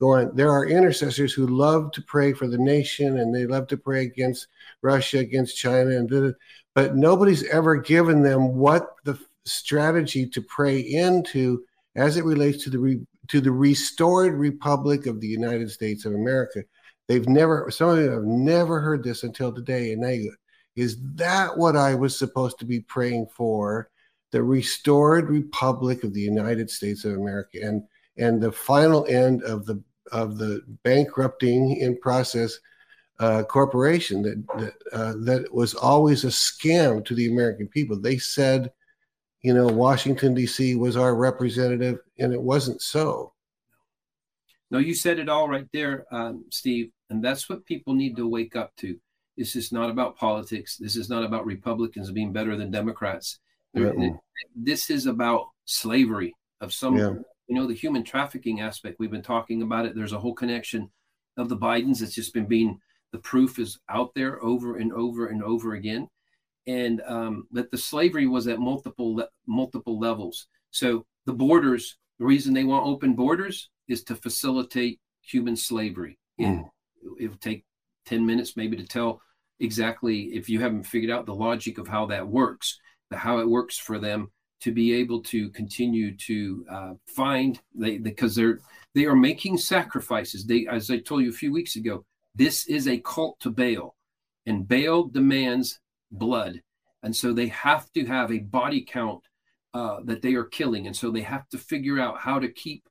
go 0.00 0.10
on. 0.10 0.34
There 0.34 0.50
are 0.50 0.66
intercessors 0.66 1.32
who 1.32 1.46
love 1.46 1.92
to 1.92 2.02
pray 2.02 2.32
for 2.32 2.48
the 2.48 2.58
nation 2.58 3.18
and 3.18 3.34
they 3.34 3.46
love 3.46 3.68
to 3.68 3.76
pray 3.76 4.02
against 4.02 4.48
Russia, 4.82 5.18
against 5.18 5.56
China, 5.56 5.90
and 5.90 6.34
but 6.74 6.96
nobody's 6.96 7.44
ever 7.44 7.76
given 7.76 8.22
them 8.22 8.54
what 8.54 8.94
the 9.04 9.18
strategy 9.44 10.26
to 10.26 10.42
pray 10.42 10.78
into 10.78 11.64
as 11.96 12.16
it 12.16 12.24
relates 12.24 12.62
to 12.64 12.70
the 12.70 12.78
re, 12.78 13.00
to 13.28 13.40
the 13.40 13.50
restored 13.50 14.34
Republic 14.34 15.06
of 15.06 15.20
the 15.20 15.26
United 15.26 15.70
States 15.70 16.04
of 16.04 16.14
America. 16.14 16.62
They've 17.08 17.28
never, 17.28 17.70
some 17.70 17.90
of 17.90 17.98
you 17.98 18.10
have 18.10 18.24
never 18.24 18.80
heard 18.80 19.02
this 19.02 19.22
until 19.22 19.52
today. 19.52 19.92
And 19.92 20.04
they, 20.04 20.30
is 20.76 20.98
that 21.14 21.56
what 21.56 21.76
I 21.76 21.94
was 21.94 22.18
supposed 22.18 22.58
to 22.58 22.64
be 22.64 22.80
praying 22.80 23.26
for? 23.34 23.90
The 24.30 24.42
restored 24.42 25.30
Republic 25.30 26.04
of 26.04 26.12
the 26.12 26.20
United 26.20 26.70
States 26.70 27.04
of 27.04 27.14
America, 27.14 27.58
and 27.62 27.82
and 28.16 28.40
the 28.40 28.52
final 28.52 29.06
end 29.06 29.42
of 29.42 29.64
the 29.66 29.82
of 30.12 30.38
the 30.38 30.62
bankrupting 30.84 31.76
in 31.76 31.98
process 31.98 32.58
uh, 33.20 33.42
corporation 33.44 34.22
that 34.22 34.46
that, 34.58 34.74
uh, 34.92 35.14
that 35.24 35.52
was 35.52 35.74
always 35.74 36.24
a 36.24 36.28
scam 36.28 37.04
to 37.04 37.14
the 37.14 37.30
American 37.30 37.68
people. 37.68 37.98
They 37.98 38.18
said, 38.18 38.70
you 39.42 39.54
know, 39.54 39.66
Washington 39.66 40.34
D.C. 40.34 40.74
was 40.74 40.96
our 40.96 41.14
representative, 41.14 41.98
and 42.18 42.32
it 42.32 42.40
wasn't 42.40 42.82
so. 42.82 43.32
No, 44.70 44.78
you 44.78 44.94
said 44.94 45.18
it 45.18 45.28
all 45.28 45.48
right 45.48 45.66
there, 45.72 46.04
um, 46.12 46.44
Steve, 46.50 46.90
and 47.08 47.24
that's 47.24 47.48
what 47.48 47.64
people 47.64 47.94
need 47.94 48.16
to 48.16 48.28
wake 48.28 48.54
up 48.54 48.76
to. 48.76 48.98
This 49.36 49.56
is 49.56 49.72
not 49.72 49.88
about 49.88 50.16
politics. 50.16 50.76
This 50.76 50.96
is 50.96 51.08
not 51.08 51.24
about 51.24 51.46
Republicans 51.46 52.10
being 52.10 52.32
better 52.32 52.56
than 52.56 52.70
Democrats. 52.70 53.38
This 54.54 54.90
is 54.90 55.06
about 55.06 55.46
slavery 55.64 56.34
of 56.60 56.72
some 56.72 56.96
yeah. 56.96 57.12
you 57.46 57.54
know 57.54 57.66
the 57.66 57.74
human 57.74 58.04
trafficking 58.04 58.60
aspect. 58.60 58.96
We've 58.98 59.10
been 59.10 59.22
talking 59.22 59.62
about 59.62 59.86
it. 59.86 59.94
There's 59.94 60.12
a 60.12 60.18
whole 60.18 60.34
connection 60.34 60.90
of 61.36 61.48
the 61.48 61.56
bidens 61.56 62.02
it's 62.02 62.14
just 62.14 62.34
been 62.34 62.46
being 62.46 62.80
the 63.12 63.18
proof 63.18 63.58
is 63.58 63.78
out 63.88 64.14
there 64.14 64.42
over 64.42 64.76
and 64.76 64.92
over 64.92 65.28
and 65.28 65.42
over 65.42 65.74
again. 65.74 66.08
And 66.66 67.00
um, 67.06 67.46
that 67.52 67.70
the 67.70 67.78
slavery 67.78 68.26
was 68.26 68.46
at 68.48 68.58
multiple 68.58 69.16
le- 69.16 69.28
multiple 69.46 69.98
levels. 69.98 70.46
So 70.70 71.06
the 71.24 71.32
borders 71.32 71.96
the 72.18 72.26
reason 72.26 72.52
they 72.52 72.64
want 72.64 72.86
open 72.86 73.14
borders 73.14 73.70
is 73.86 74.02
to 74.04 74.16
facilitate 74.16 75.00
human 75.22 75.56
slavery. 75.56 76.18
Mm. 76.40 76.64
it, 77.02 77.24
it 77.24 77.28
would 77.28 77.40
take 77.40 77.64
10 78.06 78.24
minutes 78.24 78.56
maybe 78.56 78.76
to 78.76 78.86
tell 78.86 79.20
exactly 79.60 80.34
if 80.34 80.48
you 80.48 80.60
haven't 80.60 80.84
figured 80.84 81.10
out 81.10 81.26
the 81.26 81.34
logic 81.34 81.78
of 81.78 81.88
how 81.88 82.06
that 82.06 82.26
works 82.26 82.78
how 83.12 83.38
it 83.38 83.48
works 83.48 83.78
for 83.78 83.98
them 83.98 84.30
to 84.60 84.72
be 84.72 84.92
able 84.92 85.22
to 85.22 85.50
continue 85.50 86.16
to 86.16 86.66
uh, 86.70 86.92
find 87.06 87.60
they 87.74 87.98
because 87.98 88.34
they're 88.34 88.60
they 88.94 89.04
are 89.04 89.16
making 89.16 89.58
sacrifices. 89.58 90.44
They, 90.44 90.66
as 90.66 90.90
I 90.90 90.98
told 90.98 91.22
you 91.22 91.30
a 91.30 91.32
few 91.32 91.52
weeks 91.52 91.76
ago, 91.76 92.04
this 92.34 92.66
is 92.66 92.88
a 92.88 92.98
cult 92.98 93.38
to 93.40 93.50
Baal, 93.50 93.94
and 94.46 94.66
Baal 94.66 95.04
demands 95.04 95.78
blood, 96.10 96.62
and 97.02 97.14
so 97.14 97.32
they 97.32 97.48
have 97.48 97.92
to 97.92 98.06
have 98.06 98.32
a 98.32 98.38
body 98.38 98.84
count 98.84 99.22
uh, 99.74 99.98
that 100.04 100.22
they 100.22 100.34
are 100.34 100.44
killing, 100.44 100.86
and 100.86 100.96
so 100.96 101.10
they 101.10 101.22
have 101.22 101.48
to 101.50 101.58
figure 101.58 102.00
out 102.00 102.18
how 102.18 102.38
to 102.38 102.48
keep 102.48 102.82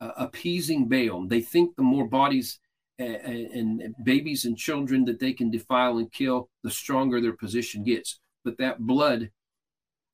uh, 0.00 0.12
appeasing 0.16 0.88
Baal. 0.88 1.26
They 1.26 1.40
think 1.40 1.74
the 1.74 1.82
more 1.82 2.06
bodies 2.06 2.60
and, 2.98 3.80
and 3.80 3.94
babies 4.02 4.44
and 4.44 4.56
children 4.56 5.04
that 5.04 5.20
they 5.20 5.32
can 5.32 5.50
defile 5.50 5.98
and 5.98 6.10
kill, 6.12 6.50
the 6.64 6.70
stronger 6.70 7.20
their 7.20 7.36
position 7.36 7.84
gets. 7.84 8.18
But 8.44 8.58
that 8.58 8.80
blood 8.80 9.30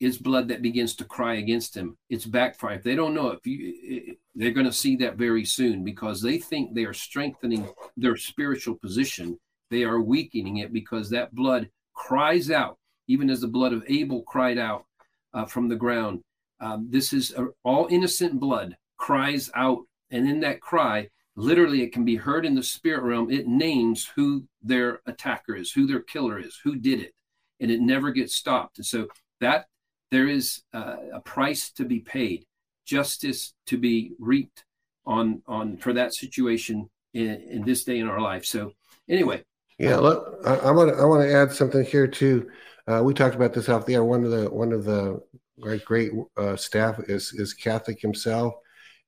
is 0.04 0.18
blood 0.18 0.48
that 0.48 0.62
begins 0.62 0.94
to 0.96 1.04
cry 1.04 1.34
against 1.34 1.76
him. 1.76 1.96
It's 2.10 2.26
backfire. 2.26 2.74
If 2.74 2.82
they 2.82 2.94
don't 2.94 3.14
know, 3.14 3.28
if 3.28 3.46
you, 3.46 4.16
they're 4.34 4.50
going 4.50 4.66
to 4.66 4.72
see 4.72 4.96
that 4.96 5.16
very 5.16 5.44
soon 5.44 5.84
because 5.84 6.20
they 6.20 6.38
think 6.38 6.74
they 6.74 6.84
are 6.84 6.92
strengthening 6.92 7.68
their 7.96 8.16
spiritual 8.16 8.76
position. 8.76 9.38
They 9.70 9.84
are 9.84 10.00
weakening 10.00 10.58
it 10.58 10.72
because 10.72 11.10
that 11.10 11.34
blood 11.34 11.70
cries 11.94 12.50
out, 12.50 12.78
even 13.08 13.30
as 13.30 13.40
the 13.40 13.48
blood 13.48 13.72
of 13.72 13.84
Abel 13.88 14.22
cried 14.22 14.58
out 14.58 14.84
uh, 15.32 15.46
from 15.46 15.68
the 15.68 15.76
ground. 15.76 16.20
Um, 16.60 16.88
this 16.90 17.12
is 17.12 17.32
a, 17.32 17.48
all 17.64 17.86
innocent 17.90 18.38
blood 18.38 18.76
cries 18.96 19.50
out, 19.54 19.80
and 20.10 20.28
in 20.28 20.40
that 20.40 20.60
cry, 20.60 21.08
literally, 21.36 21.82
it 21.82 21.92
can 21.92 22.04
be 22.04 22.16
heard 22.16 22.44
in 22.44 22.54
the 22.54 22.62
spirit 22.62 23.02
realm. 23.02 23.30
It 23.30 23.46
names 23.46 24.10
who 24.14 24.44
their 24.62 25.00
attacker 25.06 25.56
is, 25.56 25.72
who 25.72 25.86
their 25.86 26.00
killer 26.00 26.38
is, 26.38 26.58
who 26.62 26.76
did 26.76 27.00
it, 27.00 27.12
and 27.60 27.70
it 27.70 27.80
never 27.80 28.12
gets 28.12 28.34
stopped. 28.34 28.78
And 28.78 28.86
so 28.86 29.08
that 29.40 29.66
there 30.14 30.28
is 30.28 30.62
uh, 30.72 30.96
a 31.12 31.20
price 31.20 31.70
to 31.72 31.84
be 31.84 32.00
paid, 32.00 32.46
justice 32.86 33.54
to 33.66 33.76
be 33.76 34.12
reaped 34.18 34.64
on 35.06 35.42
on 35.46 35.76
for 35.76 35.92
that 35.92 36.14
situation 36.14 36.88
in, 37.12 37.28
in 37.50 37.64
this 37.64 37.84
day 37.84 37.98
in 37.98 38.08
our 38.08 38.20
life. 38.20 38.44
So 38.44 38.72
anyway, 39.08 39.44
yeah, 39.78 39.96
look, 39.96 40.40
I 40.46 40.70
want 40.70 40.90
to 40.90 40.96
I 40.96 41.04
want 41.04 41.22
to 41.22 41.34
add 41.34 41.52
something 41.52 41.84
here 41.84 42.06
too. 42.06 42.48
Uh, 42.86 43.02
we 43.02 43.14
talked 43.14 43.34
about 43.34 43.54
this 43.54 43.68
off 43.68 43.86
the 43.86 43.94
air. 43.94 44.04
One 44.04 44.24
of 44.24 44.30
the 44.30 44.50
one 44.50 44.72
of 44.72 44.84
the 44.84 45.20
great 45.60 45.84
great 45.84 46.12
uh, 46.36 46.56
staff 46.56 47.00
is 47.08 47.32
is 47.32 47.54
Catholic 47.54 48.00
himself, 48.00 48.54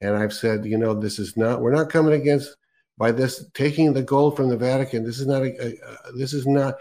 and 0.01 0.17
I've 0.17 0.33
said, 0.33 0.65
you 0.65 0.79
know, 0.79 0.95
this 0.95 1.19
is 1.19 1.37
not 1.37 1.61
we're 1.61 1.75
not 1.75 1.91
coming 1.91 2.21
against 2.21 2.57
by 2.99 3.13
this 3.13 3.49
taking 3.55 3.93
the 3.93 4.03
gold 4.03 4.37
from 4.37 4.49
the 4.49 4.57
Vatican. 4.57 5.05
This 5.05 5.21
is 5.21 5.27
not 5.27 5.43
a, 5.43 5.51
a, 5.63 5.69
a 6.09 6.13
this 6.17 6.33
is 6.33 6.47
not 6.47 6.77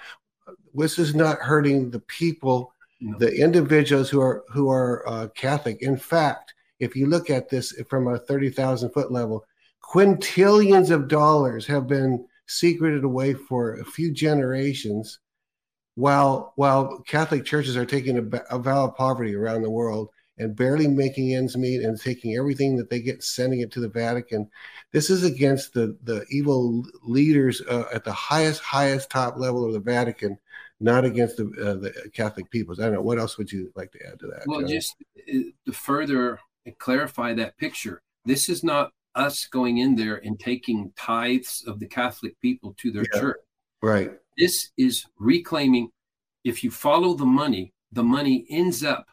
this 0.74 1.00
is 1.00 1.16
not 1.16 1.40
hurting 1.40 1.92
the 1.92 2.02
people, 2.02 2.74
the 3.02 3.34
individuals 3.34 4.10
who 4.10 4.22
are 4.22 4.44
who 4.50 4.70
are 4.70 5.08
uh, 5.08 5.28
Catholic. 5.36 5.82
In 5.82 5.98
fact, 5.98 6.54
if 6.80 6.96
you 6.96 7.08
look 7.08 7.30
at 7.30 7.50
this 7.50 7.74
from 7.90 8.08
a 8.08 8.20
thirty 8.20 8.50
thousand 8.50 8.92
foot 8.92 9.12
level, 9.12 9.46
quintillions 9.84 10.92
of 10.92 11.08
dollars 11.08 11.66
have 11.68 11.88
been 11.88 12.26
secreted 12.48 13.04
away 13.04 13.34
for 13.34 13.76
a 13.76 13.86
few 13.86 14.12
generations, 14.12 15.20
while 15.96 16.54
while 16.56 17.00
Catholic 17.08 17.46
churches 17.46 17.78
are 17.78 17.86
taking 17.86 18.18
a, 18.18 18.42
a 18.50 18.60
vow 18.60 18.86
of 18.86 18.96
poverty 18.96 19.36
around 19.36 19.62
the 19.62 19.70
world 19.70 20.10
and 20.38 20.56
barely 20.56 20.88
making 20.88 21.34
ends 21.34 21.56
meet 21.56 21.82
and 21.82 22.00
taking 22.00 22.36
everything 22.36 22.76
that 22.76 22.90
they 22.90 23.00
get 23.00 23.24
sending 23.24 23.62
it 23.62 23.72
to 23.72 23.80
the 23.80 23.88
Vatican. 23.88 24.50
This 24.92 25.10
is 25.10 25.24
against 25.24 25.74
the 25.74 25.98
the 26.04 26.26
evil 26.30 26.84
leaders 27.04 27.62
uh, 27.70 27.86
at 27.94 28.04
the 28.04 28.14
highest 28.14 28.62
highest 28.62 29.10
top 29.10 29.38
level 29.38 29.66
of 29.66 29.74
the 29.74 29.80
Vatican, 29.80 30.38
not 30.80 31.06
against 31.06 31.38
the 31.38 31.46
uh, 31.46 31.76
the 31.76 32.10
Catholic 32.14 32.50
peoples. 32.50 32.80
I 32.80 32.84
don't 32.84 32.94
know 32.94 33.02
what 33.02 33.20
else 33.20 33.38
would 33.38 33.52
you 33.52 33.72
like 33.76 33.92
to 33.94 34.00
add 34.08 34.20
to 34.20 34.28
that. 34.28 34.44
Well, 34.46 34.62
John? 34.62 34.70
just 34.70 34.96
uh, 35.18 35.32
to 35.66 35.72
further 35.72 36.40
clarify 36.80 37.34
that 37.36 37.58
picture, 37.58 38.02
this 38.26 38.50
is 38.50 38.64
not 38.64 38.92
us 39.16 39.46
going 39.46 39.78
in 39.78 39.96
there 39.96 40.18
and 40.26 40.40
taking 40.40 40.92
tithes 40.98 41.64
of 41.68 41.80
the 41.80 41.88
Catholic 41.88 42.40
people 42.42 42.76
to 42.80 42.92
their 42.92 43.06
yeah, 43.14 43.20
church. 43.20 43.38
Right. 43.82 44.12
This 44.38 44.72
is 44.78 45.06
reclaiming. 45.18 45.90
If 46.44 46.64
you 46.64 46.70
follow 46.70 47.14
the 47.14 47.26
money, 47.26 47.74
the 47.92 48.04
money 48.04 48.46
ends 48.50 48.84
up 48.84 49.08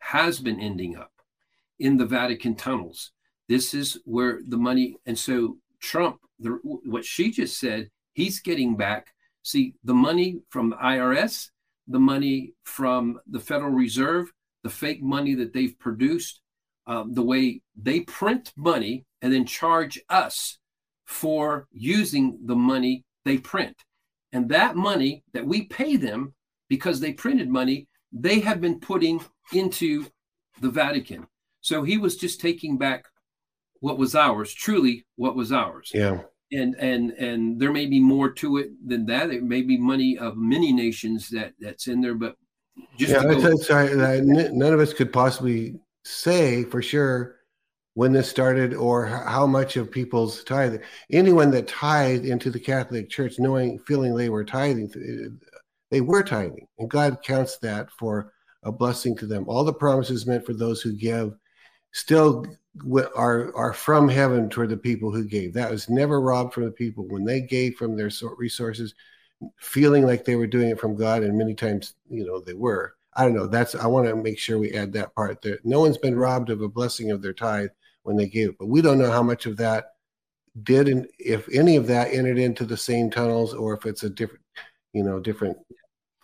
has 0.00 0.38
been 0.38 0.60
ending 0.60 0.96
up 0.96 1.12
in 1.78 1.96
the 1.96 2.06
Vatican 2.06 2.54
tunnels. 2.54 3.12
This 3.48 3.74
is 3.74 3.98
where 4.04 4.40
the 4.46 4.56
money, 4.56 4.96
and 5.06 5.18
so 5.18 5.56
Trump, 5.80 6.20
the, 6.38 6.58
what 6.62 7.04
she 7.04 7.30
just 7.30 7.58
said, 7.58 7.90
he's 8.12 8.40
getting 8.40 8.76
back. 8.76 9.08
See, 9.48 9.76
the 9.82 9.94
money 9.94 10.42
from 10.50 10.68
the 10.68 10.76
IRS, 10.76 11.48
the 11.86 11.98
money 11.98 12.52
from 12.64 13.18
the 13.26 13.40
Federal 13.40 13.70
Reserve, 13.70 14.30
the 14.62 14.68
fake 14.68 15.02
money 15.02 15.34
that 15.36 15.54
they've 15.54 15.78
produced, 15.78 16.42
um, 16.86 17.14
the 17.14 17.22
way 17.22 17.62
they 17.74 18.00
print 18.00 18.52
money 18.58 19.06
and 19.22 19.32
then 19.32 19.46
charge 19.46 19.98
us 20.10 20.58
for 21.06 21.66
using 21.72 22.38
the 22.44 22.54
money 22.54 23.06
they 23.24 23.38
print. 23.38 23.74
And 24.32 24.50
that 24.50 24.76
money 24.76 25.24
that 25.32 25.46
we 25.46 25.62
pay 25.64 25.96
them 25.96 26.34
because 26.68 27.00
they 27.00 27.14
printed 27.14 27.48
money, 27.48 27.88
they 28.12 28.40
have 28.40 28.60
been 28.60 28.78
putting 28.78 29.24
into 29.54 30.04
the 30.60 30.68
Vatican. 30.68 31.26
So 31.62 31.84
he 31.84 31.96
was 31.96 32.18
just 32.18 32.38
taking 32.38 32.76
back 32.76 33.06
what 33.80 33.96
was 33.96 34.14
ours, 34.14 34.52
truly 34.52 35.06
what 35.16 35.36
was 35.36 35.52
ours. 35.52 35.90
Yeah. 35.94 36.20
And 36.50 36.74
and 36.76 37.10
and 37.12 37.60
there 37.60 37.72
may 37.72 37.86
be 37.86 38.00
more 38.00 38.30
to 38.30 38.56
it 38.56 38.70
than 38.86 39.04
that. 39.06 39.30
It 39.30 39.42
may 39.42 39.62
be 39.62 39.76
money 39.76 40.16
of 40.16 40.36
many 40.36 40.72
nations 40.72 41.28
that 41.30 41.52
that's 41.60 41.88
in 41.88 42.00
there, 42.00 42.14
but 42.14 42.36
just 42.96 43.12
yeah, 43.12 43.22
go- 43.22 43.56
sorry, 43.56 43.94
none 44.22 44.72
of 44.72 44.80
us 44.80 44.94
could 44.94 45.12
possibly 45.12 45.78
say 46.04 46.64
for 46.64 46.80
sure 46.80 47.36
when 47.94 48.12
this 48.12 48.30
started 48.30 48.74
or 48.74 49.06
how 49.06 49.46
much 49.46 49.76
of 49.76 49.90
people's 49.90 50.44
tithe. 50.44 50.80
Anyone 51.10 51.50
that 51.50 51.66
tithed 51.66 52.24
into 52.24 52.48
the 52.50 52.60
Catholic 52.60 53.10
Church, 53.10 53.40
knowing, 53.40 53.78
feeling 53.80 54.14
they 54.14 54.28
were 54.28 54.44
tithing, 54.44 55.38
they 55.90 56.00
were 56.00 56.22
tithing, 56.22 56.66
and 56.78 56.88
God 56.88 57.18
counts 57.24 57.58
that 57.58 57.90
for 57.90 58.32
a 58.62 58.70
blessing 58.70 59.16
to 59.16 59.26
them. 59.26 59.44
All 59.48 59.64
the 59.64 59.72
promises 59.72 60.26
meant 60.26 60.46
for 60.46 60.54
those 60.54 60.80
who 60.80 60.92
give 60.92 61.34
still 61.92 62.46
are 63.16 63.54
are 63.56 63.72
from 63.72 64.08
heaven 64.08 64.48
toward 64.48 64.68
the 64.68 64.76
people 64.76 65.10
who 65.10 65.24
gave. 65.24 65.52
That 65.54 65.70
was 65.70 65.88
never 65.88 66.20
robbed 66.20 66.54
from 66.54 66.64
the 66.64 66.70
people 66.70 67.06
when 67.08 67.24
they 67.24 67.40
gave 67.40 67.76
from 67.76 67.96
their 67.96 68.10
sort 68.10 68.38
resources, 68.38 68.94
feeling 69.56 70.06
like 70.06 70.24
they 70.24 70.36
were 70.36 70.46
doing 70.46 70.70
it 70.70 70.80
from 70.80 70.96
God, 70.96 71.22
and 71.22 71.36
many 71.36 71.54
times, 71.54 71.94
you 72.08 72.24
know, 72.24 72.40
they 72.40 72.54
were. 72.54 72.94
I 73.14 73.24
don't 73.24 73.34
know. 73.34 73.46
That's 73.46 73.74
I 73.74 73.86
want 73.86 74.06
to 74.06 74.14
make 74.14 74.38
sure 74.38 74.58
we 74.58 74.72
add 74.72 74.92
that 74.92 75.14
part 75.14 75.42
there. 75.42 75.58
No 75.64 75.80
one's 75.80 75.98
been 75.98 76.16
robbed 76.16 76.50
of 76.50 76.60
a 76.60 76.68
blessing 76.68 77.10
of 77.10 77.20
their 77.22 77.32
tithe 77.32 77.70
when 78.04 78.16
they 78.16 78.28
gave 78.28 78.50
it, 78.50 78.58
but 78.58 78.68
we 78.68 78.80
don't 78.80 78.98
know 78.98 79.10
how 79.10 79.22
much 79.22 79.46
of 79.46 79.56
that 79.56 79.92
did 80.62 80.88
and 80.88 81.06
if 81.18 81.48
any 81.52 81.76
of 81.76 81.86
that 81.86 82.12
entered 82.12 82.38
into 82.38 82.64
the 82.64 82.76
same 82.76 83.10
tunnels 83.10 83.54
or 83.54 83.74
if 83.74 83.86
it's 83.86 84.02
a 84.02 84.10
different, 84.10 84.42
you 84.92 85.04
know, 85.04 85.20
different 85.20 85.56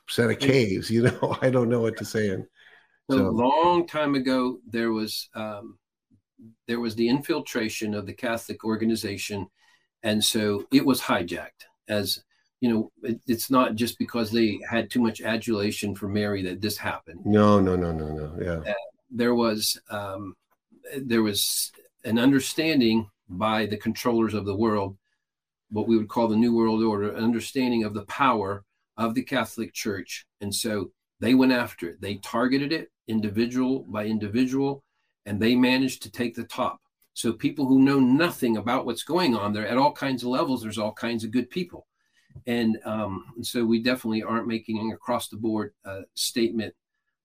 set 0.08 0.30
of 0.30 0.38
caves. 0.38 0.90
You 0.90 1.02
know, 1.02 1.36
I 1.42 1.50
don't 1.50 1.68
know 1.68 1.80
what 1.80 1.96
to 1.98 2.04
say. 2.04 2.30
And 2.30 2.46
so, 3.10 3.28
a 3.28 3.30
long 3.30 3.86
time 3.86 4.14
ago, 4.14 4.58
there 4.66 4.92
was 4.92 5.28
um, 5.34 5.78
there 6.66 6.80
was 6.80 6.94
the 6.94 7.08
infiltration 7.08 7.94
of 7.94 8.06
the 8.06 8.14
Catholic 8.14 8.64
organization, 8.64 9.46
and 10.02 10.24
so 10.24 10.66
it 10.72 10.84
was 10.84 11.00
hijacked. 11.00 11.66
As 11.88 12.22
you 12.60 12.70
know, 12.70 12.92
it, 13.02 13.20
it's 13.26 13.50
not 13.50 13.74
just 13.74 13.98
because 13.98 14.30
they 14.30 14.58
had 14.68 14.90
too 14.90 15.00
much 15.00 15.20
adulation 15.20 15.94
for 15.94 16.08
Mary 16.08 16.42
that 16.42 16.62
this 16.62 16.78
happened. 16.78 17.20
No, 17.26 17.60
no, 17.60 17.76
no, 17.76 17.92
no, 17.92 18.08
no. 18.08 18.36
Yeah, 18.40 18.70
uh, 18.70 18.74
there 19.10 19.34
was 19.34 19.78
um, 19.90 20.34
there 20.96 21.22
was 21.22 21.72
an 22.04 22.18
understanding 22.18 23.10
by 23.28 23.66
the 23.66 23.76
controllers 23.76 24.32
of 24.32 24.46
the 24.46 24.56
world, 24.56 24.96
what 25.70 25.88
we 25.88 25.96
would 25.98 26.08
call 26.08 26.28
the 26.28 26.36
New 26.36 26.54
World 26.54 26.82
Order, 26.82 27.12
an 27.12 27.22
understanding 27.22 27.84
of 27.84 27.92
the 27.92 28.04
power 28.06 28.64
of 28.96 29.14
the 29.14 29.22
Catholic 29.22 29.74
Church. 29.74 30.26
And 30.40 30.54
so 30.54 30.90
they 31.20 31.34
went 31.34 31.52
after 31.52 31.88
it. 31.90 32.00
They 32.00 32.16
targeted 32.16 32.72
it 32.72 32.90
individual 33.08 33.84
by 33.88 34.06
individual, 34.06 34.82
and 35.26 35.40
they 35.40 35.54
managed 35.54 36.02
to 36.02 36.10
take 36.10 36.34
the 36.34 36.44
top. 36.44 36.80
So 37.12 37.32
people 37.32 37.66
who 37.66 37.78
know 37.78 38.00
nothing 38.00 38.56
about 38.56 38.86
what's 38.86 39.04
going 39.04 39.36
on 39.36 39.52
there 39.52 39.66
at 39.66 39.78
all 39.78 39.92
kinds 39.92 40.22
of 40.22 40.30
levels, 40.30 40.62
there's 40.62 40.78
all 40.78 40.92
kinds 40.92 41.22
of 41.24 41.30
good 41.30 41.48
people. 41.48 41.86
And, 42.46 42.78
um, 42.84 43.26
so 43.42 43.64
we 43.64 43.80
definitely 43.82 44.22
aren't 44.22 44.48
making 44.48 44.78
an 44.80 44.90
across 44.92 45.28
the 45.28 45.36
board 45.36 45.72
uh, 45.84 46.00
statement 46.14 46.74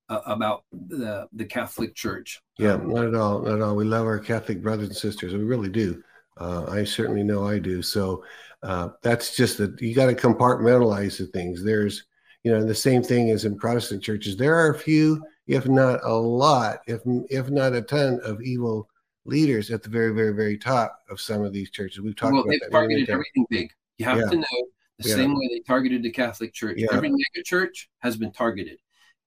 uh, 0.08 0.22
about 0.26 0.64
the, 0.72 1.28
the 1.34 1.46
Catholic 1.46 1.96
Church. 1.96 2.40
Yeah, 2.60 2.74
um, 2.74 2.90
not 2.90 3.06
at 3.06 3.16
all. 3.16 3.42
Not 3.42 3.56
at 3.56 3.62
all. 3.62 3.76
We 3.76 3.86
love 3.86 4.06
our 4.06 4.20
Catholic 4.20 4.62
brothers 4.62 4.90
and 4.90 4.98
sisters. 4.98 5.34
We 5.34 5.44
really 5.44 5.70
do. 5.70 6.04
Uh, 6.38 6.66
I 6.70 6.84
certainly 6.84 7.24
know 7.24 7.46
I 7.46 7.60
do. 7.60 7.82
So 7.82 8.24
uh, 8.62 8.90
that's 9.02 9.36
just 9.36 9.58
that 9.58 9.82
you 9.82 9.96
got 9.96 10.06
to 10.06 10.16
compartmentalize 10.16 11.18
the 11.18 11.26
things. 11.28 11.64
There's, 11.64 12.06
you 12.44 12.52
know, 12.52 12.64
the 12.64 12.76
same 12.76 13.04
thing 13.04 13.32
as 13.32 13.46
in 13.46 13.58
Protestant 13.58 14.04
churches. 14.04 14.38
There 14.38 14.56
are 14.56 14.72
a 14.72 14.80
few, 14.80 15.22
if 15.50 15.68
not 15.68 16.00
a 16.04 16.14
lot, 16.14 16.82
if 16.86 17.02
if 17.30 17.50
not 17.50 17.74
a 17.74 17.82
ton 17.82 18.20
of 18.24 18.42
evil 18.42 18.88
leaders 19.26 19.72
at 19.72 19.84
the 19.84 19.90
very, 19.90 20.14
very, 20.14 20.34
very 20.34 20.58
top 20.58 21.00
of 21.10 21.20
some 21.20 21.44
of 21.44 21.52
these 21.52 21.72
churches. 21.72 22.00
We've 22.00 22.16
talked 22.16 22.34
well, 22.34 22.44
about 22.44 22.52
they've 22.52 22.60
that. 22.62 22.72
targeted 22.72 23.10
everything 23.10 23.46
big. 23.50 23.72
You 23.98 24.06
have 24.06 24.20
yeah. 24.20 24.30
to 24.30 24.36
know 24.38 24.68
the 25.00 25.10
yeah. 25.10 25.16
same 25.16 25.34
way 25.34 25.50
they 25.52 25.60
targeted 25.62 26.04
the 26.04 26.12
Catholic 26.12 26.54
Church. 26.54 26.78
Yeah. 26.78 26.88
Every 26.92 27.10
mega 27.10 27.44
church 27.44 27.90
has 28.00 28.16
been 28.16 28.32
targeted. 28.32 28.78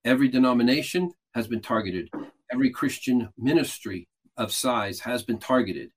Every 0.04 0.28
denomination 0.28 1.12
has 1.34 1.46
been 1.46 1.60
targeted. 1.60 2.08
Every 2.52 2.70
Christian 2.70 3.28
ministry 3.36 4.08
of 4.36 4.52
size 4.52 5.00
has 5.00 5.22
been 5.24 5.38
targeted. 5.38 5.90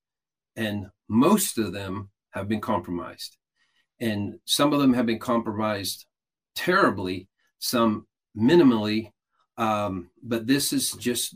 And 0.55 0.87
most 1.07 1.57
of 1.57 1.71
them 1.71 2.09
have 2.31 2.47
been 2.47 2.61
compromised. 2.61 3.37
And 3.99 4.39
some 4.45 4.73
of 4.73 4.79
them 4.79 4.93
have 4.93 5.05
been 5.05 5.19
compromised 5.19 6.05
terribly, 6.55 7.29
some 7.59 8.07
minimally. 8.37 9.11
Um, 9.57 10.09
but 10.21 10.47
this 10.47 10.73
is 10.73 10.91
just 10.93 11.35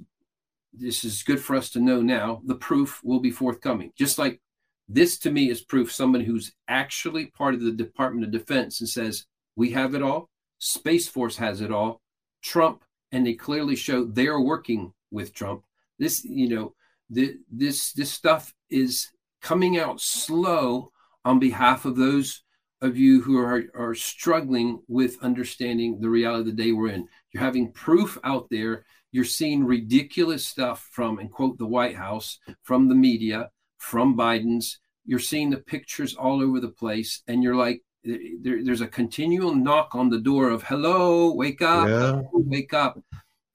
this 0.74 1.04
is 1.04 1.24
good 1.24 1.42
for 1.42 1.56
us 1.56 1.70
to 1.72 1.80
know 1.80 2.02
now. 2.02 2.42
The 2.46 2.56
proof 2.56 3.02
will 3.04 3.20
be 3.20 3.32
forthcoming. 3.32 3.92
Just 3.98 4.20
like 4.20 4.40
this 4.88 5.18
to 5.20 5.32
me 5.32 5.50
is 5.50 5.62
proof 5.62 5.92
somebody 5.92 6.26
who's 6.26 6.54
actually 6.68 7.28
part 7.28 7.54
of 7.54 7.62
the 7.62 7.72
Department 7.72 8.26
of 8.26 8.32
Defense 8.32 8.80
and 8.80 8.90
says, 8.90 9.26
we 9.56 9.72
have 9.72 9.96
it 9.96 10.02
all. 10.02 10.30
Space 10.60 11.08
Force 11.08 11.38
has 11.38 11.62
it 11.62 11.72
all. 11.72 12.02
Trump, 12.42 12.84
and 13.12 13.26
they 13.26 13.34
clearly 13.34 13.76
show 13.76 14.06
they 14.06 14.28
are 14.28 14.42
working 14.42 14.94
with 15.12 15.34
Trump. 15.34 15.64
This, 15.98 16.24
you 16.24 16.50
know, 16.50 16.74
the, 17.10 17.38
this 17.52 17.92
this 17.94 18.12
stuff 18.12 18.54
is 18.70 19.10
coming 19.42 19.78
out 19.78 20.00
slow 20.00 20.92
on 21.26 21.40
behalf 21.40 21.86
of 21.86 21.96
those 21.96 22.44
of 22.82 22.98
you 22.98 23.22
who 23.22 23.38
are, 23.40 23.64
are 23.76 23.94
struggling 23.96 24.82
with 24.88 25.22
understanding 25.22 26.00
the 26.00 26.10
reality 26.10 26.40
of 26.42 26.46
the 26.56 26.64
day 26.64 26.72
we're 26.72 26.90
in. 26.90 27.08
You're 27.34 27.44
having 27.44 27.72
proof 27.72 28.18
out 28.24 28.48
there. 28.50 28.86
You're 29.12 29.26
seeing 29.26 29.66
ridiculous 29.66 30.46
stuff 30.48 30.88
from, 30.92 31.20
and 31.20 31.32
quote, 31.32 31.58
the 31.58 31.66
White 31.66 31.96
House, 31.96 32.40
from 32.64 32.88
the 32.88 32.96
media, 32.96 33.50
from 33.78 34.16
Biden's. 34.16 34.80
You're 35.06 35.20
seeing 35.20 35.50
the 35.50 35.58
pictures 35.58 36.16
all 36.16 36.42
over 36.42 36.60
the 36.60 36.70
place. 36.70 37.22
And 37.28 37.42
you're 37.44 37.56
like, 37.56 37.82
there, 38.04 38.64
there's 38.64 38.82
a 38.82 38.88
continual 38.88 39.54
knock 39.56 39.90
on 39.94 40.10
the 40.10 40.20
door 40.20 40.50
of, 40.50 40.64
hello, 40.64 41.34
wake 41.34 41.62
up, 41.62 41.88
yeah. 41.90 42.22
wake 42.32 42.74
up. 42.74 43.00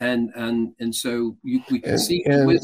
and 0.01 0.31
and 0.35 0.75
and 0.81 0.93
so 0.95 1.37
you, 1.45 1.63
we 1.71 1.79
can 1.81 1.93
And- 1.93 2.01
see 2.01 2.23
and- 2.27 2.61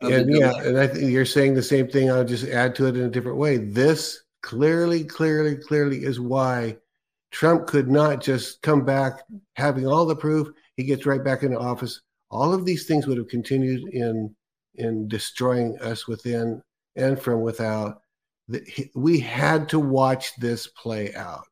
And 0.00 0.32
yeah, 0.32 0.52
and 0.62 0.78
I 0.78 0.86
think 0.86 1.10
you're 1.10 1.24
saying 1.24 1.54
the 1.54 1.62
same 1.62 1.88
thing. 1.88 2.08
I'll 2.08 2.24
just 2.24 2.46
add 2.46 2.76
to 2.76 2.86
it 2.86 2.96
in 2.96 3.02
a 3.02 3.10
different 3.10 3.36
way. 3.38 3.56
This 3.56 4.22
clearly, 4.42 5.04
clearly, 5.04 5.56
clearly 5.56 6.04
is 6.04 6.20
why 6.20 6.76
Trump 7.30 7.66
could 7.66 7.88
not 7.88 8.22
just 8.22 8.62
come 8.62 8.84
back 8.84 9.22
having 9.56 9.86
all 9.86 10.06
the 10.06 10.16
proof. 10.16 10.48
He 10.76 10.84
gets 10.84 11.06
right 11.06 11.22
back 11.22 11.42
into 11.42 11.58
office. 11.58 12.00
All 12.30 12.52
of 12.52 12.64
these 12.64 12.86
things 12.86 13.06
would 13.06 13.18
have 13.18 13.28
continued 13.28 13.88
in 13.92 14.34
in 14.76 15.08
destroying 15.08 15.76
us 15.80 16.06
within 16.06 16.62
and 16.96 17.20
from 17.20 17.40
without. 17.40 18.00
We 18.94 19.18
had 19.18 19.68
to 19.70 19.78
watch 19.78 20.36
this 20.36 20.66
play 20.66 21.14
out. 21.14 21.44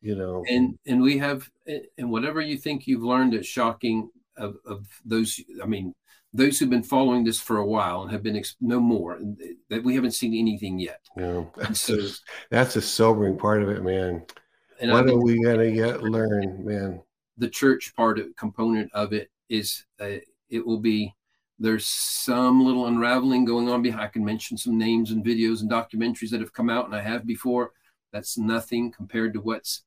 You 0.00 0.16
know, 0.16 0.44
and 0.48 0.78
and 0.86 1.00
we 1.00 1.16
have 1.16 1.48
and 1.66 2.10
whatever 2.10 2.40
you 2.40 2.58
think 2.58 2.86
you've 2.86 3.02
learned 3.02 3.32
is 3.32 3.46
shocking 3.46 4.10
of, 4.36 4.56
of 4.66 4.86
those 5.04 5.40
i 5.62 5.66
mean 5.66 5.94
those 6.34 6.58
who've 6.58 6.68
been 6.68 6.82
following 6.82 7.22
this 7.24 7.40
for 7.40 7.58
a 7.58 7.66
while 7.66 8.02
and 8.02 8.10
have 8.10 8.22
been 8.22 8.36
ex- 8.36 8.56
no 8.60 8.80
more 8.80 9.20
that 9.70 9.82
we 9.84 9.94
haven't 9.94 10.10
seen 10.10 10.34
anything 10.34 10.78
yet 10.78 11.00
know 11.16 11.50
that's 11.56 11.80
so- 11.80 11.94
a, 11.94 12.08
that's 12.50 12.76
a 12.76 12.82
sobering 12.82 13.38
part 13.38 13.62
of 13.62 13.68
it, 13.70 13.82
man. 13.82 14.22
and 14.80 14.90
I 14.90 14.94
what 14.94 15.08
are 15.08 15.16
we 15.18 15.42
gonna 15.42 15.64
yet 15.64 16.02
learn, 16.02 16.64
man? 16.64 17.00
the 17.38 17.48
church 17.48 17.94
part 17.96 18.18
of, 18.18 18.26
component 18.36 18.92
of 18.92 19.12
it 19.12 19.30
is 19.48 19.84
uh, 20.00 20.18
it 20.48 20.64
will 20.66 20.78
be 20.78 21.14
there's 21.58 21.86
some 21.86 22.64
little 22.64 22.86
unraveling 22.86 23.44
going 23.44 23.68
on 23.68 23.80
behind 23.82 24.02
i 24.02 24.08
can 24.08 24.24
mention 24.24 24.56
some 24.56 24.76
names 24.76 25.12
and 25.12 25.24
videos 25.24 25.60
and 25.60 25.70
documentaries 25.70 26.30
that 26.30 26.40
have 26.40 26.52
come 26.52 26.68
out 26.68 26.86
and 26.86 26.94
i 26.94 27.00
have 27.00 27.26
before 27.26 27.72
that's 28.12 28.36
nothing 28.36 28.90
compared 28.90 29.32
to 29.32 29.40
what's 29.40 29.82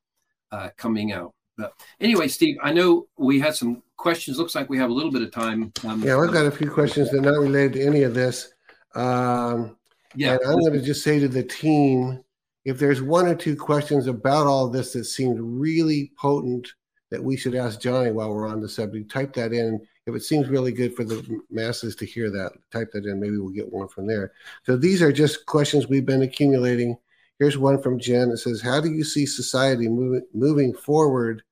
uh, 0.50 0.70
coming 0.78 1.12
out 1.12 1.34
but 1.58 1.72
anyway 2.00 2.26
steve 2.26 2.56
i 2.62 2.72
know 2.72 3.06
we 3.18 3.38
had 3.38 3.54
some 3.54 3.82
questions 3.98 4.38
looks 4.38 4.54
like 4.54 4.70
we 4.70 4.78
have 4.78 4.88
a 4.88 4.92
little 4.92 5.10
bit 5.10 5.22
of 5.22 5.30
time 5.30 5.72
um, 5.86 6.02
Yeah, 6.02 6.18
we've 6.18 6.32
got 6.32 6.46
a 6.46 6.50
few 6.50 6.70
questions 6.70 7.10
that 7.10 7.18
are 7.18 7.32
not 7.32 7.40
related 7.40 7.74
to 7.74 7.84
any 7.84 8.02
of 8.04 8.14
this. 8.14 8.54
Um, 8.94 9.76
yeah 10.14 10.38
I'm 10.46 10.60
going 10.60 10.72
to 10.72 10.80
just 10.80 11.04
say 11.04 11.18
to 11.18 11.28
the 11.28 11.42
team, 11.42 12.24
if 12.64 12.78
there's 12.78 13.02
one 13.02 13.26
or 13.26 13.34
two 13.34 13.56
questions 13.56 14.06
about 14.06 14.46
all 14.46 14.68
this 14.68 14.92
that 14.94 15.04
seemed 15.04 15.38
really 15.40 16.12
potent 16.18 16.72
that 17.10 17.22
we 17.22 17.36
should 17.36 17.54
ask 17.54 17.80
Johnny 17.80 18.10
while 18.10 18.32
we're 18.32 18.48
on 18.48 18.60
the 18.60 18.68
subject, 18.68 19.10
type 19.10 19.32
that 19.34 19.52
in. 19.52 19.80
If 20.06 20.14
it 20.14 20.22
seems 20.22 20.48
really 20.48 20.72
good 20.72 20.94
for 20.94 21.04
the 21.04 21.40
masses 21.50 21.94
to 21.96 22.06
hear 22.06 22.30
that, 22.30 22.52
type 22.72 22.90
that 22.92 23.04
in. 23.04 23.20
Maybe 23.20 23.36
we'll 23.36 23.50
get 23.50 23.70
one 23.70 23.88
from 23.88 24.06
there. 24.06 24.32
So 24.64 24.76
these 24.76 25.02
are 25.02 25.12
just 25.12 25.44
questions 25.46 25.88
we've 25.88 26.06
been 26.06 26.22
accumulating. 26.22 26.96
Here's 27.38 27.58
one 27.58 27.80
from 27.80 27.98
Jen. 27.98 28.30
It 28.30 28.38
says, 28.38 28.60
"How 28.60 28.80
do 28.80 28.90
you 28.90 29.04
see 29.04 29.26
society 29.26 29.88
moving 29.88 30.26
moving 30.32 30.74
forward 30.74 31.42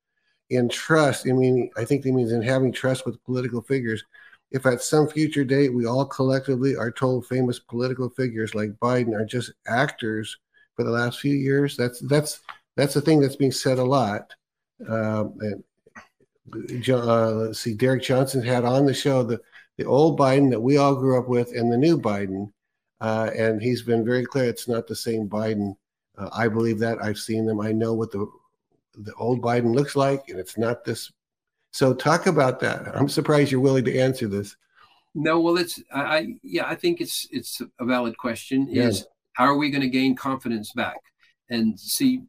in 0.51 0.69
trust? 0.69 1.27
I 1.29 1.33
mean, 1.33 1.71
I 1.77 1.85
think 1.85 2.05
he 2.05 2.13
means 2.13 2.33
in 2.33 2.43
having 2.43 2.73
trust 2.73 3.07
with 3.07 3.23
political 3.25 3.63
figures. 3.63 4.05
If 4.53 4.65
at 4.67 4.83
some 4.83 5.09
future 5.09 5.45
date 5.45 5.75
we 5.75 5.87
all 5.87 6.07
collectively 6.07 6.77
are 6.77 6.93
told 6.93 7.27
famous 7.27 7.59
political 7.59 8.09
figures 8.11 8.55
like 8.55 8.71
Biden 8.75 9.15
are 9.15 9.25
just 9.25 9.53
actors 9.67 10.37
for 10.75 10.85
the 10.85 10.91
last 10.91 11.21
few 11.21 11.35
years, 11.35 11.77
that's 11.77 12.01
that's 12.01 12.41
that's 12.77 12.97
a 12.97 13.01
thing 13.01 13.21
that's 13.21 13.37
being 13.37 13.53
said 13.53 13.79
a 13.79 13.85
lot. 13.85 14.33
Um, 14.89 15.35
and 15.41 15.65
uh, 16.89 17.31
let's 17.33 17.61
see, 17.61 17.75
Derek 17.75 18.03
Johnson 18.03 18.43
had 18.43 18.65
on 18.65 18.87
the 18.87 18.95
show 18.95 19.23
the 19.23 19.41
the 19.79 19.85
old 19.85 20.19
Biden 20.19 20.51
that 20.51 20.61
we 20.61 20.79
all 20.79 20.95
grew 20.95 21.19
up 21.19 21.29
with 21.29 21.53
and 21.55 21.71
the 21.71 21.77
new 21.77 21.99
Biden, 21.99 22.51
uh, 23.01 23.31
and 23.37 23.61
he's 23.61 23.83
been 23.83 24.05
very 24.05 24.25
clear 24.25 24.45
it's 24.45 24.69
not 24.69 24.87
the 24.87 24.97
same 24.97 25.29
Biden. 25.29 25.77
Uh, 26.17 26.31
I 26.33 26.49
believe 26.49 26.79
that 26.79 27.03
I've 27.03 27.19
seen 27.19 27.47
them. 27.47 27.61
I 27.61 27.73
know 27.73 27.93
what 27.93 28.11
the 28.11 28.27
the 28.97 29.15
old 29.15 29.43
Biden 29.43 29.75
looks 29.75 29.97
like, 29.97 30.29
and 30.29 30.39
it's 30.39 30.59
not 30.59 30.85
this. 30.85 31.13
So 31.73 31.93
talk 31.95 32.27
about 32.27 32.61
that. 32.61 32.97
I'm 32.97 33.09
surprised 33.09 33.51
you're 33.51 33.61
willing 33.61 33.85
to 33.85 33.99
answer 33.99 34.27
this. 34.27 34.57
No, 35.15 35.41
well, 35.41 35.57
it's 35.57 35.83
I, 35.93 36.01
I 36.01 36.27
yeah, 36.43 36.67
I 36.67 36.75
think 36.75 37.01
it's 37.01 37.27
it's 37.31 37.61
a 37.81 37.85
valid 37.85 38.17
question. 38.19 38.67
Yeah. 38.71 38.89
Is 38.89 39.07
how 39.33 39.45
are 39.45 39.57
we 39.57 39.71
going 39.71 39.83
to 39.83 39.89
gain 39.89 40.15
confidence 40.15 40.73
back? 40.73 40.97
And 41.51 41.79
see, 41.79 42.23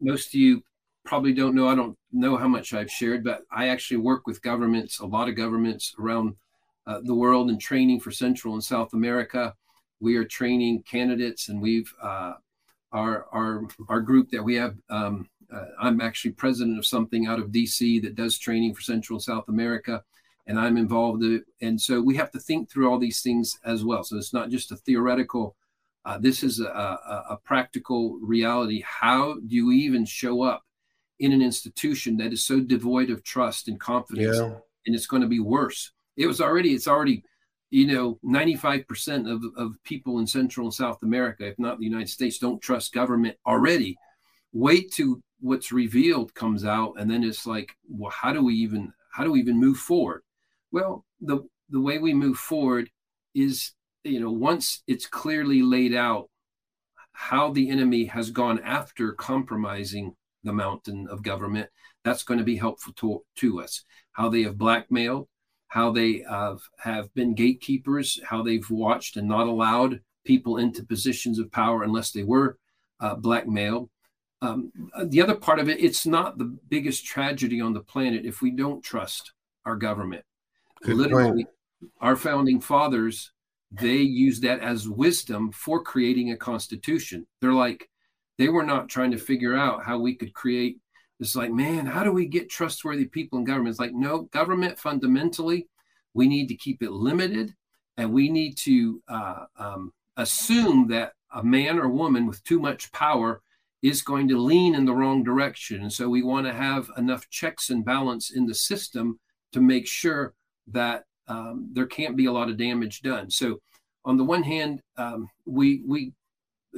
most 0.00 0.28
of 0.28 0.34
you 0.34 0.62
probably 1.04 1.32
don't 1.32 1.54
know. 1.54 1.68
I 1.68 1.74
don't 1.74 1.96
know 2.12 2.36
how 2.36 2.48
much 2.48 2.72
I've 2.72 2.90
shared, 2.90 3.24
but 3.24 3.42
I 3.50 3.68
actually 3.68 3.98
work 3.98 4.26
with 4.26 4.42
governments, 4.42 5.00
a 5.00 5.06
lot 5.06 5.28
of 5.28 5.36
governments 5.36 5.94
around 5.98 6.36
uh, 6.86 7.00
the 7.04 7.14
world, 7.14 7.50
and 7.50 7.60
training 7.60 8.00
for 8.00 8.10
Central 8.10 8.54
and 8.54 8.64
South 8.64 8.92
America. 8.94 9.54
We 10.00 10.16
are 10.16 10.24
training 10.24 10.82
candidates, 10.82 11.48
and 11.48 11.60
we've 11.60 11.92
uh, 12.02 12.34
our 12.92 13.26
our 13.32 13.68
our 13.88 14.00
group 14.00 14.30
that 14.30 14.42
we 14.42 14.54
have. 14.54 14.76
Um, 14.88 15.28
uh, 15.54 15.66
I'm 15.80 16.00
actually 16.00 16.32
president 16.32 16.78
of 16.78 16.86
something 16.86 17.26
out 17.26 17.38
of 17.38 17.48
DC 17.50 18.02
that 18.02 18.14
does 18.16 18.38
training 18.38 18.74
for 18.74 18.80
Central 18.82 19.16
and 19.16 19.22
South 19.22 19.48
America 19.48 20.02
and 20.46 20.58
I'm 20.58 20.76
involved. 20.76 21.22
in. 21.22 21.42
And 21.62 21.80
so 21.80 22.00
we 22.02 22.16
have 22.16 22.30
to 22.32 22.38
think 22.38 22.70
through 22.70 22.90
all 22.90 22.98
these 22.98 23.22
things 23.22 23.58
as 23.64 23.84
well. 23.84 24.04
So 24.04 24.16
it's 24.16 24.34
not 24.34 24.50
just 24.50 24.72
a 24.72 24.76
theoretical. 24.76 25.56
Uh, 26.04 26.18
this 26.18 26.42
is 26.42 26.60
a, 26.60 26.64
a, 26.66 27.24
a 27.30 27.38
practical 27.44 28.18
reality. 28.20 28.82
How 28.86 29.34
do 29.34 29.54
you 29.56 29.72
even 29.72 30.04
show 30.04 30.42
up 30.42 30.62
in 31.18 31.32
an 31.32 31.40
institution 31.40 32.16
that 32.18 32.32
is 32.32 32.44
so 32.44 32.60
devoid 32.60 33.08
of 33.08 33.22
trust 33.22 33.68
and 33.68 33.80
confidence, 33.80 34.36
Yeah. 34.36 34.56
and 34.86 34.94
it's 34.94 35.06
going 35.06 35.22
to 35.22 35.28
be 35.28 35.40
worse? 35.40 35.92
It 36.16 36.26
was 36.26 36.40
already. 36.40 36.74
It's 36.74 36.88
already. 36.88 37.24
You 37.70 37.86
know, 37.88 38.18
95% 38.24 39.28
of, 39.32 39.42
of 39.56 39.82
people 39.82 40.20
in 40.20 40.26
Central 40.28 40.66
and 40.66 40.74
South 40.74 41.02
America, 41.02 41.46
if 41.48 41.58
not 41.58 41.78
the 41.78 41.84
United 41.86 42.08
States, 42.08 42.38
don't 42.38 42.60
trust 42.62 42.92
government 42.92 43.36
already. 43.46 43.96
Wait 44.54 44.90
till 44.90 45.20
what's 45.40 45.72
revealed 45.72 46.34
comes 46.34 46.64
out, 46.64 46.94
and 46.98 47.10
then 47.10 47.22
it's 47.22 47.46
like, 47.46 47.76
well, 47.86 48.10
how 48.10 48.32
do 48.32 48.42
we 48.42 48.54
even 48.54 48.90
how 49.12 49.24
do 49.24 49.32
we 49.32 49.40
even 49.40 49.60
move 49.60 49.76
forward? 49.76 50.22
Well, 50.72 51.04
the 51.20 51.46
the 51.68 51.80
way 51.80 51.98
we 51.98 52.14
move 52.14 52.38
forward 52.38 52.88
is, 53.34 53.72
you 54.04 54.20
know, 54.20 54.30
once 54.30 54.82
it's 54.86 55.06
clearly 55.06 55.60
laid 55.60 55.94
out 55.94 56.30
how 57.12 57.52
the 57.52 57.70
enemy 57.70 58.06
has 58.06 58.30
gone 58.30 58.60
after 58.60 59.12
compromising 59.12 60.14
the 60.42 60.52
mountain 60.52 61.06
of 61.10 61.22
government, 61.22 61.68
that's 62.04 62.22
going 62.22 62.38
to 62.38 62.44
be 62.44 62.56
helpful 62.56 62.92
to, 62.94 63.24
to 63.36 63.60
us. 63.60 63.84
How 64.12 64.28
they 64.28 64.42
have 64.42 64.58
blackmailed, 64.58 65.28
how 65.68 65.90
they 65.90 66.24
have, 66.28 66.60
have 66.78 67.12
been 67.14 67.34
gatekeepers, 67.34 68.20
how 68.24 68.42
they've 68.42 68.68
watched 68.70 69.16
and 69.16 69.28
not 69.28 69.46
allowed 69.46 70.00
people 70.24 70.58
into 70.58 70.84
positions 70.84 71.38
of 71.38 71.50
power 71.50 71.82
unless 71.82 72.10
they 72.10 72.24
were 72.24 72.58
uh, 73.00 73.14
blackmailed. 73.14 73.88
Um, 74.44 74.72
the 75.06 75.22
other 75.22 75.34
part 75.34 75.58
of 75.58 75.68
it, 75.68 75.80
it's 75.80 76.06
not 76.06 76.38
the 76.38 76.56
biggest 76.68 77.04
tragedy 77.04 77.60
on 77.60 77.72
the 77.72 77.80
planet 77.80 78.26
if 78.26 78.42
we 78.42 78.50
don't 78.50 78.82
trust 78.82 79.32
our 79.64 79.76
government. 79.76 80.24
Good 80.82 80.96
Literally, 80.96 81.46
our 82.00 82.16
founding 82.16 82.60
fathers, 82.60 83.32
they 83.70 83.96
used 83.96 84.42
that 84.42 84.60
as 84.60 84.88
wisdom 84.88 85.50
for 85.52 85.82
creating 85.82 86.30
a 86.30 86.36
constitution. 86.36 87.26
They're 87.40 87.52
like, 87.52 87.88
they 88.36 88.48
were 88.48 88.64
not 88.64 88.88
trying 88.88 89.12
to 89.12 89.18
figure 89.18 89.56
out 89.56 89.84
how 89.84 89.98
we 89.98 90.14
could 90.14 90.34
create 90.34 90.78
it's 91.20 91.36
like, 91.36 91.52
man, 91.52 91.86
how 91.86 92.02
do 92.02 92.12
we 92.12 92.26
get 92.26 92.50
trustworthy 92.50 93.06
people 93.06 93.38
in 93.38 93.44
government? 93.44 93.70
It's 93.70 93.78
like, 93.78 93.94
no, 93.94 94.22
government 94.32 94.78
fundamentally, 94.78 95.68
we 96.12 96.26
need 96.26 96.48
to 96.48 96.56
keep 96.56 96.82
it 96.82 96.90
limited 96.90 97.54
and 97.96 98.12
we 98.12 98.28
need 98.28 98.56
to 98.58 99.02
uh, 99.08 99.44
um, 99.56 99.92
assume 100.16 100.88
that 100.88 101.12
a 101.32 101.42
man 101.42 101.78
or 101.78 101.88
woman 101.88 102.26
with 102.26 102.42
too 102.44 102.58
much 102.58 102.90
power 102.92 103.42
is 103.84 104.00
going 104.00 104.26
to 104.26 104.38
lean 104.38 104.74
in 104.74 104.86
the 104.86 104.94
wrong 104.94 105.22
direction. 105.22 105.82
And 105.82 105.92
so 105.92 106.08
we 106.08 106.22
want 106.22 106.46
to 106.46 106.54
have 106.54 106.90
enough 106.96 107.28
checks 107.28 107.68
and 107.68 107.84
balance 107.84 108.30
in 108.30 108.46
the 108.46 108.54
system 108.54 109.20
to 109.52 109.60
make 109.60 109.86
sure 109.86 110.32
that 110.68 111.04
um, 111.28 111.68
there 111.70 111.84
can't 111.84 112.16
be 112.16 112.24
a 112.24 112.32
lot 112.32 112.48
of 112.48 112.56
damage 112.56 113.02
done. 113.02 113.30
So, 113.30 113.60
on 114.06 114.16
the 114.16 114.24
one 114.24 114.42
hand, 114.42 114.80
um, 114.96 115.28
we 115.46 115.82
we 115.86 116.12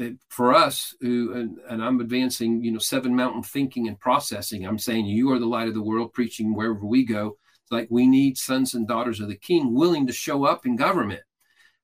uh, 0.01 0.11
for 0.29 0.53
us 0.55 0.95
who 1.01 1.33
and, 1.35 1.59
and 1.69 1.83
I'm 1.83 2.01
advancing, 2.01 2.63
you 2.63 2.73
know, 2.73 2.79
seven 2.79 3.15
mountain 3.15 3.43
thinking 3.43 3.89
and 3.89 3.99
processing. 3.99 4.67
I'm 4.67 4.79
saying 4.79 5.07
you 5.07 5.33
are 5.33 5.39
the 5.39 5.47
light 5.47 5.69
of 5.69 5.75
the 5.75 5.83
world, 5.83 6.13
preaching 6.13 6.55
wherever 6.55 6.85
we 6.85 7.05
go. 7.05 7.37
It's 7.63 7.73
like 7.73 7.89
we 7.91 8.07
need 8.07 8.37
sons 8.37 8.75
and 8.75 8.87
daughters 8.87 9.21
of 9.21 9.29
the 9.29 9.37
King 9.37 9.75
willing 9.75 10.07
to 10.07 10.13
show 10.13 10.45
up 10.45 10.67
in 10.67 10.77
government, 10.77 11.23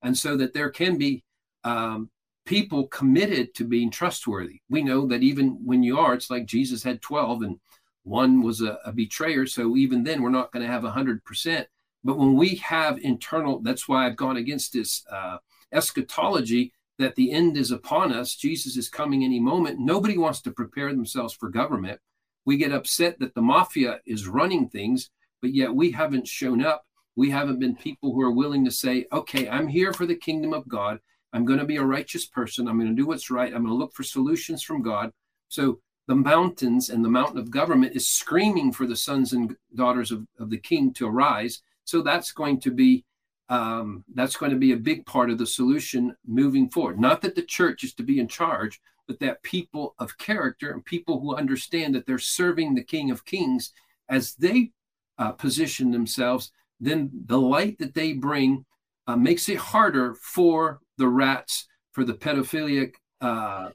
and 0.02 0.16
so 0.16 0.36
that 0.36 0.52
there 0.52 0.70
can 0.70 0.98
be 0.98 1.24
um, 1.64 2.10
people 2.44 2.88
committed 2.88 3.54
to 3.54 3.64
being 3.64 3.90
trustworthy. 3.90 4.60
We 4.68 4.82
know 4.82 5.06
that 5.06 5.22
even 5.22 5.58
when 5.64 5.82
you 5.82 5.98
are, 5.98 6.14
it's 6.14 6.30
like 6.30 6.46
Jesus 6.46 6.82
had 6.82 7.02
12 7.02 7.42
and 7.42 7.60
one 8.04 8.42
was 8.42 8.60
a, 8.62 8.78
a 8.84 8.92
betrayer. 8.92 9.46
So 9.46 9.76
even 9.76 10.02
then, 10.02 10.22
we're 10.22 10.30
not 10.30 10.52
going 10.52 10.64
to 10.64 10.72
have 10.72 10.82
100%. 10.82 11.66
But 12.04 12.18
when 12.18 12.34
we 12.34 12.56
have 12.56 12.98
internal, 12.98 13.60
that's 13.60 13.88
why 13.88 14.06
I've 14.06 14.16
gone 14.16 14.36
against 14.36 14.72
this 14.72 15.04
uh, 15.10 15.38
eschatology 15.72 16.72
that 16.98 17.14
the 17.14 17.32
end 17.32 17.56
is 17.56 17.70
upon 17.70 18.12
us. 18.12 18.34
Jesus 18.34 18.76
is 18.76 18.88
coming 18.88 19.24
any 19.24 19.40
moment. 19.40 19.78
Nobody 19.78 20.18
wants 20.18 20.40
to 20.42 20.50
prepare 20.50 20.92
themselves 20.92 21.32
for 21.34 21.48
government. 21.48 22.00
We 22.44 22.56
get 22.56 22.72
upset 22.72 23.18
that 23.20 23.34
the 23.34 23.42
mafia 23.42 24.00
is 24.04 24.26
running 24.26 24.68
things, 24.68 25.10
but 25.40 25.54
yet 25.54 25.74
we 25.74 25.92
haven't 25.92 26.26
shown 26.26 26.62
up. 26.64 26.84
We 27.14 27.30
haven't 27.30 27.60
been 27.60 27.76
people 27.76 28.12
who 28.12 28.22
are 28.22 28.32
willing 28.32 28.64
to 28.64 28.70
say, 28.70 29.06
okay, 29.12 29.48
I'm 29.48 29.68
here 29.68 29.92
for 29.92 30.06
the 30.06 30.16
kingdom 30.16 30.52
of 30.52 30.68
God. 30.68 30.98
I'm 31.32 31.44
going 31.44 31.58
to 31.58 31.64
be 31.64 31.76
a 31.76 31.84
righteous 31.84 32.26
person. 32.26 32.68
I'm 32.68 32.78
going 32.78 32.94
to 32.94 33.00
do 33.00 33.06
what's 33.06 33.30
right. 33.30 33.52
I'm 33.52 33.62
going 33.62 33.74
to 33.74 33.74
look 33.74 33.94
for 33.94 34.02
solutions 34.02 34.62
from 34.62 34.82
God. 34.82 35.12
So 35.48 35.80
the 36.08 36.14
mountains 36.14 36.90
and 36.90 37.04
the 37.04 37.08
mountain 37.08 37.38
of 37.38 37.50
government 37.50 37.96
is 37.96 38.08
screaming 38.08 38.72
for 38.72 38.86
the 38.86 38.96
sons 38.96 39.32
and 39.32 39.56
daughters 39.74 40.10
of, 40.10 40.26
of 40.38 40.50
the 40.50 40.58
king 40.58 40.92
to 40.94 41.06
arise. 41.06 41.62
So 41.84 42.02
that's 42.02 42.32
going 42.32 42.60
to 42.60 42.70
be 42.70 43.04
um, 43.48 44.02
that's 44.14 44.36
going 44.36 44.52
to 44.52 44.58
be 44.58 44.72
a 44.72 44.76
big 44.76 45.04
part 45.04 45.28
of 45.28 45.36
the 45.36 45.46
solution 45.46 46.16
moving 46.26 46.70
forward. 46.70 46.98
Not 46.98 47.20
that 47.20 47.34
the 47.34 47.42
church 47.42 47.84
is 47.84 47.92
to 47.94 48.02
be 48.02 48.18
in 48.18 48.26
charge, 48.26 48.80
but 49.06 49.20
that 49.20 49.42
people 49.42 49.94
of 49.98 50.16
character 50.16 50.70
and 50.70 50.84
people 50.84 51.20
who 51.20 51.36
understand 51.36 51.94
that 51.94 52.06
they're 52.06 52.18
serving 52.18 52.74
the 52.74 52.84
King 52.84 53.10
of 53.10 53.26
Kings 53.26 53.72
as 54.08 54.34
they 54.36 54.70
uh, 55.18 55.32
position 55.32 55.90
themselves, 55.90 56.50
then 56.80 57.10
the 57.26 57.38
light 57.38 57.78
that 57.78 57.94
they 57.94 58.12
bring 58.14 58.64
uh, 59.06 59.16
makes 59.16 59.48
it 59.48 59.58
harder 59.58 60.14
for 60.14 60.80
the 60.98 61.08
rats, 61.08 61.66
for 61.92 62.04
the 62.04 62.14
pedophilic 62.14 62.92
uh, 63.20 63.70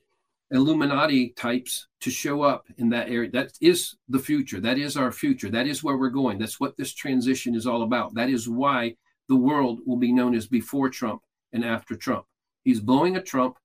Illuminati 0.52 1.30
types 1.30 1.88
to 2.02 2.10
show 2.10 2.42
up 2.42 2.68
in 2.78 2.90
that 2.90 3.10
area. 3.10 3.30
That 3.30 3.52
is 3.62 3.96
the 4.08 4.20
future. 4.20 4.60
That 4.62 4.78
is 4.78 4.96
our 4.96 5.12
future. 5.12 5.50
That 5.50 5.68
is 5.68 5.84
where 5.84 5.98
we're 5.98 6.10
going. 6.10 6.40
That's 6.40 6.60
what 6.60 6.78
this 6.78 6.94
transition 6.94 7.54
is 7.54 7.68
all 7.68 7.84
about. 7.84 8.14
That 8.16 8.30
is 8.30 8.48
why 8.48 8.96
the 9.28 9.36
world 9.36 9.82
will 9.86 9.98
be 9.98 10.14
known 10.14 10.34
as 10.36 10.48
before 10.48 10.90
Trump 10.90 11.22
and 11.52 11.66
after 11.66 11.96
Trump. 11.96 12.26
He's 12.64 12.80
blowing 12.80 13.18
a 13.18 13.22
Trump 13.22 13.58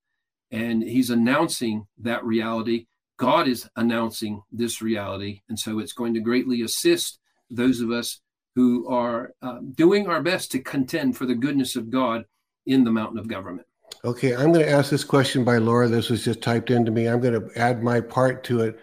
and 0.51 0.83
he's 0.83 1.09
announcing 1.09 1.87
that 1.99 2.23
reality. 2.25 2.87
God 3.17 3.47
is 3.47 3.69
announcing 3.75 4.41
this 4.51 4.81
reality. 4.81 5.41
And 5.47 5.57
so 5.57 5.79
it's 5.79 5.93
going 5.93 6.13
to 6.15 6.19
greatly 6.19 6.61
assist 6.63 7.19
those 7.49 7.79
of 7.79 7.91
us 7.91 8.19
who 8.55 8.87
are 8.89 9.33
uh, 9.41 9.59
doing 9.73 10.07
our 10.07 10.21
best 10.21 10.51
to 10.51 10.59
contend 10.59 11.17
for 11.17 11.25
the 11.25 11.35
goodness 11.35 11.75
of 11.75 11.89
God 11.89 12.25
in 12.65 12.83
the 12.83 12.91
mountain 12.91 13.19
of 13.19 13.27
government. 13.27 13.67
Okay, 14.05 14.33
I'm 14.35 14.51
going 14.51 14.65
to 14.65 14.69
ask 14.69 14.89
this 14.89 15.03
question 15.03 15.43
by 15.43 15.57
Laura. 15.57 15.87
This 15.87 16.09
was 16.09 16.23
just 16.23 16.41
typed 16.41 16.71
into 16.71 16.91
me. 16.91 17.07
I'm 17.07 17.19
going 17.19 17.39
to 17.39 17.49
add 17.59 17.83
my 17.83 18.01
part 18.01 18.43
to 18.45 18.61
it. 18.61 18.79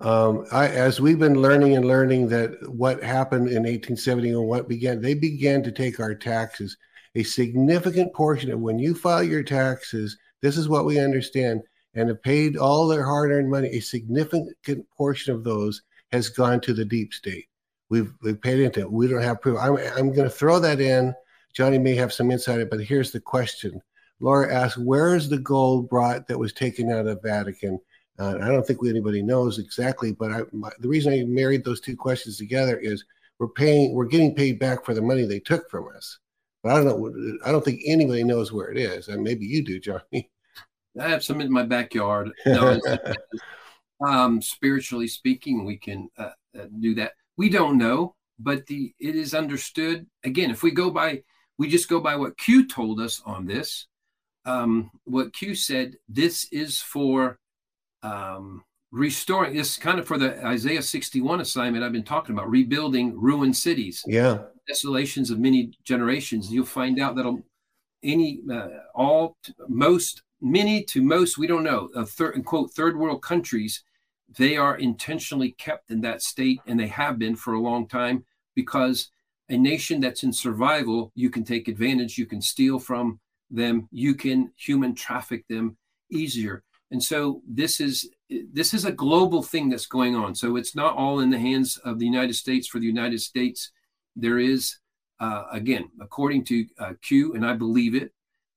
Um, 0.00 0.46
I, 0.50 0.68
as 0.68 1.00
we've 1.00 1.18
been 1.18 1.40
learning 1.40 1.76
and 1.76 1.84
learning 1.84 2.28
that 2.28 2.52
what 2.68 3.02
happened 3.02 3.48
in 3.48 3.62
1870 3.62 4.30
and 4.30 4.46
what 4.46 4.68
began, 4.68 5.00
they 5.00 5.14
began 5.14 5.62
to 5.62 5.72
take 5.72 6.00
our 6.00 6.14
taxes. 6.14 6.76
A 7.14 7.22
significant 7.22 8.12
portion 8.14 8.50
of 8.50 8.60
when 8.60 8.78
you 8.78 8.94
file 8.94 9.22
your 9.22 9.42
taxes, 9.42 10.16
this 10.40 10.56
is 10.56 10.68
what 10.68 10.86
we 10.86 10.98
understand, 10.98 11.60
and 11.94 12.08
have 12.08 12.22
paid 12.22 12.56
all 12.56 12.88
their 12.88 13.04
hard-earned 13.04 13.50
money. 13.50 13.68
A 13.68 13.80
significant 13.80 14.86
portion 14.96 15.34
of 15.34 15.44
those 15.44 15.82
has 16.10 16.30
gone 16.30 16.60
to 16.62 16.72
the 16.72 16.84
deep 16.84 17.12
state. 17.12 17.46
We've 17.90 18.12
we've 18.22 18.40
paid 18.40 18.60
into 18.60 18.80
it. 18.80 18.90
We 18.90 19.06
don't 19.06 19.22
have 19.22 19.42
proof. 19.42 19.58
I'm 19.60 19.76
I'm 19.76 20.12
going 20.12 20.28
to 20.28 20.30
throw 20.30 20.58
that 20.60 20.80
in. 20.80 21.14
Johnny 21.52 21.78
may 21.78 21.94
have 21.94 22.12
some 22.12 22.30
insight, 22.30 22.68
but 22.70 22.84
here's 22.84 23.12
the 23.12 23.20
question. 23.20 23.80
Laura 24.20 24.52
asks, 24.52 24.78
"Where 24.78 25.14
is 25.16 25.28
the 25.28 25.38
gold 25.38 25.88
brought 25.88 26.28
that 26.28 26.38
was 26.38 26.52
taken 26.52 26.90
out 26.90 27.06
of 27.06 27.22
Vatican?" 27.22 27.78
Uh, 28.18 28.38
I 28.40 28.48
don't 28.48 28.66
think 28.66 28.80
anybody 28.86 29.22
knows 29.22 29.58
exactly, 29.58 30.12
but 30.12 30.30
I, 30.30 30.42
my, 30.52 30.70
the 30.80 30.88
reason 30.88 31.12
I 31.12 31.24
married 31.24 31.64
those 31.64 31.80
two 31.80 31.96
questions 31.96 32.36
together 32.36 32.76
is 32.78 33.04
we're 33.38 33.48
paying, 33.48 33.94
we're 33.94 34.04
getting 34.04 34.34
paid 34.34 34.58
back 34.58 34.84
for 34.84 34.94
the 34.94 35.02
money 35.02 35.24
they 35.24 35.40
took 35.40 35.68
from 35.70 35.88
us. 35.96 36.18
But 36.62 36.72
I 36.72 36.76
don't 36.76 36.86
know. 36.86 37.38
I 37.44 37.50
don't 37.50 37.64
think 37.64 37.82
anybody 37.84 38.22
knows 38.22 38.52
where 38.52 38.70
it 38.70 38.78
is, 38.78 39.08
and 39.08 39.22
maybe 39.22 39.46
you 39.46 39.64
do, 39.64 39.80
Johnny. 39.80 40.30
I 41.00 41.08
have 41.08 41.24
some 41.24 41.40
in 41.40 41.50
my 41.50 41.64
backyard. 41.64 42.30
No, 42.46 42.78
um, 44.06 44.42
spiritually 44.42 45.06
speaking, 45.06 45.64
we 45.64 45.76
can 45.76 46.08
uh, 46.18 46.30
uh, 46.58 46.66
do 46.80 46.94
that. 46.96 47.12
We 47.36 47.48
don't 47.48 47.78
know, 47.78 48.16
but 48.38 48.66
the 48.66 48.92
it 48.98 49.16
is 49.16 49.32
understood. 49.32 50.06
Again, 50.24 50.50
if 50.50 50.62
we 50.62 50.72
go 50.72 50.90
by, 50.90 51.22
we 51.58 51.68
just 51.68 51.88
go 51.88 52.00
by 52.00 52.16
what 52.16 52.38
Q 52.38 52.66
told 52.66 53.00
us 53.00 53.22
on 53.24 53.46
this. 53.46 53.86
Um, 54.44 54.90
what 55.04 55.32
Q 55.32 55.54
said, 55.54 55.94
this 56.08 56.46
is 56.50 56.80
for 56.80 57.38
um, 58.02 58.64
restoring 58.90 59.54
this 59.54 59.76
kind 59.76 59.98
of 59.98 60.06
for 60.06 60.18
the 60.18 60.44
Isaiah 60.44 60.82
61 60.82 61.40
assignment 61.40 61.84
I've 61.84 61.92
been 61.92 62.02
talking 62.02 62.34
about, 62.34 62.50
rebuilding 62.50 63.18
ruined 63.18 63.56
cities. 63.56 64.02
Yeah. 64.06 64.38
Desolations 64.66 65.30
of 65.30 65.38
many 65.38 65.72
generations. 65.84 66.52
You'll 66.52 66.66
find 66.66 67.00
out 67.00 67.16
that 67.16 67.42
any, 68.02 68.40
uh, 68.50 68.68
all, 68.94 69.36
most, 69.68 70.22
many 70.40 70.82
to 70.84 71.02
most, 71.02 71.38
we 71.38 71.46
don't 71.46 71.62
know, 71.62 71.88
of 71.94 72.10
third, 72.10 72.44
quote, 72.44 72.72
third 72.72 72.96
world 72.96 73.22
countries, 73.22 73.84
they 74.36 74.56
are 74.56 74.76
intentionally 74.76 75.52
kept 75.52 75.90
in 75.90 76.00
that 76.00 76.22
state 76.22 76.60
and 76.66 76.78
they 76.78 76.88
have 76.88 77.18
been 77.18 77.36
for 77.36 77.54
a 77.54 77.60
long 77.60 77.86
time 77.86 78.24
because 78.54 79.10
a 79.52 79.56
nation 79.56 80.00
that's 80.00 80.24
in 80.24 80.32
survival, 80.32 81.12
you 81.14 81.30
can 81.30 81.44
take 81.44 81.68
advantage, 81.68 82.18
you 82.18 82.26
can 82.26 82.42
steal 82.42 82.78
from 82.78 83.20
them, 83.50 83.88
you 83.92 84.14
can 84.14 84.50
human 84.56 84.94
traffic 84.94 85.44
them 85.48 85.76
easier 86.10 86.64
and 86.92 87.02
so 87.02 87.40
this 87.48 87.80
is 87.80 88.08
this 88.52 88.74
is 88.74 88.84
a 88.84 88.92
global 88.92 89.42
thing 89.42 89.70
that's 89.70 89.86
going 89.86 90.14
on. 90.14 90.34
So 90.34 90.56
it's 90.56 90.76
not 90.76 90.94
all 90.94 91.20
in 91.20 91.30
the 91.30 91.38
hands 91.38 91.78
of 91.78 91.98
the 91.98 92.04
United 92.04 92.34
States 92.34 92.68
for 92.68 92.78
the 92.78 92.86
United 92.86 93.20
States. 93.20 93.72
There 94.14 94.38
is, 94.38 94.76
uh, 95.18 95.44
again, 95.50 95.90
according 96.00 96.44
to 96.44 96.66
uh, 96.78 96.92
Q, 97.02 97.34
and 97.34 97.44
I 97.46 97.54
believe 97.54 97.94
it, 97.94 98.12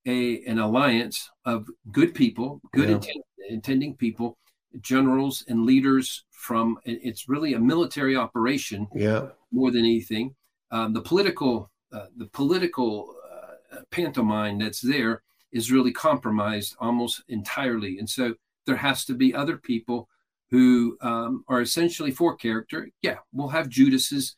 a 0.05 0.43
an 0.45 0.59
alliance 0.59 1.31
of 1.45 1.67
good 1.91 2.13
people, 2.13 2.59
good 2.73 2.89
yeah. 2.89 2.95
intent, 2.95 3.23
intending 3.49 3.95
people, 3.95 4.37
generals 4.81 5.45
and 5.47 5.65
leaders 5.65 6.25
from. 6.31 6.77
It's 6.83 7.29
really 7.29 7.53
a 7.53 7.59
military 7.59 8.17
operation, 8.17 8.87
yeah, 8.93 9.27
more 9.53 9.71
than 9.71 9.85
anything. 9.85 10.35
Um, 10.75 10.91
the 10.91 11.01
political, 11.01 11.71
uh, 11.93 12.07
the 12.17 12.25
political 12.25 13.15
uh, 13.31 13.77
pantomime 13.91 14.59
that's 14.59 14.81
there 14.81 15.23
is 15.53 15.71
really 15.71 15.93
compromised 15.93 16.75
almost 16.81 17.23
entirely. 17.29 17.97
And 17.97 18.09
so 18.09 18.35
there 18.65 18.75
has 18.75 19.05
to 19.05 19.13
be 19.13 19.33
other 19.33 19.55
people 19.55 20.09
who 20.51 20.97
um, 20.99 21.45
are 21.47 21.61
essentially 21.61 22.11
for 22.11 22.35
character. 22.35 22.89
Yeah, 23.01 23.19
we'll 23.31 23.47
have 23.47 23.69
Judas's. 23.69 24.35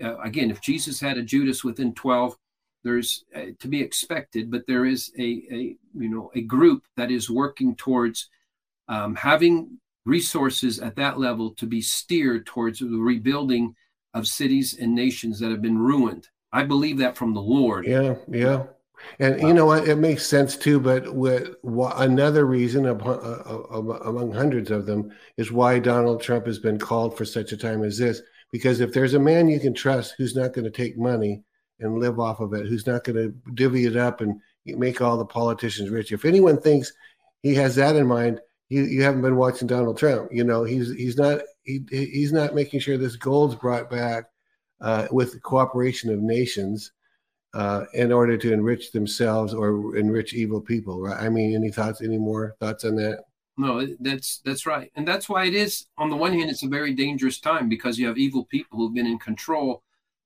Uh, 0.00 0.16
again, 0.20 0.48
if 0.48 0.60
Jesus 0.60 1.00
had 1.00 1.18
a 1.18 1.22
Judas 1.22 1.64
within 1.64 1.92
12, 1.94 2.36
there's 2.84 3.24
uh, 3.34 3.46
to 3.58 3.66
be 3.66 3.82
expected, 3.82 4.48
but 4.48 4.66
there 4.68 4.86
is 4.86 5.12
a, 5.18 5.42
a, 5.50 5.76
you 5.98 6.08
know 6.08 6.30
a 6.36 6.40
group 6.42 6.84
that 6.96 7.10
is 7.10 7.28
working 7.28 7.74
towards 7.74 8.30
um, 8.86 9.16
having 9.16 9.80
resources 10.06 10.78
at 10.78 10.94
that 10.96 11.18
level 11.18 11.50
to 11.56 11.66
be 11.66 11.82
steered 11.82 12.46
towards 12.46 12.78
the 12.78 12.86
rebuilding 12.86 13.74
of 14.14 14.26
cities 14.26 14.76
and 14.78 14.94
nations 14.94 15.38
that 15.40 15.50
have 15.50 15.62
been 15.62 15.78
ruined. 15.78 16.28
I 16.52 16.64
believe 16.64 16.98
that 16.98 17.16
from 17.16 17.32
the 17.34 17.40
Lord. 17.40 17.86
Yeah, 17.86 18.16
yeah. 18.28 18.64
And 19.18 19.40
wow. 19.40 19.48
you 19.48 19.54
know 19.54 19.66
what? 19.66 19.88
It 19.88 19.96
makes 19.96 20.26
sense 20.26 20.56
too. 20.56 20.80
But 20.80 21.14
with 21.14 21.54
another 21.62 22.44
reason 22.46 22.86
uh, 22.86 22.92
among 22.92 24.32
hundreds 24.32 24.70
of 24.70 24.86
them 24.86 25.12
is 25.36 25.52
why 25.52 25.78
Donald 25.78 26.22
Trump 26.22 26.46
has 26.46 26.58
been 26.58 26.78
called 26.78 27.16
for 27.16 27.24
such 27.24 27.52
a 27.52 27.56
time 27.56 27.82
as 27.82 27.98
this. 27.98 28.22
Because 28.52 28.80
if 28.80 28.92
there's 28.92 29.14
a 29.14 29.18
man 29.18 29.48
you 29.48 29.60
can 29.60 29.74
trust 29.74 30.14
who's 30.18 30.34
not 30.34 30.52
going 30.52 30.64
to 30.64 30.70
take 30.70 30.98
money 30.98 31.42
and 31.78 31.98
live 31.98 32.18
off 32.18 32.40
of 32.40 32.52
it, 32.52 32.66
who's 32.66 32.86
not 32.86 33.04
going 33.04 33.16
to 33.16 33.52
divvy 33.54 33.86
it 33.86 33.96
up 33.96 34.20
and 34.20 34.40
make 34.66 35.00
all 35.00 35.16
the 35.16 35.24
politicians 35.24 35.88
rich, 35.88 36.12
if 36.12 36.24
anyone 36.24 36.60
thinks 36.60 36.92
he 37.42 37.54
has 37.54 37.76
that 37.76 37.96
in 37.96 38.06
mind, 38.06 38.40
you, 38.68 38.82
you 38.82 39.02
haven't 39.02 39.22
been 39.22 39.36
watching 39.36 39.68
Donald 39.68 39.98
Trump. 39.98 40.30
You 40.32 40.44
know, 40.44 40.64
he's 40.64 40.92
he's 40.94 41.16
not 41.16 41.40
he, 41.64 41.84
he's 41.90 42.32
not 42.32 42.54
making 42.54 42.80
sure 42.80 42.96
this 42.96 43.16
gold's 43.16 43.54
brought 43.54 43.90
back 43.90 44.24
uh, 44.80 45.06
with 45.10 45.32
the 45.32 45.40
cooperation 45.40 46.12
of 46.12 46.20
nations 46.20 46.92
uh, 47.54 47.84
in 47.94 48.12
order 48.12 48.36
to 48.36 48.52
enrich 48.52 48.92
themselves 48.92 49.54
or 49.54 49.96
enrich 49.96 50.34
evil 50.34 50.60
people. 50.60 51.00
Right? 51.00 51.20
I 51.20 51.28
mean, 51.28 51.54
any 51.54 51.70
thoughts? 51.70 52.02
Any 52.02 52.18
more 52.18 52.56
thoughts 52.60 52.84
on 52.84 52.96
that? 52.96 53.24
No, 53.56 53.86
that's 54.00 54.40
that's 54.44 54.64
right, 54.64 54.90
and 54.96 55.06
that's 55.06 55.28
why 55.28 55.44
it 55.44 55.54
is. 55.54 55.86
On 55.98 56.08
the 56.08 56.16
one 56.16 56.32
hand, 56.32 56.50
it's 56.50 56.62
a 56.62 56.68
very 56.68 56.94
dangerous 56.94 57.38
time 57.40 57.68
because 57.68 57.98
you 57.98 58.06
have 58.06 58.16
evil 58.16 58.44
people 58.46 58.78
who've 58.78 58.94
been 58.94 59.06
in 59.06 59.18
control, 59.18 59.82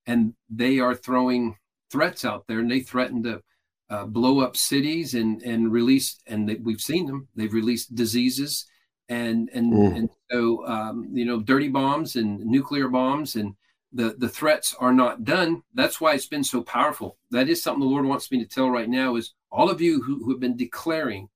and 0.07 0.35
they 0.49 0.79
are 0.79 0.95
throwing 0.95 1.57
threats 1.91 2.25
out 2.25 2.45
there, 2.47 2.61
and 2.61 2.71
they 2.71 2.81
threaten 2.81 3.23
to 3.25 3.43
uh, 3.91 4.05
blow 4.05 4.41
up 4.41 4.57
cities 4.57 5.15
and 5.15 5.43
and 5.43 5.73
release. 5.73 6.21
And 6.27 6.49
they, 6.49 6.57
we've 6.57 6.81
seen 6.81 7.07
them. 7.07 7.27
They've 7.35 7.53
released 7.53 7.95
diseases, 7.95 8.67
and 9.09 9.51
and 9.53 9.73
mm. 9.73 9.97
and 9.97 10.11
so 10.31 10.67
um, 10.67 11.09
you 11.13 11.25
know, 11.25 11.41
dirty 11.41 11.69
bombs 11.69 12.17
and 12.17 12.41
nuclear 12.41 12.89
bombs 12.89 13.37
and 13.37 13.55
the 13.93 14.15
the 14.19 14.29
threats 14.29 14.75
are 14.79 14.93
not 14.93 15.25
done. 15.25 15.63
That's 15.75 16.01
why 16.01 16.15
it's 16.15 16.27
been 16.27 16.45
so 16.45 16.63
powerful. 16.63 17.17
That 17.31 17.49
is 17.49 17.63
something 17.63 17.81
the 17.81 17.87
lord 17.87 18.05
wants 18.05 18.31
me 18.31 18.43
to 18.43 18.49
tell 18.49 18.71
right 18.71 18.89
now 18.89 19.17
is 19.17 19.35
all 19.51 19.71
of 19.71 19.81
you 19.81 20.03
who, 20.03 20.25
who 20.25 20.31
have 20.31 20.41
been 20.41 20.57
declaring 20.57 21.29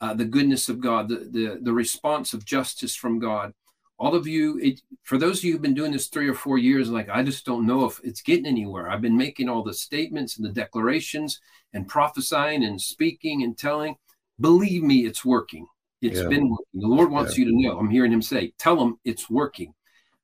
uh, 0.00 0.14
the 0.14 0.24
goodness 0.24 0.68
of 0.70 0.80
god 0.80 1.08
the, 1.08 1.16
the 1.16 1.58
the 1.60 1.72
response 1.72 2.32
of 2.32 2.44
justice 2.44 2.96
from 2.96 3.18
god 3.18 3.52
all 3.98 4.14
of 4.14 4.26
you 4.26 4.58
it, 4.58 4.80
for 5.02 5.18
those 5.18 5.38
of 5.38 5.44
you 5.44 5.52
who've 5.52 5.60
been 5.60 5.74
doing 5.74 5.92
this 5.92 6.06
three 6.06 6.26
or 6.26 6.32
four 6.32 6.56
years 6.56 6.88
like 6.88 7.10
i 7.10 7.22
just 7.22 7.44
don't 7.44 7.66
know 7.66 7.84
if 7.84 8.00
it's 8.02 8.22
getting 8.22 8.46
anywhere. 8.46 8.88
I've 8.88 9.02
been 9.02 9.16
making 9.16 9.50
all 9.50 9.62
the 9.62 9.74
statements 9.74 10.38
and 10.38 10.46
the 10.46 10.52
declarations 10.52 11.38
and 11.74 11.86
prophesying 11.86 12.64
and 12.64 12.80
speaking 12.80 13.42
and 13.42 13.56
telling. 13.58 13.96
Believe 14.40 14.82
me 14.82 15.04
it's 15.04 15.22
working 15.22 15.66
It's 16.02 16.18
yeah. 16.18 16.28
been 16.28 16.48
working 16.48 16.80
the 16.80 16.86
lord 16.86 17.10
wants 17.10 17.36
yeah. 17.36 17.44
you 17.44 17.50
to 17.50 17.62
know 17.62 17.78
i'm 17.78 17.90
hearing 17.90 18.12
him 18.12 18.22
say 18.22 18.52
tell 18.58 18.76
them 18.76 18.98
it's 19.04 19.28
working 19.28 19.74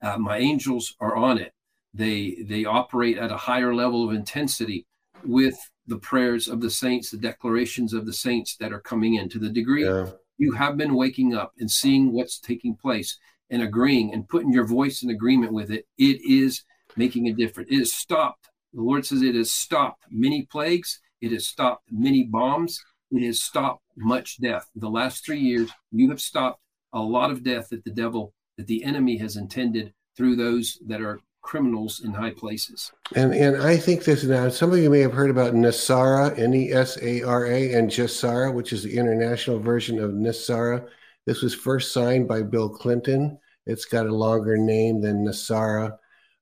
uh, 0.02 0.16
my 0.16 0.38
angels 0.38 0.94
are 1.00 1.16
on 1.16 1.38
it 1.38 1.52
they 1.92 2.44
they 2.46 2.64
operate 2.64 3.18
at 3.18 3.32
a 3.32 3.36
higher 3.36 3.74
level 3.74 4.08
of 4.08 4.14
intensity 4.14 4.86
with 5.24 5.58
the 5.86 5.98
prayers 5.98 6.48
of 6.48 6.60
the 6.60 6.70
saints, 6.70 7.10
the 7.10 7.16
declarations 7.16 7.92
of 7.92 8.06
the 8.06 8.12
saints 8.12 8.56
that 8.56 8.72
are 8.72 8.80
coming 8.80 9.14
in. 9.14 9.28
To 9.30 9.38
the 9.38 9.48
degree 9.48 9.84
yeah. 9.84 10.10
you 10.38 10.52
have 10.52 10.76
been 10.76 10.94
waking 10.94 11.34
up 11.34 11.52
and 11.58 11.70
seeing 11.70 12.12
what's 12.12 12.38
taking 12.38 12.76
place, 12.76 13.18
and 13.50 13.62
agreeing 13.62 14.12
and 14.12 14.28
putting 14.28 14.52
your 14.52 14.66
voice 14.66 15.02
in 15.02 15.10
agreement 15.10 15.52
with 15.52 15.70
it, 15.70 15.86
it 15.98 16.20
is 16.28 16.64
making 16.96 17.28
a 17.28 17.32
difference. 17.32 17.70
It 17.70 17.78
has 17.78 17.92
stopped. 17.92 18.48
The 18.74 18.82
Lord 18.82 19.06
says 19.06 19.22
it 19.22 19.36
has 19.36 19.52
stopped 19.52 20.04
many 20.10 20.46
plagues. 20.50 21.00
It 21.20 21.32
has 21.32 21.46
stopped 21.46 21.84
many 21.90 22.24
bombs. 22.24 22.82
It 23.10 23.24
has 23.24 23.42
stopped 23.42 23.82
much 23.96 24.40
death. 24.40 24.68
The 24.74 24.88
last 24.88 25.24
three 25.24 25.40
years, 25.40 25.70
you 25.90 26.10
have 26.10 26.20
stopped 26.20 26.60
a 26.92 27.00
lot 27.00 27.30
of 27.30 27.42
death 27.42 27.68
that 27.70 27.84
the 27.84 27.90
devil, 27.90 28.32
that 28.56 28.66
the 28.66 28.84
enemy 28.84 29.18
has 29.18 29.36
intended 29.36 29.92
through 30.16 30.36
those 30.36 30.78
that 30.86 31.00
are 31.00 31.20
criminals 31.42 32.00
in 32.04 32.12
high 32.12 32.32
places. 32.32 32.92
And 33.14 33.32
and 33.32 33.62
I 33.62 33.76
think 33.76 34.04
this 34.04 34.24
now. 34.24 34.48
Some 34.48 34.72
of 34.72 34.78
you 34.78 34.90
may 34.90 35.00
have 35.00 35.12
heard 35.12 35.30
about 35.30 35.54
NESARA, 35.54 36.38
N-E-S-A-R-A, 36.38 37.72
and 37.74 37.90
GESARA, 37.90 38.52
which 38.52 38.72
is 38.72 38.82
the 38.82 38.96
international 38.96 39.60
version 39.60 39.98
of 39.98 40.10
NESARA. 40.10 40.88
This 41.24 41.42
was 41.42 41.54
first 41.54 41.92
signed 41.92 42.26
by 42.26 42.42
Bill 42.42 42.68
Clinton. 42.68 43.38
It's 43.64 43.84
got 43.84 44.06
a 44.06 44.14
longer 44.14 44.56
name 44.56 45.00
than 45.00 45.24
NESARA. 45.24 45.96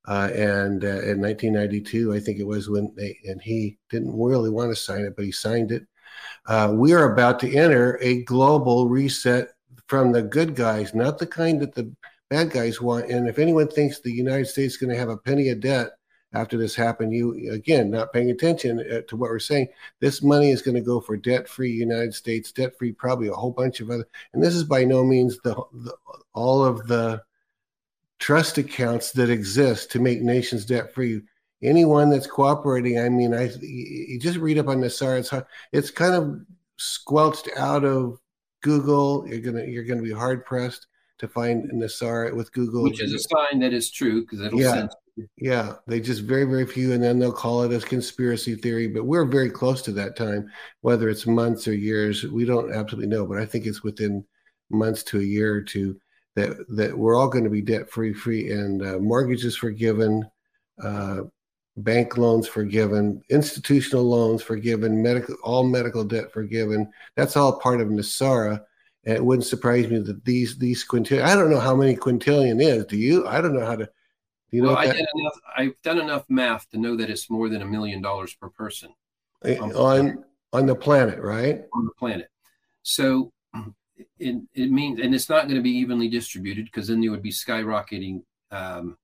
Uh, 0.07 0.29
and 0.33 0.83
uh, 0.83 1.01
in 1.01 1.19
1992, 1.19 2.13
I 2.13 2.19
think 2.19 2.39
it 2.39 2.45
was 2.45 2.69
when 2.69 2.93
they, 2.95 3.17
and 3.25 3.41
he 3.41 3.77
didn't 3.89 4.15
really 4.15 4.51
want 4.51 4.71
to 4.71 4.75
sign 4.75 5.01
it, 5.01 5.15
but 5.15 5.25
he 5.25 5.31
signed 5.31 5.71
it. 5.71 5.83
Uh, 6.47 6.71
we 6.73 6.93
are 6.93 7.13
about 7.13 7.39
to 7.39 7.55
enter 7.55 7.97
a 8.01 8.23
global 8.23 8.87
reset 8.87 9.49
from 9.87 10.11
the 10.11 10.21
good 10.21 10.55
guys, 10.55 10.93
not 10.93 11.17
the 11.17 11.27
kind 11.27 11.59
that 11.61 11.73
the 11.75 11.91
bad 12.29 12.49
guys 12.49 12.81
want. 12.81 13.09
And 13.09 13.27
if 13.27 13.39
anyone 13.39 13.67
thinks 13.67 13.99
the 13.99 14.11
United 14.11 14.47
States 14.47 14.73
is 14.73 14.79
going 14.79 14.91
to 14.91 14.99
have 14.99 15.09
a 15.09 15.17
penny 15.17 15.49
of 15.49 15.59
debt 15.59 15.91
after 16.33 16.57
this 16.57 16.75
happened, 16.75 17.13
you 17.13 17.51
again 17.51 17.89
not 17.89 18.11
paying 18.11 18.31
attention 18.31 18.79
uh, 18.91 19.01
to 19.07 19.15
what 19.15 19.29
we're 19.29 19.39
saying. 19.39 19.67
This 20.01 20.21
money 20.21 20.51
is 20.51 20.61
going 20.61 20.75
to 20.75 20.81
go 20.81 20.99
for 20.99 21.15
debt-free 21.15 21.71
United 21.71 22.13
States, 22.13 22.51
debt-free 22.51 22.93
probably 22.93 23.29
a 23.29 23.33
whole 23.33 23.51
bunch 23.51 23.79
of 23.79 23.89
other. 23.89 24.05
And 24.33 24.43
this 24.43 24.55
is 24.55 24.63
by 24.63 24.83
no 24.83 25.03
means 25.03 25.37
the, 25.43 25.53
the 25.53 25.95
all 26.33 26.65
of 26.65 26.87
the 26.87 27.21
trust 28.19 28.57
accounts 28.57 29.11
that 29.11 29.29
exist 29.29 29.91
to 29.91 29.99
make 29.99 30.21
nations 30.21 30.65
debt-free. 30.65 31.21
Anyone 31.65 32.09
that's 32.09 32.27
cooperating, 32.27 32.99
I 32.99 33.09
mean, 33.09 33.33
I 33.33 33.49
you 33.61 34.19
just 34.19 34.37
read 34.37 34.57
up 34.57 34.67
on. 34.67 34.87
Sorry, 34.89 35.19
it's 35.19 35.33
it's 35.71 35.91
kind 35.91 36.15
of 36.15 36.39
squelched 36.77 37.49
out 37.57 37.83
of 37.83 38.19
Google. 38.61 39.27
You're 39.27 39.39
gonna 39.39 39.65
you're 39.65 39.83
gonna 39.83 40.01
be 40.01 40.11
hard 40.11 40.45
pressed 40.45 40.87
to 41.17 41.27
find 41.27 41.69
NESARA 41.71 42.35
with 42.35 42.51
Google, 42.51 42.83
which 42.83 43.01
is 43.01 43.13
a 43.13 43.19
sign 43.19 43.59
that 43.61 43.73
is 43.73 43.91
true 43.91 44.21
because 44.21 44.41
it'll 44.41 44.59
yeah. 44.59 44.73
send. 44.73 44.89
Yeah, 45.37 45.75
they 45.87 46.01
just 46.01 46.23
very, 46.23 46.43
very 46.43 46.65
few, 46.65 46.91
and 46.91 47.01
then 47.01 47.19
they'll 47.19 47.31
call 47.31 47.63
it 47.63 47.71
a 47.71 47.85
conspiracy 47.85 48.53
theory. 48.55 48.87
But 48.87 49.05
we're 49.05 49.23
very 49.23 49.49
close 49.49 49.81
to 49.83 49.93
that 49.93 50.17
time, 50.17 50.51
whether 50.81 51.07
it's 51.07 51.25
months 51.25 51.69
or 51.69 51.73
years, 51.73 52.23
we 52.23 52.43
don't 52.43 52.73
absolutely 52.73 53.07
know. 53.07 53.25
But 53.25 53.37
I 53.37 53.45
think 53.45 53.65
it's 53.65 53.81
within 53.81 54.25
months 54.69 55.03
to 55.03 55.19
a 55.19 55.23
year 55.23 55.55
or 55.55 55.61
two 55.61 55.97
that 56.35 56.57
that 56.75 56.97
we're 56.97 57.15
all 57.15 57.29
going 57.29 57.45
to 57.45 57.49
be 57.49 57.61
debt 57.61 57.89
free, 57.89 58.13
free, 58.13 58.51
and 58.51 58.85
uh, 58.85 58.97
mortgages 58.99 59.55
forgiven, 59.55 60.29
uh, 60.83 61.21
bank 61.77 62.17
loans 62.17 62.47
forgiven, 62.47 63.21
institutional 63.29 64.03
loans 64.03 64.41
forgiven, 64.41 65.01
medical 65.01 65.35
all 65.43 65.63
medical 65.63 66.03
debt 66.03 66.31
forgiven. 66.31 66.91
That's 67.15 67.35
all 67.35 67.59
part 67.59 67.81
of 67.81 67.89
NESARA 67.89 68.61
and 69.05 69.15
it 69.15 69.23
wouldn't 69.23 69.45
surprise 69.45 69.87
me 69.87 69.99
that 69.99 70.25
these 70.25 70.57
these 70.57 70.85
quintillion. 70.85 71.23
I 71.23 71.35
don't 71.35 71.51
know 71.51 71.59
how 71.59 71.75
many 71.75 71.95
quintillion 71.95 72.61
is. 72.61 72.85
Do 72.85 72.97
you? 72.97 73.27
I 73.27 73.39
don't 73.39 73.53
know 73.53 73.65
how 73.65 73.75
to. 73.75 73.85
Do 73.85 74.57
you 74.57 74.63
well, 74.63 74.73
know 74.73 74.79
I 74.79 74.87
did 74.87 75.05
enough, 75.15 75.39
I've 75.57 75.81
done 75.83 75.99
enough 75.99 76.25
math 76.29 76.69
to 76.71 76.77
know 76.77 76.95
that 76.97 77.09
it's 77.09 77.29
more 77.29 77.49
than 77.49 77.61
a 77.61 77.65
million 77.65 78.01
dollars 78.01 78.33
per 78.33 78.49
person 78.49 78.93
eh, 79.43 79.57
on 79.57 79.73
on, 79.73 80.23
on 80.53 80.65
the 80.65 80.75
planet, 80.75 81.19
right? 81.19 81.63
On 81.73 81.85
the 81.85 81.91
planet. 81.97 82.29
So 82.81 83.31
it 84.19 84.41
it 84.53 84.71
means, 84.71 84.99
and 84.99 85.13
it's 85.13 85.29
not 85.29 85.43
going 85.43 85.55
to 85.55 85.63
be 85.63 85.77
evenly 85.77 86.07
distributed 86.07 86.65
because 86.65 86.87
then 86.87 86.99
there 86.99 87.11
would 87.11 87.23
be 87.23 87.31
skyrocketing 87.31 88.23
um, 88.51 88.97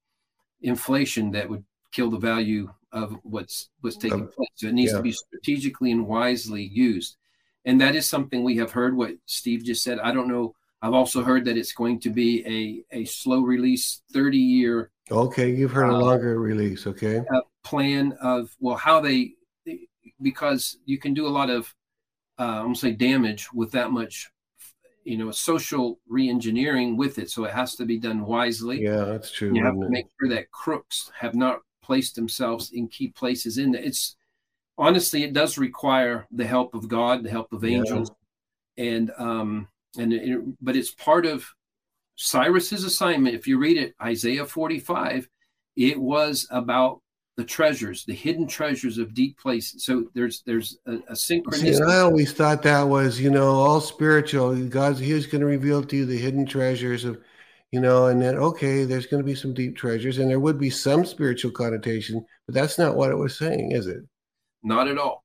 inflation 0.62 1.32
that 1.32 1.50
would 1.50 1.64
kill 1.92 2.10
the 2.10 2.18
value 2.18 2.72
of 2.92 3.18
what's 3.24 3.70
what's 3.82 3.98
taking 3.98 4.28
place. 4.28 4.50
So 4.56 4.68
it 4.68 4.74
needs 4.74 4.92
yeah. 4.92 4.98
to 4.98 5.04
be 5.04 5.12
strategically 5.12 5.92
and 5.92 6.08
wisely 6.08 6.64
used 6.64 7.18
and 7.66 7.80
that 7.82 7.96
is 7.96 8.08
something 8.08 8.44
we 8.44 8.58
have 8.58 8.72
heard. 8.72 8.96
What 8.96 9.12
Steve 9.26 9.64
just 9.64 9.84
said, 9.84 10.00
I 10.00 10.12
don't 10.12 10.28
know. 10.28 10.56
I've 10.82 10.94
also 10.94 11.24
heard 11.24 11.46
that 11.46 11.58
it's 11.58 11.74
going 11.74 12.00
to 12.02 12.10
be 12.10 12.84
a 12.92 13.02
a 13.02 13.06
slow 13.06 13.42
release, 13.42 14.02
thirty 14.12 14.40
year. 14.40 14.90
Okay, 15.12 15.52
you've 15.52 15.72
heard 15.72 15.92
uh, 15.92 15.96
a 15.96 15.98
longer 15.98 16.40
release. 16.40 16.88
Okay, 16.88 17.22
plan 17.64 18.14
of 18.22 18.50
well 18.60 18.78
how 18.78 19.00
they 19.00 19.34
because 20.22 20.78
you 20.86 20.98
can 20.98 21.14
do 21.14 21.28
a 21.28 21.30
lot 21.30 21.50
of 21.50 21.74
uh, 22.40 22.44
I'm 22.44 22.64
gonna 22.64 22.76
say 22.76 22.92
damage 22.92 23.52
with 23.54 23.72
that 23.74 23.92
much 23.92 24.32
you 25.04 25.18
know 25.18 25.32
social 25.32 26.00
reengineering 26.12 26.96
with 26.96 27.18
it 27.18 27.30
so 27.30 27.44
it 27.44 27.52
has 27.52 27.76
to 27.76 27.86
be 27.86 27.98
done 27.98 28.24
wisely 28.24 28.84
yeah 28.84 29.04
that's 29.04 29.32
true 29.32 29.52
you 29.52 29.64
have 29.66 29.74
to 29.74 29.90
make 29.90 30.06
sure 30.20 30.30
that 30.30 30.52
crooks 30.52 31.12
have 31.20 31.34
not 31.34 31.62
placed 31.82 32.16
themselves 32.16 32.72
in 32.72 32.88
key 32.88 33.10
places 33.10 33.58
in 33.58 33.72
there 33.72 33.82
it's 33.82 34.16
honestly, 34.82 35.24
it 35.24 35.34
does 35.34 35.58
require 35.58 36.28
the 36.32 36.46
help 36.46 36.74
of 36.74 36.88
God, 36.88 37.24
the 37.24 37.30
help 37.30 37.54
of 37.54 37.64
angels, 37.64 38.12
yeah. 38.76 38.86
and 38.86 39.12
um, 39.18 39.68
and 39.98 40.12
it, 40.12 40.42
but 40.62 40.76
it's 40.76 40.92
part 40.92 41.26
of 41.26 41.46
Cyrus's 42.16 42.84
assignment. 42.84 43.36
If 43.36 43.48
you 43.48 43.58
read 43.58 43.78
it, 43.78 43.94
Isaiah 44.02 44.46
45, 44.46 45.30
it 45.76 46.00
was 46.00 46.48
about 46.50 47.02
the 47.38 47.44
treasures, 47.44 48.04
the 48.06 48.14
hidden 48.14 48.48
treasures 48.48 48.98
of 48.98 49.14
deep 49.14 49.38
places. 49.38 49.86
So 49.86 50.08
there's 50.14 50.42
there's 50.46 50.78
a, 50.86 50.94
a 50.94 51.14
synchronicity. 51.14 51.78
See, 51.78 51.84
I 51.84 52.00
always 52.00 52.34
thought 52.34 52.64
that 52.64 52.84
was 52.84 53.22
you 53.22 53.30
know 53.30 53.52
all 53.52 53.82
spiritual. 53.82 54.56
God's 54.66 55.00
He 55.00 55.14
was 55.14 55.28
going 55.28 55.42
to 55.42 55.48
reveal 55.48 55.84
to 55.84 55.96
you 55.96 56.06
the 56.06 56.18
hidden 56.18 56.46
treasures 56.46 57.06
of 57.06 57.22
you 57.72 57.80
know, 57.80 58.08
and 58.08 58.22
then 58.22 58.36
okay, 58.38 58.84
there's 58.84 59.08
going 59.08 59.22
to 59.22 59.28
be 59.28 59.36
some 59.36 59.54
deep 59.54 59.76
treasures, 59.76 60.18
and 60.18 60.30
there 60.30 60.40
would 60.40 60.60
be 60.60 60.70
some 60.70 61.06
spiritual 61.06 61.52
connotation, 61.52 62.26
but 62.46 62.56
that's 62.56 62.78
not 62.78 62.96
what 62.96 63.12
it 63.12 63.18
was 63.18 63.38
saying, 63.38 63.72
is 63.72 63.88
it? 63.88 64.04
not 64.64 64.88
at 64.88 64.98
all 64.98 65.24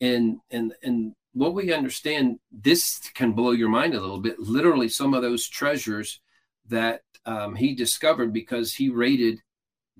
and 0.00 0.38
and 0.50 0.72
and 0.82 1.12
what 1.32 1.54
we 1.54 1.72
understand 1.72 2.38
this 2.50 2.98
can 3.14 3.32
blow 3.32 3.52
your 3.52 3.68
mind 3.68 3.94
a 3.94 4.00
little 4.00 4.20
bit 4.20 4.38
literally 4.38 4.88
some 4.88 5.14
of 5.14 5.22
those 5.22 5.48
treasures 5.48 6.20
that 6.66 7.02
um, 7.26 7.54
he 7.54 7.74
discovered 7.74 8.32
because 8.32 8.74
he 8.74 8.88
raided 8.88 9.38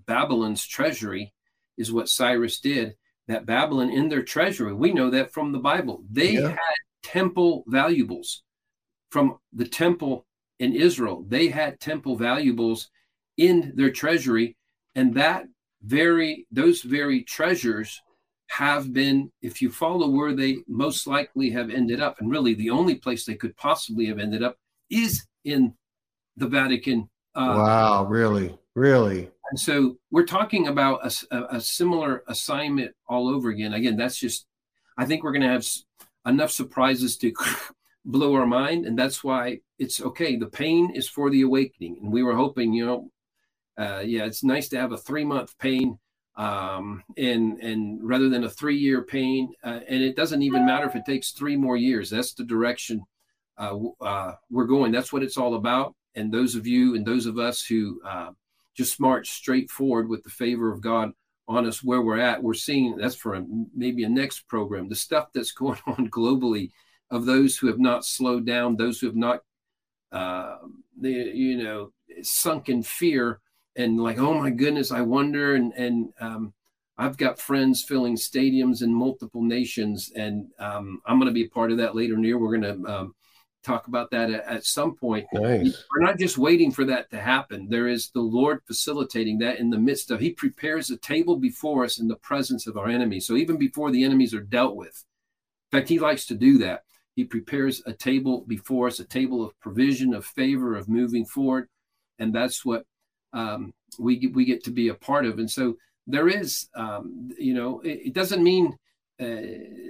babylon's 0.07 0.67
treasury 0.67 1.33
is 1.77 1.93
what 1.93 2.09
cyrus 2.09 2.61
did 2.61 2.95
that 3.29 3.47
babylon 3.47 3.91
in 3.91 4.09
their 4.09 4.23
treasury 4.23 4.73
we 4.73 4.93
know 4.93 5.11
that 5.11 5.33
from 5.33 5.53
the 5.53 5.59
bible 5.59 6.03
they 6.11 6.33
yeah. 6.33 6.49
had 6.49 6.59
temple 7.03 7.65
valuables 7.67 8.43
from 9.11 9.39
the 9.53 9.67
temple 9.67 10.27
in 10.61 10.75
israel 10.75 11.25
they 11.29 11.49
had 11.49 11.81
temple 11.81 12.17
valuables 12.17 12.91
in 13.37 13.73
their 13.75 13.91
treasury 13.91 14.57
and 14.95 15.15
that 15.15 15.45
very 15.83 16.47
those 16.53 16.83
very 16.83 17.23
treasures 17.25 18.01
have 18.51 18.93
been, 18.93 19.31
if 19.43 19.63
you 19.63 19.71
follow 19.71 20.09
where 20.09 20.35
they 20.35 20.59
most 20.67 21.07
likely 21.07 21.51
have 21.51 21.71
ended 21.71 22.01
up, 22.01 22.21
and 22.21 22.31
really 22.31 22.53
the 22.53 22.71
only 22.71 22.97
place 22.97 23.25
they 23.25 23.37
could 23.37 23.57
possibly 23.57 24.07
have 24.07 24.19
ended 24.19 24.43
up 24.43 24.57
is 24.91 25.25
in 25.45 25.73
the 26.37 26.49
Vatican. 26.49 27.09
Uh, 27.37 27.55
wow, 27.57 28.05
really, 28.07 28.59
really. 28.75 29.31
And 29.51 29.59
so 29.59 29.99
we're 30.11 30.27
talking 30.27 30.67
about 30.67 31.07
a, 31.31 31.57
a, 31.57 31.61
similar 31.61 32.25
assignment 32.27 32.93
all 33.09 33.29
over 33.29 33.51
again. 33.51 33.73
Again, 33.73 33.97
that's 33.97 34.19
just, 34.19 34.47
I 34.99 35.07
think 35.07 35.23
we're 35.23 35.33
going 35.33 35.43
to 35.43 35.49
have 35.49 35.67
enough 36.27 36.51
surprises 36.51 37.17
to 37.19 37.33
blow 38.11 38.35
our 38.35 38.47
mind. 38.47 38.87
And 38.87 38.99
that's 38.99 39.23
why 39.25 39.61
it's 39.79 40.01
okay. 40.01 40.37
The 40.37 40.47
pain 40.47 40.93
is 40.95 41.09
for 41.09 41.31
the 41.31 41.43
awakening. 41.43 41.99
And 42.03 42.13
we 42.13 42.23
were 42.23 42.37
hoping, 42.37 42.73
you 42.73 42.87
know, 42.87 43.11
uh, 43.79 44.01
yeah, 44.01 44.25
it's 44.25 44.45
nice 44.45 44.69
to 44.71 44.79
have 44.79 44.93
a 44.93 44.99
three 44.99 45.25
month 45.25 45.59
pain 45.59 45.99
um, 46.37 47.03
and 47.17 47.59
and 47.59 47.99
rather 48.03 48.29
than 48.29 48.45
a 48.45 48.51
three 48.51 48.77
year 48.77 49.03
pain, 49.03 49.53
uh, 49.65 49.81
and 49.89 50.03
it 50.03 50.17
doesn't 50.17 50.43
even 50.43 50.65
matter 50.65 50.87
if 50.87 50.97
it 50.97 51.05
takes 51.05 51.33
three 51.33 51.57
more 51.57 51.77
years. 51.77 52.09
That's 52.09 52.35
the 52.35 52.45
direction 52.45 53.03
uh, 53.59 53.77
uh, 54.01 54.33
we're 54.51 54.65
going. 54.65 54.93
That's 54.93 55.13
what 55.13 55.23
it's 55.23 55.37
all 55.37 55.55
about. 55.55 55.95
And 56.15 56.33
those 56.33 56.55
of 56.55 56.67
you 56.67 56.95
and 56.95 57.05
those 57.05 57.27
of 57.27 57.39
us 57.39 57.63
who 57.63 58.01
uh, 58.07 58.31
just 58.75 59.01
march 59.01 59.31
straight 59.31 59.71
forward 59.71 60.09
with 60.09 60.23
the 60.23 60.31
favor 60.31 60.73
of 60.73 60.81
God 60.81 61.13
on 61.47 61.67
us 61.67 61.83
where 61.83 62.01
we're 62.01 62.21
at, 62.21 62.43
we're 62.43 62.55
seeing 62.55 62.97
that's 62.97 63.17
for 63.17 63.35
a, 63.35 63.45
maybe 63.77 64.05
a 64.05 64.09
next 64.09 64.49
program. 64.49 64.89
The 64.89 64.95
stuff 64.95 65.29
that's 65.35 65.53
going 65.53 65.81
on 65.87 66.09
globally 66.09 66.71
of 67.11 67.27
those 67.27 67.57
who 67.57 67.67
have 67.67 67.81
not 67.81 68.05
slowed 68.05 68.47
down, 68.47 68.77
those 68.77 69.01
who 69.01 69.07
have 69.07 69.17
not, 69.17 69.41
uh, 70.13 70.57
you 71.01 71.57
know, 71.63 71.93
sunk 72.23 72.69
in 72.69 72.83
fear 72.83 73.41
and 73.77 74.01
like, 74.01 74.19
oh 74.19 74.35
my 74.35 74.51
goodness, 74.51 74.93
I 74.93 75.01
wonder. 75.01 75.55
And 75.55 75.73
and 75.75 76.13
um, 76.21 76.55
I've 76.99 77.17
got 77.17 77.41
friends 77.41 77.83
filling 77.83 78.17
stadiums 78.17 78.83
in 78.83 78.95
multiple 78.95 79.43
nations, 79.43 80.13
and 80.15 80.49
um, 80.59 81.01
I'm 81.07 81.19
going 81.19 81.29
to 81.29 81.35
be 81.35 81.47
a 81.47 81.51
part 81.51 81.71
of 81.73 81.79
that 81.79 81.97
later. 81.97 82.17
Near, 82.17 82.39
we're 82.39 82.59
going 82.59 82.85
to 82.85 82.93
um, 82.93 83.15
talk 83.63 83.87
about 83.87 84.11
that 84.11 84.31
at, 84.31 84.45
at 84.45 84.65
some 84.65 84.97
point. 84.97 85.27
Nice. 85.33 85.85
We're 85.91 86.05
not 86.05 86.19
just 86.19 86.39
waiting 86.39 86.71
for 86.71 86.85
that 86.87 87.11
to 87.11 87.21
happen. 87.21 87.69
There 87.69 87.89
is 87.89 88.11
the 88.11 88.21
Lord 88.21 88.61
facilitating 88.67 89.39
that 89.39 89.59
in 89.59 89.71
the 89.71 89.79
midst 89.79 90.11
of. 90.11 90.21
He 90.21 90.33
prepares 90.33 90.91
a 90.91 90.97
table 90.97 91.37
before 91.37 91.85
us 91.85 91.99
in 91.99 92.09
the 92.09 92.17
presence 92.17 92.67
of 92.67 92.77
our 92.77 92.89
enemies. 92.89 93.27
So 93.27 93.37
even 93.37 93.57
before 93.57 93.91
the 93.91 94.05
enemies 94.05 94.35
are 94.35 94.41
dealt 94.41 94.77
with, 94.77 95.05
in 95.73 95.79
fact, 95.79 95.89
He 95.89 95.99
likes 95.99 96.27
to 96.27 96.35
do 96.35 96.59
that. 96.59 96.85
He 97.21 97.25
prepares 97.27 97.83
a 97.87 97.93
table 97.93 98.45
before 98.47 98.87
us, 98.87 99.01
a 99.01 99.05
table 99.05 99.45
of 99.45 99.59
provision, 99.61 100.15
of 100.15 100.25
favor, 100.25 100.75
of 100.77 100.89
moving 100.89 101.25
forward 101.25 101.69
and 102.21 102.33
that's 102.33 102.65
what 102.65 102.85
um, 103.33 103.73
we 103.99 104.31
we 104.35 104.45
get 104.45 104.63
to 104.65 104.71
be 104.71 104.89
a 104.89 104.95
part 104.95 105.27
of. 105.27 105.39
And 105.41 105.51
so 105.51 105.77
there 106.07 106.29
is, 106.29 106.69
um, 106.75 107.31
you 107.37 107.55
know, 107.55 107.81
it, 107.81 108.01
it 108.07 108.13
doesn't 108.13 108.45
mean 108.45 108.77
uh, 109.21 109.43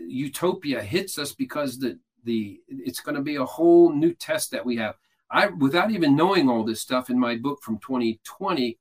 utopia 0.07 0.83
hits 0.83 1.19
us 1.19 1.35
because 1.35 1.79
the 1.79 1.99
the 2.25 2.61
it's 2.69 3.01
going 3.01 3.17
to 3.17 3.23
be 3.23 3.37
a 3.37 3.45
whole 3.45 3.93
new 3.93 4.15
test 4.15 4.51
that 4.53 4.65
we 4.65 4.77
have. 4.77 4.95
I 5.31 5.49
without 5.49 5.91
even 5.91 6.17
knowing 6.17 6.49
all 6.49 6.65
this 6.65 6.81
stuff 6.81 7.11
in 7.11 7.19
my 7.19 7.37
book 7.37 7.59
from 7.63 7.79
2020, 7.79 8.79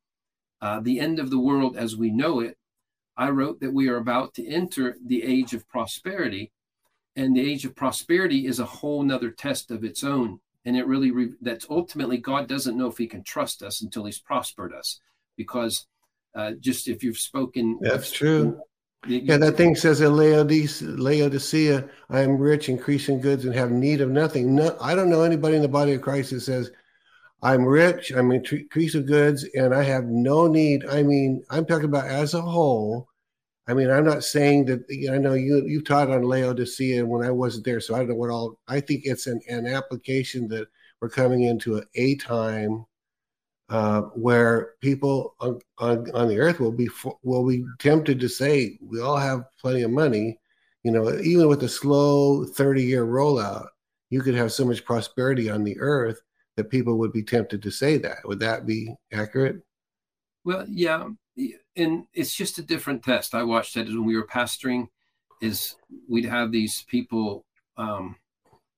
uh, 0.61 0.79
the 0.79 0.99
end 0.99 1.19
of 1.19 1.29
the 1.29 1.39
world 1.39 1.75
as 1.75 1.97
we 1.97 2.11
know 2.11 2.39
it. 2.39 2.55
I 3.17 3.29
wrote 3.31 3.59
that 3.59 3.73
we 3.73 3.89
are 3.89 3.97
about 3.97 4.33
to 4.35 4.47
enter 4.47 4.95
the 5.05 5.23
age 5.23 5.53
of 5.53 5.67
prosperity, 5.67 6.51
and 7.19 7.35
the 7.35 7.51
age 7.51 7.65
of 7.65 7.75
prosperity 7.75 8.47
is 8.47 8.59
a 8.59 8.65
whole 8.65 9.03
nother 9.03 9.29
test 9.29 9.71
of 9.71 9.83
its 9.83 10.03
own. 10.05 10.39
And 10.65 10.77
it 10.77 10.87
really 10.87 11.11
re- 11.11 11.33
that's 11.41 11.67
ultimately 11.69 12.17
god 12.17 12.47
doesn't 12.47 12.77
know 12.77 12.87
if 12.87 12.97
he 12.97 13.07
can 13.07 13.23
trust 13.23 13.61
us 13.61 13.81
until 13.81 14.05
he's 14.05 14.19
prospered 14.19 14.73
us. 14.73 15.01
Because 15.35 15.85
uh, 16.35 16.53
just 16.59 16.87
if 16.87 17.03
you've 17.03 17.17
spoken. 17.17 17.77
That's 17.81 18.11
true. 18.11 18.59
You, 19.07 19.19
yeah 19.23 19.37
that 19.37 19.55
thing 19.55 19.75
says 19.75 20.01
in 20.01 20.15
laodicea, 20.17 20.89
laodicea 20.89 21.89
i 22.09 22.19
am 22.19 22.37
rich 22.37 22.67
increasing 22.67 23.21
goods 23.21 23.45
and 23.45 23.55
have 23.55 23.71
need 23.71 24.01
of 24.01 24.09
nothing. 24.09 24.55
No, 24.55 24.75
i 24.81 24.93
don't 24.93 25.09
know 25.09 25.23
anybody 25.23 25.55
in 25.55 25.61
the 25.61 25.69
body 25.69 25.93
of 25.93 26.01
christ 26.01 26.31
that 26.31 26.41
says 26.41 26.69
i'm 27.41 27.63
rich 27.63 28.11
i'm 28.11 28.29
increase 28.31 28.95
of 28.95 29.05
goods 29.05 29.45
and 29.55 29.73
i 29.73 29.83
have 29.83 30.05
no 30.05 30.47
need. 30.47 30.85
I 30.85 31.03
mean 31.03 31.43
i'm 31.49 31.65
talking 31.65 31.85
about 31.85 32.07
as 32.07 32.33
a 32.33 32.41
whole 32.41 33.08
I 33.69 33.73
mean, 33.75 33.91
I'm 33.91 34.03
not 34.03 34.23
saying 34.23 34.65
that. 34.65 34.83
You 34.89 35.11
know, 35.11 35.15
I 35.15 35.17
know 35.19 35.33
you 35.35 35.63
you 35.67 35.81
taught 35.83 36.09
on 36.09 36.23
Laodicea 36.23 37.05
when 37.05 37.23
I 37.23 37.29
wasn't 37.29 37.65
there, 37.65 37.79
so 37.79 37.93
I 37.93 37.99
don't 37.99 38.09
know 38.09 38.15
what 38.15 38.31
all. 38.31 38.57
I 38.67 38.79
think 38.79 39.03
it's 39.05 39.27
an, 39.27 39.39
an 39.47 39.67
application 39.67 40.47
that 40.47 40.67
we're 40.99 41.09
coming 41.09 41.43
into 41.43 41.77
a, 41.77 41.83
a 41.93 42.15
time 42.15 42.85
uh, 43.69 44.01
where 44.15 44.71
people 44.81 45.35
on, 45.39 45.59
on, 45.77 46.09
on 46.15 46.27
the 46.27 46.39
earth 46.39 46.59
will 46.59 46.71
be 46.71 46.89
will 47.21 47.47
be 47.47 47.63
tempted 47.77 48.19
to 48.19 48.27
say 48.27 48.79
we 48.81 48.99
all 48.99 49.17
have 49.17 49.43
plenty 49.61 49.83
of 49.83 49.91
money. 49.91 50.39
You 50.83 50.91
know, 50.91 51.19
even 51.19 51.47
with 51.47 51.61
a 51.61 51.69
slow 51.69 52.45
30 52.45 52.83
year 52.83 53.05
rollout, 53.05 53.67
you 54.09 54.21
could 54.21 54.35
have 54.35 54.51
so 54.51 54.65
much 54.65 54.83
prosperity 54.83 55.47
on 55.47 55.63
the 55.63 55.79
earth 55.79 56.21
that 56.55 56.71
people 56.71 56.97
would 56.97 57.13
be 57.13 57.21
tempted 57.21 57.61
to 57.61 57.69
say 57.69 57.97
that. 57.97 58.17
Would 58.25 58.39
that 58.39 58.65
be 58.65 58.95
accurate? 59.13 59.61
Well, 60.43 60.65
yeah, 60.67 61.09
and 61.75 62.05
it's 62.13 62.35
just 62.35 62.57
a 62.57 62.63
different 62.63 63.03
test. 63.03 63.35
I 63.35 63.43
watched 63.43 63.75
that 63.75 63.87
when 63.87 64.05
we 64.05 64.15
were 64.15 64.27
pastoring. 64.27 64.87
Is 65.41 65.75
we'd 66.07 66.25
have 66.25 66.51
these 66.51 66.83
people 66.83 67.45
um, 67.77 68.17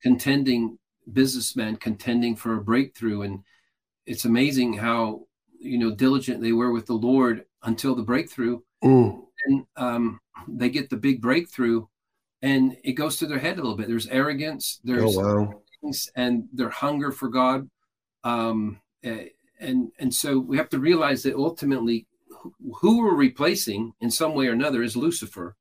contending, 0.03 0.77
businessmen 1.11 1.75
contending 1.77 2.35
for 2.35 2.55
a 2.55 2.63
breakthrough, 2.63 3.23
and 3.23 3.43
it's 4.05 4.25
amazing 4.25 4.73
how 4.73 5.25
you 5.59 5.77
know 5.77 5.91
diligent 5.91 6.41
they 6.41 6.51
were 6.51 6.71
with 6.71 6.85
the 6.85 6.93
Lord 6.93 7.45
until 7.63 7.95
the 7.95 8.03
breakthrough, 8.03 8.59
mm. 8.83 9.21
and 9.45 9.65
um, 9.75 10.19
they 10.47 10.69
get 10.69 10.89
the 10.89 10.97
big 10.97 11.19
breakthrough, 11.21 11.85
and 12.43 12.77
it 12.83 12.93
goes 12.93 13.17
to 13.17 13.25
their 13.25 13.39
head 13.39 13.57
a 13.57 13.61
little 13.61 13.77
bit. 13.77 13.87
There's 13.87 14.07
arrogance, 14.07 14.79
there's 14.83 15.17
oh, 15.17 15.61
wow. 15.81 16.01
and 16.15 16.47
their 16.53 16.69
hunger 16.69 17.11
for 17.11 17.29
God, 17.29 17.67
um, 18.23 18.79
and 19.03 19.91
and 19.99 20.13
so 20.13 20.37
we 20.37 20.57
have 20.57 20.69
to 20.69 20.79
realize 20.79 21.23
that 21.23 21.35
ultimately 21.35 22.05
who 22.79 22.99
we're 22.99 23.15
replacing 23.15 23.93
in 24.01 24.11
some 24.11 24.33
way 24.33 24.47
or 24.47 24.53
another 24.53 24.83
is 24.83 24.95
Lucifer, 24.95 25.55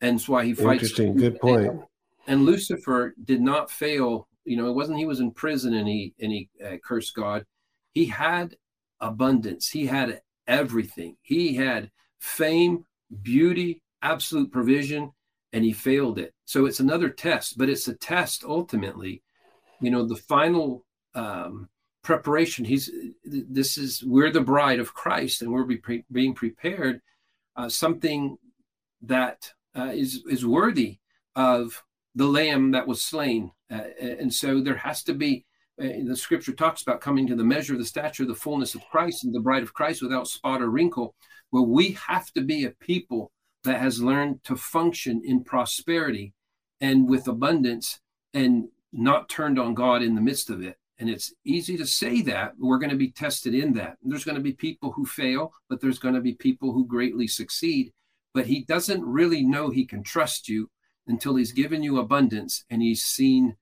and 0.00 0.18
that's 0.18 0.28
why 0.28 0.44
he 0.44 0.54
fights. 0.54 0.82
Interesting, 0.82 1.16
good 1.16 1.40
point. 1.40 1.80
And 2.26 2.44
Lucifer 2.44 3.14
did 3.24 3.40
not 3.40 3.70
fail. 3.70 4.28
You 4.44 4.56
know, 4.56 4.68
it 4.68 4.74
wasn't 4.74 4.98
he 4.98 5.06
was 5.06 5.20
in 5.20 5.32
prison 5.32 5.74
and 5.74 5.88
he 5.88 6.14
and 6.20 6.32
he 6.32 6.48
uh, 6.64 6.76
cursed 6.84 7.14
God. 7.14 7.44
He 7.92 8.06
had 8.06 8.56
abundance. 9.00 9.68
He 9.68 9.86
had 9.86 10.20
everything. 10.46 11.16
He 11.22 11.54
had 11.54 11.90
fame, 12.20 12.84
beauty, 13.22 13.82
absolute 14.02 14.52
provision, 14.52 15.12
and 15.52 15.64
he 15.64 15.72
failed 15.72 16.18
it. 16.18 16.34
So 16.44 16.66
it's 16.66 16.80
another 16.80 17.08
test, 17.08 17.58
but 17.58 17.68
it's 17.68 17.88
a 17.88 17.94
test 17.94 18.44
ultimately. 18.44 19.22
You 19.80 19.90
know, 19.90 20.06
the 20.06 20.16
final 20.16 20.84
um, 21.14 21.68
preparation. 22.02 22.64
He's 22.64 22.90
this 23.24 23.78
is 23.78 24.02
we're 24.04 24.32
the 24.32 24.40
bride 24.40 24.80
of 24.80 24.94
Christ, 24.94 25.42
and 25.42 25.52
we're 25.52 25.64
be 25.64 26.04
being 26.10 26.34
prepared 26.34 27.00
uh, 27.56 27.68
something 27.68 28.38
that 29.02 29.52
uh, 29.76 29.92
is 29.94 30.22
is 30.28 30.46
worthy 30.46 30.98
of 31.36 31.82
the 32.14 32.26
Lamb 32.26 32.72
that 32.72 32.86
was 32.86 33.04
slain. 33.04 33.52
Uh, 33.70 33.82
and 34.00 34.32
so 34.32 34.60
there 34.60 34.76
has 34.76 35.02
to 35.04 35.14
be. 35.14 35.46
Uh, 35.80 36.04
the 36.06 36.16
scripture 36.16 36.52
talks 36.52 36.82
about 36.82 37.00
coming 37.00 37.26
to 37.26 37.34
the 37.34 37.44
measure 37.44 37.72
of 37.72 37.78
the 37.78 37.86
stature 37.86 38.26
the 38.26 38.34
fullness 38.34 38.74
of 38.74 38.82
Christ 38.90 39.24
and 39.24 39.34
the 39.34 39.40
bride 39.40 39.62
of 39.62 39.72
Christ 39.72 40.02
without 40.02 40.28
spot 40.28 40.60
or 40.60 40.68
wrinkle. 40.68 41.14
Well, 41.52 41.66
we 41.66 41.92
have 42.06 42.30
to 42.32 42.42
be 42.42 42.64
a 42.64 42.70
people 42.70 43.32
that 43.64 43.80
has 43.80 44.02
learned 44.02 44.44
to 44.44 44.56
function 44.56 45.22
in 45.24 45.42
prosperity 45.42 46.34
and 46.80 47.08
with 47.08 47.28
abundance 47.28 48.00
and 48.34 48.68
not 48.92 49.28
turned 49.28 49.58
on 49.58 49.74
God 49.74 50.02
in 50.02 50.14
the 50.14 50.20
midst 50.20 50.50
of 50.50 50.62
it. 50.62 50.76
And 51.00 51.08
it's 51.08 51.32
easy 51.46 51.78
to 51.78 51.86
say 51.86 52.20
that. 52.22 52.52
We're 52.58 52.78
going 52.78 52.90
to 52.90 52.96
be 52.96 53.10
tested 53.10 53.54
in 53.54 53.72
that. 53.72 53.96
There's 54.02 54.24
going 54.24 54.36
to 54.36 54.42
be 54.42 54.52
people 54.52 54.92
who 54.92 55.06
fail, 55.06 55.54
but 55.70 55.80
there's 55.80 55.98
going 55.98 56.14
to 56.14 56.20
be 56.20 56.34
people 56.34 56.72
who 56.72 56.86
greatly 56.86 57.26
succeed. 57.26 57.90
But 58.34 58.46
he 58.46 58.64
doesn't 58.64 59.02
really 59.02 59.42
know 59.42 59.70
he 59.70 59.86
can 59.86 60.02
trust 60.02 60.46
you 60.46 60.70
until 61.06 61.36
he's 61.36 61.52
given 61.52 61.82
you 61.82 61.98
abundance 61.98 62.64
and 62.68 62.82
he's 62.82 63.02
seen 63.02 63.56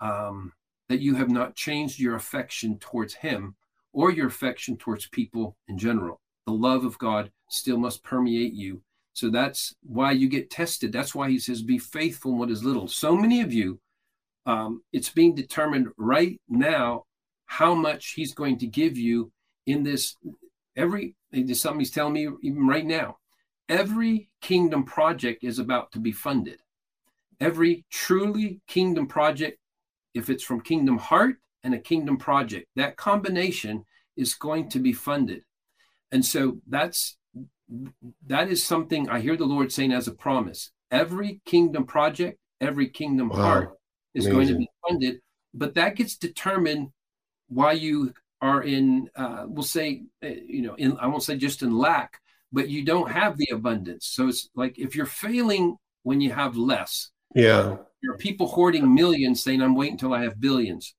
um, 0.00 0.52
that 0.88 1.00
you 1.00 1.16
have 1.16 1.28
not 1.28 1.56
changed 1.56 1.98
your 1.98 2.14
affection 2.14 2.78
towards 2.78 3.14
him 3.14 3.56
or 3.92 4.12
your 4.12 4.28
affection 4.28 4.76
towards 4.76 5.08
people 5.08 5.56
in 5.66 5.76
general. 5.76 6.20
The 6.46 6.52
love 6.52 6.84
of 6.84 6.98
God 6.98 7.32
still 7.48 7.78
must 7.78 8.04
permeate 8.04 8.54
you. 8.54 8.80
So 9.12 9.28
that's 9.28 9.74
why 9.82 10.12
you 10.12 10.28
get 10.28 10.50
tested. 10.50 10.92
That's 10.92 11.14
why 11.16 11.30
he 11.30 11.40
says, 11.40 11.62
Be 11.62 11.78
faithful 11.78 12.32
in 12.32 12.38
what 12.38 12.50
is 12.50 12.62
little. 12.62 12.86
So 12.86 13.16
many 13.16 13.40
of 13.40 13.52
you 13.52 13.80
um, 14.46 14.82
it's 14.92 15.10
being 15.10 15.34
determined 15.34 15.88
right 15.98 16.40
now 16.48 17.04
how 17.46 17.74
much 17.74 18.12
he's 18.12 18.32
going 18.32 18.58
to 18.58 18.66
give 18.66 18.96
you 18.96 19.30
in 19.66 19.82
this 19.82 20.16
every 20.76 21.14
there's 21.32 21.60
something 21.60 21.80
he's 21.80 21.90
telling 21.90 22.14
me 22.14 22.28
even 22.42 22.66
right 22.66 22.86
now 22.86 23.16
every 23.68 24.28
kingdom 24.40 24.84
project 24.84 25.42
is 25.42 25.58
about 25.58 25.92
to 25.92 25.98
be 25.98 26.12
funded. 26.12 26.60
Every 27.40 27.84
truly 27.90 28.60
kingdom 28.66 29.06
project 29.06 29.58
if 30.14 30.30
it's 30.30 30.44
from 30.44 30.60
kingdom 30.60 30.96
heart 30.96 31.36
and 31.62 31.74
a 31.74 31.78
kingdom 31.78 32.16
project 32.16 32.68
that 32.76 32.96
combination 32.96 33.84
is 34.16 34.34
going 34.34 34.70
to 34.70 34.78
be 34.78 34.92
funded. 34.92 35.42
And 36.12 36.24
so 36.24 36.58
that's 36.68 37.18
that 38.28 38.48
is 38.48 38.62
something 38.62 39.08
i 39.08 39.18
hear 39.18 39.36
the 39.36 39.44
lord 39.44 39.72
saying 39.72 39.92
as 39.92 40.06
a 40.06 40.12
promise. 40.12 40.70
Every 40.90 41.40
kingdom 41.44 41.84
project 41.84 42.38
every 42.60 42.88
kingdom 42.88 43.28
wow. 43.28 43.36
heart 43.36 43.70
is 44.16 44.26
Amazing. 44.26 44.32
going 44.32 44.48
to 44.48 44.58
be 44.58 44.70
funded, 44.88 45.20
but 45.52 45.74
that 45.74 45.94
gets 45.96 46.16
determined 46.16 46.90
why 47.48 47.72
you 47.72 48.12
are 48.40 48.62
in, 48.62 49.08
uh, 49.14 49.44
we'll 49.46 49.62
say, 49.62 50.02
uh, 50.24 50.28
you 50.54 50.62
know, 50.62 50.74
in 50.74 50.96
I 50.98 51.06
won't 51.06 51.22
say 51.22 51.36
just 51.36 51.62
in 51.62 51.76
lack, 51.76 52.20
but 52.52 52.68
you 52.68 52.84
don't 52.84 53.10
have 53.10 53.36
the 53.36 53.48
abundance. 53.52 54.06
So 54.06 54.28
it's 54.28 54.48
like 54.54 54.78
if 54.78 54.96
you're 54.96 55.06
failing 55.06 55.76
when 56.02 56.20
you 56.20 56.32
have 56.32 56.56
less. 56.56 57.10
Yeah. 57.34 57.76
There 58.02 58.12
are 58.12 58.18
people 58.18 58.46
hoarding 58.46 58.94
millions 58.94 59.42
saying, 59.42 59.60
I'm 59.62 59.74
waiting 59.74 59.94
until 59.94 60.14
I 60.14 60.22
have 60.22 60.40
billions. 60.40 60.94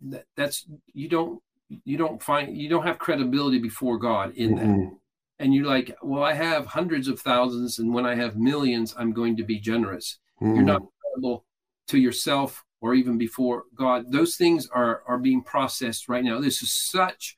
That, 0.00 0.24
that's, 0.36 0.66
you 0.92 1.08
don't, 1.08 1.42
you 1.84 1.96
don't 1.96 2.22
find, 2.22 2.56
you 2.56 2.68
don't 2.68 2.86
have 2.86 2.98
credibility 2.98 3.58
before 3.58 3.98
God 3.98 4.34
in 4.36 4.54
mm-hmm. 4.54 4.80
that. 4.80 4.96
And 5.40 5.54
you're 5.54 5.66
like, 5.66 5.96
well, 6.02 6.22
I 6.22 6.34
have 6.34 6.66
hundreds 6.66 7.08
of 7.08 7.20
thousands. 7.20 7.78
And 7.78 7.94
when 7.94 8.06
I 8.06 8.14
have 8.14 8.36
millions, 8.36 8.94
I'm 8.98 9.12
going 9.12 9.36
to 9.36 9.44
be 9.44 9.58
generous. 9.58 10.18
Mm-hmm. 10.40 10.54
You're 10.54 10.64
not 10.64 10.82
credible 11.00 11.44
to 11.88 11.98
yourself 11.98 12.64
or 12.80 12.94
even 12.94 13.18
before 13.18 13.64
God. 13.74 14.10
Those 14.10 14.36
things 14.36 14.68
are 14.68 15.02
are 15.06 15.18
being 15.18 15.42
processed 15.42 16.08
right 16.08 16.24
now. 16.24 16.40
This 16.40 16.62
is 16.62 16.70
such 16.70 17.36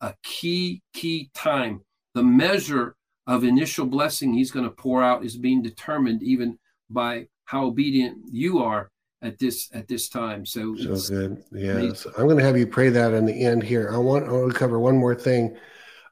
a 0.00 0.14
key 0.22 0.82
key 0.92 1.30
time. 1.34 1.80
The 2.14 2.22
measure 2.22 2.96
of 3.26 3.44
initial 3.44 3.86
blessing 3.86 4.34
he's 4.34 4.50
going 4.50 4.64
to 4.64 4.70
pour 4.70 5.02
out 5.02 5.24
is 5.24 5.36
being 5.36 5.62
determined 5.62 6.22
even 6.22 6.58
by 6.90 7.26
how 7.44 7.66
obedient 7.66 8.18
you 8.30 8.58
are 8.58 8.90
at 9.22 9.38
this 9.38 9.70
at 9.72 9.88
this 9.88 10.08
time. 10.08 10.44
So 10.44 10.74
so 10.76 11.14
good. 11.14 11.42
Yeah. 11.52 11.92
So 11.94 12.10
I'm 12.18 12.26
going 12.26 12.38
to 12.38 12.44
have 12.44 12.58
you 12.58 12.66
pray 12.66 12.90
that 12.90 13.14
in 13.14 13.24
the 13.24 13.44
end 13.44 13.62
here. 13.62 13.90
I 13.92 13.98
want, 13.98 14.28
I 14.28 14.32
want 14.32 14.52
to 14.52 14.58
cover 14.58 14.78
one 14.78 14.96
more 14.96 15.14
thing. 15.14 15.56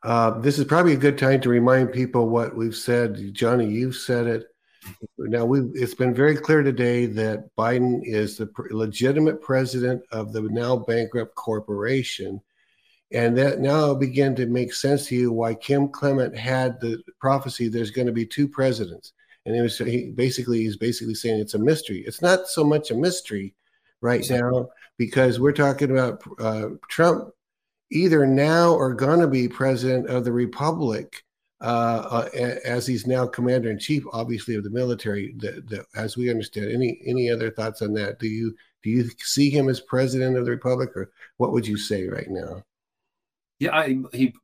Uh, 0.02 0.38
this 0.38 0.58
is 0.58 0.64
probably 0.64 0.94
a 0.94 0.96
good 0.96 1.18
time 1.18 1.40
to 1.42 1.50
remind 1.50 1.92
people 1.92 2.28
what 2.28 2.56
we've 2.56 2.76
said. 2.76 3.34
Johnny, 3.34 3.66
you've 3.66 3.96
said 3.96 4.26
it. 4.26 4.44
Now, 5.18 5.44
we 5.44 5.60
it's 5.74 5.94
been 5.94 6.14
very 6.14 6.36
clear 6.36 6.62
today 6.62 7.06
that 7.06 7.54
Biden 7.56 8.00
is 8.04 8.38
the 8.38 8.50
legitimate 8.70 9.42
president 9.42 10.02
of 10.10 10.32
the 10.32 10.42
now 10.42 10.76
bankrupt 10.76 11.34
corporation. 11.34 12.40
And 13.12 13.36
that 13.38 13.58
now 13.58 13.92
begin 13.92 14.36
to 14.36 14.46
make 14.46 14.72
sense 14.72 15.08
to 15.08 15.16
you 15.16 15.32
why 15.32 15.54
Kim 15.54 15.88
Clement 15.88 16.36
had 16.36 16.80
the 16.80 17.02
prophecy 17.18 17.68
there's 17.68 17.90
going 17.90 18.06
to 18.06 18.12
be 18.12 18.24
two 18.24 18.46
presidents. 18.46 19.12
And 19.44 19.56
it 19.56 19.62
was 19.62 19.78
he 19.78 20.10
basically 20.10 20.60
he's 20.60 20.76
basically 20.76 21.14
saying 21.14 21.40
it's 21.40 21.54
a 21.54 21.58
mystery. 21.58 22.04
It's 22.06 22.22
not 22.22 22.46
so 22.46 22.62
much 22.62 22.90
a 22.90 22.94
mystery 22.94 23.54
right 24.00 24.24
now 24.30 24.68
because 24.96 25.40
we're 25.40 25.52
talking 25.52 25.90
about 25.90 26.22
uh, 26.38 26.68
Trump 26.88 27.30
either 27.90 28.26
now 28.26 28.72
or 28.72 28.94
going 28.94 29.20
to 29.20 29.26
be 29.26 29.48
president 29.48 30.08
of 30.08 30.24
the 30.24 30.32
republic 30.32 31.24
uh, 31.60 32.28
uh, 32.34 32.54
as 32.64 32.86
he's 32.86 33.06
now 33.06 33.26
commander 33.26 33.70
in 33.70 33.78
chief, 33.78 34.02
obviously 34.12 34.54
of 34.54 34.64
the 34.64 34.70
military. 34.70 35.34
The, 35.38 35.62
the, 35.66 35.84
as 35.94 36.16
we 36.16 36.30
understand, 36.30 36.72
any 36.72 37.00
any 37.04 37.30
other 37.30 37.50
thoughts 37.50 37.82
on 37.82 37.92
that? 37.94 38.18
Do 38.18 38.28
you 38.28 38.56
do 38.82 38.90
you 38.90 39.10
see 39.18 39.50
him 39.50 39.68
as 39.68 39.80
president 39.80 40.36
of 40.36 40.44
the 40.44 40.50
republic, 40.50 40.90
or 40.96 41.10
what 41.36 41.52
would 41.52 41.66
you 41.66 41.76
say 41.76 42.06
right 42.08 42.28
now? 42.30 42.62
Yeah, 43.58 43.76
I, 43.76 43.98
he 44.12 44.34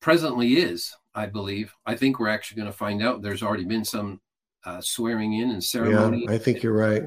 presently 0.00 0.54
is. 0.54 0.94
I 1.14 1.26
believe. 1.26 1.74
I 1.84 1.94
think 1.94 2.18
we're 2.18 2.28
actually 2.28 2.62
going 2.62 2.72
to 2.72 2.78
find 2.78 3.02
out. 3.02 3.20
There's 3.20 3.42
already 3.42 3.66
been 3.66 3.84
some 3.84 4.20
uh, 4.64 4.80
swearing 4.80 5.34
in 5.34 5.50
and 5.50 5.62
ceremony. 5.62 6.24
Yeah, 6.26 6.34
I 6.34 6.38
think 6.38 6.62
you're 6.62 6.72
right. 6.72 7.04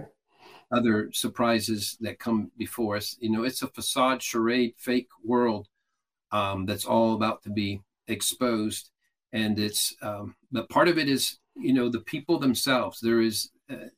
Other 0.71 1.09
surprises 1.11 1.97
that 2.01 2.19
come 2.19 2.51
before 2.57 2.97
us. 2.97 3.17
You 3.19 3.31
know, 3.31 3.43
it's 3.43 3.63
a 3.63 3.67
facade, 3.67 4.21
charade, 4.21 4.75
fake 4.77 5.09
world 5.23 5.67
um, 6.31 6.67
that's 6.67 6.85
all 6.85 7.13
about 7.13 7.41
to 7.43 7.49
be 7.49 7.81
exposed 8.07 8.91
and 9.33 9.59
it's 9.59 9.95
um, 10.01 10.35
but 10.51 10.69
part 10.69 10.87
of 10.87 10.97
it 10.97 11.09
is 11.09 11.37
you 11.55 11.73
know 11.73 11.89
the 11.89 12.01
people 12.01 12.39
themselves. 12.39 12.99
There 12.99 13.21
is 13.21 13.49
uh, 13.69 13.89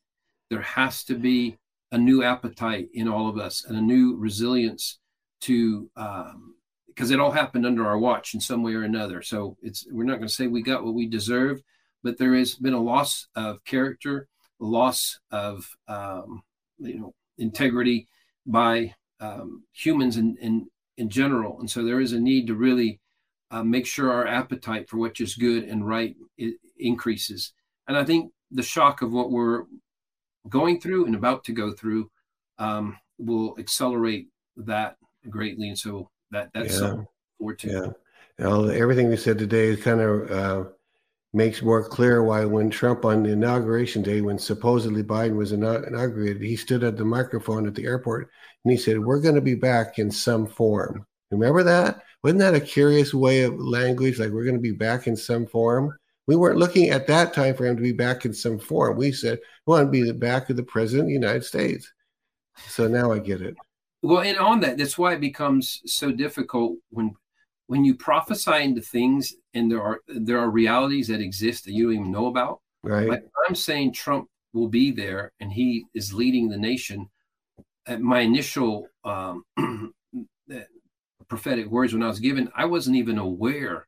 there 0.50 0.62
has 0.62 1.04
to 1.04 1.14
be 1.14 1.58
a 1.92 1.98
new 1.98 2.22
appetite 2.22 2.88
in 2.92 3.08
all 3.08 3.28
of 3.28 3.38
us 3.38 3.64
and 3.64 3.76
a 3.76 3.80
new 3.80 4.16
resilience 4.16 4.98
to 5.40 5.88
because 5.94 7.10
um, 7.10 7.12
it 7.12 7.20
all 7.20 7.30
happened 7.30 7.64
under 7.64 7.86
our 7.86 7.98
watch 7.98 8.34
in 8.34 8.40
some 8.40 8.62
way 8.62 8.74
or 8.74 8.82
another. 8.82 9.22
So 9.22 9.56
it's 9.62 9.86
we're 9.90 10.04
not 10.04 10.16
going 10.16 10.28
to 10.28 10.34
say 10.34 10.46
we 10.46 10.62
got 10.62 10.84
what 10.84 10.94
we 10.94 11.06
deserve, 11.06 11.62
but 12.02 12.18
there 12.18 12.34
has 12.34 12.54
been 12.54 12.74
a 12.74 12.82
loss 12.82 13.26
of 13.34 13.64
character 13.64 14.28
loss 14.60 15.18
of 15.30 15.68
um, 15.86 16.42
you 16.78 16.98
know 16.98 17.14
integrity 17.38 18.08
by 18.46 18.94
um, 19.20 19.64
humans 19.72 20.16
in, 20.16 20.36
in 20.40 20.68
in 20.96 21.08
general. 21.08 21.60
And 21.60 21.70
so 21.70 21.84
there 21.84 22.00
is 22.00 22.12
a 22.12 22.20
need 22.20 22.46
to 22.48 22.54
really 22.54 23.00
uh, 23.50 23.62
make 23.62 23.86
sure 23.86 24.12
our 24.12 24.26
appetite 24.26 24.88
for 24.88 24.98
what 24.98 25.20
is 25.20 25.34
good 25.34 25.64
and 25.64 25.86
right 25.86 26.16
increases. 26.78 27.52
And 27.86 27.96
I 27.96 28.04
think 28.04 28.32
the 28.50 28.62
shock 28.62 29.02
of 29.02 29.12
what 29.12 29.30
we're 29.30 29.64
going 30.48 30.80
through 30.80 31.06
and 31.06 31.14
about 31.14 31.44
to 31.44 31.52
go 31.52 31.72
through 31.72 32.10
um, 32.58 32.98
will 33.18 33.56
accelerate 33.58 34.28
that 34.56 34.96
greatly. 35.28 35.68
And 35.68 35.78
so 35.78 36.10
that 36.30 36.50
that's 36.54 36.80
yeah. 36.80 37.02
to. 37.58 37.68
Yeah. 37.68 37.90
Well, 38.38 38.70
everything 38.70 39.08
we 39.08 39.16
said 39.16 39.38
today 39.38 39.76
kind 39.76 40.00
of 40.00 40.30
uh, 40.30 40.64
makes 41.32 41.62
more 41.62 41.82
clear 41.82 42.22
why 42.22 42.44
when 42.44 42.70
Trump 42.70 43.04
on 43.04 43.22
the 43.22 43.30
inauguration 43.30 44.02
day, 44.02 44.20
when 44.20 44.38
supposedly 44.38 45.02
Biden 45.02 45.36
was 45.36 45.52
inaugurated, 45.52 46.42
he 46.42 46.56
stood 46.56 46.84
at 46.84 46.96
the 46.96 47.04
microphone 47.04 47.66
at 47.66 47.74
the 47.74 47.84
airport 47.84 48.30
and 48.64 48.72
he 48.72 48.78
said, 48.78 48.98
"We're 48.98 49.20
going 49.20 49.34
to 49.34 49.40
be 49.40 49.54
back 49.54 49.98
in 49.98 50.10
some 50.10 50.46
form." 50.46 51.04
Remember 51.30 51.62
that? 51.64 52.02
Wasn't 52.22 52.40
that 52.40 52.54
a 52.54 52.60
curious 52.60 53.14
way 53.14 53.42
of 53.42 53.58
language? 53.58 54.18
Like 54.18 54.30
we're 54.30 54.44
going 54.44 54.56
to 54.56 54.60
be 54.60 54.72
back 54.72 55.06
in 55.06 55.16
some 55.16 55.46
form. 55.46 55.96
We 56.26 56.36
weren't 56.36 56.58
looking 56.58 56.90
at 56.90 57.06
that 57.06 57.32
time 57.32 57.56
him 57.56 57.76
to 57.76 57.82
be 57.82 57.92
back 57.92 58.24
in 58.24 58.34
some 58.34 58.58
form. 58.58 58.96
We 58.96 59.12
said 59.12 59.38
we 59.66 59.70
want 59.72 59.86
to 59.86 59.90
be 59.90 60.02
the 60.02 60.14
back 60.14 60.50
of 60.50 60.56
the 60.56 60.62
president 60.62 61.04
of 61.04 61.08
the 61.08 61.14
United 61.14 61.44
States. 61.44 61.90
So 62.68 62.86
now 62.88 63.12
I 63.12 63.18
get 63.18 63.40
it. 63.40 63.56
Well, 64.02 64.20
and 64.20 64.36
on 64.36 64.60
that, 64.60 64.78
that's 64.78 64.98
why 64.98 65.14
it 65.14 65.20
becomes 65.20 65.80
so 65.86 66.12
difficult 66.12 66.76
when 66.90 67.14
when 67.66 67.84
you 67.84 67.94
prophesy 67.94 68.62
into 68.62 68.80
things 68.80 69.34
and 69.54 69.70
there 69.70 69.82
are 69.82 70.00
there 70.08 70.38
are 70.38 70.50
realities 70.50 71.08
that 71.08 71.20
exist 71.20 71.64
that 71.64 71.72
you 71.72 71.84
don't 71.84 71.94
even 71.94 72.12
know 72.12 72.26
about. 72.26 72.60
Right. 72.82 73.08
Like 73.08 73.24
I'm 73.48 73.54
saying 73.54 73.92
Trump 73.92 74.28
will 74.52 74.68
be 74.68 74.90
there 74.90 75.32
and 75.40 75.52
he 75.52 75.86
is 75.94 76.12
leading 76.12 76.48
the 76.48 76.58
nation. 76.58 77.08
At 77.86 78.02
my 78.02 78.20
initial 78.20 78.86
um, 79.04 79.44
prophetic 81.28 81.66
words 81.66 81.92
when 81.92 82.02
I 82.02 82.08
was 82.08 82.20
given, 82.20 82.50
I 82.56 82.64
wasn't 82.64 82.96
even 82.96 83.18
aware. 83.18 83.86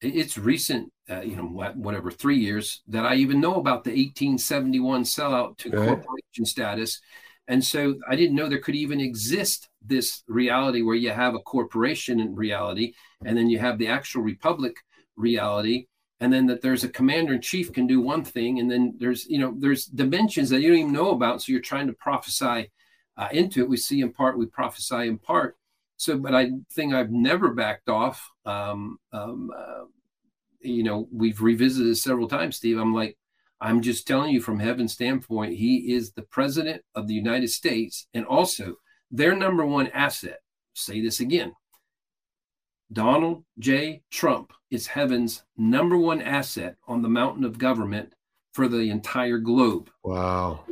It's 0.00 0.38
recent, 0.38 0.92
uh, 1.10 1.20
you 1.20 1.36
know, 1.36 1.44
whatever, 1.74 2.10
three 2.10 2.38
years 2.38 2.82
that 2.88 3.04
I 3.04 3.16
even 3.16 3.40
know 3.40 3.56
about 3.56 3.84
the 3.84 3.90
1871 3.90 5.04
sellout 5.04 5.58
to 5.58 5.70
right. 5.70 5.88
corporation 5.88 6.46
status. 6.46 7.00
And 7.48 7.62
so 7.64 7.96
I 8.08 8.16
didn't 8.16 8.36
know 8.36 8.48
there 8.48 8.58
could 8.58 8.76
even 8.76 9.00
exist 9.00 9.68
this 9.84 10.22
reality 10.28 10.82
where 10.82 10.94
you 10.94 11.10
have 11.10 11.34
a 11.34 11.40
corporation 11.40 12.20
in 12.20 12.34
reality, 12.34 12.94
and 13.24 13.36
then 13.36 13.50
you 13.50 13.58
have 13.58 13.76
the 13.78 13.88
actual 13.88 14.22
republic 14.22 14.76
reality, 15.16 15.86
and 16.20 16.32
then 16.32 16.46
that 16.46 16.62
there's 16.62 16.84
a 16.84 16.88
commander 16.88 17.34
in 17.34 17.40
chief 17.40 17.72
can 17.72 17.86
do 17.86 18.00
one 18.00 18.22
thing, 18.24 18.60
and 18.60 18.70
then 18.70 18.94
there's 18.98 19.26
you 19.26 19.38
know 19.38 19.54
there's 19.58 19.86
dimensions 19.86 20.48
that 20.50 20.60
you 20.60 20.68
don't 20.68 20.78
even 20.78 20.92
know 20.92 21.10
about. 21.10 21.42
So 21.42 21.52
you're 21.52 21.60
trying 21.60 21.88
to 21.88 21.92
prophesy 21.94 22.70
uh, 23.16 23.28
into 23.32 23.62
it. 23.62 23.68
We 23.68 23.76
see 23.76 24.00
in 24.00 24.12
part, 24.12 24.38
we 24.38 24.46
prophesy 24.46 25.08
in 25.08 25.18
part, 25.18 25.56
so, 26.00 26.16
but 26.16 26.34
I 26.34 26.52
think 26.72 26.94
I've 26.94 27.10
never 27.10 27.52
backed 27.52 27.90
off. 27.90 28.26
Um, 28.46 28.96
um, 29.12 29.50
uh, 29.54 29.84
you 30.62 30.82
know, 30.82 31.06
we've 31.12 31.42
revisited 31.42 31.98
several 31.98 32.26
times, 32.26 32.56
Steve. 32.56 32.78
I'm 32.78 32.94
like, 32.94 33.18
I'm 33.60 33.82
just 33.82 34.06
telling 34.06 34.32
you 34.32 34.40
from 34.40 34.58
heaven's 34.58 34.94
standpoint, 34.94 35.58
he 35.58 35.92
is 35.92 36.12
the 36.12 36.22
president 36.22 36.80
of 36.94 37.06
the 37.06 37.12
United 37.12 37.50
States 37.50 38.06
and 38.14 38.24
also 38.24 38.76
their 39.10 39.36
number 39.36 39.66
one 39.66 39.88
asset. 39.88 40.38
Say 40.72 41.02
this 41.02 41.20
again. 41.20 41.52
Donald 42.90 43.44
J. 43.58 44.02
Trump 44.10 44.54
is 44.70 44.86
heaven's 44.86 45.42
number 45.58 45.98
one 45.98 46.22
asset 46.22 46.76
on 46.88 47.02
the 47.02 47.10
mountain 47.10 47.44
of 47.44 47.58
government 47.58 48.14
for 48.54 48.68
the 48.68 48.88
entire 48.88 49.36
globe. 49.36 49.90
Wow. 50.02 50.64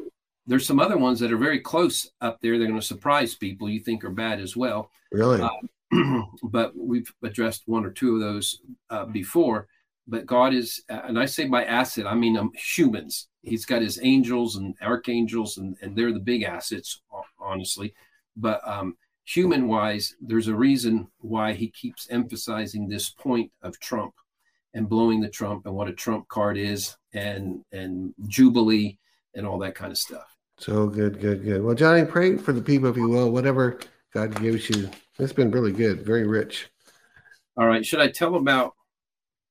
There's 0.48 0.66
some 0.66 0.80
other 0.80 0.96
ones 0.96 1.20
that 1.20 1.32
are 1.32 1.38
very 1.38 1.60
close 1.60 2.10
up 2.22 2.40
there. 2.40 2.58
They're 2.58 2.66
going 2.66 2.80
to 2.80 2.86
surprise 2.86 3.34
people 3.34 3.68
you 3.68 3.80
think 3.80 4.02
are 4.02 4.10
bad 4.10 4.40
as 4.40 4.56
well. 4.56 4.90
Really? 5.12 5.42
Uh, 5.42 6.22
but 6.42 6.72
we've 6.74 7.12
addressed 7.22 7.62
one 7.66 7.84
or 7.84 7.90
two 7.90 8.14
of 8.14 8.20
those 8.20 8.62
uh, 8.88 9.04
before. 9.04 9.68
But 10.06 10.24
God 10.24 10.54
is, 10.54 10.82
and 10.88 11.18
I 11.18 11.26
say 11.26 11.46
by 11.46 11.64
asset, 11.64 12.06
I 12.06 12.14
mean 12.14 12.38
um, 12.38 12.50
humans. 12.54 13.28
He's 13.42 13.66
got 13.66 13.82
his 13.82 14.00
angels 14.02 14.56
and 14.56 14.74
archangels, 14.82 15.58
and, 15.58 15.76
and 15.82 15.94
they're 15.94 16.14
the 16.14 16.18
big 16.18 16.44
assets, 16.44 17.02
honestly. 17.38 17.94
But 18.34 18.66
um, 18.66 18.96
human 19.24 19.68
wise, 19.68 20.16
there's 20.18 20.48
a 20.48 20.54
reason 20.54 21.08
why 21.18 21.52
he 21.52 21.68
keeps 21.70 22.08
emphasizing 22.10 22.88
this 22.88 23.10
point 23.10 23.52
of 23.60 23.78
Trump 23.80 24.14
and 24.72 24.88
blowing 24.88 25.20
the 25.20 25.28
Trump 25.28 25.66
and 25.66 25.74
what 25.74 25.88
a 25.88 25.92
Trump 25.92 26.26
card 26.28 26.56
is 26.56 26.96
and 27.12 27.64
and 27.72 28.14
Jubilee 28.26 28.98
and 29.34 29.46
all 29.46 29.58
that 29.58 29.74
kind 29.74 29.92
of 29.92 29.98
stuff. 29.98 30.37
So 30.58 30.88
good, 30.88 31.20
good, 31.20 31.44
good. 31.44 31.62
Well, 31.62 31.74
Johnny, 31.74 32.04
pray 32.04 32.36
for 32.36 32.52
the 32.52 32.60
people, 32.60 32.90
if 32.90 32.96
you 32.96 33.08
will, 33.08 33.30
whatever 33.30 33.78
God 34.12 34.40
gives 34.40 34.68
you. 34.68 34.90
It's 35.18 35.32
been 35.32 35.52
really 35.52 35.72
good, 35.72 36.04
very 36.04 36.26
rich. 36.26 36.68
All 37.56 37.66
right. 37.66 37.86
Should 37.86 38.00
I 38.00 38.08
tell 38.08 38.34
about? 38.34 38.74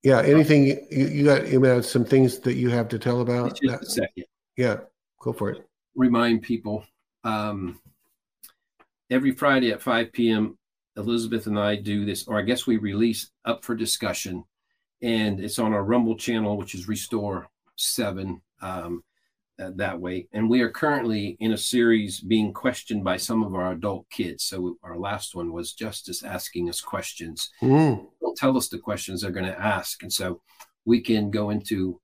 Yeah. 0.04 0.22
Anything 0.22 0.66
you, 0.66 1.08
you 1.08 1.26
got? 1.26 1.48
You 1.48 1.82
some 1.82 2.06
things 2.06 2.40
that 2.40 2.56
you 2.56 2.70
have 2.70 2.90
to 2.90 3.00
tell 3.00 3.22
about? 3.22 3.60
Just 3.62 3.84
a 3.84 3.86
second. 3.86 4.26
Yeah. 4.58 4.78
Go 5.20 5.32
for 5.32 5.52
it. 5.52 5.68
Remind 5.96 6.42
people. 6.42 6.86
Um, 7.24 7.80
every 9.10 9.32
Friday 9.32 9.72
at 9.72 9.82
5 9.82 10.12
p.m., 10.12 10.58
Elizabeth 10.98 11.48
and 11.48 11.60
I 11.60 11.76
do 11.76 12.06
this, 12.06 12.28
or 12.28 12.40
I 12.40 12.42
guess 12.42 12.66
we 12.66 12.78
release 12.78 13.30
up 13.46 13.64
for 13.64 13.76
discussion, 13.76 14.44
and 15.02 15.40
it's 15.40 15.60
on 15.60 15.74
our 15.74 15.84
Rumble 15.84 16.18
channel, 16.18 16.58
which 16.58 16.74
is 16.76 16.88
Restore 16.88 17.48
Seven. 17.76 18.42
Um, 18.62 19.04
that 19.58 20.00
way. 20.00 20.28
And 20.34 20.50
we 20.50 20.62
are 20.62 20.70
currently 20.70 21.38
in 21.40 21.52
a 21.52 21.58
series 21.58 22.20
being 22.20 22.54
questioned 22.54 23.04
by 23.04 23.18
some 23.18 23.44
of 23.44 23.56
our 23.56 23.72
adult 23.72 24.10
kids. 24.10 24.44
So 24.44 24.78
our 24.84 24.98
last 24.98 25.36
one 25.36 25.52
was 25.52 25.74
Justice 25.74 26.24
asking 26.24 26.70
us 26.70 26.82
questions. 26.82 27.50
Mm. 27.62 28.06
They'll 28.22 28.36
tell 28.36 28.58
us 28.58 28.70
the 28.70 28.78
questions 28.78 29.22
they're 29.22 29.32
going 29.32 29.46
to 29.46 29.60
ask. 29.60 30.04
And 30.04 30.14
so 30.14 30.42
we 30.86 31.02
can 31.02 31.32
go 31.32 31.50
into, 31.50 32.00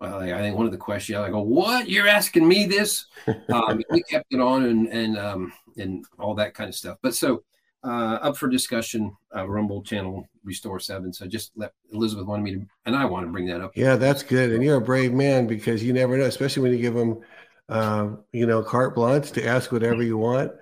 well, 0.00 0.20
I 0.20 0.38
think 0.38 0.56
one 0.56 0.66
of 0.66 0.72
the 0.72 0.78
questions, 0.78 1.18
I 1.18 1.30
go, 1.30 1.42
what? 1.42 1.88
You're 1.88 2.08
asking 2.08 2.46
me 2.46 2.66
this? 2.66 3.06
um, 3.52 3.82
we 3.90 4.02
kept 4.02 4.32
it 4.32 4.40
on 4.40 4.64
and, 4.64 4.88
and, 4.88 5.18
um, 5.18 5.52
and 5.76 6.04
all 6.18 6.34
that 6.36 6.54
kind 6.54 6.68
of 6.68 6.74
stuff. 6.74 6.98
But 7.02 7.14
so 7.14 7.42
uh, 7.84 8.18
up 8.22 8.36
for 8.36 8.48
discussion, 8.48 9.16
uh, 9.34 9.46
Rumble 9.48 9.82
channel 9.82 10.26
Restore 10.44 10.80
Seven. 10.80 11.12
So 11.12 11.26
just 11.26 11.52
let 11.56 11.72
Elizabeth 11.92 12.26
wanted 12.26 12.42
me 12.42 12.54
to, 12.54 12.66
and 12.86 12.96
I 12.96 13.04
want 13.04 13.26
to 13.26 13.32
bring 13.32 13.46
that 13.46 13.60
up. 13.60 13.72
Yeah, 13.76 13.96
that's 13.96 14.22
good. 14.22 14.52
And 14.52 14.62
you're 14.62 14.76
a 14.76 14.80
brave 14.80 15.12
man 15.12 15.46
because 15.46 15.82
you 15.82 15.92
never 15.92 16.16
know, 16.16 16.24
especially 16.24 16.62
when 16.62 16.72
you 16.72 16.78
give 16.78 16.94
them, 16.94 17.20
uh, 17.68 18.10
you 18.32 18.46
know, 18.46 18.62
carte 18.62 18.94
blanche 18.94 19.32
to 19.32 19.46
ask 19.46 19.72
whatever 19.72 20.02
you 20.02 20.16
want 20.16 20.52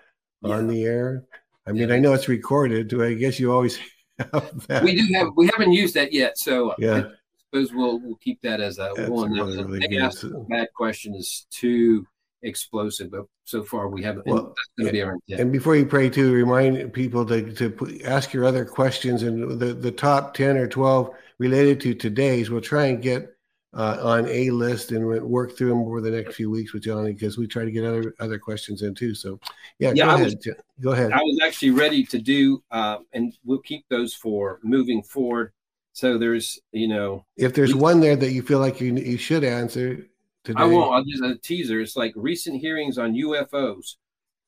yeah. 0.42 0.54
on 0.54 0.66
the 0.66 0.84
air. 0.84 1.24
I 1.66 1.72
mean, 1.72 1.88
yeah. 1.88 1.96
I 1.96 1.98
know 1.98 2.14
it's 2.14 2.28
recorded. 2.28 2.88
Do 2.88 3.04
I 3.04 3.14
guess 3.14 3.38
you 3.38 3.52
always 3.52 3.78
have 4.18 4.66
that? 4.68 4.82
We 4.82 4.94
do 4.94 5.12
have. 5.14 5.28
We 5.36 5.50
haven't 5.54 5.72
used 5.72 5.94
that 5.94 6.12
yet, 6.12 6.38
so 6.38 6.74
yeah. 6.78 6.98
I 6.98 7.12
suppose 7.50 7.72
we'll 7.74 8.00
we'll 8.00 8.16
keep 8.16 8.40
that 8.42 8.60
as 8.60 8.78
a 8.78 8.92
That's 8.96 9.10
one. 9.10 9.32
really, 9.32 9.62
really 9.64 9.98
ask 9.98 10.24
a 10.24 10.28
bad 10.48 10.68
question 10.74 11.14
is 11.14 11.46
too 11.50 12.06
explosive, 12.42 13.10
but 13.10 13.24
so 13.44 13.62
far 13.62 13.88
we 13.88 14.02
haven't. 14.02 14.26
Well, 14.26 14.54
that's 14.54 14.68
going 14.78 14.86
to 14.86 14.92
be 14.92 15.02
our 15.02 15.12
intent. 15.14 15.40
And 15.40 15.52
before 15.52 15.76
you 15.76 15.86
pray, 15.86 16.08
too, 16.10 16.32
remind 16.32 16.92
people 16.92 17.24
to, 17.26 17.52
to 17.54 17.70
put, 17.70 18.02
ask 18.02 18.32
your 18.32 18.44
other 18.44 18.64
questions 18.64 19.22
and 19.22 19.58
the, 19.60 19.74
the 19.74 19.92
top 19.92 20.34
10 20.34 20.56
or 20.56 20.66
12 20.66 21.10
related 21.38 21.80
to 21.82 21.94
today's. 21.94 22.50
We'll 22.50 22.60
try 22.60 22.86
and 22.86 23.02
get 23.02 23.34
uh, 23.72 23.98
on 24.02 24.26
a 24.28 24.50
list 24.50 24.90
and 24.90 25.06
work 25.22 25.56
through 25.56 25.68
them 25.68 25.80
over 25.80 26.00
the 26.00 26.10
next 26.10 26.34
few 26.34 26.50
weeks 26.50 26.72
with 26.72 26.82
Johnny 26.82 27.12
because 27.12 27.38
we 27.38 27.46
try 27.46 27.64
to 27.64 27.70
get 27.70 27.84
other 27.84 28.14
other 28.18 28.38
questions 28.38 28.82
in 28.82 28.94
too. 28.94 29.14
So, 29.14 29.38
yeah, 29.78 29.92
Yeah, 29.94 30.06
go 30.06 30.10
I 30.10 30.14
ahead. 30.14 30.24
was- 30.24 30.48
go 30.80 30.90
ahead. 30.92 31.12
I 31.12 31.20
was 31.22 31.38
actually 31.44 31.70
ready 31.70 32.04
to 32.06 32.18
do, 32.18 32.62
uh, 32.70 32.98
and 33.12 33.32
we'll 33.44 33.58
keep 33.60 33.84
those 33.88 34.14
for 34.14 34.58
moving 34.64 35.02
forward. 35.02 35.52
So 35.92 36.18
there's, 36.18 36.58
you 36.72 36.88
know, 36.88 37.26
if 37.36 37.52
there's 37.52 37.74
one 37.74 38.00
there 38.00 38.16
that 38.16 38.30
you 38.32 38.42
feel 38.42 38.60
like 38.60 38.80
you 38.80 38.94
you 38.94 39.18
should 39.18 39.44
answer 39.44 40.06
today, 40.44 40.60
I 40.62 40.66
won't. 40.66 40.92
I'll 40.94 41.04
just 41.04 41.22
a 41.22 41.36
teaser. 41.36 41.80
It's 41.80 41.96
like 41.96 42.12
recent 42.16 42.60
hearings 42.60 42.98
on 42.98 43.14
UFOs. 43.14 43.96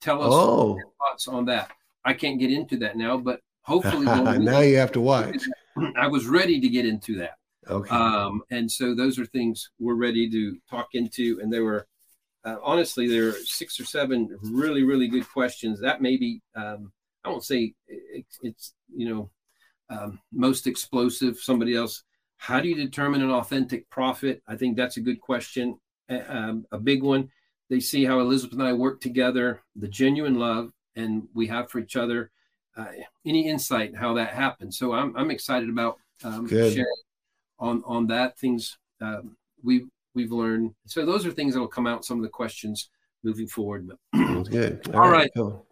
Tell 0.01 0.23
us 0.23 0.29
Oh. 0.33 0.77
your 0.77 0.91
thoughts 0.99 1.29
on 1.29 1.45
that. 1.47 1.71
I 2.05 2.13
can't 2.15 2.39
get 2.41 2.51
into 2.51 2.77
that 2.79 2.97
now, 2.97 3.17
but 3.17 3.41
hopefully, 3.63 4.05
now 4.39 4.61
you 4.61 4.77
have 4.77 4.93
to 4.93 5.01
watch. 5.01 5.49
I 5.97 6.09
was 6.09 6.27
ready 6.27 6.61
to 6.61 6.69
get 6.69 6.85
into 6.87 7.17
that. 7.19 7.35
Okay. 7.69 7.91
Um, 7.91 8.43
and 8.51 8.71
so 8.71 8.95
those 8.95 9.19
are 9.19 9.27
things 9.27 9.71
we're 9.79 9.95
ready 9.95 10.29
to 10.31 10.59
talk 10.69 10.89
into. 10.95 11.39
And 11.41 11.53
there 11.53 11.63
were, 11.63 11.87
uh, 12.45 12.57
honestly, 12.63 13.07
there 13.07 13.29
are 13.29 13.33
six 13.45 13.79
or 13.79 13.85
seven 13.85 14.37
really, 14.43 14.83
really 14.83 15.07
good 15.07 15.29
questions. 15.29 15.81
That 15.81 16.03
may 16.03 16.17
be, 16.17 16.43
um, 16.57 16.93
I 17.25 17.29
won't 17.29 17.45
say 17.45 17.73
it, 17.87 18.27
it's, 18.43 18.75
you 18.93 19.09
know, 19.09 19.31
um, 19.91 20.19
most 20.33 20.67
explosive. 20.67 21.39
Somebody 21.39 21.77
else, 21.77 22.03
how 22.43 22.59
do 22.59 22.69
you 22.69 22.75
determine 22.75 23.23
an 23.23 23.31
authentic 23.31 23.89
prophet? 23.89 24.43
I 24.49 24.57
think 24.57 24.77
that's 24.77 24.97
a 24.97 25.01
good 25.01 25.21
question. 25.21 25.79
Um, 26.09 26.67
a 26.73 26.79
big 26.79 27.01
one. 27.05 27.31
They 27.71 27.79
see 27.79 28.05
how 28.05 28.19
Elizabeth 28.19 28.59
and 28.59 28.67
I 28.67 28.73
work 28.73 29.01
together, 29.01 29.63
the 29.77 29.87
genuine 29.87 30.35
love, 30.35 30.73
and 30.97 31.29
we 31.35 31.47
have 31.47 31.71
for 31.71 31.79
each 31.79 31.95
other. 31.95 32.33
Uh, 32.77 32.87
any 33.25 33.49
insight 33.49 33.95
how 33.95 34.15
that 34.15 34.31
happened? 34.31 34.75
So 34.75 34.93
I'm 34.93 35.17
I'm 35.17 35.31
excited 35.31 35.69
about 35.69 35.99
um, 36.25 36.49
sharing 36.49 36.85
on 37.61 37.85
on 37.87 38.09
that 38.09 38.37
things 38.41 38.77
um, 39.01 39.37
we 39.63 39.87
we've 40.17 40.33
learned. 40.33 40.75
So 40.87 41.07
those 41.07 41.25
are 41.25 41.31
things 41.31 41.55
that 41.55 41.61
will 41.61 41.69
come 41.69 41.87
out. 41.87 42.05
Some 42.05 42.19
of 42.19 42.25
the 42.25 42.29
questions 42.29 42.91
moving 43.23 43.47
forward. 43.47 43.89
Good. 44.13 44.81
All 44.93 45.09
right. 45.09 45.31
Cool. 45.37 45.65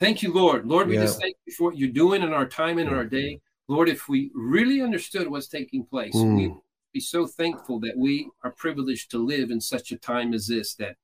Thank 0.00 0.22
you, 0.22 0.32
Lord. 0.32 0.66
Lord, 0.66 0.88
we 0.88 0.94
Yeah. 0.94 1.02
just 1.02 1.20
thank 1.20 1.36
you 1.44 1.52
for 1.52 1.64
what 1.64 1.76
you're 1.76 1.90
doing 1.90 2.22
in 2.22 2.32
our 2.32 2.46
time 2.48 2.78
and 2.78 2.88
in 2.88 2.94
our 2.94 3.04
day. 3.04 3.42
Lord, 3.68 3.88
if 3.88 4.08
we 4.08 4.30
really 4.34 4.80
understood 4.80 5.28
what's 5.28 5.46
taking 5.46 5.84
place, 5.84 6.14
Mm. 6.16 6.36
we'd 6.36 6.54
be 6.94 7.00
so 7.00 7.26
thankful 7.26 7.78
that 7.80 7.96
we 7.96 8.28
are 8.42 8.50
privileged 8.50 9.10
to 9.10 9.18
live 9.18 9.50
in 9.50 9.60
such 9.60 9.92
a 9.92 9.98
time 9.98 10.32
as 10.32 10.46
this, 10.46 10.74
that 10.76 10.96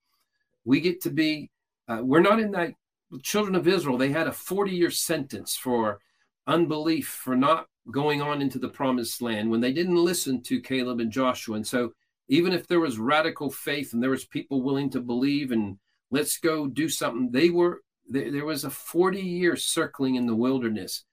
we 0.64 0.80
get 0.80 1.00
to 1.02 1.10
be, 1.10 1.50
uh, 1.88 2.00
we're 2.02 2.20
not 2.20 2.40
in 2.40 2.50
that, 2.52 2.74
the 3.10 3.20
children 3.20 3.54
of 3.54 3.68
Israel, 3.68 3.98
they 3.98 4.10
had 4.10 4.26
a 4.26 4.32
40 4.32 4.72
year 4.72 4.90
sentence 4.90 5.54
for 5.56 6.00
unbelief, 6.46 7.06
for 7.06 7.36
not 7.36 7.68
going 7.90 8.22
on 8.22 8.40
into 8.40 8.58
the 8.58 8.68
promised 8.68 9.20
land 9.20 9.50
when 9.50 9.60
they 9.60 9.72
didn't 9.72 9.96
listen 10.02 10.42
to 10.42 10.60
Caleb 10.60 11.00
and 11.00 11.12
Joshua. 11.12 11.56
And 11.56 11.66
so, 11.66 11.92
even 12.28 12.54
if 12.54 12.66
there 12.66 12.80
was 12.80 12.98
radical 12.98 13.50
faith 13.50 13.92
and 13.92 14.02
there 14.02 14.10
was 14.10 14.24
people 14.24 14.62
willing 14.62 14.88
to 14.90 15.00
believe 15.00 15.52
and 15.52 15.78
let's 16.10 16.38
go 16.38 16.66
do 16.66 16.88
something, 16.88 17.30
they 17.30 17.50
were 17.50 17.82
there, 18.08 18.30
there 18.30 18.46
was 18.46 18.64
a 18.64 18.70
40 18.70 19.20
year 19.20 19.54
circling 19.56 20.14
in 20.14 20.26
the 20.26 20.34
wilderness. 20.34 21.04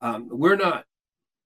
Um, 0.00 0.28
we're 0.30 0.56
not 0.56 0.84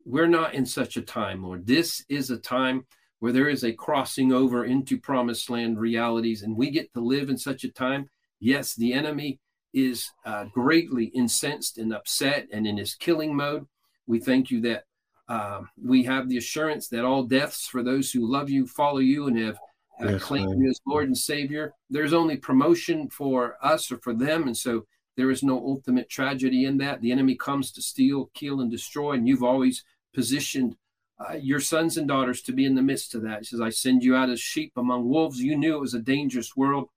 we're 0.04 0.26
not 0.28 0.54
in 0.54 0.66
such 0.66 0.96
a 0.96 1.02
time, 1.02 1.42
Lord. 1.42 1.66
This 1.66 2.04
is 2.08 2.30
a 2.30 2.38
time 2.38 2.86
where 3.20 3.32
there 3.32 3.48
is 3.48 3.64
a 3.64 3.72
crossing 3.72 4.32
over 4.32 4.64
into 4.64 4.98
promised 4.98 5.48
land 5.48 5.78
realities, 5.78 6.42
and 6.42 6.56
we 6.56 6.70
get 6.70 6.92
to 6.92 7.00
live 7.00 7.30
in 7.30 7.38
such 7.38 7.64
a 7.64 7.72
time. 7.72 8.08
Yes, 8.38 8.74
the 8.74 8.92
enemy 8.92 9.40
is 9.72 10.10
uh, 10.24 10.44
greatly 10.52 11.06
incensed 11.06 11.78
and 11.78 11.92
upset 11.92 12.46
and 12.52 12.66
in 12.66 12.76
his 12.76 12.94
killing 12.94 13.34
mode. 13.34 13.66
We 14.06 14.20
thank 14.20 14.50
you 14.50 14.60
that 14.62 14.84
uh, 15.28 15.62
we 15.82 16.02
have 16.04 16.28
the 16.28 16.36
assurance 16.36 16.88
that 16.88 17.04
all 17.04 17.22
deaths 17.22 17.66
for 17.66 17.82
those 17.82 18.10
who 18.10 18.30
love 18.30 18.50
you, 18.50 18.66
follow 18.66 18.98
you, 18.98 19.26
and 19.26 19.38
have 19.38 19.56
uh, 20.02 20.10
Yes, 20.10 20.22
claimed 20.22 20.60
you 20.60 20.68
as 20.68 20.80
Lord 20.86 21.06
and 21.06 21.16
Savior. 21.16 21.72
There's 21.88 22.12
only 22.12 22.36
promotion 22.36 23.08
for 23.08 23.56
us 23.62 23.90
or 23.90 23.98
for 23.98 24.12
them, 24.12 24.46
and 24.46 24.56
so 24.56 24.84
there 25.16 25.30
is 25.30 25.42
no 25.42 25.56
ultimate 25.56 26.10
tragedy 26.10 26.66
in 26.66 26.76
that. 26.78 27.00
The 27.00 27.12
enemy 27.12 27.36
comes 27.36 27.70
to 27.72 27.82
steal, 27.82 28.30
kill, 28.34 28.60
and 28.60 28.70
destroy, 28.70 29.12
and 29.12 29.26
you've 29.26 29.44
always 29.44 29.84
positioned 30.14 30.76
uh, 31.18 31.34
your 31.34 31.60
sons 31.60 31.96
and 31.96 32.08
daughters 32.08 32.42
to 32.42 32.52
be 32.52 32.64
in 32.64 32.74
the 32.74 32.82
midst 32.82 33.14
of 33.14 33.22
that. 33.22 33.40
He 33.40 33.44
says, 33.44 33.60
I 33.60 33.70
send 33.70 34.02
you 34.02 34.16
out 34.16 34.30
as 34.30 34.40
sheep 34.40 34.72
among 34.76 35.08
wolves. 35.08 35.40
You 35.40 35.56
knew 35.56 35.76
it 35.76 35.80
was 35.80 35.94
a 35.94 36.00
dangerous 36.00 36.56
world, 36.56 36.88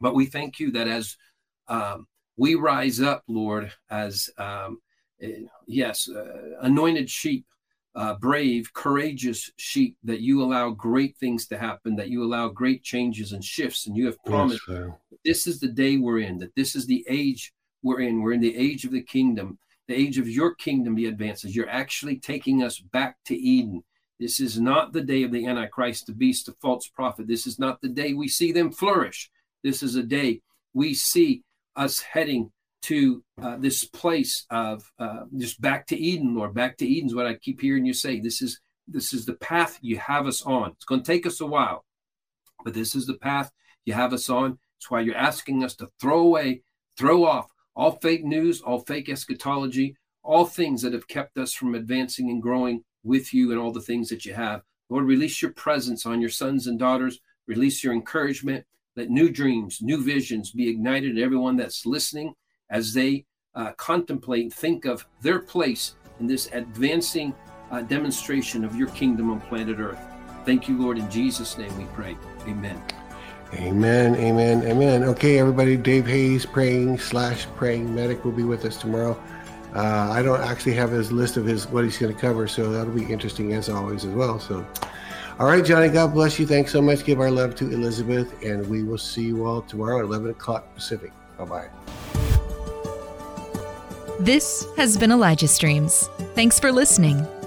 but 0.00 0.14
we 0.14 0.26
thank 0.26 0.58
you 0.58 0.70
that 0.72 0.88
as 0.88 1.16
um, 1.68 2.06
we 2.36 2.54
rise 2.54 3.00
up, 3.00 3.22
Lord, 3.28 3.72
as 3.90 4.30
um, 4.38 4.80
eh, 5.20 5.42
yes, 5.66 6.08
uh, 6.08 6.58
anointed 6.60 7.10
sheep, 7.10 7.46
uh, 7.94 8.14
brave, 8.14 8.72
courageous 8.72 9.50
sheep, 9.56 9.96
that 10.02 10.20
you 10.20 10.42
allow 10.42 10.70
great 10.70 11.16
things 11.18 11.46
to 11.46 11.58
happen, 11.58 11.96
that 11.96 12.08
you 12.08 12.24
allow 12.24 12.48
great 12.48 12.82
changes 12.82 13.32
and 13.32 13.44
shifts, 13.44 13.86
and 13.86 13.96
you 13.96 14.06
have 14.06 14.22
promised 14.24 14.62
Yes, 14.68 14.98
this 15.24 15.46
is 15.46 15.60
the 15.60 15.68
day 15.68 15.96
we're 15.96 16.20
in, 16.20 16.38
that 16.38 16.54
this 16.56 16.74
is 16.74 16.86
the 16.86 17.04
age 17.08 17.52
we're 17.82 18.00
in. 18.00 18.20
We're 18.20 18.32
in 18.32 18.40
the 18.40 18.56
age 18.56 18.84
of 18.84 18.90
the 18.90 19.02
kingdom, 19.02 19.58
the 19.88 19.94
age 19.94 20.18
of 20.18 20.28
your 20.28 20.54
kingdom, 20.54 20.94
the 20.94 21.06
advances. 21.06 21.54
You're 21.54 21.68
actually 21.68 22.18
taking 22.18 22.62
us 22.62 22.78
back 22.78 23.16
to 23.26 23.36
Eden. 23.36 23.82
This 24.18 24.40
is 24.40 24.60
not 24.60 24.92
the 24.92 25.02
day 25.02 25.24
of 25.24 25.32
the 25.32 25.46
Antichrist, 25.46 26.06
the 26.06 26.12
beast, 26.12 26.46
the 26.46 26.52
false 26.62 26.88
prophet. 26.88 27.26
This 27.26 27.46
is 27.46 27.58
not 27.58 27.80
the 27.80 27.88
day 27.88 28.12
we 28.12 28.28
see 28.28 28.52
them 28.52 28.70
flourish. 28.70 29.30
This 29.62 29.82
is 29.82 29.96
a 29.96 30.02
day 30.02 30.40
we 30.72 30.94
see 30.94 31.42
us 31.76 32.00
heading 32.00 32.52
to 32.82 33.24
uh, 33.42 33.56
this 33.56 33.84
place 33.84 34.44
of 34.50 34.90
uh, 34.98 35.24
just 35.36 35.60
back 35.60 35.86
to 35.86 35.96
Eden, 35.96 36.34
Lord. 36.34 36.54
Back 36.54 36.76
to 36.78 36.86
Eden 36.86 37.08
is 37.08 37.14
what 37.14 37.26
I 37.26 37.34
keep 37.34 37.60
hearing 37.60 37.86
you 37.86 37.94
say. 37.94 38.20
This 38.20 38.42
is 38.42 38.60
this 38.86 39.14
is 39.14 39.24
the 39.24 39.34
path 39.34 39.78
you 39.80 39.96
have 39.96 40.26
us 40.26 40.42
on. 40.42 40.72
It's 40.72 40.84
going 40.84 41.02
to 41.02 41.10
take 41.10 41.24
us 41.24 41.40
a 41.40 41.46
while, 41.46 41.86
but 42.62 42.74
this 42.74 42.94
is 42.94 43.06
the 43.06 43.14
path 43.14 43.50
you 43.86 43.94
have 43.94 44.12
us 44.12 44.28
on. 44.28 44.58
It's 44.76 44.90
why 44.90 45.00
you're 45.00 45.16
asking 45.16 45.64
us 45.64 45.74
to 45.76 45.88
throw 45.98 46.20
away, 46.20 46.60
throw 46.98 47.24
off 47.24 47.48
all 47.76 47.92
fake 47.92 48.24
news, 48.24 48.60
all 48.60 48.80
fake 48.80 49.08
eschatology, 49.08 49.96
all 50.22 50.44
things 50.44 50.82
that 50.82 50.92
have 50.92 51.08
kept 51.08 51.36
us 51.38 51.52
from 51.52 51.74
advancing 51.74 52.30
and 52.30 52.42
growing 52.42 52.82
with 53.02 53.34
you 53.34 53.50
and 53.50 53.60
all 53.60 53.72
the 53.72 53.80
things 53.80 54.08
that 54.08 54.24
you 54.24 54.34
have. 54.34 54.62
Lord, 54.88 55.04
release 55.04 55.42
your 55.42 55.52
presence 55.52 56.06
on 56.06 56.20
your 56.20 56.30
sons 56.30 56.66
and 56.66 56.78
daughters. 56.78 57.20
Release 57.46 57.84
your 57.84 57.92
encouragement. 57.92 58.64
Let 58.96 59.10
new 59.10 59.28
dreams, 59.28 59.80
new 59.82 60.02
visions 60.02 60.52
be 60.52 60.68
ignited 60.68 61.16
in 61.16 61.22
everyone 61.22 61.56
that's 61.56 61.84
listening 61.84 62.34
as 62.70 62.94
they 62.94 63.24
uh, 63.54 63.72
contemplate 63.72 64.52
think 64.52 64.84
of 64.84 65.06
their 65.20 65.40
place 65.40 65.94
in 66.20 66.26
this 66.26 66.48
advancing 66.52 67.34
uh, 67.70 67.82
demonstration 67.82 68.64
of 68.64 68.76
your 68.76 68.88
kingdom 68.90 69.30
on 69.30 69.40
planet 69.40 69.78
Earth. 69.78 70.00
Thank 70.44 70.68
you, 70.68 70.80
Lord. 70.80 70.98
In 70.98 71.10
Jesus' 71.10 71.58
name 71.58 71.76
we 71.78 71.84
pray. 71.94 72.16
Amen. 72.46 73.03
Amen, 73.56 74.16
amen, 74.16 74.62
amen. 74.64 75.04
Okay, 75.04 75.38
everybody, 75.38 75.76
Dave 75.76 76.06
Hayes, 76.06 76.44
praying 76.44 76.98
slash 76.98 77.46
praying 77.56 77.94
medic, 77.94 78.24
will 78.24 78.32
be 78.32 78.42
with 78.42 78.64
us 78.64 78.76
tomorrow. 78.76 79.20
Uh, 79.74 80.10
I 80.12 80.22
don't 80.22 80.40
actually 80.40 80.74
have 80.74 80.90
his 80.90 81.12
list 81.12 81.36
of 81.36 81.44
his 81.44 81.66
what 81.68 81.84
he's 81.84 81.98
going 81.98 82.14
to 82.14 82.20
cover, 82.20 82.48
so 82.48 82.70
that'll 82.70 82.92
be 82.92 83.04
interesting 83.04 83.52
as 83.54 83.68
always 83.68 84.04
as 84.04 84.12
well. 84.12 84.40
So, 84.40 84.66
all 85.38 85.46
right, 85.46 85.64
Johnny, 85.64 85.88
God 85.88 86.14
bless 86.14 86.38
you. 86.38 86.46
Thanks 86.46 86.72
so 86.72 86.82
much. 86.82 87.04
Give 87.04 87.20
our 87.20 87.30
love 87.30 87.54
to 87.56 87.70
Elizabeth, 87.70 88.42
and 88.42 88.66
we 88.68 88.82
will 88.82 88.98
see 88.98 89.22
you 89.22 89.44
all 89.44 89.62
tomorrow 89.62 89.98
at 89.98 90.04
11 90.04 90.30
o'clock 90.30 90.72
Pacific. 90.74 91.12
Bye 91.38 91.44
bye. 91.44 91.68
This 94.20 94.66
has 94.76 94.96
been 94.96 95.10
Elijah 95.10 95.48
Streams. 95.48 96.08
Thanks 96.34 96.60
for 96.60 96.70
listening. 96.70 97.26